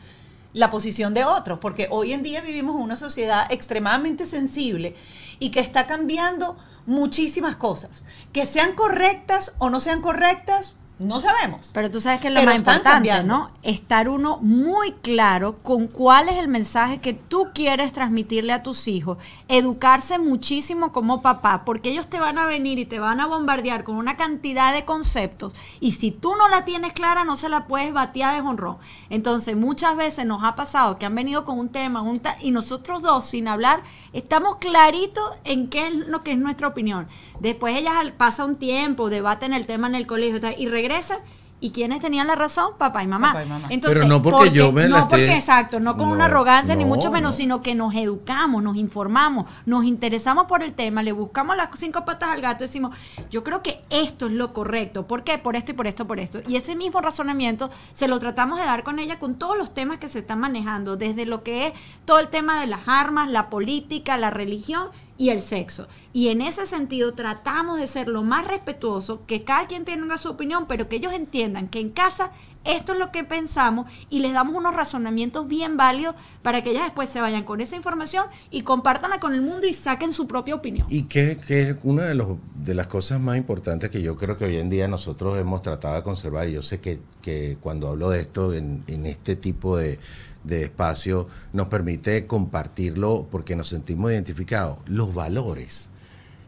la 0.53 0.71
posición 0.71 1.15
de 1.15 1.25
otros, 1.25 1.61
porque 1.61 1.87
hoy 1.91 2.13
en 2.13 2.23
día 2.23 2.41
vivimos 2.41 2.75
una 2.75 2.97
sociedad 2.97 3.47
extremadamente 3.51 4.27
sensible 4.27 4.97
y 5.39 5.51
que 5.51 5.61
está 5.61 5.87
cambiando 5.87 6.57
muchísimas 6.85 7.55
cosas. 7.55 8.05
Que 8.33 8.45
sean 8.45 8.75
correctas 8.75 9.55
o 9.59 9.71
no 9.71 9.79
sean 9.79 10.01
correctas, 10.01 10.78
no 10.99 11.21
sabemos. 11.21 11.71
Pero 11.75 11.91
tú 11.91 12.01
sabes 12.01 12.21
que 12.21 12.29
es 12.29 12.35
lo 12.35 12.41
Pero 12.41 12.51
más 12.51 12.59
importante, 12.59 12.91
cambiando. 12.91 13.35
¿no? 13.39 13.51
Estar 13.63 14.09
uno 14.09 14.39
muy 14.43 14.93
claro 14.93 15.59
con 15.63 15.87
cuál 15.87 16.29
es 16.29 16.37
el 16.39 16.49
mensaje 16.49 16.99
que 17.01 17.13
tú 17.15 17.49
quieres 17.55 17.93
transmitirle 17.93 18.53
a 18.53 18.63
tus 18.63 18.89
hijos. 18.89 19.19
Educarse 19.49 20.19
muchísimo 20.19 20.93
como 20.93 21.23
papá, 21.23 21.63
porque 21.65 21.91
ellos 21.91 22.09
te 22.09 22.21
van 22.21 22.39
a 22.39 22.47
venir 22.47 22.79
y 22.79 22.85
te 22.85 22.99
van 22.99 23.21
a 23.21 23.27
bombardear 23.27 23.85
con 23.85 23.97
una 23.97 24.17
cantidad 24.17 24.73
de 24.73 24.85
conceptos. 24.85 25.55
Y 25.81 25.93
si 25.93 26.11
tú 26.11 26.35
no 26.37 26.49
la 26.49 26.65
tienes 26.65 26.93
clara, 26.93 27.25
no 27.25 27.37
se 27.37 27.49
la 27.49 27.67
puedes 27.67 27.93
batear 27.93 28.35
de 28.35 28.43
jonrón. 28.43 28.79
Entonces, 29.09 29.57
muchas 29.57 29.97
veces 29.97 30.27
nos 30.27 30.43
ha 30.45 30.55
pasado 30.55 30.99
que 30.99 31.07
han 31.07 31.15
venido 31.15 31.45
con 31.45 31.59
un 31.59 31.69
tema, 31.69 32.03
un 32.03 32.21
ta- 32.21 32.37
y 32.41 32.51
nosotros 32.51 33.03
dos, 33.03 33.25
sin 33.27 33.49
hablar, 33.49 33.83
estamos 34.13 34.57
claritos 34.57 35.31
en 35.45 35.69
qué 35.69 35.87
es 35.89 35.95
lo 35.95 36.23
que 36.23 36.33
es 36.33 36.39
nuestra 36.39 36.69
opinión. 36.69 37.07
Después 37.41 37.77
ellas 37.77 37.95
pasa 38.17 38.45
un 38.45 38.57
tiempo, 38.57 39.11
debaten 39.11 39.53
el 39.53 39.67
tema 39.67 39.87
en 39.87 39.95
el 39.95 40.07
colegio 40.07 40.41
y 40.59 40.67
regresan. 40.89 41.18
¿Y 41.61 41.70
quiénes 41.70 42.01
tenían 42.01 42.28
la 42.28 42.36
razón? 42.36 42.74
Papá 42.78 43.03
y 43.03 43.09
mamá. 43.09 43.32
Papá 43.32 43.43
y 43.45 43.49
mamá. 43.49 43.66
Entonces, 43.70 43.99
Pero 43.99 44.09
no 44.09 44.22
porque 44.22 44.53
yo 44.53 44.70
me 44.70 44.82
la 44.89 45.01
No 45.01 45.09
porque, 45.09 45.24
esté- 45.26 45.34
exacto, 45.39 45.80
no 45.80 45.97
con 45.97 46.07
No, 46.07 46.12
una 46.14 46.26
arrogancia 46.26 46.76
ni 46.76 46.84
mucho 46.84 47.11
menos, 47.11 47.32
no. 47.32 47.36
sino 47.36 47.62
que 47.62 47.74
nos 47.74 47.97
educamos, 47.97 48.62
nos 48.62 48.76
informamos, 48.76 49.47
nos 49.66 49.84
interesamos 49.84 50.45
por 50.47 50.62
el 50.62 50.72
tema, 50.74 51.03
le 51.03 51.11
buscamos 51.11 51.57
las 51.57 51.70
cinco 51.76 52.05
patas 52.05 52.28
al 52.28 52.41
gato 52.43 52.62
y 52.62 52.68
decimos, 52.68 52.97
yo 53.28 53.43
creo 53.43 53.61
que 53.61 53.82
esto 53.91 54.26
es 54.26 54.32
lo 54.34 54.53
correcto. 54.53 55.09
¿Por 55.09 55.24
qué? 55.24 55.36
Por 55.39 55.57
esto 55.57 55.72
y 55.72 55.74
por 55.74 55.89
esto, 55.89 56.07
por 56.07 56.20
esto. 56.20 56.39
Y 56.47 56.55
ese 56.55 56.76
mismo 56.76 57.01
razonamiento 57.01 57.70
se 57.93 58.07
lo 58.07 58.20
tratamos 58.20 58.61
de 58.61 58.64
dar 58.64 58.84
con 58.84 59.01
ella 59.01 59.18
con 59.18 59.34
todos 59.34 59.59
los 59.59 59.74
temas 59.74 59.99
que 59.99 60.09
se 60.09 60.20
están 60.20 60.39
manejando, 60.39 60.97
desde 60.97 61.26
lo 61.26 61.43
que 61.43 61.66
es 61.66 61.72
todo 62.05 62.20
el 62.20 62.28
tema 62.28 62.61
de 62.61 62.68
las 62.68 62.86
armas, 62.86 63.28
la 63.32 63.51
política, 63.51 64.16
la 64.16 64.30
religión 64.30 64.91
y 65.19 65.31
el 65.31 65.43
sexo. 65.43 65.89
Y 66.12 66.29
en 66.29 66.41
ese 66.41 66.64
sentido 66.64 67.12
tratamos 67.12 67.79
de 67.79 67.87
ser 67.87 68.09
lo 68.09 68.23
más 68.23 68.47
respetuoso, 68.47 69.27
que 69.27 69.45
cada 69.45 69.66
quien 69.66 69.85
tenga 69.85 70.16
su 70.16 70.31
opinión, 70.31 70.66
pero 70.66 70.89
que 70.89 70.97
ellos 70.97 71.12
entiendan 71.12 71.69
que 71.69 71.81
en 71.81 71.91
casa 71.91 72.31
esto 72.64 72.93
es 72.93 72.99
lo 72.99 73.11
que 73.11 73.25
pensamos 73.25 73.91
y 74.11 74.21
les 74.21 74.33
damos 74.33 74.55
unos 74.55 74.75
razonamientos 74.75 75.49
bien 75.49 75.77
válidos 75.77 76.14
para 76.43 76.62
que 76.62 76.71
ellas 76.71 76.85
después 76.85 77.09
se 77.09 77.21
vayan 77.21 77.45
con 77.45 77.61
esa 77.61 77.77
información 77.77 78.27
y 78.51 78.62
compártanla 78.62 79.21
con 79.21 79.35
el 79.35 79.43
mundo 79.43 79.66
y 79.66 79.75
saquen 79.75 80.12
su 80.12 80.27
propia 80.27 80.55
opinión. 80.55 80.87
Y 80.91 81.05
que, 81.05 81.37
que 81.37 81.71
es 81.71 81.77
una 81.83 82.05
de, 82.05 82.14
los, 82.14 82.37
de 82.57 82.75
las 82.75 82.87
cosas 82.87 83.21
más 83.21 83.37
importantes 83.37 83.91
que 83.91 84.03
yo 84.03 84.16
creo 84.16 84.37
que 84.37 84.45
hoy 84.45 84.57
en 84.57 84.71
día 84.71 84.87
nosotros 84.87 85.39
hemos 85.39 85.62
tratado 85.62 85.95
de 85.95 86.03
conservar, 86.03 86.49
y 86.49 86.53
yo 86.53 86.62
sé 86.62 86.81
que, 86.81 87.01
que 87.23 87.57
cuando 87.61 87.89
hablo 87.89 88.11
de 88.11 88.21
esto 88.21 88.53
en 88.55 89.07
este 89.07 89.35
tipo 89.35 89.77
de, 89.77 89.99
de 90.45 90.64
espacio 90.64 91.28
nos 91.53 91.68
permite 91.68 92.26
compartirlo 92.26 93.28
porque 93.30 93.57
nos 93.57 93.68
sentimos 93.68 94.12
identificados, 94.12 94.78
los 94.86 95.14
valores. 95.14 95.91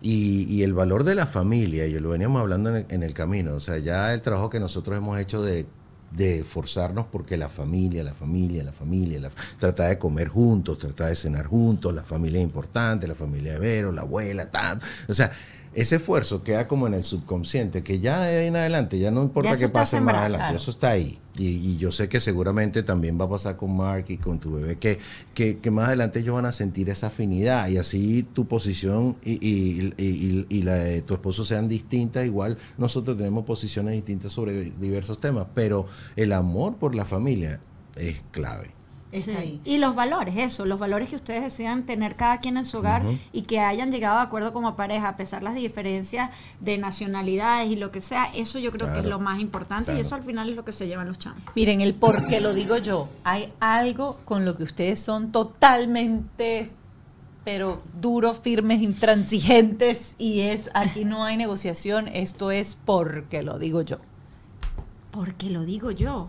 Y, 0.03 0.63
el 0.63 0.73
valor 0.73 1.05
de 1.05 1.15
la 1.15 1.27
familia, 1.27 1.87
y 1.87 1.99
lo 1.99 2.11
veníamos 2.11 2.41
hablando 2.41 2.71
en 2.71 2.77
el, 2.77 2.87
en 2.89 3.03
el 3.03 3.13
camino, 3.13 3.55
o 3.55 3.61
sea, 3.61 3.77
ya 3.79 4.15
el 4.15 4.23
trabajo 4.23 4.49
que 4.49 4.59
nosotros 4.59 4.97
hemos 4.97 5.19
hecho 5.19 5.43
de, 5.43 5.67
de 6.11 6.43
forzarnos 6.43 7.07
porque 7.07 7.37
la 7.37 7.49
familia, 7.49 8.03
la 8.03 8.15
familia, 8.15 8.65
la 8.65 8.73
familia, 8.73 9.21
la, 9.21 9.31
tratar 9.59 9.91
de 9.91 9.99
comer 9.99 10.29
juntos, 10.29 10.79
tratar 10.79 11.09
de 11.09 11.17
cenar 11.17 11.47
juntos, 11.47 11.95
la 11.95 12.03
familia 12.03 12.39
es 12.41 12.45
importante, 12.45 13.07
la 13.07 13.15
familia 13.15 13.55
de 13.55 13.59
Vero, 13.59 13.93
la 13.93 14.03
abuela, 14.03 14.51
tal. 14.51 14.81
O 15.09 15.15
sea, 15.15 15.31
ese 15.73 15.97
esfuerzo 15.97 16.43
queda 16.43 16.67
como 16.67 16.87
en 16.89 16.95
el 16.95 17.05
subconsciente, 17.05 17.83
que 17.83 18.01
ya 18.01 18.21
de 18.21 18.39
ahí 18.41 18.47
en 18.49 18.57
adelante, 18.57 18.99
ya 18.99 19.11
no 19.11 19.23
importa 19.23 19.57
que 19.57 19.69
pase 19.69 20.01
más 20.01 20.17
adelante, 20.17 20.43
claro. 20.45 20.57
eso 20.57 20.71
está 20.71 20.91
ahí. 20.91 21.19
Y, 21.37 21.47
y 21.47 21.77
yo 21.77 21.93
sé 21.93 22.09
que 22.09 22.19
seguramente 22.21 22.83
también 22.83 23.19
va 23.19 23.25
a 23.25 23.29
pasar 23.31 23.57
con 23.57 23.77
Mark 23.77 24.07
y 24.09 24.19
con 24.19 24.41
tu 24.41 24.53
bebé, 24.55 24.77
que, 24.79 24.99
que, 25.33 25.59
que 25.59 25.71
más 25.71 25.87
adelante 25.87 26.19
ellos 26.19 26.35
van 26.35 26.45
a 26.47 26.53
sentir 26.53 26.91
esa 26.91 27.07
afinidad 27.07 27.69
y 27.69 27.79
así 27.79 28.25
tu 28.25 28.47
posición 28.47 29.17
y, 29.25 29.33
y- 29.35 29.95
y- 29.97 30.05
y- 30.05 30.47
y 30.49 30.63
la 30.63 30.75
de 30.75 31.03
tu 31.03 31.15
esposo 31.15 31.45
sean 31.45 31.69
distintas. 31.69 32.27
Igual 32.27 32.59
nosotros 32.77 33.17
tenemos 33.17 33.45
posiciones 33.45 33.95
distintas 33.95 34.33
sobre 34.33 34.71
diversos 34.73 35.19
temas, 35.19 35.47
pero 35.55 35.87
el 36.17 36.33
amor 36.33 36.77
por 36.77 36.95
la 36.97 37.05
familia 37.05 37.61
es 37.97 38.17
clave. 38.33 38.73
Está 39.13 39.33
Sí. 39.33 39.37
ahí. 39.37 39.61
Y 39.65 39.79
los 39.79 39.97
valores, 39.97 40.37
eso, 40.37 40.65
los 40.67 40.79
valores 40.79 41.09
que 41.09 41.17
ustedes 41.17 41.43
desean 41.43 41.83
tener 41.85 42.15
cada 42.15 42.39
quien 42.39 42.57
en 42.57 42.65
su 42.65 42.79
hogar 42.79 43.03
y 43.33 43.43
que 43.43 43.59
hayan 43.59 43.91
llegado 43.91 44.19
de 44.19 44.23
acuerdo 44.23 44.53
como 44.53 44.77
pareja, 44.77 45.09
a 45.09 45.17
pesar 45.17 45.43
las 45.43 45.57
diferencias 45.57 46.31
de 46.61 46.79
nacionalidades 46.79 47.71
y 47.71 47.77
lo 47.77 47.91
que 47.91 48.01
sea, 48.01 48.27
eso 48.35 48.61
yo 48.61 48.71
creo 48.71 48.93
que 48.93 49.01
es 49.01 49.07
lo 49.07 49.19
más 49.19 49.41
importante 49.41 49.95
y 49.97 50.01
eso 50.01 50.15
al 50.15 50.23
final 50.23 50.49
es 50.49 50.55
lo 50.55 50.65
que 50.65 50.73
se 50.73 50.87
llevan 50.87 51.09
los 51.09 51.19
chamos. 51.19 51.43
Miren, 51.57 51.81
el 51.81 51.95
por 51.95 52.29
qué 52.29 52.41
lo 52.41 52.55
digo 52.55 52.77
yo. 52.77 53.09
Hay 53.25 53.53
algo 53.59 54.19
con 54.25 54.45
lo 54.45 54.57
que 54.57 54.63
ustedes 54.63 55.01
son 55.01 55.33
totalmente, 55.33 56.71
pero 57.45 57.83
duros, 58.01 58.39
firmes, 58.39 58.81
intransigentes 58.81 60.15
y 60.19 60.41
es 60.41 60.71
aquí 60.73 61.05
no 61.05 61.25
hay 61.25 61.37
negociación. 61.37 62.07
Esto 62.07 62.53
es 62.53 62.77
porque 62.85 63.43
lo 63.43 63.59
digo 63.59 63.83
yo. 63.83 63.99
Porque 65.11 65.51
lo 65.51 65.65
digo 65.65 65.91
yo. 65.91 66.29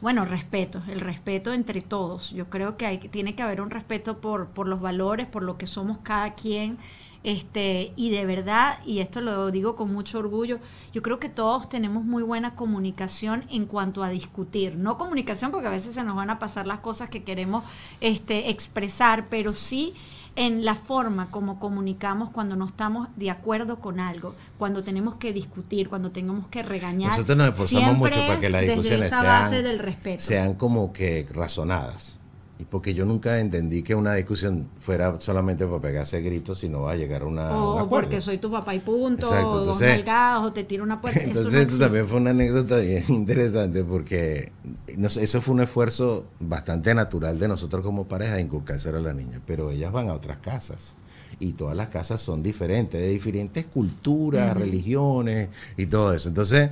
Bueno, 0.00 0.24
respeto, 0.24 0.82
el 0.88 1.00
respeto 1.00 1.52
entre 1.52 1.82
todos. 1.82 2.30
Yo 2.30 2.48
creo 2.48 2.78
que 2.78 2.86
hay, 2.86 2.98
tiene 2.98 3.34
que 3.34 3.42
haber 3.42 3.60
un 3.60 3.70
respeto 3.70 4.18
por, 4.18 4.48
por 4.48 4.66
los 4.66 4.80
valores, 4.80 5.26
por 5.26 5.42
lo 5.42 5.58
que 5.58 5.66
somos 5.66 5.98
cada 5.98 6.34
quien. 6.34 6.78
Este, 7.22 7.92
y 7.96 8.08
de 8.08 8.24
verdad, 8.24 8.78
y 8.86 9.00
esto 9.00 9.20
lo 9.20 9.50
digo 9.50 9.76
con 9.76 9.92
mucho 9.92 10.18
orgullo, 10.18 10.58
yo 10.94 11.02
creo 11.02 11.18
que 11.20 11.28
todos 11.28 11.68
tenemos 11.68 12.02
muy 12.02 12.22
buena 12.22 12.54
comunicación 12.54 13.44
en 13.50 13.66
cuanto 13.66 14.02
a 14.02 14.08
discutir. 14.08 14.76
No 14.76 14.96
comunicación 14.96 15.50
porque 15.50 15.66
a 15.66 15.70
veces 15.70 15.94
se 15.94 16.02
nos 16.02 16.16
van 16.16 16.30
a 16.30 16.38
pasar 16.38 16.66
las 16.66 16.78
cosas 16.78 17.10
que 17.10 17.22
queremos 17.22 17.62
este, 18.00 18.48
expresar, 18.48 19.28
pero 19.28 19.52
sí 19.52 19.92
en 20.36 20.64
la 20.64 20.74
forma 20.74 21.30
como 21.30 21.58
comunicamos 21.58 22.30
cuando 22.30 22.56
no 22.56 22.66
estamos 22.66 23.08
de 23.16 23.30
acuerdo 23.30 23.80
con 23.80 24.00
algo, 24.00 24.34
cuando 24.58 24.82
tenemos 24.82 25.16
que 25.16 25.32
discutir, 25.32 25.88
cuando 25.88 26.10
tenemos 26.10 26.46
que 26.48 26.62
regañar. 26.62 27.10
Nosotros 27.10 27.36
nos 27.36 27.48
esforzamos 27.48 27.96
mucho 27.96 28.20
para 28.20 28.40
que 28.40 28.50
las 28.50 28.62
discusiones 28.62 29.10
sean, 29.10 30.18
sean 30.18 30.54
como 30.54 30.92
que 30.92 31.26
razonadas. 31.32 32.19
Y 32.60 32.64
porque 32.66 32.92
yo 32.92 33.06
nunca 33.06 33.38
entendí 33.38 33.82
que 33.82 33.94
una 33.94 34.12
discusión 34.12 34.68
fuera 34.80 35.18
solamente 35.18 35.64
para 35.64 35.80
pegarse 35.80 36.20
gritos, 36.20 36.58
sino 36.58 36.82
va 36.82 36.92
a 36.92 36.96
llegar 36.96 37.22
a 37.22 37.24
una. 37.24 37.56
o 37.58 37.88
porque 37.88 38.20
soy 38.20 38.36
tu 38.36 38.50
papá 38.50 38.74
y 38.74 38.80
punto, 38.80 39.22
Exacto, 39.28 39.48
o 39.50 39.54
dos 39.60 39.80
entonces- 39.80 39.88
nalgadas, 39.88 40.44
o 40.44 40.52
te 40.52 40.64
tiro 40.64 40.84
una 40.84 41.00
puerta. 41.00 41.20
eso 41.20 41.28
no 41.30 41.36
Entonces, 41.38 41.60
esto 41.62 41.78
también 41.78 42.06
fue 42.06 42.18
una 42.20 42.30
anécdota 42.30 42.76
bien 42.76 43.02
interesante 43.08 43.82
porque 43.82 44.52
no 44.98 45.08
sé, 45.08 45.22
eso 45.22 45.40
fue 45.40 45.54
un 45.54 45.62
esfuerzo 45.62 46.26
bastante 46.38 46.94
natural 46.94 47.38
de 47.38 47.48
nosotros 47.48 47.82
como 47.82 48.06
pareja 48.06 48.34
de 48.34 48.42
inculcárselo 48.42 48.98
a 48.98 49.00
la 49.00 49.14
niña, 49.14 49.40
pero 49.46 49.70
ellas 49.70 49.90
van 49.90 50.10
a 50.10 50.12
otras 50.12 50.36
casas 50.36 50.96
y 51.38 51.54
todas 51.54 51.74
las 51.74 51.88
casas 51.88 52.20
son 52.20 52.42
diferentes, 52.42 53.00
de 53.00 53.08
diferentes 53.08 53.64
culturas, 53.64 54.54
religiones 54.54 55.48
y 55.78 55.86
todo 55.86 56.12
eso. 56.12 56.28
Entonces, 56.28 56.68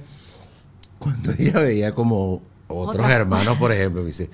cuando 0.99 1.33
ella 1.39 1.63
veía 1.63 1.95
como 1.95 2.43
otros 2.69 2.97
Otra- 3.07 3.17
hermanos, 3.17 3.57
por 3.57 3.73
ejemplo, 3.73 4.03
me 4.03 4.09
dice, 4.09 4.29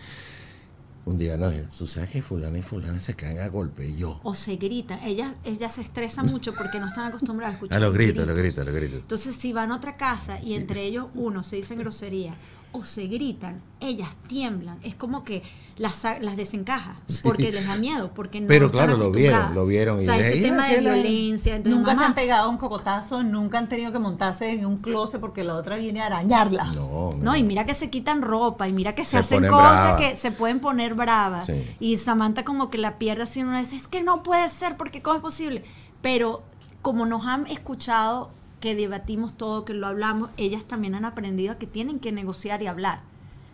un 1.07 1.19
día, 1.19 1.37
no, 1.37 1.51
tú 1.77 1.87
sabes 1.87 2.11
que 2.11 2.23
fulana 2.23 2.59
y 2.59 2.63
fulana 2.63 2.99
se 2.99 3.15
caen 3.15 3.39
a 3.39 3.49
golpe 3.49 3.87
y 3.87 3.97
yo. 3.97 4.21
O 4.23 4.35
se 4.35 4.57
gritan. 4.57 5.03
Ellas, 5.03 5.35
ellas 5.45 5.75
se 5.75 5.83
estresan 5.83 6.27
mucho 6.27 6.53
porque 6.55 6.79
no 6.79 6.87
están 6.89 7.09
acostumbradas 7.09 7.53
a 7.53 7.55
escuchar. 7.57 7.77
A 7.77 7.81
los 7.81 7.93
gritos, 7.93 8.27
los 8.27 8.37
gritos, 8.37 8.65
los 8.65 8.75
gritos. 8.75 9.01
Entonces, 9.01 9.37
si 9.37 9.53
van 9.53 9.73
a 9.73 9.77
otra 9.77 9.97
casa 9.97 10.41
y 10.41 10.55
entre 10.55 10.83
ellos 10.85 11.09
uno 11.15 11.43
se 11.43 11.57
dicen 11.57 11.79
grosería, 11.79 12.35
o 12.77 12.83
se 12.83 13.07
gritan, 13.07 13.63
ellas 13.79 14.09
tiemblan. 14.27 14.79
Es 14.83 14.97
como 14.97 15.23
que 15.23 15.45
las, 15.77 16.03
las 16.21 16.37
desencaja 16.37 16.97
porque 17.23 17.53
les 17.53 17.69
da 17.69 17.77
miedo, 17.77 18.11
porque 18.13 18.41
no 18.41 18.49
Pero 18.49 18.69
claro, 18.69 18.97
lo 18.97 19.13
vieron, 19.13 19.55
lo 19.55 19.65
vieron 19.65 20.01
y 20.01 20.03
O 20.03 20.07
sea, 20.07 20.19
ese 20.19 20.35
"Mira, 20.39 20.49
tema 20.49 20.69
de 20.69 20.81
violencia. 20.81 21.55
entonces, 21.55 21.79
Nunca 21.79 21.95
se 21.95 22.03
han 22.03 22.15
pegado 22.17 22.51
un 22.51 22.57
cocotazo, 22.57 23.23
nunca 23.23 23.59
han 23.59 23.69
tenido 23.69 23.93
que 23.93 24.01
montarse 24.01 24.51
en 24.51 24.67
un 24.67 24.79
closet 24.79 25.21
porque 25.21 25.45
la 25.45 25.55
otra 25.55 25.77
viene 25.77 26.01
a 26.03 26.07
arañarla. 26.07 26.65
No, 26.73 27.13
no. 27.13 27.17
No, 27.23 27.37
y 27.37 27.45
mira 27.45 27.65
que 27.65 27.75
se 27.75 27.91
quitan 27.91 28.23
ropa, 28.23 28.67
y 28.67 28.73
mira 28.73 28.97
que 28.97 29.05
se, 29.05 29.13
Se 29.13 29.19
hacen 29.19 29.47
cosas 29.47 29.97
que 30.01 30.17
se 30.17 30.33
pueden 30.33 30.59
poner 30.59 30.95
bravas. 30.95 31.47
Sí. 31.47 31.55
Y 31.79 31.97
Samantha 31.99 32.45
como 32.45 32.71
que 32.71 32.79
la 32.79 32.99
pierde 32.99 33.23
así 33.23 33.41
una 33.41 33.61
vez, 33.61 33.73
es 33.73 33.87
que 33.87 34.03
no 34.03 34.25
puede 34.25 34.49
ser, 34.49 34.77
porque 34.77 35.01
¿cómo 35.01 35.15
es 35.17 35.23
posible? 35.23 35.63
Pero 36.03 36.43
como 36.83 37.07
nos 37.07 37.25
han 37.25 37.47
escuchado 37.47 38.31
que 38.65 38.75
debatimos 38.75 39.35
todo, 39.35 39.67
que 39.67 39.75
lo 39.75 39.87
hablamos, 39.87 40.31
ellas 40.39 40.65
también 40.65 40.95
han 40.95 41.05
aprendido 41.05 41.53
a 41.53 41.57
que 41.57 41.67
tienen 41.67 41.99
que 41.99 42.13
negociar 42.13 42.63
y 42.63 42.67
hablar. 42.67 43.01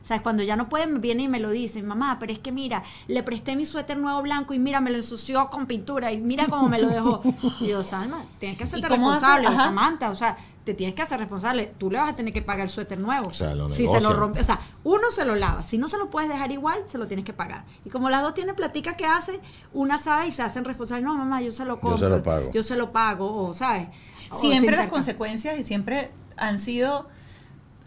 O 0.00 0.06
sea, 0.06 0.22
cuando 0.22 0.44
ya 0.44 0.54
no 0.54 0.68
pueden, 0.68 1.00
vienen 1.00 1.24
y 1.24 1.28
me 1.28 1.40
lo 1.40 1.50
dicen, 1.50 1.84
mamá, 1.84 2.18
pero 2.20 2.32
es 2.32 2.38
que 2.38 2.52
mira, 2.52 2.84
le 3.08 3.24
presté 3.24 3.56
mi 3.56 3.66
suéter 3.66 3.98
nuevo 3.98 4.22
blanco 4.22 4.54
y 4.54 4.60
mira, 4.60 4.80
me 4.80 4.88
lo 4.90 4.96
ensució 4.96 5.50
con 5.50 5.66
pintura 5.66 6.12
y 6.12 6.18
mira 6.18 6.46
cómo 6.46 6.68
me 6.68 6.78
lo 6.78 6.86
dejó. 6.86 7.22
Y 7.60 7.66
yo, 7.66 7.82
Salma, 7.82 8.22
tienes 8.38 8.56
que 8.56 8.62
hacerte 8.62 8.86
hace? 8.86 8.94
responsable, 8.94 9.48
o. 9.48 9.56
Samantha, 9.56 10.10
o 10.10 10.14
sea, 10.14 10.36
te 10.62 10.74
tienes 10.74 10.94
que 10.94 11.02
hacer 11.02 11.18
responsable. 11.18 11.74
Tú 11.76 11.90
le 11.90 11.98
vas 11.98 12.10
a 12.10 12.14
tener 12.14 12.32
que 12.32 12.40
pagar 12.40 12.66
el 12.66 12.70
suéter 12.70 13.00
nuevo. 13.00 13.30
O 13.30 13.32
sea, 13.32 13.52
lo 13.56 13.68
si 13.68 13.88
se 13.88 14.00
lo 14.00 14.12
rompe, 14.12 14.38
o 14.38 14.44
sea, 14.44 14.60
uno 14.84 15.10
se 15.10 15.24
lo 15.24 15.34
lava, 15.34 15.64
si 15.64 15.76
no 15.76 15.88
se 15.88 15.98
lo 15.98 16.08
puedes 16.08 16.30
dejar 16.30 16.52
igual, 16.52 16.84
se 16.86 16.98
lo 16.98 17.08
tienes 17.08 17.24
que 17.26 17.32
pagar. 17.32 17.64
Y 17.84 17.90
como 17.90 18.10
las 18.10 18.22
dos 18.22 18.34
tienen 18.34 18.54
platica 18.54 18.96
que 18.96 19.06
hacen, 19.06 19.40
una 19.72 19.98
sabe 19.98 20.28
y 20.28 20.32
se 20.32 20.42
hacen 20.44 20.64
responsables, 20.64 21.04
no, 21.04 21.16
mamá, 21.16 21.42
yo 21.42 21.50
se 21.50 21.64
lo 21.64 21.80
compro. 21.80 21.98
se 21.98 22.08
lo 22.08 22.22
pago. 22.22 22.52
Yo 22.52 22.62
se 22.62 22.76
lo 22.76 22.92
pago, 22.92 23.48
o 23.48 23.52
sabes. 23.52 23.88
Siempre 24.38 24.76
las 24.76 24.88
consecuencias 24.88 25.58
y 25.58 25.62
siempre 25.62 26.10
han 26.36 26.58
sido 26.58 27.08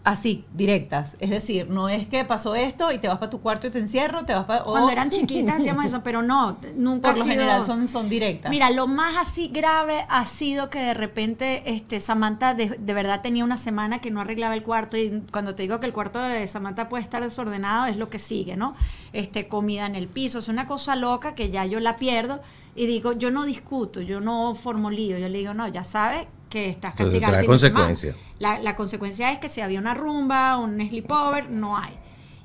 así, 0.03 0.43
directas. 0.53 1.15
Es 1.19 1.29
decir, 1.29 1.69
no 1.69 1.87
es 1.87 2.07
que 2.07 2.25
pasó 2.25 2.55
esto 2.55 2.91
y 2.91 2.97
te 2.97 3.07
vas 3.07 3.17
para 3.19 3.29
tu 3.29 3.39
cuarto 3.39 3.67
y 3.67 3.69
te 3.69 3.79
encierro, 3.79 4.25
te 4.25 4.33
vas 4.33 4.43
para... 4.45 4.63
Cuando 4.63 4.89
eran 4.89 5.09
chiquitas 5.09 5.59
hacíamos 5.61 5.85
eso, 5.85 6.01
pero 6.03 6.21
no, 6.21 6.57
nunca 6.75 7.09
Por 7.09 7.15
ha 7.15 7.17
lo 7.19 7.23
sido- 7.23 7.35
general 7.35 7.63
son, 7.63 7.87
son 7.87 8.09
directas. 8.09 8.49
Mira, 8.49 8.69
lo 8.69 8.87
más 8.87 9.15
así 9.15 9.47
grave 9.47 10.05
ha 10.09 10.25
sido 10.25 10.69
que 10.69 10.79
de 10.79 10.93
repente 10.93 11.63
este, 11.73 11.99
Samantha 12.01 12.53
de, 12.53 12.69
de 12.77 12.93
verdad 12.93 13.21
tenía 13.21 13.45
una 13.45 13.55
semana 13.57 13.99
que 13.99 14.11
no 14.11 14.19
arreglaba 14.19 14.55
el 14.55 14.63
cuarto 14.63 14.97
y 14.97 15.23
cuando 15.31 15.55
te 15.55 15.63
digo 15.63 15.79
que 15.79 15.85
el 15.85 15.93
cuarto 15.93 16.19
de 16.19 16.45
Samantha 16.47 16.89
puede 16.89 17.03
estar 17.03 17.23
desordenado 17.23 17.85
es 17.85 17.95
lo 17.95 18.09
que 18.09 18.19
sigue, 18.19 18.57
¿no? 18.57 18.75
Este, 19.13 19.47
comida 19.47 19.85
en 19.85 19.95
el 19.95 20.07
piso, 20.09 20.39
es 20.39 20.49
una 20.49 20.67
cosa 20.67 20.95
loca 20.97 21.33
que 21.33 21.49
ya 21.49 21.65
yo 21.65 21.79
la 21.79 21.95
pierdo 21.95 22.41
y 22.75 22.87
digo, 22.87 23.13
yo 23.13 23.31
no 23.31 23.45
discuto, 23.45 24.01
yo 24.01 24.19
no 24.19 24.53
formo 24.55 24.89
lío, 24.91 25.17
yo 25.17 25.29
le 25.29 25.37
digo, 25.37 25.53
no, 25.53 25.67
ya 25.67 25.83
sabes 25.83 26.27
que 26.53 26.69
estás 26.69 26.91
Entonces, 26.91 27.19
de 27.19 27.25
semana". 27.25 27.45
consecuencias. 27.47 28.15
La, 28.37 28.59
la 28.59 28.75
consecuencia 28.75 29.31
es 29.31 29.39
que 29.39 29.49
si 29.49 29.59
había 29.61 29.79
una 29.79 29.95
rumba, 29.95 30.57
un 30.59 30.77
sleepover, 30.79 31.49
no 31.49 31.75
hay. 31.77 31.93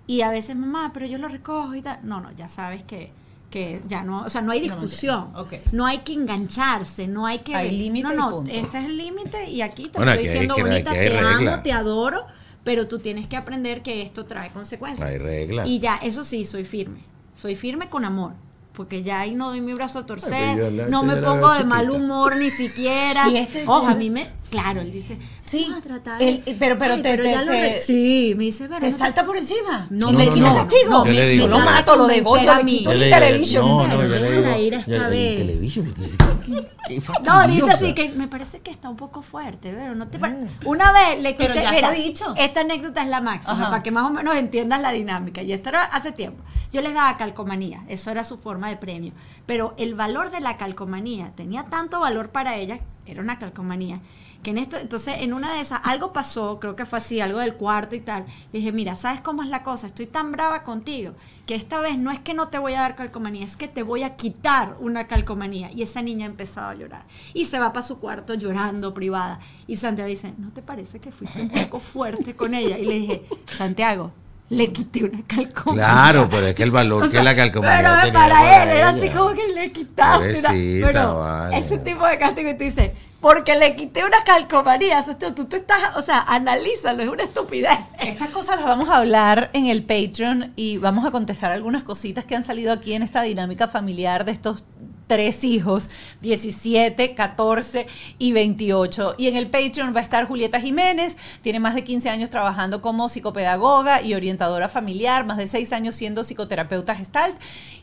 Y 0.06 0.22
a 0.22 0.30
veces, 0.30 0.56
mamá, 0.56 0.92
pero 0.94 1.04
yo 1.04 1.18
lo 1.18 1.28
recojo 1.28 1.74
y 1.74 1.82
tal. 1.82 1.98
No, 2.02 2.18
no, 2.20 2.32
ya 2.32 2.48
sabes 2.48 2.82
que, 2.82 3.12
que 3.50 3.82
ya 3.86 4.02
no, 4.04 4.22
o 4.22 4.30
sea, 4.30 4.40
no 4.40 4.52
hay 4.52 4.66
No, 4.66 4.76
discusión. 4.76 5.36
ok. 5.36 5.52
No 5.72 5.84
hay 5.84 5.98
que 5.98 6.14
engancharse, 6.14 7.06
no 7.06 7.26
hay 7.26 7.40
que... 7.40 7.54
Hay 7.54 7.76
límite 7.76 8.08
No, 8.08 8.14
no, 8.14 8.30
punto. 8.30 8.50
este 8.50 8.78
es 8.78 8.86
el 8.86 8.96
límite 8.96 9.50
y 9.50 9.60
aquí 9.60 9.88
te 9.90 9.98
Bueno, 9.98 10.12
estoy 10.12 10.24
aquí 10.26 10.28
hay 10.28 10.32
diciendo 10.46 10.54
que- 10.54 10.62
bonita, 10.62 10.90
hay 10.92 10.96
te 10.98 11.08
regla. 11.10 11.52
amo, 11.52 11.62
te 11.62 11.72
adoro, 11.72 12.24
pero 12.64 12.88
tú 12.88 12.98
tienes 13.00 13.26
que 13.26 13.36
aprender 13.36 13.82
que 13.82 14.00
esto 14.00 14.24
trae 14.24 14.50
consecuencias. 14.52 15.06
Hay 15.06 15.18
reglas. 15.18 15.68
Y 15.68 15.78
ya, 15.80 15.96
eso 15.96 16.24
sí, 16.24 16.46
soy 16.46 16.64
firme. 16.64 17.00
Soy 17.34 17.54
firme 17.56 17.90
con 17.90 18.06
amor. 18.06 18.32
Porque 18.78 19.02
ya 19.02 19.18
ahí 19.18 19.34
no 19.34 19.48
doy 19.48 19.60
mi 19.60 19.72
brazo 19.74 19.98
a 19.98 20.06
torcer, 20.06 20.56
la- 20.72 20.86
no 20.86 21.02
me 21.02 21.16
pongo 21.16 21.52
de 21.52 21.64
mal 21.64 21.90
humor 21.90 22.36
ni 22.36 22.48
siquiera. 22.48 23.28
Y 23.28 23.36
este- 23.38 23.64
Ojo, 23.66 23.88
a 23.88 23.94
mí 23.96 24.08
me... 24.08 24.28
Claro, 24.50 24.80
él 24.80 24.90
dice, 24.92 25.18
Sí, 25.40 25.62
"Vamos 25.68 25.78
a 25.78 25.82
tratar 25.82 26.22
él- 26.22 26.42
de- 26.44 26.54
pero- 26.54 26.76
pero 26.78 26.94
Ay, 26.94 27.02
te- 27.02 27.16
te- 27.18 27.30
ya 27.30 27.42
lo 27.42 27.52
te- 27.52 27.60
re- 27.60 27.80
Sí, 27.80 28.34
me 28.36 28.44
dice, 28.44 28.66
pero 28.68 28.80
te 28.80 28.86
no 28.86 28.92
te- 28.92 28.98
salta 28.98 29.24
por 29.24 29.36
encima. 29.36 29.86
No, 29.90 30.10
no, 30.12 30.18
le 30.18 30.26
no, 30.26 30.54
castigo. 30.54 30.90
No, 30.90 31.06
yo 31.06 31.12
le 31.12 31.28
digo, 31.28 31.46
yo 31.46 31.48
lo 31.50 31.58
mato, 31.64 31.96
lo 31.96 32.06
degoto, 32.06 32.54
le 32.54 32.64
mí. 32.64 32.78
quito 32.78 32.90
Yo 32.90 32.92
el 32.92 32.98
le 33.00 33.06
digo, 33.06 33.18
television. 33.18 33.66
no, 33.68 33.86
no, 33.86 34.02
yo 34.02 34.08
le 34.08 34.32
digo, 34.40 34.58
ir 34.58 34.74
esta 34.74 35.08
vez. 35.08 35.36
television, 35.36 35.86
entonces, 35.86 36.16
¿qué- 36.46 36.68
qué 36.86 37.02
No, 37.26 37.46
dice 37.48 37.70
así 37.70 37.94
que 37.94 38.08
me 38.10 38.26
parece 38.28 38.60
que 38.60 38.70
está 38.70 38.88
un 38.88 38.96
poco 38.96 39.22
fuerte, 39.22 39.70
pero 39.74 39.94
no 39.94 40.08
te 40.08 40.18
pare- 40.18 40.36
Una 40.64 40.92
vez 40.92 41.22
le 41.22 41.34
Pero 41.34 41.52
quité, 41.54 41.64
ya 41.64 41.72
mira, 41.72 41.90
dicho. 41.92 42.34
esta 42.36 42.60
anécdota 42.60 43.02
es 43.02 43.08
la 43.08 43.20
máxima, 43.20 43.52
Ajá. 43.54 43.70
para 43.70 43.82
que 43.82 43.90
más 43.90 44.04
o 44.04 44.10
menos 44.12 44.34
entiendas 44.36 44.80
la 44.82 44.92
dinámica. 44.92 45.42
Y 45.42 45.52
esto 45.52 45.68
era 45.70 45.84
hace 45.84 46.12
tiempo. 46.12 46.42
Yo 46.72 46.80
les 46.82 46.94
daba 46.94 47.16
calcomanía, 47.16 47.84
eso 47.88 48.10
era 48.10 48.24
su 48.24 48.38
forma 48.38 48.68
de 48.68 48.76
premio. 48.76 49.12
Pero 49.46 49.74
el 49.78 49.94
valor 49.94 50.30
de 50.30 50.40
la 50.40 50.56
calcomanía 50.56 51.32
tenía 51.36 51.64
tanto 51.64 52.00
valor 52.00 52.30
para 52.30 52.56
ella, 52.56 52.80
era 53.06 53.22
una 53.22 53.38
calcomanía, 53.38 54.00
que 54.42 54.50
en 54.50 54.58
esto, 54.58 54.76
entonces 54.76 55.16
en 55.18 55.32
una 55.32 55.52
de 55.54 55.60
esas, 55.60 55.80
algo 55.82 56.12
pasó, 56.12 56.60
creo 56.60 56.76
que 56.76 56.86
fue 56.86 56.98
así, 56.98 57.20
algo 57.20 57.40
del 57.40 57.54
cuarto 57.54 57.96
y 57.96 58.00
tal. 58.00 58.24
Le 58.52 58.60
dije, 58.60 58.70
mira, 58.72 58.94
¿sabes 58.94 59.20
cómo 59.20 59.42
es 59.42 59.48
la 59.48 59.62
cosa? 59.64 59.88
Estoy 59.88 60.06
tan 60.06 60.30
brava 60.30 60.62
contigo 60.62 61.14
que 61.44 61.54
esta 61.56 61.80
vez 61.80 61.98
no 61.98 62.10
es 62.12 62.20
que 62.20 62.34
no 62.34 62.48
te 62.48 62.58
voy 62.58 62.74
a 62.74 62.80
dar 62.82 62.94
calcomanía, 62.94 63.44
es 63.44 63.56
que 63.56 63.66
te 63.68 63.82
voy 63.82 64.02
a 64.04 64.14
quitar 64.16 64.76
una 64.80 65.08
calcomanía. 65.08 65.70
Y 65.72 65.82
esa 65.82 66.02
niña 66.02 66.26
empezaba 66.26 66.70
a 66.70 66.74
llorar. 66.74 67.02
Y 67.34 67.46
se 67.46 67.58
va 67.58 67.72
para 67.72 67.84
su 67.84 67.98
cuarto 67.98 68.34
llorando 68.34 68.94
privada. 68.94 69.40
Y 69.66 69.76
Santiago 69.76 70.08
dice, 70.08 70.34
¿no 70.38 70.52
te 70.52 70.62
parece 70.62 71.00
que 71.00 71.10
fuiste 71.10 71.40
un 71.42 71.48
poco 71.48 71.80
fuerte 71.80 72.36
con 72.36 72.54
ella? 72.54 72.78
Y 72.78 72.84
le 72.84 72.94
dije, 72.94 73.24
Santiago, 73.46 74.12
le 74.50 74.72
quité 74.72 75.04
una 75.04 75.22
calcomanía. 75.26 75.84
Claro, 75.86 76.28
pero 76.30 76.46
es 76.46 76.54
que 76.54 76.62
el 76.62 76.70
valor 76.70 77.02
O 77.04 77.10
sea, 77.10 77.20
que 77.20 77.24
la 77.24 77.34
calcomanía 77.36 77.76
pero 77.78 77.96
tenía 78.02 78.12
para 78.12 78.62
él 78.62 78.68
era 78.68 78.88
así 78.90 79.08
como 79.10 79.30
que 79.34 79.48
le 79.48 79.72
quitaste 79.72 80.38
una- 80.38 80.86
pero 80.86 81.50
ese 81.52 81.78
tipo 81.78 82.06
de 82.06 82.18
castigo 82.18 82.50
y 82.50 82.54
tú 82.56 82.64
dices 82.64 82.92
porque 83.20 83.56
le 83.56 83.74
quité 83.74 84.04
una 84.04 84.22
calcomanía 84.24 85.00
o 85.00 85.02
sea, 85.02 85.18
tú, 85.18 85.32
tú 85.32 85.46
te 85.46 85.56
estás 85.56 85.96
o 85.96 86.02
sea 86.02 86.20
analízalo 86.20 87.02
es 87.02 87.08
una 87.08 87.24
estupidez. 87.24 87.78
Estas 88.00 88.28
cosas 88.30 88.56
las 88.56 88.64
vamos 88.64 88.88
a 88.88 88.98
hablar 88.98 89.50
en 89.52 89.66
el 89.66 89.84
Patreon 89.84 90.52
y 90.56 90.78
vamos 90.78 91.04
a 91.04 91.10
contestar 91.10 91.52
algunas 91.52 91.82
cositas 91.82 92.24
que 92.24 92.36
han 92.36 92.44
salido 92.44 92.72
aquí 92.72 92.92
en 92.92 93.02
esta 93.02 93.22
dinámica 93.22 93.68
familiar 93.68 94.24
de 94.24 94.32
estos 94.32 94.64
tres 95.08 95.42
hijos, 95.42 95.90
17, 96.20 97.14
14 97.14 97.88
y 98.18 98.32
28. 98.32 99.16
Y 99.18 99.26
en 99.26 99.36
el 99.36 99.50
Patreon 99.50 99.92
va 99.94 100.00
a 100.00 100.02
estar 100.04 100.28
Julieta 100.28 100.60
Jiménez, 100.60 101.16
tiene 101.42 101.58
más 101.58 101.74
de 101.74 101.82
15 101.82 102.10
años 102.10 102.30
trabajando 102.30 102.80
como 102.80 103.08
psicopedagoga 103.08 104.02
y 104.02 104.14
orientadora 104.14 104.68
familiar, 104.68 105.26
más 105.26 105.38
de 105.38 105.48
6 105.48 105.72
años 105.72 105.96
siendo 105.96 106.22
psicoterapeuta 106.22 106.94
gestalt 106.94 107.36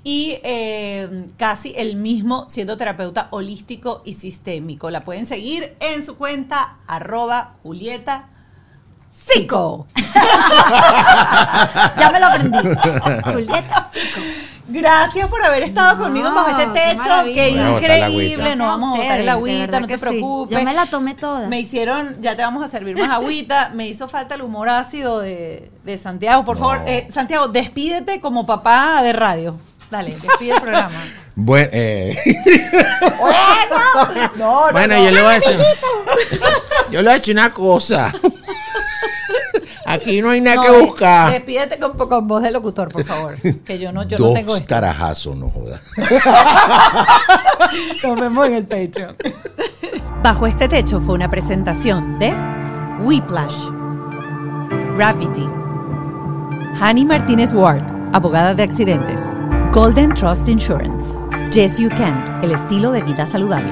y 0.04 0.38
eh, 0.44 1.26
casi 1.38 1.74
el 1.76 1.98
mismo 1.98 2.48
siendo 2.48 2.78
terapeuta 2.78 3.28
holístico 3.32 4.02
y 4.06 4.14
sistémico. 4.14 4.90
La 4.90 5.02
pueden 5.02 5.26
seguir 5.26 5.76
en 5.80 6.06
su 6.06 6.16
cuenta 6.16 6.78
arroba 6.88 7.56
Julieta 7.64 8.30
Psico. 9.12 9.88
ya 11.98 12.12
me 12.12 12.20
lo 12.20 12.28
aprendí 12.28 12.58
Julieta. 13.24 13.90
Gracias 14.68 15.30
por 15.30 15.44
haber 15.44 15.64
estado 15.64 16.00
conmigo 16.04 16.30
No, 16.30 16.36
bajo 16.36 16.50
este 16.50 16.68
techo. 16.68 17.04
Qué 17.24 17.52
la 17.52 17.70
increíble. 18.10 18.56
No 18.56 18.66
vamos 18.68 18.98
a 18.98 19.02
botar 19.02 19.22
de 19.22 19.30
agüita, 19.30 19.80
no 19.80 19.88
te 19.88 19.94
sí. 19.98 20.00
preocupes. 20.02 20.58
Yo 20.58 20.64
me 20.64 20.74
la 20.74 20.86
tomé 20.88 21.14
toda. 21.14 21.48
Me 21.48 21.60
hicieron, 21.60 22.22
ya 22.22 22.36
te 22.36 22.42
vamos 22.42 22.64
a 22.64 22.68
servir 22.68 22.98
más 22.98 23.10
agüita. 23.10 23.70
Me 23.74 23.88
hizo 23.88 24.08
falta 24.08 24.36
el 24.36 24.42
humor 24.42 24.70
ácido 24.70 25.20
de, 25.20 25.72
de 25.84 25.98
Santiago. 25.98 26.44
Por 26.46 26.60
No. 26.60 26.68
favor, 26.70 26.82
eh, 26.88 27.08
Santiago, 27.12 27.48
despídete 27.48 28.20
como 28.20 28.46
papá 28.46 29.02
de 29.04 29.14
radio. 29.14 29.58
Dale, 29.92 30.16
despide 30.20 30.54
el 30.54 30.62
programa. 30.62 30.90
Bueno, 31.38 31.70
eh, 31.74 32.18
bueno, 33.20 34.30
no, 34.38 34.68
no, 34.68 34.72
bueno 34.72 34.96
no. 34.96 35.04
yo 35.04 35.12
le 35.12 35.22
voy 35.22 35.32
a 35.32 35.34
decir. 35.34 35.58
Yo 36.92 37.02
le 37.02 37.10
voy 37.10 37.10
a 37.10 37.20
decir 37.20 37.36
una 37.36 37.52
cosa. 37.52 38.14
Aquí 39.96 40.22
no 40.22 40.30
hay 40.30 40.42
nada 40.42 40.58
No, 40.58 40.64
que 40.64 40.72
buscar. 40.82 41.32
Despídete 41.32 41.80
con, 41.80 41.98
con 41.98 42.28
voz 42.28 42.44
de 42.44 42.52
locutor, 42.52 42.90
por 42.90 43.04
favor. 43.04 43.36
Que 43.66 43.80
yo 43.80 43.92
no, 43.92 44.04
yo 44.04 44.18
no 44.18 44.26
Dos 44.26 44.34
tengo 44.34 44.56
esto. 44.56 44.68
no 45.36 45.50
jodas. 45.50 45.82
Nos 48.04 48.20
vemos 48.20 48.48
en 48.48 48.54
el 48.56 48.66
Patreon. 48.66 49.16
Bajo 50.24 50.48
este 50.48 50.68
techo 50.68 51.00
fue 51.02 51.16
una 51.16 51.30
presentación 51.30 52.18
de 52.20 52.34
Whiplash, 53.02 53.56
Gravity, 54.96 55.48
Hani 56.80 57.06
Martínez 57.06 57.54
Ward, 57.54 57.84
abogada 58.14 58.54
de 58.54 58.64
accidentes, 58.64 59.22
Golden 59.72 60.14
Trust 60.14 60.48
Insurance, 60.48 61.18
Yes 61.52 61.78
You 61.78 61.90
Can, 61.90 62.40
el 62.44 62.52
estilo 62.52 62.92
de 62.92 63.02
vida 63.04 63.28
saludable. 63.28 63.72